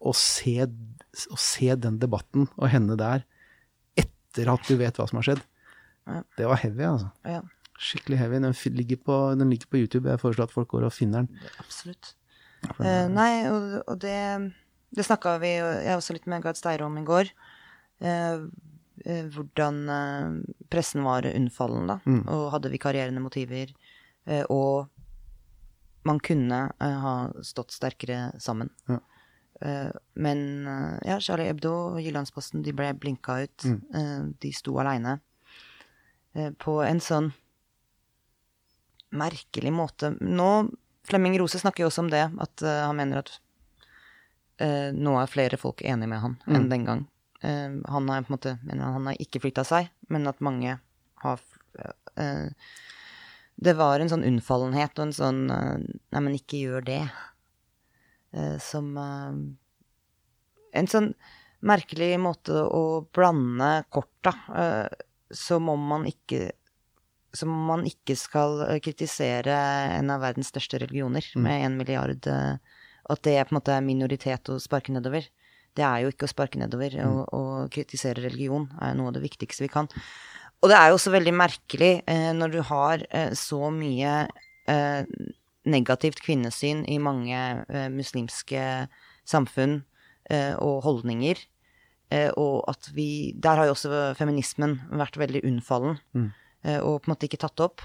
Å 0.00 0.14
se, 0.16 0.66
se 1.14 1.76
den 1.76 1.98
debatten 2.02 2.48
og 2.56 2.70
henne 2.72 2.96
der 3.00 3.26
etter 3.98 4.50
at 4.52 4.66
du 4.68 4.76
vet 4.80 4.98
hva 4.98 5.06
som 5.10 5.20
har 5.20 5.30
skjedd, 5.30 5.42
Ja. 6.10 6.22
det 6.36 6.46
var 6.50 6.60
heavy, 6.62 6.86
altså. 6.88 7.10
ja. 7.28 7.40
Skikkelig 7.80 8.18
heavy. 8.20 8.40
Den 8.44 8.54
ligger 8.76 8.96
på, 8.96 9.18
den 9.40 9.50
ligger 9.50 9.70
på 9.72 9.78
YouTube. 9.80 10.10
Jeg 10.10 10.20
foreslår 10.20 10.50
at 10.50 10.52
folk 10.52 10.68
går 10.68 10.84
og 10.84 10.92
finner 10.92 11.24
den. 11.24 11.52
Absolutt. 11.62 12.14
Eh, 12.76 13.06
nei, 13.08 13.46
og, 13.48 13.78
og 13.88 14.00
det, 14.02 14.18
det 14.92 15.06
snakka 15.06 15.38
vi 15.40 15.54
jeg 15.56 15.96
også 15.96 16.16
litt 16.16 16.28
med 16.28 16.44
Gard 16.44 16.60
Steire 16.60 16.84
om 16.84 16.98
i 17.00 17.06
går. 17.08 17.30
Uh, 18.04 18.50
hvordan 19.32 19.78
pressen 20.68 21.06
var 21.06 21.24
unnfallen, 21.24 21.88
da, 21.88 21.94
og 22.28 22.50
hadde 22.52 22.72
vikarierende 22.74 23.22
motiver. 23.24 23.72
Og 24.52 24.90
man 26.04 26.20
kunne 26.20 26.58
ha 26.76 27.14
stått 27.40 27.72
sterkere 27.72 28.34
sammen. 28.36 28.68
Ja. 28.92 28.98
Men 30.20 30.42
ja, 31.00 31.16
Charlie 31.16 31.48
Hebdo 31.48 31.72
og 31.94 32.02
Jyllandsposten 32.04 32.60
de 32.66 32.76
ble 32.76 32.90
blinka 33.00 33.38
ut. 33.46 33.64
Eh, 33.64 34.20
de 34.44 34.52
sto 34.52 34.76
aleine. 34.84 35.16
Eh, 36.32 36.50
på 36.52 36.78
en 36.84 37.00
sånn 37.02 37.32
merkelig 39.10 39.72
måte. 39.74 40.12
Nå 40.20 40.68
Flemming 41.08 41.38
Rose 41.40 41.58
snakker 41.58 41.82
jo 41.82 41.88
også 41.90 42.04
om 42.04 42.10
det, 42.12 42.22
at 42.22 42.62
uh, 42.62 42.84
han 42.86 42.98
mener 42.98 43.22
at 43.22 43.30
uh, 44.62 44.92
nå 44.94 45.16
er 45.18 45.30
flere 45.32 45.58
folk 45.58 45.80
enig 45.82 46.06
med 46.06 46.20
han 46.22 46.36
enn 46.46 46.68
den 46.70 46.84
gang. 46.86 47.00
Uh, 47.42 47.80
han 47.90 48.10
har 48.12 48.22
på 48.22 48.30
en 48.30 48.36
måte 48.36 48.52
han 48.68 49.08
har 49.08 49.16
ikke 49.18 49.40
flytta 49.42 49.64
seg, 49.66 49.88
men 50.12 50.28
at 50.30 50.44
mange 50.44 50.76
har 51.24 51.42
Det 53.60 53.72
var 53.78 54.00
en 54.00 54.10
sånn 54.10 54.24
unnfallenhet 54.26 54.98
og 54.98 55.04
en 55.06 55.12
sånn 55.14 55.40
Nei, 55.46 56.20
men 56.20 56.34
ikke 56.36 56.58
gjør 56.58 56.84
det. 56.84 57.02
Som 58.64 58.98
En 58.98 60.88
sånn 60.90 61.12
merkelig 61.66 62.14
måte 62.20 62.56
å 62.64 63.06
blande 63.12 63.70
korta, 63.92 64.32
eh, 64.56 64.88
som 65.30 65.68
om 65.72 65.86
man 65.92 66.06
ikke 66.08 66.50
som 67.36 67.52
om 67.54 67.66
man 67.68 67.84
ikke 67.86 68.16
skal 68.18 68.64
eh, 68.66 68.80
kritisere 68.82 69.54
en 69.94 70.10
av 70.10 70.22
verdens 70.24 70.50
største 70.50 70.80
religioner 70.82 71.26
med 71.38 71.66
en 71.66 71.76
milliard 71.78 72.26
eh, 72.26 72.56
At 73.10 73.22
det 73.26 73.36
er 73.36 73.46
på 73.46 73.54
en 73.54 73.60
måte 73.60 73.74
er 73.74 73.84
minoritet 73.86 74.50
å 74.50 74.58
sparke 74.62 74.92
nedover. 74.94 75.24
Det 75.74 75.82
er 75.86 76.02
jo 76.02 76.10
ikke 76.12 76.26
å 76.26 76.30
sparke 76.30 76.58
nedover. 76.60 76.94
Å, 77.02 77.24
å 77.34 77.42
kritisere 77.72 78.22
religion 78.22 78.68
er 78.82 78.94
noe 78.98 79.10
av 79.10 79.16
det 79.16 79.24
viktigste 79.24 79.64
vi 79.64 79.70
kan. 79.72 79.88
Og 80.60 80.70
det 80.70 80.76
er 80.76 80.90
jo 80.90 80.98
også 80.98 81.14
veldig 81.14 81.34
merkelig 81.34 81.92
eh, 82.10 82.30
når 82.36 82.54
du 82.54 82.60
har 82.68 83.04
eh, 83.10 83.32
så 83.38 83.70
mye 83.74 84.14
eh, 84.70 85.02
negativt 85.70 86.20
kvinnesyn 86.24 86.84
i 86.88 86.98
mange 87.02 87.38
eh, 87.38 87.88
muslimske 87.92 88.66
samfunn 89.28 89.80
eh, 90.30 90.54
og 90.58 90.82
holdninger. 90.86 91.40
Eh, 92.10 92.30
og 92.36 92.64
at 92.68 92.90
vi 92.94 93.32
Der 93.38 93.56
har 93.56 93.68
jo 93.68 93.76
også 93.76 94.14
feminismen 94.18 94.80
vært 94.90 95.16
veldig 95.16 95.44
unnfallen. 95.44 95.98
mm. 96.14 96.30
og 96.82 97.00
på 97.00 97.08
en 97.08 97.14
måte 97.14 97.24
ikke 97.28 97.40
tatt 97.40 97.60
opp. 97.64 97.80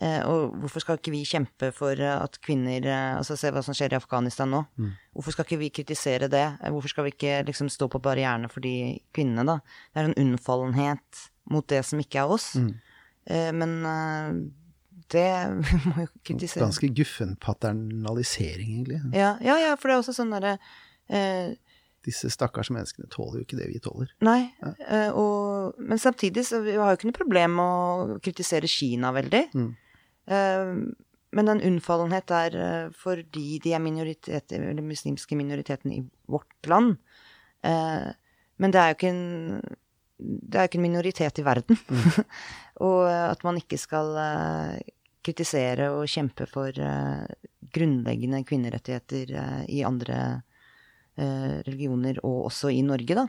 Eh, 0.00 0.22
og 0.24 0.54
hvorfor 0.62 0.80
skal 0.80 0.96
ikke 0.96 1.12
vi 1.12 1.24
kjempe 1.26 1.72
for 1.74 1.98
eh, 1.98 2.14
at 2.22 2.38
kvinner 2.40 2.84
eh, 2.86 3.16
Altså 3.18 3.34
se 3.36 3.50
hva 3.50 3.60
som 3.62 3.74
skjer 3.76 3.92
i 3.92 3.98
Afghanistan 3.98 4.48
nå. 4.48 4.62
Hvorfor 5.12 5.34
skal 5.34 5.44
ikke 5.44 5.58
vi 5.60 5.68
kritisere 5.74 6.28
det? 6.30 6.44
Eh, 6.62 6.70
Hvorfor 6.70 6.88
skal 6.92 7.04
vi 7.04 7.12
ikke 7.12 7.40
liksom 7.48 7.68
stå 7.68 7.88
på 7.90 8.00
barrierene 8.00 8.48
for 8.48 8.62
de 8.64 9.00
kvinnene, 9.12 9.44
da? 9.44 9.58
Det 9.92 10.00
er 10.00 10.08
en 10.08 10.16
unnfallenhet 10.22 11.26
mot 11.50 11.66
det 11.68 11.82
som 11.84 12.00
ikke 12.00 12.22
er 12.22 12.32
oss. 12.32 12.54
Mm. 12.56 12.72
men 13.58 13.72
eh, 13.90 14.30
det 15.10 15.26
må 15.90 16.06
jo 16.06 16.08
kritisere. 16.24 16.62
Ganske 16.62 16.88
guffen 16.94 17.34
paternalisering, 17.42 18.70
egentlig. 18.78 19.00
Ja, 19.12 19.34
ja, 19.42 19.58
ja, 19.58 19.74
for 19.76 19.90
det 19.90 19.96
er 19.96 20.04
også 20.04 20.14
sånn 20.16 20.32
derre 20.32 20.54
eh, 21.10 21.56
Disse 22.06 22.30
stakkars 22.32 22.70
menneskene 22.72 23.10
tåler 23.12 23.40
jo 23.40 23.44
ikke 23.44 23.58
det 23.58 23.68
vi 23.68 23.82
tåler. 23.84 24.08
Nei, 24.24 24.38
ja. 24.62 25.10
og, 25.12 25.76
men 25.84 26.00
samtidig 26.00 26.46
så 26.48 26.62
vi 26.64 26.78
har 26.78 26.92
jo 26.92 26.98
ikke 26.98 27.10
noe 27.10 27.18
problem 27.18 27.58
med 27.58 27.66
å 27.66 28.18
kritisere 28.24 28.70
Kina 28.70 29.12
veldig. 29.16 29.42
Mm. 29.52 29.70
men 31.36 31.48
den 31.48 31.60
unnfallenhet 31.66 32.32
er 32.34 32.56
eh, 32.56 32.86
fordi 32.96 33.58
de 33.62 33.74
er 33.74 33.82
minoriteter, 33.82 34.64
eller 34.70 34.86
muslimske 34.86 35.36
minoriteten 35.38 35.92
i 35.92 36.00
vårt 36.30 36.70
land. 36.70 36.96
Eh, 37.66 38.08
men 38.60 38.74
det 38.74 38.80
er 38.80 38.92
jo 38.92 38.98
ikke 38.98 39.12
en 39.12 39.60
det 40.20 40.58
er 40.58 40.66
jo 40.66 40.70
ikke 40.70 40.80
en 40.80 40.84
minoritet 40.84 41.40
i 41.40 41.44
verden. 41.44 41.78
og 42.88 43.04
at 43.08 43.44
man 43.46 43.60
ikke 43.60 43.78
skal 43.80 44.12
eh, 44.20 44.92
kritisere 45.24 45.90
og 45.94 46.08
kjempe 46.10 46.46
for 46.50 46.76
eh, 46.76 47.24
grunnleggende 47.74 48.42
kvinnerettigheter 48.48 49.34
eh, 49.40 49.62
i 49.78 49.82
andre 49.86 50.20
eh, 50.20 50.38
religioner, 51.66 52.18
og 52.24 52.46
også 52.50 52.70
i 52.72 52.80
Norge, 52.86 53.14
da. 53.18 53.26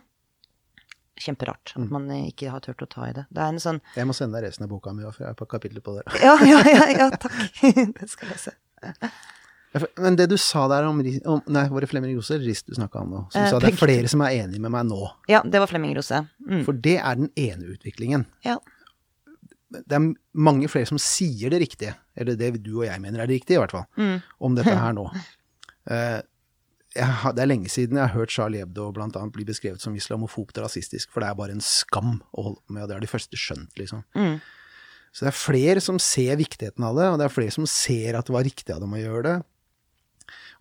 Kjemperart 1.21 1.73
at 1.77 1.89
man 1.91 2.07
eh, 2.09 2.29
ikke 2.31 2.49
har 2.49 2.63
turt 2.65 2.81
å 2.81 2.87
ta 2.89 3.09
i 3.09 3.13
det. 3.13 3.25
Det 3.29 3.41
er 3.43 3.51
en 3.53 3.59
sånn 3.61 3.81
Jeg 3.97 4.07
må 4.09 4.13
sende 4.17 4.39
deg 4.39 4.47
resten 4.47 4.65
av 4.65 4.71
boka 4.71 4.93
mi, 4.95 5.03
for 5.05 5.21
jeg 5.21 5.27
har 5.27 5.35
et 5.35 5.41
par 5.43 5.49
kapitler 5.51 5.83
på 5.85 5.97
det. 5.99 6.05
Ja, 6.25 6.33
ja, 6.47 6.61
ja, 6.65 6.87
ja 6.97 7.09
takk. 7.13 7.35
det 7.99 8.07
skal 8.09 8.31
jeg 8.33 8.39
se. 8.47 8.55
Men 10.01 10.17
det 10.19 10.25
du 10.31 10.35
sa 10.41 10.65
der 10.67 10.83
om, 10.89 10.97
om 11.31 11.43
Nei, 11.47 11.61
var 11.71 11.79
det 11.83 11.87
Flemming 11.91 12.15
Rose 12.17 12.33
eller 12.35 12.49
Rist 12.49 12.67
du 12.67 12.73
snakka 12.75 13.03
om 13.05 13.13
nå? 13.13 13.21
Som 13.31 13.43
Eh, 13.45 13.51
sa 13.53 13.59
det 13.63 13.69
er 13.71 13.77
flere 13.79 14.09
som 14.11 14.23
er 14.25 14.39
enig 14.41 14.59
med 14.59 14.73
meg 14.73 14.87
nå. 14.89 14.97
Ja, 15.31 15.43
det 15.47 15.61
var 15.63 15.69
Flemming 15.71 15.93
Rose. 15.95 16.23
Mm. 16.47 16.63
For 16.67 16.73
det 16.75 16.97
er 16.99 17.19
den 17.21 17.29
ene 17.39 17.69
utviklingen. 17.75 18.25
Ja. 18.43 18.57
Det 19.71 19.95
er 19.95 20.09
mange 20.35 20.67
flere 20.67 20.89
som 20.89 20.99
sier 20.99 21.53
det 21.53 21.61
riktige, 21.63 21.93
eller 22.19 22.35
det 22.35 22.49
du 22.65 22.73
og 22.81 22.87
jeg 22.89 22.99
mener 23.03 23.21
er 23.23 23.29
det 23.31 23.37
riktige, 23.39 23.59
i 23.59 23.61
hvert 23.61 23.71
fall, 23.77 23.85
Mm. 23.95 24.17
om 24.43 24.57
dette 24.57 24.73
her 24.75 24.91
nå. 24.99 25.05
Eh, 25.87 26.19
jeg 26.95 27.35
det 27.35 27.43
er 27.43 27.49
lenge 27.49 27.69
siden 27.71 27.99
jeg 27.99 28.09
har 28.09 28.17
hørt 28.17 28.33
Charlie 28.33 28.63
Hebdo 28.63 28.89
blant 28.95 29.15
annet 29.15 29.33
bli 29.35 29.45
beskrevet 29.47 29.83
som 29.83 29.95
islamofobt 29.95 30.57
og 30.59 30.65
rasistisk, 30.67 31.11
for 31.13 31.23
det 31.23 31.29
er 31.29 31.37
bare 31.39 31.55
en 31.55 31.63
skam 31.63 32.17
å 32.35 32.49
holde 32.49 32.59
på 32.65 32.75
med, 32.75 32.83
og 32.83 32.89
det 32.89 32.97
har 32.97 33.05
de 33.05 33.11
første 33.11 33.39
skjønt, 33.39 33.71
liksom. 33.79 34.03
Mm. 34.17 34.41
Så 35.11 35.25
det 35.25 35.31
er 35.31 35.39
flere 35.39 35.83
som 35.83 35.97
ser 35.99 36.37
viktigheten 36.39 36.83
av 36.87 36.99
det, 36.99 37.07
og 37.11 37.17
det 37.19 37.27
er 37.27 37.33
flere 37.33 37.55
som 37.55 37.67
ser 37.67 38.15
at 38.19 38.27
det 38.27 38.35
var 38.35 38.47
riktig 38.47 38.75
av 38.75 38.83
dem 38.83 38.95
å 38.95 38.99
gjøre 39.01 39.23
det. 39.27 39.37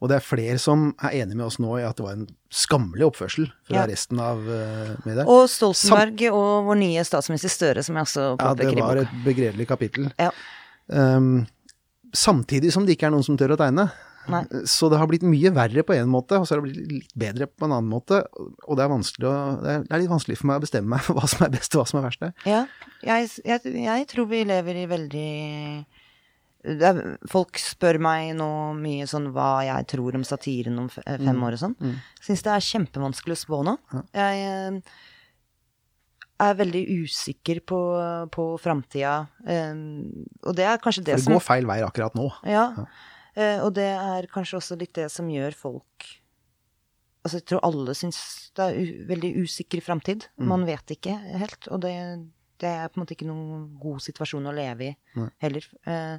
Og 0.01 0.09
det 0.09 0.17
er 0.17 0.25
flere 0.25 0.57
som 0.59 0.89
er 1.05 1.19
enig 1.21 1.37
med 1.37 1.45
oss 1.45 1.59
nå 1.61 1.75
i 1.77 1.85
at 1.85 1.99
det 1.99 2.07
var 2.07 2.17
en 2.17 2.29
skammelig 2.51 3.05
oppførsel 3.11 3.51
fra 3.69 3.83
Ja. 3.83 3.87
resten 3.87 4.19
av 4.23 4.39
uh, 4.41 4.97
media. 5.05 5.27
Og 5.29 5.45
Stoltenberg 5.53 6.25
og 6.33 6.71
vår 6.71 6.79
nye 6.81 7.05
statsminister 7.05 7.53
Støre, 7.53 7.85
som 7.85 7.99
jeg 7.99 8.09
også 8.09 8.29
Ja, 8.41 8.55
det 8.57 8.71
var 8.81 9.03
et 9.03 9.13
begredelig 9.27 9.69
kapittel. 9.69 10.09
Ja. 10.19 10.31
Um, 10.89 11.47
samtidig 12.17 12.73
som 12.73 12.87
det 12.87 12.97
ikke 12.97 13.11
er 13.11 13.15
noen 13.15 13.27
som 13.27 13.37
tør 13.39 13.55
å 13.55 13.61
tegne. 13.61 13.91
Nei. 14.33 14.43
Så 14.71 14.91
det 14.93 15.01
har 15.01 15.09
blitt 15.11 15.25
mye 15.27 15.53
verre 15.55 15.85
på 15.87 15.97
en 15.97 16.11
måte, 16.11 16.39
og 16.41 16.47
så 16.47 16.55
har 16.57 16.63
det 16.63 16.71
blitt 16.71 16.93
litt 16.93 17.17
bedre 17.19 17.49
på 17.51 17.67
en 17.67 17.75
annen 17.77 17.91
måte. 17.91 18.23
Og 18.37 18.79
det 18.79 18.87
er, 18.87 18.95
å, 18.95 19.35
det 19.63 19.75
er, 19.79 19.97
litt 20.01 20.13
vanskelig 20.13 20.39
for 20.41 20.51
meg 20.51 20.61
å 20.61 20.65
bestemme 20.65 20.95
meg 20.95 21.05
for 21.07 21.19
hva 21.19 21.31
som 21.31 21.47
er 21.47 21.55
best 21.55 21.75
og 21.75 21.83
hva 21.83 21.89
som 21.91 22.01
er 22.01 22.07
verst. 22.09 22.27
Ja, 22.49 22.63
jeg, 23.07 23.31
jeg, 23.45 23.75
jeg 23.87 24.09
tror 24.11 24.31
vi 24.31 24.45
lever 24.49 24.83
i 24.83 24.89
veldig 24.91 25.29
er, 26.61 26.99
Folk 27.33 27.61
spør 27.61 28.01
meg 28.03 28.35
nå 28.37 28.51
mye 28.77 29.07
sånn 29.09 29.31
hva 29.35 29.53
jeg 29.65 29.87
tror 29.95 30.19
om 30.19 30.27
satiren 30.29 30.77
om 30.83 30.91
fem 30.93 31.23
fem 31.25 31.47
år 31.47 31.57
og 31.57 31.65
sånn. 31.65 31.79
Syns 32.21 32.45
det 32.47 32.53
er 32.53 32.69
kjempevanskelig 32.73 33.39
å 33.39 33.45
spå 33.45 33.63
nå. 33.67 33.79
Jeg 34.17 34.45
eh, 34.45 34.99
er 36.41 36.59
veldig 36.59 36.83
usikker 37.05 37.63
på, 37.69 37.81
på 38.33 38.51
framtida. 38.63 39.15
Um, 39.45 40.27
og 40.45 40.57
det 40.59 40.67
er 40.69 40.83
kanskje 40.83 41.07
det, 41.11 41.19
som 41.21 41.35
det 41.35 41.41
går 41.41 41.47
feil 41.47 41.69
vei 41.69 41.81
akkurat 41.85 42.17
nå. 42.19 42.29
Ja. 42.49 42.69
Eh, 42.81 43.09
og 43.65 43.75
det 43.77 43.91
er 43.93 44.27
kanskje 44.33 44.59
også 44.59 44.77
litt 44.81 44.95
det 44.99 45.09
som 45.13 45.29
gjør 45.31 45.57
folk 45.57 46.09
Altså, 47.21 47.37
jeg 47.37 47.47
tror 47.51 47.65
alle 47.69 47.95
syns 47.99 48.19
det 48.57 48.65
er 48.65 48.93
veldig 49.11 49.31
usikker 49.45 49.83
framtid. 49.85 50.25
Man 50.41 50.63
vet 50.65 50.95
ikke 50.95 51.13
helt. 51.13 51.69
Og 51.69 51.83
det, 51.85 51.93
det 52.63 52.71
er 52.71 52.89
på 52.89 52.97
en 52.97 53.03
måte 53.05 53.13
ikke 53.17 53.29
noen 53.29 53.67
god 53.81 54.01
situasjon 54.05 54.49
å 54.49 54.55
leve 54.57 54.87
i 54.89 55.27
heller. 55.45 55.67
Eh, 55.85 56.17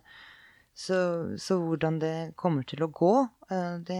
så, 0.77 0.97
så 1.41 1.57
hvordan 1.59 1.99
det 2.01 2.15
kommer 2.39 2.67
til 2.69 2.85
å 2.85 2.91
gå, 2.93 3.13
eh, 3.49 3.79
det, 3.87 3.99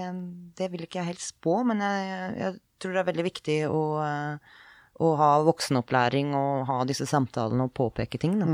det 0.58 0.70
vil 0.74 0.86
ikke 0.86 1.02
jeg 1.02 1.12
helt 1.12 1.26
spå. 1.26 1.58
Men 1.68 1.82
jeg, 1.84 2.36
jeg 2.38 2.60
tror 2.82 2.94
det 2.94 3.02
er 3.02 3.10
veldig 3.10 3.28
viktig 3.28 3.58
å, 3.70 3.82
eh, 4.06 4.54
å 5.02 5.12
ha 5.20 5.32
voksenopplæring 5.50 6.36
og 6.38 6.68
ha 6.70 6.84
disse 6.90 7.10
samtalene 7.10 7.66
og 7.66 7.76
påpeke 7.82 8.22
ting. 8.22 8.38
Da. 8.42 8.48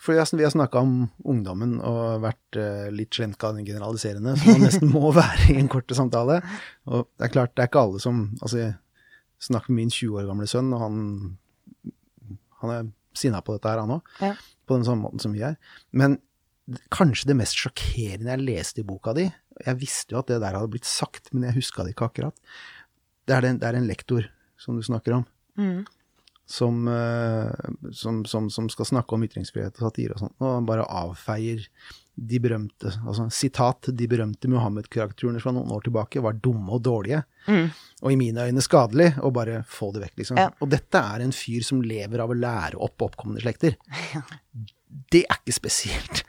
For 0.00 0.16
vi 0.16 0.44
har, 0.44 0.52
snakka 0.52 0.80
om 0.80 0.94
ungdommen 1.28 1.74
og 1.84 2.22
vært 2.22 2.56
litt 2.56 2.96
litt 2.96 3.18
slemt 3.18 3.36
generaliserende, 3.40 4.32
som 4.40 4.54
man 4.54 4.64
nesten 4.64 4.88
må 4.92 5.10
være 5.16 5.50
i 5.52 5.58
en 5.60 5.68
kort 5.68 5.92
samtale. 5.92 6.38
Og 6.88 7.04
det 7.18 7.26
er 7.26 7.34
klart, 7.34 7.52
det 7.52 7.66
er 7.66 7.68
ikke 7.68 7.82
alle 7.84 8.00
som 8.00 8.22
Altså, 8.40 8.62
jeg 8.62 8.74
snakker 9.44 9.74
med 9.74 9.82
min 9.82 9.92
20 9.92 10.22
år 10.22 10.30
gamle 10.30 10.48
sønn, 10.48 10.72
og 10.72 10.80
han, 10.86 10.96
han 12.62 12.74
er 12.78 12.88
sinna 13.16 13.42
på 13.44 13.56
dette 13.56 13.68
her, 13.68 13.82
han 13.82 13.98
òg. 13.98 14.10
Ja. 14.24 14.34
På 14.68 14.78
den 14.78 14.88
samme 14.88 15.04
måten 15.04 15.20
som 15.20 15.36
vi 15.36 15.44
er. 15.44 15.58
Men 15.92 16.16
kanskje 16.94 17.28
det 17.32 17.36
mest 17.36 17.58
sjokkerende 17.58 18.30
jeg 18.30 18.44
leste 18.46 18.82
i 18.82 18.86
boka 18.86 19.12
di 19.16 19.24
Jeg 19.26 19.80
visste 19.80 20.14
jo 20.14 20.20
at 20.20 20.28
det 20.30 20.38
der 20.40 20.54
hadde 20.54 20.70
blitt 20.72 20.88
sagt, 20.88 21.32
men 21.34 21.48
jeg 21.48 21.58
huska 21.58 21.84
det 21.84 21.96
ikke 21.96 22.08
akkurat. 22.08 22.36
Det 23.28 23.36
er, 23.36 23.44
den, 23.44 23.60
det 23.60 23.68
er 23.68 23.76
en 23.76 23.88
lektor 23.90 24.28
som 24.60 24.78
du 24.78 24.84
snakker 24.86 25.18
om 25.18 25.28
Mm. 25.58 25.84
Som, 26.50 26.88
eh, 26.88 27.92
som, 27.92 28.24
som, 28.24 28.50
som 28.50 28.68
skal 28.72 28.88
snakke 28.88 29.14
om 29.14 29.24
ytringsfrihet 29.26 29.76
og 29.78 29.86
satire 29.86 30.16
og 30.16 30.24
sånt, 30.24 30.36
og 30.42 30.68
bare 30.68 30.86
avfeier 30.86 31.62
de 32.20 32.40
berømte, 32.42 32.90
altså 33.08 33.28
sitat, 33.32 33.88
de 33.96 34.08
berømte 34.10 34.50
Muhammed-karakterene 34.50 35.40
fra 35.40 35.54
noen 35.56 35.70
år 35.72 35.86
tilbake 35.86 36.20
var 36.20 36.36
dumme 36.42 36.74
og 36.76 36.82
dårlige, 36.84 37.22
og 38.02 38.12
i 38.12 38.18
mine 38.20 38.44
øyne 38.50 38.64
skadelig, 38.64 39.14
og 39.24 39.32
bare 39.38 39.62
få 39.70 39.88
det 39.94 40.02
vekk, 40.04 40.16
liksom. 40.20 40.40
Ja. 40.42 40.50
Og 40.60 40.68
dette 40.74 41.00
er 41.00 41.24
en 41.24 41.32
fyr 41.32 41.64
som 41.64 41.80
lever 41.80 42.20
av 42.20 42.34
å 42.34 42.36
lære 42.36 42.82
opp 42.82 43.06
oppkommende 43.08 43.44
slekter. 43.46 43.78
Det 45.10 45.22
er 45.22 45.38
ikke 45.38 45.54
spesielt 45.54 46.24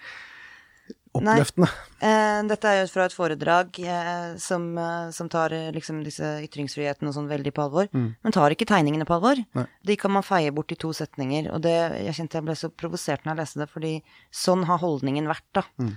oppløftende. 1.18 1.70
Nei. 2.02 2.48
dette 2.50 2.70
er 2.72 2.80
jo 2.80 2.90
fra 2.92 3.06
et 3.08 3.16
foredrag 3.16 3.80
eh, 3.84 4.34
som, 4.42 4.66
eh, 4.80 5.12
som 5.16 5.30
tar 5.32 5.54
eh, 5.56 5.70
liksom 5.76 6.02
disse 6.06 6.34
ytringsfrihetene 6.48 7.12
og 7.12 7.18
sånn 7.18 7.30
veldig 7.32 7.54
på 7.56 7.66
alvor, 7.66 7.90
men 7.94 8.36
tar 8.36 8.56
ikke 8.56 8.68
tegningene 8.70 9.08
på 9.08 9.18
alvor. 9.20 9.42
Nei. 9.58 9.66
De 9.88 9.98
kan 10.00 10.14
man 10.16 10.26
feie 10.26 10.52
bort 10.56 10.72
i 10.74 10.80
to 10.80 10.94
setninger, 10.96 11.52
og 11.54 11.64
det, 11.66 11.78
jeg 12.08 12.18
kjente 12.20 12.40
jeg 12.40 12.48
ble 12.50 12.58
så 12.60 12.72
provosert 12.74 13.26
når 13.26 13.34
jeg 13.34 13.42
leste 13.44 13.64
det, 13.64 13.72
fordi 13.72 13.96
sånn 14.44 14.68
har 14.70 14.84
holdningen 14.84 15.30
vært, 15.32 15.48
da. 15.56 15.66
Mm. 15.82 15.96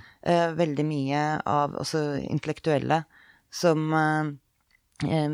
veldig 0.57 0.83
mye 0.87 1.21
av 1.47 1.75
også 1.79 1.99
intellektuelle 2.23 3.03
som 3.55 3.93
eh, 3.93 4.25
eh, 5.11 5.31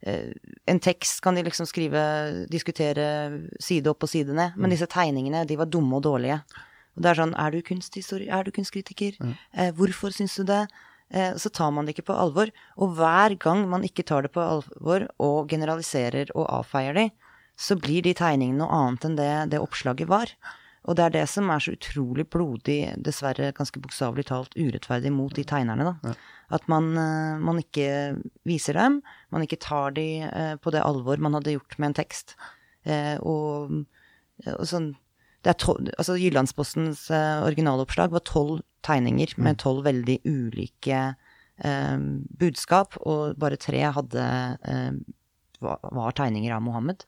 eh, 0.00 0.32
en 0.64 0.80
tekst 0.80 1.20
kan 1.20 1.34
de 1.34 1.44
liksom 1.46 1.66
skrive, 1.66 2.02
diskutere 2.50 3.06
side 3.62 3.90
opp 3.90 4.06
og 4.06 4.12
side 4.12 4.34
ned, 4.36 4.58
men 4.58 4.74
disse 4.74 4.88
tegningene, 4.90 5.46
de 5.46 5.58
var 5.60 5.70
dumme 5.70 6.00
og 6.00 6.04
dårlige. 6.08 6.40
Og 7.00 7.06
det 7.06 7.14
er 7.14 7.20
sånn 7.22 7.34
Er 7.40 7.54
du 7.56 7.62
kunsthistoriker? 7.64 8.30
Er 8.36 8.44
du 8.44 8.52
kunstkritiker? 8.52 9.16
Eh, 9.56 9.72
hvorfor 9.72 10.12
syns 10.12 10.36
du 10.36 10.44
det? 10.44 10.66
Eh, 11.08 11.32
så 11.40 11.48
tar 11.48 11.72
man 11.72 11.88
det 11.88 11.96
ikke 11.96 12.10
på 12.12 12.18
alvor. 12.20 12.52
Og 12.76 12.92
hver 13.00 13.38
gang 13.40 13.64
man 13.72 13.86
ikke 13.88 14.04
tar 14.04 14.28
det 14.28 14.34
på 14.36 14.44
alvor 14.44 15.08
og 15.18 15.48
generaliserer 15.48 16.30
og 16.36 16.44
avfeier 16.60 16.94
de, 16.94 17.08
så 17.56 17.76
blir 17.80 18.04
de 18.04 18.12
tegningene 18.16 18.60
noe 18.60 18.76
annet 18.76 19.08
enn 19.08 19.16
det 19.16 19.32
det 19.56 19.62
oppslaget 19.64 20.12
var. 20.12 20.30
Og 20.88 20.96
det 20.96 21.04
er 21.04 21.14
det 21.18 21.26
som 21.28 21.50
er 21.52 21.60
så 21.60 21.74
utrolig 21.76 22.24
blodig, 22.32 22.78
dessverre 23.04 23.50
ganske 23.56 23.82
bokstavelig 23.82 24.24
talt 24.30 24.54
urettferdig 24.56 25.12
mot 25.12 25.34
de 25.36 25.44
tegnerne, 25.44 25.90
da. 25.90 26.14
At 26.56 26.66
man, 26.72 26.88
eh, 26.96 27.36
man 27.42 27.60
ikke 27.60 28.16
viser 28.48 28.78
dem, 28.78 29.02
man 29.30 29.44
ikke 29.44 29.60
tar 29.60 29.92
de 29.98 30.22
eh, 30.24 30.54
på 30.56 30.72
det 30.72 30.82
alvor 30.82 31.20
man 31.20 31.36
hadde 31.36 31.58
gjort 31.58 31.76
med 31.78 31.90
en 31.90 31.98
tekst. 32.00 32.34
Eh, 32.84 33.18
og, 33.20 33.84
og 34.46 34.66
sånn 34.66 34.94
altså 35.46 36.18
Jyllandspostens 36.20 37.06
eh, 37.10 37.42
originaloppslag 37.46 38.12
var 38.12 38.24
tolv 38.28 38.60
tegninger 38.84 39.34
med 39.40 39.58
tolv 39.60 39.84
veldig 39.84 40.18
ulike 40.24 41.14
eh, 41.64 41.96
budskap, 42.40 42.96
og 43.00 43.36
bare 43.40 43.58
tre 43.60 43.82
hadde 43.92 44.26
eh, 44.64 44.92
var, 45.60 46.12
tegninger 46.16 46.54
av 46.56 46.64
Mohammed. 46.64 47.04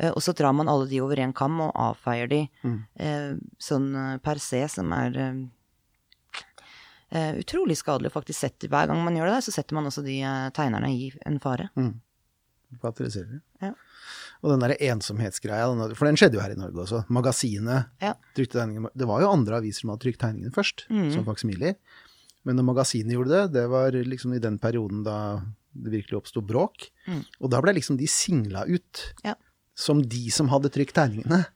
Eh, 0.00 0.10
og 0.10 0.22
så 0.24 0.34
drar 0.36 0.54
man 0.56 0.68
alle 0.72 0.88
de 0.90 1.00
over 1.04 1.20
én 1.20 1.34
kam 1.36 1.60
og 1.60 1.72
avfeier 1.76 2.30
de 2.30 2.42
eh, 2.64 3.32
sånn 3.60 3.90
eh, 3.94 4.18
per 4.24 4.40
se, 4.42 4.64
som 4.72 4.92
er 4.96 5.18
utrolig 7.10 7.74
skadelig. 7.74 8.12
Faktisk 8.14 8.38
setter, 8.38 8.70
hver 8.70 8.86
gang 8.86 9.00
man 9.02 9.16
gjør 9.18 9.26
det, 9.26 9.38
der, 9.40 9.42
så 9.42 9.54
setter 9.56 9.74
man 9.74 9.88
også 9.90 10.04
de 10.06 10.20
tegnerne 10.54 10.92
i 10.94 11.08
en 11.26 11.40
fare. 11.42 11.66
Patriserer 12.78 13.32
det. 13.32 13.40
Ja. 13.64 13.72
Og 14.42 14.50
den 14.54 14.60
der 14.64 14.76
ensomhetsgreia, 14.80 15.66
for 15.94 16.06
den 16.08 16.16
skjedde 16.16 16.38
jo 16.38 16.40
her 16.40 16.54
i 16.54 16.58
Norge 16.58 16.80
også. 16.86 17.02
Magasinet 17.12 17.90
Ja. 18.00 18.14
trykte 18.34 18.56
tegningene 18.58 18.88
Det 18.96 19.06
var 19.06 19.20
jo 19.20 19.28
andre 19.32 19.58
aviser 19.60 19.80
som 19.82 19.90
hadde 19.90 20.00
trykt 20.06 20.18
tegningene 20.22 20.52
først, 20.54 20.86
Mm. 20.88 21.12
som 21.12 21.24
faksimiler. 21.24 21.74
Men 22.44 22.56
når 22.56 22.64
magasinet 22.74 23.12
gjorde 23.12 23.28
det, 23.28 23.52
det 23.52 23.68
var 23.68 23.90
liksom 23.92 24.34
i 24.34 24.38
den 24.40 24.58
perioden 24.58 25.04
da 25.04 25.42
det 25.76 25.92
virkelig 25.92 26.16
oppsto 26.22 26.40
bråk. 26.40 26.88
Og 27.40 27.50
da 27.50 27.60
ble 27.60 27.74
liksom 27.74 27.96
de 27.98 28.06
singla 28.06 28.64
ut 28.66 29.12
Mm. 29.22 29.24
Ja. 29.24 29.34
som 29.76 30.00
de 30.02 30.30
som 30.30 30.48
hadde 30.48 30.70
trykt 30.70 30.94
tegningene. 30.94 31.46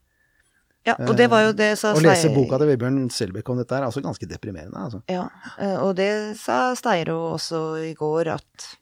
Ja, 0.87 0.97
og 0.99 1.17
det 1.17 1.31
var 1.31 1.47
jo 1.47 1.53
det 1.57 1.79
sa 1.79 1.95
Å 1.95 2.01
lese 2.03 2.29
boka 2.35 2.59
til 2.59 2.69
Vebjørn 2.77 3.09
Selbekk 3.11 3.49
om 3.49 3.57
dette 3.57 3.73
er 3.73 3.87
altså 3.87 4.03
ganske 4.03 4.29
deprimerende. 4.29 4.77
altså. 4.77 5.03
Ja, 5.09 5.31
eh, 5.59 5.77
og 5.81 5.97
det 5.97 6.37
sa 6.37 6.75
Steiro 6.75 7.33
også 7.39 7.91
i 7.91 7.95
går, 7.95 8.27
at 8.35 8.77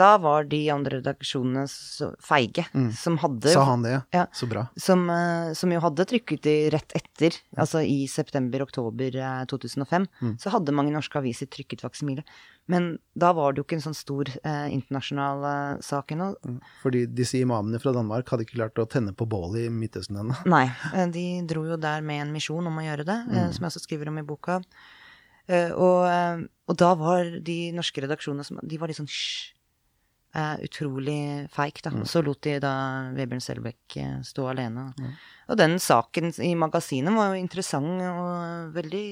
da 0.00 0.10
var 0.22 0.46
de 0.48 0.58
andre 0.72 0.98
redaksjonene 1.02 1.66
så 1.70 2.10
feige, 2.24 2.64
som 2.96 3.18
hadde 3.22 3.50
Mm. 3.50 3.54
Sa 3.54 3.64
han 3.68 3.82
det? 3.84 3.96
Ja. 4.16 4.24
Så 4.32 4.48
bra. 4.48 4.66
Som, 4.80 5.04
eh, 5.12 5.52
som 5.58 5.70
jo 5.74 5.80
hadde 5.84 6.06
trykket 6.08 6.42
de 6.46 6.54
rett 6.72 6.92
etter, 6.96 7.36
altså 7.56 7.82
i 7.84 8.06
september-oktober 8.08 9.16
eh, 9.20 9.44
2005, 9.50 10.06
Mm. 10.22 10.34
så 10.40 10.50
hadde 10.56 10.72
mange 10.74 10.92
norske 10.94 11.18
aviser 11.20 11.46
trykket 11.52 11.80
faksimile. 11.84 12.24
Men 12.70 12.98
da 13.18 13.32
var 13.34 13.52
det 13.52 13.60
jo 13.60 13.64
ikke 13.66 13.78
en 13.80 13.84
sånn 13.88 13.96
stor 13.98 14.28
eh, 14.44 14.68
internasjonal 14.70 15.44
eh, 15.50 15.80
sak 15.82 16.12
ennå. 16.14 16.30
Fordi 16.82 17.04
disse 17.06 17.40
imamene 17.40 17.80
fra 17.82 17.92
Danmark 17.96 18.28
hadde 18.30 18.44
ikke 18.46 18.58
klart 18.60 18.78
å 18.78 18.88
tenne 18.88 19.12
på 19.16 19.26
bålet 19.28 19.66
i 19.66 19.68
Midtøsten 19.74 20.16
ennå. 20.22 20.36
Nei, 20.54 20.66
eh, 20.94 21.06
de 21.10 21.26
dro 21.50 21.64
jo 21.66 21.76
der 21.76 22.00
med 22.06 22.22
en 22.26 22.32
misjon 22.34 22.66
om 22.70 22.78
å 22.78 22.84
gjøre 22.86 23.04
det, 23.08 23.18
eh, 23.34 23.50
som 23.50 23.64
jeg 23.66 23.72
også 23.74 23.84
skriver 23.88 24.08
om 24.12 24.18
i 24.22 24.26
boka. 24.26 24.60
Eh, 25.48 25.70
Og, 25.74 26.04
eh, 26.06 26.44
og 26.70 26.76
da 26.78 26.94
var 26.94 27.24
de 27.42 27.72
norske 27.74 28.02
redaksjonene 28.04 28.44
som 28.46 28.60
De 28.62 28.76
var 28.78 28.86
litt 28.88 29.00
sånn 29.00 29.10
hysj. 29.10 29.52
Eh, 30.34 30.56
utrolig 30.66 31.48
feigt, 31.50 31.82
da. 31.86 31.90
Så 32.06 32.22
lot 32.24 32.40
de 32.46 32.58
da 32.62 32.72
Vebjørn 33.16 33.42
Selbekk 33.42 33.96
eh, 34.00 34.16
stå 34.26 34.46
alene. 34.52 34.88
Og 35.50 35.56
den 35.58 35.78
saken 35.82 36.30
i 36.46 36.52
magasinet 36.54 37.14
var 37.16 37.32
jo 37.34 37.40
interessant 37.42 38.02
og 38.06 38.74
veldig 38.76 39.04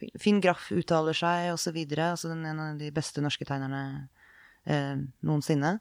fin- 0.00 0.18
fin. 0.20 0.40
Graff 0.42 0.70
uttaler 0.74 1.14
seg, 1.14 1.52
og 1.52 1.58
så 1.62 1.70
videre. 1.72 2.10
Altså 2.16 2.32
den 2.32 2.44
en 2.50 2.60
av 2.60 2.78
de 2.80 2.90
beste 2.90 3.22
norske 3.22 3.46
tegnerne 3.46 4.08
uh, 4.66 4.96
noensinne. 5.22 5.76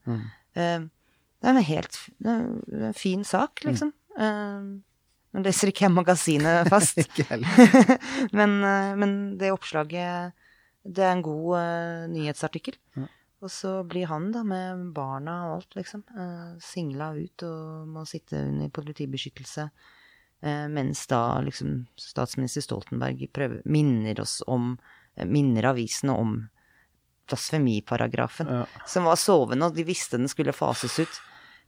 Eh, 0.55 0.85
det 1.43 1.49
er 1.49 1.57
en 1.57 1.65
helt 1.67 1.97
en 2.23 2.93
fin 2.95 3.23
sak, 3.27 3.63
liksom. 3.65 3.89
Eh, 4.19 4.67
nå 5.33 5.41
leser 5.41 5.71
ikke 5.73 5.87
jeg 5.87 5.95
magasinet 5.97 6.69
fast. 6.73 7.01
Ikke 7.01 7.25
heller. 7.31 7.89
men, 8.37 8.59
men 9.01 9.15
det 9.41 9.49
oppslaget 9.51 10.31
Det 10.85 11.01
er 11.03 11.11
en 11.15 11.23
god 11.25 11.57
nyhetsartikkel. 12.13 12.77
nyhetsartikkel. 13.01 13.09
Og 13.43 13.51
så 13.51 13.73
blir 13.83 14.07
han 14.07 14.29
da 14.31 14.43
med 14.47 14.85
barna 14.95 15.35
og 15.49 15.57
alt, 15.57 15.75
liksom, 15.75 16.05
uh, 16.15 16.55
singla 16.63 17.11
ut 17.17 17.43
og 17.43 17.89
må 17.91 18.05
sitte 18.07 18.39
under 18.39 18.71
politibeskyttelse. 18.71 19.69
eh, 20.43 20.67
mens 20.67 21.05
da 21.07 21.39
liksom 21.43 21.85
statsminister 21.99 22.63
Stoltenberg 22.63 23.29
prøver, 23.35 23.61
minner 23.65 24.19
oss 24.19 24.41
om 24.47 24.77
eh, 25.15 25.25
Minner 25.27 25.69
avisene 25.71 26.11
om 26.11 26.33
blasfemiparagrafen. 27.27 28.47
Ja. 28.47 28.63
Som 28.87 29.07
var 29.07 29.19
sovende, 29.19 29.67
og 29.67 29.75
de 29.75 29.85
visste 29.87 30.19
den 30.19 30.31
skulle 30.31 30.55
fases 30.55 30.97
ut. 30.99 31.21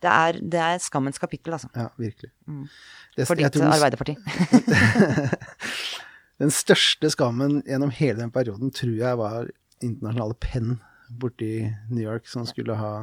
Det 0.03 0.11
er, 0.11 0.39
det 0.43 0.59
er 0.59 0.81
skammens 0.83 1.19
kapittel, 1.19 1.55
altså. 1.55 1.69
Ja, 1.75 1.87
virkelig. 1.97 2.31
Det, 3.15 3.27
For 3.27 3.39
ditt 3.39 3.55
tror 3.55 3.71
Arbeiderparti. 3.71 4.17
Den 6.43 6.51
største 6.51 7.07
skammen 7.13 7.61
gjennom 7.63 7.93
hele 7.95 8.19
den 8.19 8.31
perioden 8.35 8.73
tror 8.75 8.91
jeg 8.99 9.19
var 9.21 9.47
internasjonale 9.79 10.35
Penn 10.43 10.73
borti 11.09 11.67
New 11.89 12.03
York, 12.03 12.27
som 12.27 12.45
skulle 12.49 12.77
ha 12.79 12.93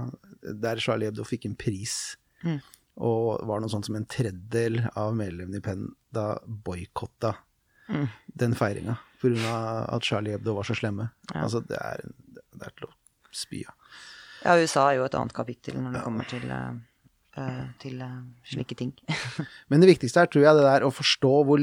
Der 0.43 0.81
Charlie 0.83 1.11
Hebdo 1.11 1.25
fikk 1.27 1.47
en 1.47 1.57
pris. 1.59 2.17
Og 3.03 3.41
var 3.49 3.63
noe 3.63 3.73
sånt 3.73 3.87
som 3.89 3.97
en 3.97 4.09
tredjedel 4.09 4.83
av 4.99 5.15
medlemmene 5.17 5.63
i 5.63 5.65
Penn 5.65 5.89
da 6.13 6.35
boikotta 6.45 7.37
den 8.39 8.55
feiringa 8.57 8.97
pga. 9.23 9.87
at 9.89 10.05
Charlie 10.05 10.35
Hebdo 10.35 10.55
var 10.55 10.67
så 10.67 10.75
slemme. 10.75 11.11
Altså, 11.35 11.61
det 11.61 11.79
er, 11.79 12.03
det 12.53 12.67
er 12.67 12.75
til 12.77 12.89
å 12.89 12.95
spy 13.33 13.63
av. 13.69 13.77
Ja, 14.43 14.57
USA 14.59 14.89
er 14.91 14.99
jo 14.99 15.07
et 15.07 15.15
annet 15.19 15.35
kapittel 15.37 15.79
når 15.79 15.97
det 15.97 16.03
kommer 16.03 16.27
til, 16.27 16.49
eh, 16.51 16.73
eh, 17.39 17.67
til 17.83 18.01
uh, 18.03 18.23
slike 18.49 18.75
ting. 18.79 18.91
Men 19.71 19.83
det 19.83 19.93
viktigste 19.93 20.25
er, 20.25 20.31
tror 20.31 20.47
jeg 20.49 20.59
det 20.59 20.67
der 20.67 20.87
å 20.87 20.95
forstå 20.95 21.33
hvor 21.47 21.63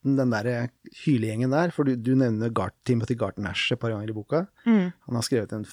liten 0.00 0.16
den 0.16 0.30
der 0.30 0.70
hylegjengen 1.04 1.50
der, 1.50 1.70
for 1.70 1.84
du, 1.84 1.96
du 1.96 2.14
nevner 2.16 2.50
Gart, 2.50 2.74
Timothy 2.84 3.14
Garton 3.14 3.46
Ash 3.46 3.72
et 3.72 3.80
par 3.80 3.90
ganger 3.90 4.10
i 4.10 4.16
boka. 4.16 4.46
Han 4.64 4.92
har 5.14 5.22
skrevet 5.22 5.52
en 5.52 5.66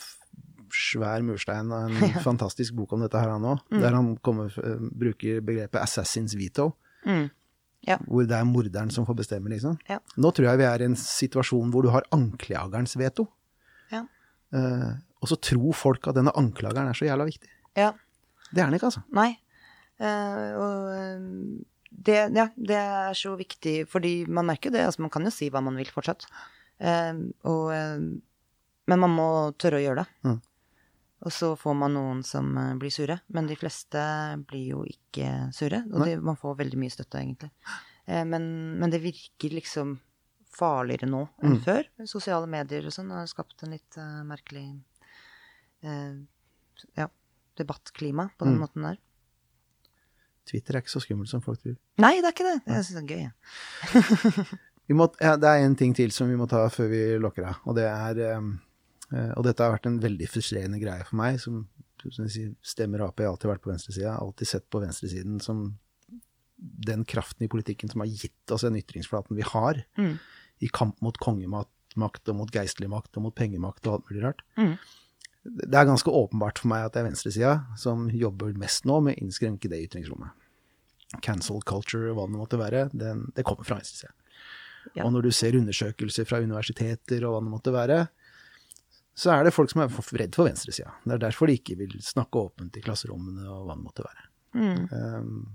svær 0.74 1.24
murstein 1.24 1.72
av 1.72 1.88
en 1.88 2.14
fantastisk 2.28 2.76
bok 2.76 2.94
om 2.94 3.02
dette 3.06 3.18
her, 3.18 3.32
han 3.32 3.46
òg, 3.48 3.64
der 3.72 3.96
han 3.96 4.18
kommer, 4.18 4.52
eh, 4.60 4.78
bruker 4.92 5.42
begrepet 5.42 5.80
'assassins 5.82 6.36
veto'. 6.36 6.74
Ja. 7.88 7.98
Hvor 8.04 8.26
det 8.28 8.36
er 8.36 8.44
morderen 8.44 8.92
som 8.92 9.06
får 9.06 9.16
bestemme, 9.16 9.50
liksom. 9.50 9.78
Ja. 9.88 10.00
Nå 10.18 10.32
tror 10.36 10.50
jeg 10.50 10.60
vi 10.60 10.66
er 10.68 10.82
i 10.82 10.88
en 10.90 10.98
situasjon 11.00 11.72
hvor 11.72 11.86
du 11.86 11.90
har 11.94 12.04
anklagerens 12.12 12.98
veto. 13.00 13.30
Ja. 13.92 14.04
Eh, 14.52 14.92
og 15.22 15.30
så 15.32 15.38
tror 15.40 15.74
folk 15.74 16.08
at 16.08 16.18
denne 16.18 16.36
anklageren 16.36 16.90
er 16.90 16.98
så 16.98 17.08
jævla 17.08 17.26
viktig. 17.26 17.50
ja. 17.78 17.94
Det 18.48 18.62
er 18.62 18.70
den 18.70 18.78
ikke, 18.78 18.88
altså. 18.88 19.02
Nei. 19.12 19.34
Uh, 20.00 20.52
og 20.62 20.92
eh, 20.94 21.24
det, 21.98 22.20
ja, 22.38 22.48
det 22.56 22.78
er 22.78 23.18
så 23.18 23.34
viktig, 23.40 23.80
fordi 23.90 24.22
man 24.30 24.48
merker 24.50 24.74
det. 24.74 24.86
Altså, 24.86 25.04
man 25.06 25.14
kan 25.14 25.26
jo 25.26 25.34
si 25.34 25.50
hva 25.54 25.64
man 25.66 25.80
vil 25.80 25.90
fortsatt. 25.92 26.28
Eh, 26.78 27.14
og, 27.50 27.72
men 28.88 29.02
man 29.04 29.16
må 29.18 29.30
tørre 29.58 29.82
å 29.82 29.84
gjøre 29.84 30.04
det. 30.06 30.30
Mm. 30.30 30.38
Og 31.26 31.34
så 31.34 31.52
får 31.58 31.78
man 31.78 31.96
noen 31.98 32.24
som 32.26 32.50
eh, 32.58 32.74
blir 32.80 32.94
sure. 32.94 33.20
Men 33.34 33.50
de 33.50 33.58
fleste 33.58 34.02
blir 34.50 34.74
jo 34.76 34.84
ikke 34.88 35.50
sure. 35.56 35.82
Og 35.92 36.06
de, 36.06 36.18
man 36.22 36.38
får 36.40 36.60
veldig 36.62 36.82
mye 36.82 36.94
støtte, 36.94 37.22
egentlig. 37.24 37.50
Eh, 38.06 38.24
men, 38.30 38.46
men 38.78 38.94
det 38.94 39.02
virker 39.04 39.56
liksom 39.58 39.98
farligere 40.58 41.10
nå 41.10 41.24
enn 41.46 41.60
før. 41.62 41.90
Sosiale 42.10 42.50
medier 42.50 42.86
og 42.88 42.94
sånn 42.94 43.12
har 43.14 43.28
skapt 43.30 43.62
en 43.62 43.76
litt 43.76 43.98
uh, 44.00 44.24
merkelig 44.26 44.64
uh, 45.86 46.16
ja, 46.98 47.06
debattklima 47.60 48.30
på 48.40 48.48
den 48.48 48.58
måten 48.58 48.88
der. 48.88 48.98
Twitter 50.48 50.78
er 50.78 50.84
ikke 50.84 50.94
så 50.94 51.02
skummelt 51.04 51.32
som 51.32 51.44
folk 51.44 51.60
tror. 51.64 51.76
Nei, 52.02 52.18
det 52.22 52.30
er 52.30 52.36
ikke 52.36 52.48
det. 52.48 52.58
Jeg 52.66 52.88
syns 52.88 52.98
det 52.98 53.04
er 53.04 53.18
gøy. 53.18 54.58
Vi 54.88 54.96
må, 54.96 55.10
ja, 55.20 55.34
det 55.36 55.50
er 55.50 55.66
en 55.66 55.76
ting 55.76 55.92
til 55.96 56.14
som 56.16 56.30
vi 56.32 56.38
må 56.40 56.46
ta 56.48 56.62
før 56.72 56.86
vi 56.88 57.02
lukker 57.20 57.44
av. 57.50 57.58
Og 57.68 57.76
det 57.76 57.84
er 57.90 58.22
eh, 58.24 58.46
eh, 59.12 59.34
Og 59.36 59.44
dette 59.44 59.66
har 59.66 59.74
vært 59.74 59.90
en 59.90 59.98
veldig 60.00 60.30
frustrerende 60.32 60.80
greie 60.80 61.04
for 61.04 61.20
meg, 61.20 61.42
som, 61.44 61.66
som 62.06 62.30
sier, 62.32 62.54
stemmer 62.64 63.04
Ap. 63.04 63.20
Jeg 63.20 63.28
har 63.28 63.36
alltid 63.36 63.52
vært 63.52 63.66
på 63.66 63.74
venstresida. 63.74 64.14
Alltid 64.16 64.48
sett 64.54 64.70
på 64.72 64.80
venstresiden 64.80 65.42
som 65.44 65.66
den 66.58 67.04
kraften 67.06 67.46
i 67.46 67.52
politikken 67.52 67.92
som 67.92 68.02
har 68.02 68.08
gitt 68.10 68.56
oss 68.56 68.64
den 68.66 68.80
ytringsflaten 68.80 69.38
vi 69.38 69.44
har, 69.46 69.84
i 70.58 70.70
kamp 70.74 71.04
mot 71.06 71.20
kongemakt 71.22 72.32
og 72.32 72.40
mot 72.40 72.54
geistlig 72.54 72.88
makt 72.90 73.20
og 73.20 73.28
mot 73.28 73.36
pengemakt 73.38 73.86
og 73.86 74.00
alt 74.00 74.08
mulig 74.10 74.24
rart. 74.24 74.42
Det 75.48 75.78
er 75.78 75.88
ganske 75.88 76.12
åpenbart 76.12 76.60
for 76.62 76.72
meg 76.72 76.86
at 76.88 76.96
det 76.96 77.02
er 77.02 77.08
venstresida 77.08 77.54
som 77.80 78.08
jobber 78.12 78.54
mest 78.60 78.88
nå 78.90 79.00
med 79.06 79.16
å 79.18 79.26
innskrenke 79.26 79.72
det 79.72 79.80
ytringsrommet. 79.88 80.36
Cancel 81.24 81.62
culture 81.64 82.12
hva 82.16 82.26
det 82.28 82.36
måtte 82.36 82.60
være, 82.60 82.88
den, 82.92 83.28
det 83.36 83.46
kommer 83.48 83.68
fra 83.68 83.80
venstresida. 83.80 84.12
Ja. 84.96 85.06
Og 85.06 85.14
når 85.16 85.28
du 85.28 85.36
ser 85.36 85.56
undersøkelser 85.60 86.28
fra 86.28 86.42
universiteter 86.44 87.24
og 87.28 87.36
hva 87.36 87.44
det 87.44 87.54
måtte 87.54 87.76
være, 87.76 88.00
så 89.18 89.32
er 89.34 89.48
det 89.48 89.54
folk 89.56 89.72
som 89.72 89.82
er 89.82 89.94
redd 90.22 90.36
for 90.38 90.46
venstresida. 90.46 90.92
Det 91.04 91.16
er 91.16 91.24
derfor 91.24 91.50
de 91.50 91.56
ikke 91.58 91.78
vil 91.80 91.96
snakke 92.06 92.44
åpent 92.44 92.76
i 92.78 92.84
klasserommene 92.86 93.48
og 93.50 93.64
hva 93.66 93.78
det 93.78 93.86
måtte 93.86 94.06
være. 94.06 94.28
Um, 94.58 95.48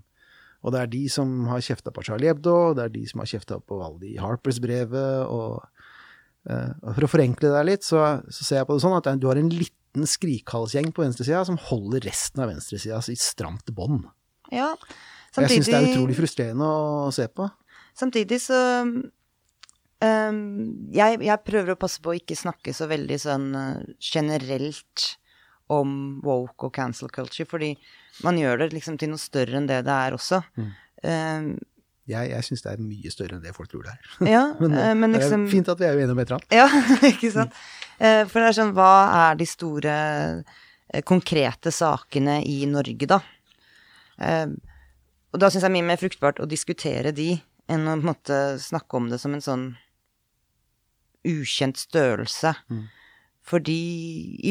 Og 0.62 0.70
det 0.74 0.80
er 0.80 0.90
de 0.90 1.02
som 1.10 1.30
har 1.50 1.62
kjefta 1.62 1.90
på 1.94 2.04
Charlie 2.06 2.30
Hebdo, 2.30 2.54
og 2.68 2.76
det 2.78 2.84
er 2.84 2.92
de 2.94 3.02
som 3.10 3.22
har 3.22 3.30
kjefta 3.30 3.58
på 3.58 3.78
Valdi 3.80 4.12
Harpers-brevet. 4.22 5.26
Og, 5.26 5.62
uh, 6.46 6.92
for 6.92 7.06
å 7.06 7.10
forenkle 7.10 7.50
det 7.54 7.62
litt, 7.66 7.86
så, 7.86 8.22
så, 8.30 8.46
ser 8.46 8.60
jeg 8.60 8.68
på 8.68 8.76
det 8.78 8.84
sånn 8.84 8.98
at 8.98 9.10
du 9.18 9.26
har 9.30 9.40
en 9.40 9.50
liten 9.92 10.06
skrikhalsgjeng 10.06 10.92
på 10.92 11.02
venstresida 11.02 11.44
som 11.44 11.58
holder 11.58 12.00
resten 12.00 12.42
av 12.42 12.48
venstresida 12.48 13.00
i 13.08 13.16
stramt 13.16 13.66
bånd. 13.70 14.06
Ja, 14.50 14.76
samtidig 15.34 15.56
Jeg 15.56 15.64
syns 15.64 15.66
det 15.66 15.76
er 15.76 15.90
utrolig 15.92 16.16
frustrerende 16.16 16.64
å 16.66 17.10
se 17.12 17.28
på. 17.28 17.48
Samtidig 17.94 18.40
så 18.40 18.58
um, 18.82 19.02
jeg, 20.92 21.20
jeg, 21.20 21.44
prøver 21.44 21.74
å 21.74 21.80
passe 21.80 22.00
på 22.00 22.12
å 22.12 22.16
ikke 22.16 22.36
snakke 22.36 22.72
så 22.72 22.88
veldig 22.88 23.18
sånn 23.20 23.50
uh, 23.54 23.82
generelt 24.00 25.18
om 25.72 26.20
woke 26.24 26.68
og 26.68 26.74
cancel 26.74 27.08
culture, 27.12 27.48
fordi 27.48 27.74
man 28.24 28.36
gjør 28.40 28.64
det 28.64 28.72
liksom 28.74 28.98
til 29.00 29.12
noe 29.12 29.20
større 29.20 29.56
enn 29.56 29.68
det 29.68 29.82
det 29.86 29.92
er 29.92 30.16
også. 30.16 30.42
Mm. 30.56 30.72
Um, 31.02 31.46
jeg 32.10 32.32
jeg 32.32 32.46
syns 32.48 32.64
det 32.64 32.72
er 32.72 32.82
mye 32.82 33.12
større 33.14 33.36
enn 33.36 33.44
det 33.44 33.54
folk 33.56 33.70
tror 33.70 33.86
det 33.86 33.94
er. 33.94 34.10
Ja, 34.30 34.42
men, 34.60 34.74
uh, 34.74 34.90
men 34.98 35.14
liksom, 35.16 35.46
det 35.46 35.52
er 35.52 35.54
fint 35.56 35.70
at 35.72 35.82
vi 35.82 35.88
er 35.88 36.00
uenige 36.00 36.16
om 36.16 36.22
et 36.22 36.32
eller 36.32 36.40
annet. 36.40 36.56
Ja, 36.58 36.66
ikke 37.12 37.30
sant. 37.34 37.62
Uh, 38.00 38.24
for 38.26 38.40
det 38.40 38.48
er 38.48 38.58
sånn, 38.58 38.74
hva 38.76 38.92
er 39.28 39.38
de 39.40 39.48
store 39.48 39.94
konkrete 41.08 41.72
sakene 41.72 42.42
i 42.44 42.66
Norge, 42.68 43.08
da? 43.08 43.22
og 44.22 45.40
da 45.40 45.48
syns 45.48 45.62
jeg 45.62 45.64
det 45.64 45.70
er 45.70 45.74
mye 45.78 45.86
mer 45.88 45.98
fruktbart 45.98 46.42
å 46.44 46.46
diskutere 46.46 47.14
de 47.16 47.30
enn 47.72 47.86
å 47.88 47.94
på 47.94 47.96
en 47.96 48.04
måte 48.04 48.40
snakke 48.60 48.98
om 48.98 49.08
det 49.10 49.18
som 49.22 49.32
en 49.32 49.42
sånn 49.42 49.64
ukjent 51.26 51.80
størrelse. 51.80 52.52
Mm. 52.68 52.84
Fordi 53.42 53.78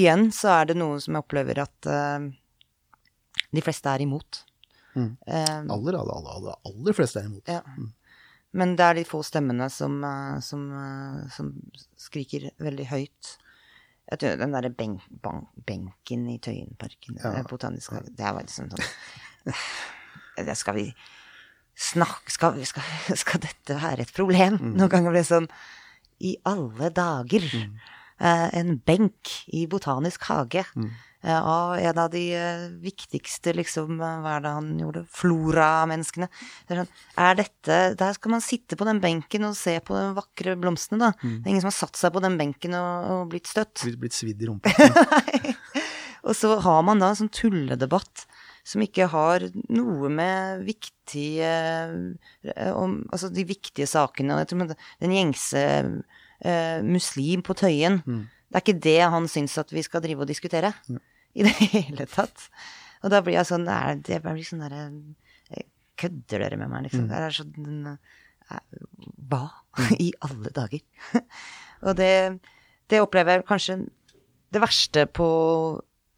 igjen 0.01 0.29
så 0.35 0.55
er 0.57 0.71
det 0.71 0.79
noe 0.79 0.99
som 1.03 1.15
jeg 1.15 1.23
opplever 1.23 1.61
at 1.63 1.87
uh, 1.87 2.25
de 3.51 3.63
fleste 3.63 3.91
er 3.91 4.03
imot. 4.03 4.43
Mm. 4.95 5.11
Um, 5.25 5.71
aller, 5.77 5.97
aller, 6.01 6.31
aller, 6.35 6.57
aller, 6.67 6.95
fleste 6.97 7.21
er 7.21 7.29
imot. 7.29 7.47
Ja. 7.47 7.61
Mm. 7.77 7.91
Men 8.61 8.73
det 8.75 8.87
er 8.87 8.97
de 8.99 9.05
få 9.07 9.21
stemmene 9.23 9.69
som, 9.71 10.01
uh, 10.03 10.41
som, 10.43 10.65
uh, 10.75 11.21
som 11.31 11.53
skriker 11.99 12.49
veldig 12.61 12.89
høyt. 12.91 13.37
Den 14.19 14.51
derre 14.51 14.73
benk, 14.75 15.05
benken 15.63 16.25
i 16.27 16.35
Tøyenparken, 16.43 17.21
ja. 17.21 17.45
botanisk 17.47 17.93
hage, 17.95 18.11
det 18.17 18.27
var 18.27 18.43
liksom 18.43 18.67
sånn 18.73 19.53
Det 20.49 20.55
skal 20.59 20.75
vi 20.75 20.83
snakke 21.81 22.33
skal, 22.33 22.59
skal, 22.67 22.83
skal, 23.23 23.43
dette 23.45 23.77
være 23.79 24.05
et 24.05 24.13
problem? 24.15 24.57
Mm. 24.59 24.73
Noen 24.75 24.91
ganger 24.91 25.13
blir 25.13 25.23
det 25.23 25.29
sånn 25.29 25.47
I 26.21 26.35
alle 26.49 26.91
dager. 26.93 27.47
Mm. 27.55 27.79
Eh, 28.21 28.47
en 28.59 28.75
benk 28.85 29.31
i 29.49 29.63
Botanisk 29.69 30.27
hage. 30.29 30.65
Mm. 30.75 30.91
Eh, 31.23 31.47
av 31.47 31.75
en 31.77 31.97
av 31.97 32.09
de 32.09 32.23
eh, 32.33 32.63
viktigste, 32.81 33.53
liksom, 33.53 33.99
hva 34.01 34.37
er 34.37 34.41
det 34.41 34.53
han 34.55 34.69
gjorde, 34.81 35.03
flora-menneskene. 35.13 36.27
Det 36.65 36.73
er, 36.73 36.79
sånn, 36.81 37.03
er 37.21 37.37
dette 37.37 37.77
Der 37.99 38.15
skal 38.17 38.33
man 38.33 38.41
sitte 38.41 38.77
på 38.79 38.87
den 38.89 39.01
benken 39.03 39.45
og 39.45 39.53
se 39.57 39.75
på 39.85 39.93
de 39.93 40.07
vakre 40.17 40.55
blomstene, 40.57 40.97
da. 41.03 41.11
Mm. 41.21 41.35
Det 41.35 41.45
er 41.45 41.53
ingen 41.53 41.65
som 41.65 41.69
har 41.69 41.77
satt 41.77 41.99
seg 41.99 42.15
på 42.15 42.23
den 42.25 42.39
benken 42.41 42.73
og, 42.77 43.11
og 43.13 43.21
blitt 43.35 43.51
støtt. 43.51 43.83
Blitt, 43.83 43.99
blitt 44.01 44.17
svidd 44.17 44.41
i 44.41 44.49
rumpa. 44.49 44.73
og 46.25 46.33
så 46.37 46.55
har 46.65 46.81
man 46.89 47.03
da 47.03 47.11
en 47.11 47.21
sånn 47.21 47.33
tulledebatt 47.37 48.25
som 48.65 48.81
ikke 48.81 49.09
har 49.13 49.45
noe 49.73 50.09
med 50.13 50.65
viktige 50.65 51.53
om, 52.77 52.99
Altså 53.09 53.29
de 53.33 53.45
viktige 53.49 53.87
sakene. 53.89 54.37
Jeg 54.43 54.51
tror 54.51 54.75
den 55.01 55.15
gjengse 55.15 55.63
uh, 55.81 56.77
muslim 56.85 57.41
på 57.45 57.57
Tøyen. 57.57 58.03
Mm. 58.05 58.21
Det 58.51 58.59
er 58.59 58.65
ikke 58.65 58.83
det 58.85 58.99
han 59.15 59.25
syns 59.31 59.57
at 59.57 59.73
vi 59.73 59.81
skal 59.85 60.03
drive 60.05 60.25
og 60.25 60.29
diskutere. 60.29 60.75
Mm. 60.89 61.01
I 61.33 61.43
det 61.47 61.55
hele 61.73 62.07
tatt. 62.09 62.47
Og 63.01 63.13
da 63.13 63.21
blir 63.25 63.39
jeg 63.39 63.49
sånn 63.49 63.65
Det 64.05 64.21
blir 64.23 64.45
sånn 64.45 64.65
derre 64.65 64.83
eh, 65.49 65.65
Kødder 66.01 66.45
dere 66.45 66.59
med 66.59 66.71
meg, 66.71 66.87
liksom? 66.87 67.07
Mm. 67.07 67.09
Det 67.11 67.21
er 67.21 67.37
sånn 67.37 67.89
uh, 67.91 68.61
Hva 69.31 69.43
i 70.05 70.11
alle 70.25 70.53
dager? 70.53 70.83
og 71.87 71.97
det, 71.97 72.13
det 72.91 73.01
opplever 73.03 73.39
jeg 73.39 73.49
kanskje 73.49 73.81
det 74.51 74.59
verste 74.59 75.07
på 75.07 75.27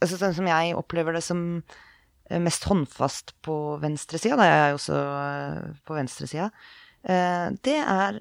altså 0.04 0.18
Sånn 0.20 0.36
som 0.36 0.48
jeg 0.50 0.76
opplever 0.76 1.16
det 1.16 1.24
som 1.24 1.64
mest 2.44 2.64
håndfast 2.66 3.36
på 3.46 3.54
venstresida, 3.80 4.36
da 4.40 4.48
jeg 4.48 4.62
er 4.64 4.74
også 4.76 4.98
på 5.86 5.96
venstresida, 5.96 6.48
det 7.04 7.76
er 7.78 8.18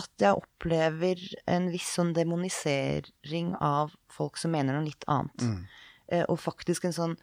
at 0.00 0.24
jeg 0.24 0.38
opplever 0.38 1.20
en 1.50 1.68
viss 1.72 1.90
sånn 1.98 2.12
demonisering 2.16 3.52
av 3.60 3.92
folk 4.12 4.40
som 4.40 4.54
mener 4.54 4.76
noe 4.76 4.88
litt 4.88 5.04
annet. 5.10 5.44
Mm. 5.44 5.60
Eh, 6.12 6.26
og 6.28 6.40
faktisk 6.42 6.84
en 6.88 6.96
sånn 6.96 7.16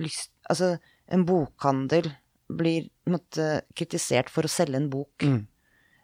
lyst 0.00 0.32
Altså, 0.46 0.76
en 1.10 1.24
bokhandel 1.26 2.12
blir 2.46 2.84
måtte, 3.10 3.64
kritisert 3.74 4.28
for 4.30 4.46
å 4.46 4.50
selge 4.50 4.78
en 4.78 4.90
bok. 4.92 5.24
Mm. 5.26 5.40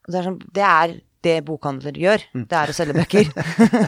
Og 0.03 0.09
det 0.11 0.19
er, 0.19 0.27
sånn, 0.27 0.39
det 0.57 0.65
er 0.67 0.95
det 1.23 1.37
bokhandler 1.47 1.99
gjør. 2.03 2.25
Mm. 2.35 2.47
Det 2.51 2.59
er 2.59 2.73
å 2.73 2.75
selge 2.75 2.97
bøker. 2.97 3.31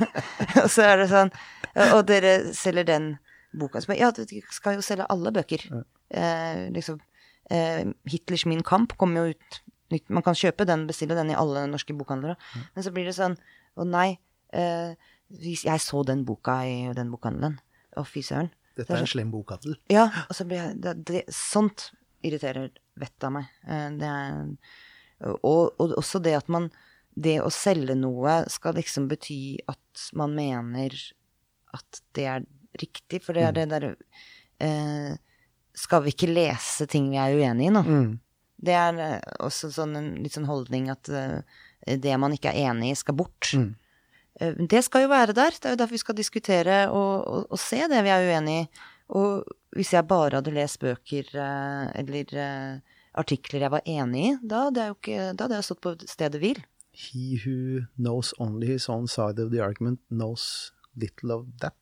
og 0.62 0.68
så 0.70 0.85
er 0.86 1.02
det 1.02 1.09
sånn 1.10 1.32
Og 1.97 2.05
dere 2.06 2.35
selger 2.55 2.86
den 2.86 3.09
boka. 3.59 3.82
som 3.82 3.97
ja, 3.98 4.12
dere 4.14 4.43
skal 4.55 4.78
jo 4.78 4.85
selge 4.86 5.09
alle 5.10 5.32
bøker. 5.35 5.66
Eh, 6.14 6.62
liksom 6.74 7.01
eh, 7.51 7.82
Hitlers 8.10 8.47
Min 8.47 8.62
Kamp 8.62 8.94
kom 9.01 9.16
jo 9.18 9.26
ut 9.32 9.60
nytt. 9.94 10.06
Man 10.10 10.22
kan 10.26 10.39
kjøpe 10.39 10.66
den, 10.68 10.86
bestille 10.86 11.18
den 11.18 11.32
i 11.32 11.39
alle 11.39 11.66
norske 11.70 11.97
bokhandlere. 11.97 12.39
Men 12.76 12.86
så 12.86 12.94
blir 12.94 13.10
det 13.10 13.18
sånn 13.18 13.36
Å 13.74 13.82
nei, 13.89 14.20
eh, 14.55 14.94
jeg 15.43 15.82
så 15.82 16.05
den 16.06 16.22
boka 16.28 16.60
i 16.62 16.93
den 16.94 17.10
bokhandelen. 17.10 17.59
Å, 17.97 18.05
fy 18.09 18.23
søren. 18.27 18.51
Dette 18.75 18.91
er 18.91 19.05
en 19.05 19.11
slem 19.11 19.31
bokhandel. 19.31 19.77
Ja. 19.93 20.09
Og 20.27 20.35
så 20.35 20.47
blir 20.49 20.61
jeg 20.61 20.81
det, 20.83 20.95
det, 21.07 21.23
Sånt 21.35 21.93
irriterer 22.25 22.73
vettet 22.99 23.29
av 23.29 23.37
meg. 23.37 23.53
Eh, 23.69 23.87
det 24.01 24.11
er 24.11 24.51
og, 25.25 25.77
og, 25.79 25.95
også 25.95 26.19
det 26.23 26.35
at 26.37 26.51
man 26.53 26.69
Det 27.15 27.37
å 27.41 27.51
selge 27.55 27.95
noe 27.95 28.41
skal 28.51 28.75
liksom 28.75 29.07
bety 29.09 29.61
at 29.71 30.09
man 30.19 30.35
mener 30.35 30.97
at 31.75 32.01
det 32.19 32.25
er 32.27 32.43
riktig, 32.81 33.21
for 33.23 33.39
det 33.39 33.45
er 33.47 33.53
mm. 33.53 33.59
det 33.59 33.66
derre 33.71 33.93
eh, 34.59 35.15
Skal 35.79 36.03
vi 36.05 36.15
ikke 36.15 36.33
lese 36.33 36.89
ting 36.91 37.12
vi 37.12 37.21
er 37.23 37.39
uenig 37.39 37.69
i 37.71 37.75
nå? 37.75 37.85
Mm. 37.87 38.11
Det 38.65 38.75
er 38.79 39.01
eh, 39.03 39.31
også 39.47 39.71
sånn 39.75 39.95
en 39.99 40.11
litt 40.25 40.35
sånn 40.35 40.51
holdning 40.51 40.91
at 40.93 41.11
uh, 41.11 41.41
det 41.85 42.15
man 42.19 42.35
ikke 42.35 42.53
er 42.53 42.71
enig 42.71 42.93
i, 42.95 42.99
skal 42.99 43.16
bort. 43.19 43.51
Mm. 43.53 43.75
Uh, 44.40 44.55
det 44.70 44.85
skal 44.86 45.06
jo 45.06 45.12
være 45.12 45.36
der. 45.36 45.56
Det 45.56 45.70
er 45.70 45.77
jo 45.77 45.81
derfor 45.82 45.97
vi 45.98 46.02
skal 46.02 46.19
diskutere 46.19 46.81
og, 46.90 47.12
og, 47.28 47.47
og 47.51 47.61
se 47.61 47.82
det 47.90 48.02
vi 48.06 48.12
er 48.15 48.28
uenig 48.31 48.59
i. 48.62 48.66
Og 49.15 49.44
hvis 49.77 49.93
jeg 49.93 50.09
bare 50.09 50.39
hadde 50.39 50.55
lest 50.55 50.81
bøker 50.81 51.28
uh, 51.36 51.90
eller 51.98 52.81
artikler 53.15 53.66
jeg 53.66 53.70
var 53.70 53.85
enig 53.86 54.24
i, 54.28 54.36
da 54.43 54.66
hadde 54.69 54.85
jeg 54.85 54.97
ikke, 54.97 55.19
da 55.35 55.47
hadde 55.47 55.61
jeg 55.61 55.69
stått 55.69 55.82
på 55.85 55.94
stedet 56.09 56.40
hvil. 56.43 56.62
He 56.94 57.39
who 57.43 57.86
knows 57.98 58.32
only 58.39 58.66
his 58.70 58.89
own 58.89 59.06
side 59.11 59.43
of 59.43 59.51
the 59.51 59.62
argument 59.62 60.01
knows 60.11 60.73
little 60.94 61.35
of 61.35 61.47
that. 61.61 61.74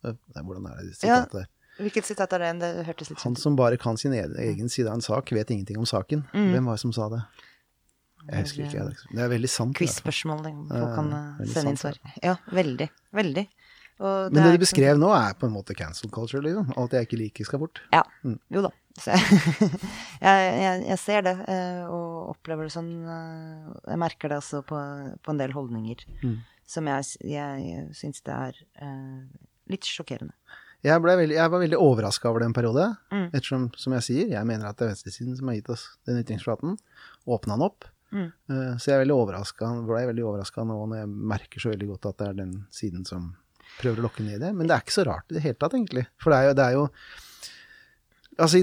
Hvordan 0.00 0.66
er 0.66 0.82
det 0.84 0.96
sitatet 0.96 1.32
der? 1.32 1.46
Hvilket 1.78 2.08
sitat 2.08 2.32
er 2.34 2.42
det? 2.42 2.54
Det 2.62 2.86
hørtes 2.88 3.10
litt 3.12 3.22
Han 3.22 3.36
som 3.38 3.56
bare 3.58 3.78
kan 3.78 3.96
sin 3.96 4.14
egen 4.14 4.68
side 4.68 4.90
av 4.90 4.98
en 4.98 5.04
sak, 5.04 5.30
vet 5.32 5.50
ingenting 5.54 5.78
om 5.78 5.86
saken. 5.86 6.24
Mm. 6.34 6.50
Hvem 6.54 6.70
var 6.70 6.78
det 6.78 6.82
som 6.82 6.94
sa 6.94 7.08
det? 7.12 7.22
Jeg 8.28 8.44
husker 8.44 8.66
ikke. 8.66 8.88
Det 9.14 9.22
er 9.24 9.30
veldig 9.32 9.50
sant. 9.50 9.76
Quiz-spørsmål. 9.78 10.42
Folk 10.68 10.92
kan 10.96 11.14
uh, 11.14 11.46
sende 11.48 11.72
inn 11.72 11.80
svar. 11.80 11.96
Ja, 12.24 12.36
veldig. 12.52 12.88
Veldig. 13.16 13.46
Det 13.98 14.10
Men 14.30 14.44
det 14.44 14.50
du 14.54 14.62
beskrev 14.62 14.92
sånn... 14.94 15.02
nå, 15.02 15.08
er 15.16 15.32
på 15.38 15.48
en 15.48 15.54
måte 15.56 15.74
cancel 15.74 16.10
culture, 16.14 16.42
liksom? 16.44 16.68
Alt 16.78 16.94
jeg 16.94 17.08
ikke 17.08 17.18
liker, 17.18 17.48
skal 17.48 17.62
bort? 17.64 17.80
Ja. 17.90 18.04
Mm. 18.22 18.36
Jo 18.54 18.62
da. 18.68 18.70
jeg, 19.08 19.66
jeg, 20.22 20.84
jeg, 20.84 20.98
ser 21.02 21.24
det, 21.26 21.34
eh, 21.50 21.82
og 21.86 22.32
opplever 22.32 22.66
det 22.66 22.72
sånn 22.74 22.88
eh, 23.06 23.68
Jeg 23.92 24.00
merker 24.02 24.32
det 24.32 24.40
også 24.40 24.64
på, 24.66 24.78
på 25.22 25.30
en 25.30 25.38
del 25.38 25.54
holdninger 25.54 26.02
mm. 26.24 26.32
som 26.66 26.90
jeg, 26.90 27.12
jeg 27.30 27.84
syns 27.94 28.24
det 28.26 28.34
er 28.34 28.58
litt 29.70 29.86
sjokkerende. 29.86 30.34
Jeg, 30.86 31.02
veldig, 31.02 31.34
jeg, 31.34 31.50
var 31.50 31.62
veldig 31.62 31.78
overraska 31.82 32.30
over 32.30 32.42
det 32.42 32.52
en 32.52 32.56
periode. 32.56 32.84
Mm. 33.10 33.28
Ettersom, 33.32 33.68
som 33.78 33.94
jeg 33.98 34.06
sier, 34.06 34.26
jeg 34.30 34.46
mener 34.46 34.68
at 34.68 34.78
det 34.78 34.86
er 34.86 34.92
venstresiden 34.92 35.34
som 35.38 35.50
har 35.50 35.58
gitt 35.58 35.70
oss 35.74 35.88
den 36.06 36.20
ytringsflaten. 36.22 36.76
Åpna 37.26 37.56
den 37.56 37.66
opp. 37.66 37.88
Mm. 38.14 38.30
Uh, 38.50 38.74
så 38.80 38.92
jeg 38.92 39.04
ble 39.04 40.06
veldig 40.08 40.24
overraska 40.24 40.64
nå 40.64 40.78
når 40.88 41.02
jeg 41.02 41.12
merker 41.34 41.62
så 41.62 41.72
veldig 41.72 41.90
godt 41.92 42.10
at 42.10 42.20
det 42.20 42.28
er 42.28 42.38
den 42.40 42.54
siden 42.74 43.04
som 43.08 43.32
prøver 43.78 44.00
å 44.00 44.06
lokke 44.08 44.26
ned 44.26 44.42
det. 44.42 44.52
Men 44.56 44.68
det 44.68 44.76
er 44.76 44.84
ikke 44.84 44.96
så 44.96 45.06
rart 45.08 45.28
i 45.30 45.38
det 45.38 45.44
hele 45.44 45.58
tatt, 45.60 45.76
egentlig. 45.76 46.06
For 46.22 46.32
det 46.32 46.38
er 46.38 46.50
jo, 46.50 46.58
det 46.58 46.68
er 46.68 46.78
jo 46.78 46.86
Altså, 48.38 48.60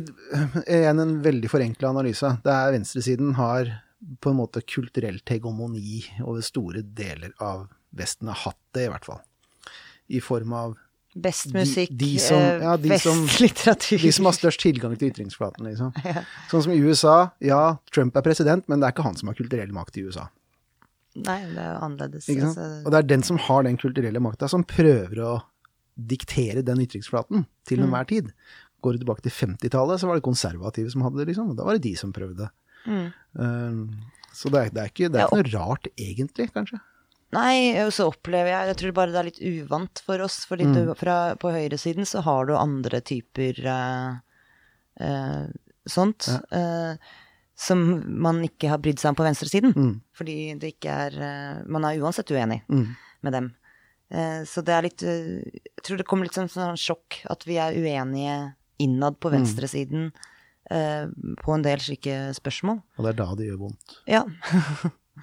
igjen 0.72 1.02
en 1.04 1.18
veldig 1.20 1.50
forenkla 1.52 1.90
analyse. 1.92 2.30
Det 2.46 2.52
er 2.54 2.72
venstresiden 2.78 3.34
har 3.36 3.74
på 4.24 4.32
en 4.32 4.38
måte 4.38 4.62
kulturelt 4.64 5.28
hegemoni 5.28 6.00
over 6.24 6.46
store 6.46 6.80
deler 6.96 7.34
av 7.44 7.66
Vesten. 7.96 8.30
Har 8.32 8.40
hatt 8.46 8.62
det, 8.72 8.86
i 8.86 8.94
hvert 8.94 9.08
fall. 9.10 9.20
I 10.08 10.22
form 10.24 10.56
av 10.56 10.78
Best 11.16 11.54
musikk, 11.56 11.94
de, 11.96 12.10
de 12.18 12.20
som, 12.20 12.42
ja, 12.60 12.74
de 12.76 12.90
best 12.92 13.08
som, 13.08 13.22
litteratur. 13.46 14.02
De 14.04 14.12
som 14.12 14.28
har 14.28 14.36
størst 14.36 14.60
tilgang 14.66 14.98
til 15.00 15.14
ytringsflaten, 15.14 15.68
liksom. 15.70 15.94
Ja. 16.12 16.26
Sånn 16.52 16.66
som 16.66 16.74
i 16.76 16.80
USA. 16.84 17.16
Ja, 17.44 17.78
Trump 17.96 18.18
er 18.20 18.26
president, 18.26 18.68
men 18.68 18.82
det 18.82 18.90
er 18.90 18.96
ikke 18.96 19.06
han 19.08 19.16
som 19.20 19.32
har 19.32 19.38
kulturell 19.38 19.72
makt 19.76 20.02
i 20.02 20.04
USA. 20.10 20.28
Nei, 21.16 21.40
det 21.48 21.62
er 21.64 21.70
jo 21.70 21.78
annerledes. 21.86 22.28
Altså. 22.28 22.68
Og 22.84 22.92
det 22.92 23.00
er 23.00 23.08
den 23.14 23.24
som 23.24 23.40
har 23.40 23.64
den 23.64 23.80
kulturelle 23.80 24.20
makta, 24.24 24.50
som 24.52 24.66
prøver 24.68 25.22
å 25.24 25.34
diktere 25.96 26.66
den 26.68 26.82
ytringsflaten 26.84 27.46
til 27.68 27.80
mm. 27.80 27.86
enhver 27.88 28.10
tid. 28.10 28.34
går 28.84 28.98
du 28.98 29.06
tilbake 29.06 29.24
til 29.26 29.34
50-tallet, 29.34 30.02
så 30.02 30.10
var 30.10 30.20
det 30.20 30.26
konservative 30.28 30.92
som 30.92 31.06
hadde 31.06 31.22
det, 31.22 31.30
liksom. 31.32 31.56
Da 31.56 31.64
var 31.68 31.80
det 31.80 31.86
de 31.88 31.96
som 31.98 32.12
prøvde. 32.14 32.50
Mm. 32.86 33.08
Um, 33.40 33.80
så 34.36 34.52
det 34.52 34.60
er, 34.60 34.76
det 34.76 34.84
er 34.84 34.92
ikke, 34.92 35.10
det 35.14 35.22
er 35.22 35.30
ikke 35.30 35.40
noe 35.40 35.54
rart, 35.56 35.88
egentlig, 35.96 36.50
kanskje. 36.52 36.82
Nei, 37.34 37.74
og 37.84 37.90
så 37.92 38.06
opplever 38.08 38.52
jeg 38.52 38.68
Jeg 38.70 38.78
tror 38.80 38.92
bare 38.96 39.12
det 39.12 39.20
er 39.20 39.28
litt 39.30 39.42
uvant 39.42 40.02
for 40.06 40.22
oss. 40.24 40.46
Fordi 40.48 40.68
mm. 40.70 40.94
fra, 41.00 41.16
på 41.42 41.52
høyresiden 41.52 42.06
så 42.08 42.22
har 42.24 42.46
du 42.48 42.54
andre 42.56 43.02
typer 43.02 43.58
uh, 43.66 44.16
uh, 45.02 45.46
sånt. 45.90 46.30
eh, 46.52 46.96
som 47.56 47.82
man 48.22 48.42
ikke 48.44 48.68
har 48.70 48.80
brydd 48.84 49.00
seg 49.00 49.14
om 49.14 49.18
på 49.20 49.24
venstresiden. 49.28 49.72
Mm. 49.76 49.94
Fordi 50.16 50.38
det 50.60 50.74
ikke 50.76 50.92
er 51.08 51.14
Man 51.72 51.86
er 51.88 52.00
uansett 52.04 52.32
uenig 52.36 52.62
Mm. 52.68 52.96
med 53.24 53.34
dem. 53.34 53.52
Så 54.46 54.62
det 54.62 54.74
er 54.76 54.84
litt 54.86 55.02
Jeg 55.02 55.82
tror 55.84 55.98
det 55.98 56.06
kommer 56.06 56.28
litt 56.28 56.36
sånn, 56.36 56.50
sånn 56.52 56.76
sjokk 56.78 57.22
at 57.32 57.46
vi 57.48 57.56
er 57.58 57.74
uenige 57.74 58.54
innad 58.78 59.18
på 59.24 59.32
venstresiden 59.32 60.12
eh, 60.70 61.08
på 61.42 61.54
en 61.56 61.64
del 61.64 61.80
slike 61.80 62.34
spørsmål. 62.38 62.82
Og 63.00 63.06
det 63.08 63.14
er 63.14 63.18
da 63.24 63.28
det 63.40 63.48
gjør 63.48 63.62
vondt. 63.64 63.96
Ja. 64.06 64.22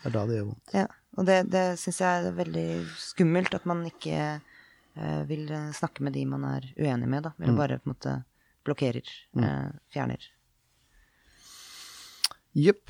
Det 0.00 0.08
er 0.08 0.14
da 0.16 0.24
det 0.26 0.38
gjør 0.40 0.48
vondt. 0.50 0.72
Ja, 0.80 0.86
og 1.16 1.26
det, 1.28 1.38
det 1.52 1.64
syns 1.80 2.00
jeg 2.00 2.26
er 2.26 2.36
veldig 2.36 2.68
skummelt, 3.00 3.54
at 3.56 3.66
man 3.68 3.82
ikke 3.88 4.18
eh, 4.18 5.22
vil 5.28 5.50
snakke 5.76 6.04
med 6.06 6.16
de 6.16 6.26
man 6.28 6.46
er 6.48 6.68
uenig 6.78 7.08
med, 7.08 7.26
da. 7.28 7.34
Eller 7.40 7.58
bare 7.58 7.80
på 7.80 7.90
en 7.90 7.94
måte 7.94 8.14
blokkerer, 8.64 9.10
eh, 9.36 9.68
fjerner. 9.92 10.30
Jepp. 12.52 12.84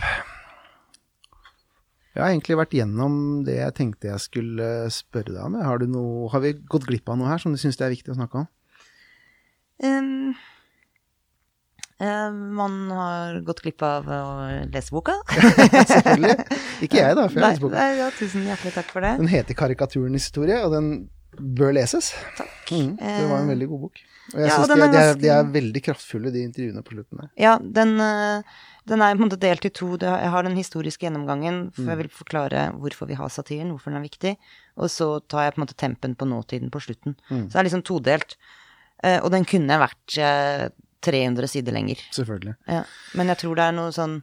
Jeg 2.12 2.20
har 2.20 2.28
egentlig 2.28 2.59
vært 2.61 2.74
gjennom 2.77 3.15
det 3.47 3.57
jeg 3.57 3.74
tenkte 3.78 4.11
jeg 4.11 4.20
skulle 4.20 4.70
spørre 4.93 5.32
deg 5.32 5.44
om. 5.47 5.55
Har, 5.65 5.81
du 5.81 5.89
noe, 5.89 6.27
har 6.32 6.43
vi 6.44 6.53
gått 6.61 6.85
glipp 6.89 7.09
av 7.09 7.16
noe 7.20 7.31
her 7.31 7.40
som 7.40 7.55
du 7.55 7.61
syns 7.61 7.78
det 7.81 7.86
er 7.86 7.94
viktig 7.94 8.12
å 8.12 8.19
snakke 8.19 8.43
om? 8.43 8.51
Eh, 9.82 10.43
man 12.58 12.76
har 12.90 13.40
gått 13.46 13.62
glipp 13.62 13.82
av 13.86 14.06
å 14.10 14.22
lese 14.72 14.90
boka. 14.94 15.14
Selvfølgelig. 15.92 16.36
Ikke 16.86 16.98
jeg, 17.00 17.16
da, 17.18 17.26
for 17.28 17.38
jeg 17.38 17.44
har 17.44 17.50
lest 17.54 17.62
boka. 17.64 17.76
nei, 17.78 17.90
ja, 18.00 18.08
tusen 18.18 18.46
hjertelig 18.48 18.72
takk 18.78 18.90
for 18.94 19.04
det. 19.06 19.12
Den 19.20 19.30
heter 19.32 19.54
'Karikaturens 19.58 20.26
historie', 20.30 20.62
og 20.64 20.72
den 20.74 20.88
bør 21.32 21.72
leses. 21.78 22.10
Takk. 22.36 22.50
Mm, 22.72 22.96
det 23.00 23.28
var 23.30 23.38
en 23.40 23.48
veldig 23.54 23.68
god 23.70 23.80
bok. 23.86 24.02
Og 24.34 24.38
jeg 24.40 24.48
Ja, 24.48 24.54
synes 24.56 24.68
de, 24.68 24.72
er 24.72 24.76
de, 24.76 24.82
er, 24.82 24.92
ganske- 24.92 25.20
de 25.22 25.28
er 25.32 25.44
veldig 25.54 25.82
kraftfulle, 25.86 26.32
de 26.32 26.42
intervjuene 26.46 26.82
på 26.84 26.92
slutten 26.96 27.18
der. 27.22 27.30
Ja, 27.40 27.54
den, 27.58 27.94
eh, 28.00 28.42
den 28.86 29.00
er 29.02 29.14
på 29.16 29.22
en 29.22 29.28
måte 29.28 29.38
delt 29.40 29.64
i 29.64 29.70
to. 29.70 29.96
Jeg 29.98 30.30
har 30.30 30.42
den 30.42 30.56
historiske 30.56 31.06
gjennomgangen, 31.06 31.72
for 31.74 31.82
jeg 31.88 31.98
vil 32.02 32.08
forklare 32.08 32.72
hvorfor 32.78 33.06
vi 33.08 33.14
har 33.14 33.28
satiren, 33.28 33.70
hvorfor 33.72 33.90
den 33.92 33.98
er 34.02 34.08
viktig. 34.08 34.36
Og 34.76 34.88
så 34.90 35.20
tar 35.28 35.44
jeg 35.48 35.54
på 35.54 35.58
en 35.62 35.66
måte 35.66 35.76
tempen 35.76 36.14
på 36.14 36.26
nåtiden 36.28 36.70
på 36.70 36.80
slutten. 36.80 37.16
Så 37.28 37.48
det 37.52 37.56
er 37.56 37.68
liksom 37.70 37.82
todelt. 37.84 38.36
Eh, 39.02 39.18
Og 39.24 39.30
den 39.32 39.44
kunne 39.44 39.78
vært 39.80 40.18
eh, 40.18 40.68
300 41.02 41.50
sider 41.56 41.74
lenger. 41.74 42.04
Selvfølgelig. 42.14 42.54
Ja. 42.70 42.84
Men 43.18 43.32
jeg 43.32 43.42
tror 43.42 43.58
det 43.58 43.66
er 43.68 43.76
noe 43.76 43.92
sånn 43.94 44.22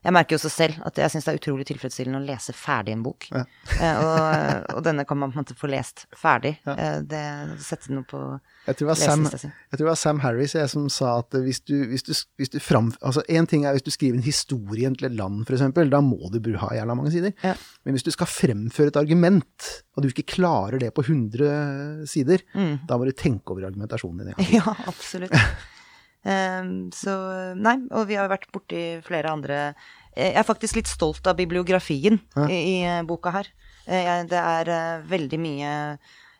Jeg 0.00 0.14
merker 0.16 0.32
jo 0.32 0.38
også 0.38 0.48
selv 0.48 0.78
at 0.88 0.96
jeg 0.96 1.12
syns 1.12 1.26
det 1.26 1.32
er 1.34 1.38
utrolig 1.42 1.64
tilfredsstillende 1.68 2.22
å 2.22 2.24
lese 2.24 2.54
ferdig 2.56 2.94
en 2.96 3.02
bok. 3.04 3.26
Ja. 3.34 3.42
Eh, 3.80 3.96
og, 3.96 4.64
og 4.76 4.80
denne 4.84 5.06
kan 5.08 5.16
man 5.16 5.30
på 5.32 5.38
en 5.38 5.40
måte 5.40 5.54
få 5.56 5.68
lest 5.72 6.02
ferdig. 6.16 6.50
Eh, 6.68 6.98
det 7.08 7.20
setter 7.64 7.94
noe 7.94 8.04
på 8.08 8.18
Jeg 8.66 8.76
tror, 8.76 8.90
Sam, 8.98 9.24
jeg 9.24 9.40
tror 9.40 9.80
det 9.80 9.86
var 9.88 9.96
Sam 10.00 10.20
Harris 10.20 10.52
jeg, 10.56 10.68
som 10.68 10.88
sa 10.92 11.14
at 11.22 11.36
hvis 11.44 11.62
du, 11.64 11.74
hvis 11.88 12.04
du, 12.04 12.12
hvis 12.36 12.52
du 12.52 12.58
fram... 12.60 12.90
Altså, 13.00 13.24
én 13.32 13.48
ting 13.48 13.64
er 13.64 13.76
hvis 13.76 13.86
du 13.86 13.92
skriver 13.92 14.18
en 14.18 14.26
historie 14.26 14.90
til 14.96 15.08
et 15.08 15.16
land, 15.16 15.46
f.eks., 15.48 15.64
da 15.92 16.02
må 16.04 16.28
du 16.32 16.52
ha 16.60 16.70
jævla 16.76 16.96
mange 16.98 17.12
sider. 17.14 17.32
Ja. 17.44 17.54
Men 17.84 17.96
hvis 17.96 18.04
du 18.04 18.12
skal 18.12 18.28
fremføre 18.28 18.92
et 18.92 19.00
argument, 19.00 19.70
og 19.96 20.04
du 20.04 20.10
ikke 20.12 20.28
klarer 20.36 20.80
det 20.82 20.92
på 20.96 21.06
100 21.06 22.04
sider, 22.10 22.44
da 22.88 23.00
må 23.00 23.08
du 23.08 23.16
tenke 23.16 23.56
over 23.56 23.68
argumentasjonen 23.70 24.32
din. 24.32 24.48
Ja, 24.60 24.76
absolutt. 24.88 25.32
Ehm, 26.24 26.90
så 26.92 27.54
Nei, 27.56 27.78
og 27.90 28.06
vi 28.10 28.18
har 28.20 28.28
vært 28.28 28.50
borti 28.52 29.00
flere 29.06 29.30
andre 29.32 29.60
Eh, 30.16 30.32
Jeg 30.32 30.40
er 30.40 30.46
faktisk 30.46 30.76
litt 30.76 30.90
stolt 30.90 31.26
av 31.30 31.36
bibliografien 31.38 32.18
i, 32.48 32.56
i 32.56 32.76
eh, 32.82 33.02
boka 33.06 33.30
her. 33.30 33.46
Eh, 33.86 34.24
det 34.26 34.40
er 34.40 35.04
veldig 35.06 35.38
mye 35.40 35.70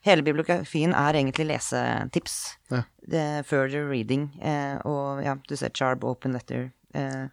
Hele 0.02 0.22
bibliografien 0.24 0.94
er 0.96 1.12
egentlig 1.18 1.44
lesetips. 1.50 2.56
Ja. 2.72 2.82
Det 3.04 3.18
er 3.20 3.42
further 3.44 3.84
reading. 3.84 4.30
og 4.88 5.20
ja, 5.22 5.34
du 5.46 5.56
ser 5.56 5.68
Charb, 5.76 6.04
Open 6.04 6.32
Letter 6.32 6.70
Ja. 6.94 7.28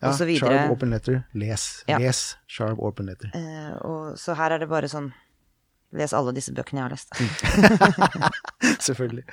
Sharp 0.00 0.70
Open 0.72 0.90
Letter. 0.90 1.24
Les. 1.34 1.84
Ja. 1.86 1.98
Les 1.98 2.36
Sharp 2.48 2.78
Open 2.80 3.04
Letter. 3.06 3.28
Og 3.84 4.16
så 4.16 4.34
her 4.34 4.50
er 4.56 4.58
det 4.64 4.68
bare 4.70 4.88
sånn 4.88 5.12
Les 5.98 6.12
alle 6.14 6.30
disse 6.36 6.52
bøkene 6.54 6.78
jeg 6.78 6.86
har 6.86 6.92
lest. 6.94 7.10
Mm. 7.18 8.76
Selvfølgelig. 8.86 9.24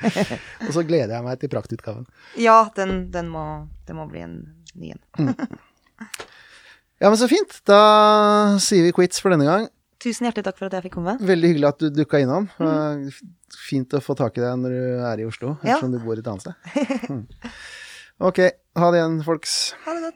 Og 0.65 0.71
så 0.73 0.84
gleder 0.88 1.13
jeg 1.13 1.25
meg 1.27 1.39
til 1.43 1.51
praktutgaven. 1.53 2.07
ja, 2.41 2.57
den, 2.77 3.11
den 3.13 3.29
må, 3.29 3.43
det 3.85 3.95
må 3.97 4.07
bli 4.09 4.23
en 4.25 4.38
ny 4.77 4.95
en. 4.95 5.01
Ja, 6.97 7.11
men 7.11 7.17
så 7.21 7.27
fint. 7.29 7.59
Da 7.69 8.57
sier 8.63 8.88
vi 8.88 8.93
quits 8.97 9.21
for 9.21 9.34
denne 9.34 9.45
gang. 9.45 9.67
Tusen 10.01 10.25
hjertelig 10.27 10.45
takk 10.45 10.57
for 10.59 10.69
at 10.69 10.75
jeg 10.77 10.88
fikk 10.88 10.97
komme. 10.97 11.13
Veldig 11.21 11.51
hyggelig 11.53 11.69
at 11.71 11.79
du 11.81 11.88
dukka 11.93 12.21
innom. 12.21 12.49
Mm. 12.61 13.07
Fint 13.67 13.93
å 13.97 14.01
få 14.01 14.13
tak 14.17 14.38
i 14.38 14.43
deg 14.43 14.57
når 14.61 14.73
du 14.73 14.81
er 15.11 15.21
i 15.21 15.27
Oslo, 15.29 15.55
Ja. 15.65 15.77
du 15.81 15.97
bor 16.01 16.17
et 16.17 16.27
annet 16.29 16.45
sted. 16.45 17.09
Mm. 17.09 17.23
Ok, 18.29 18.39
ha 18.81 18.88
det 18.93 18.97
igjen, 18.97 19.19
folks. 19.25 19.55
Ha 19.85 19.93
det. 19.93 20.13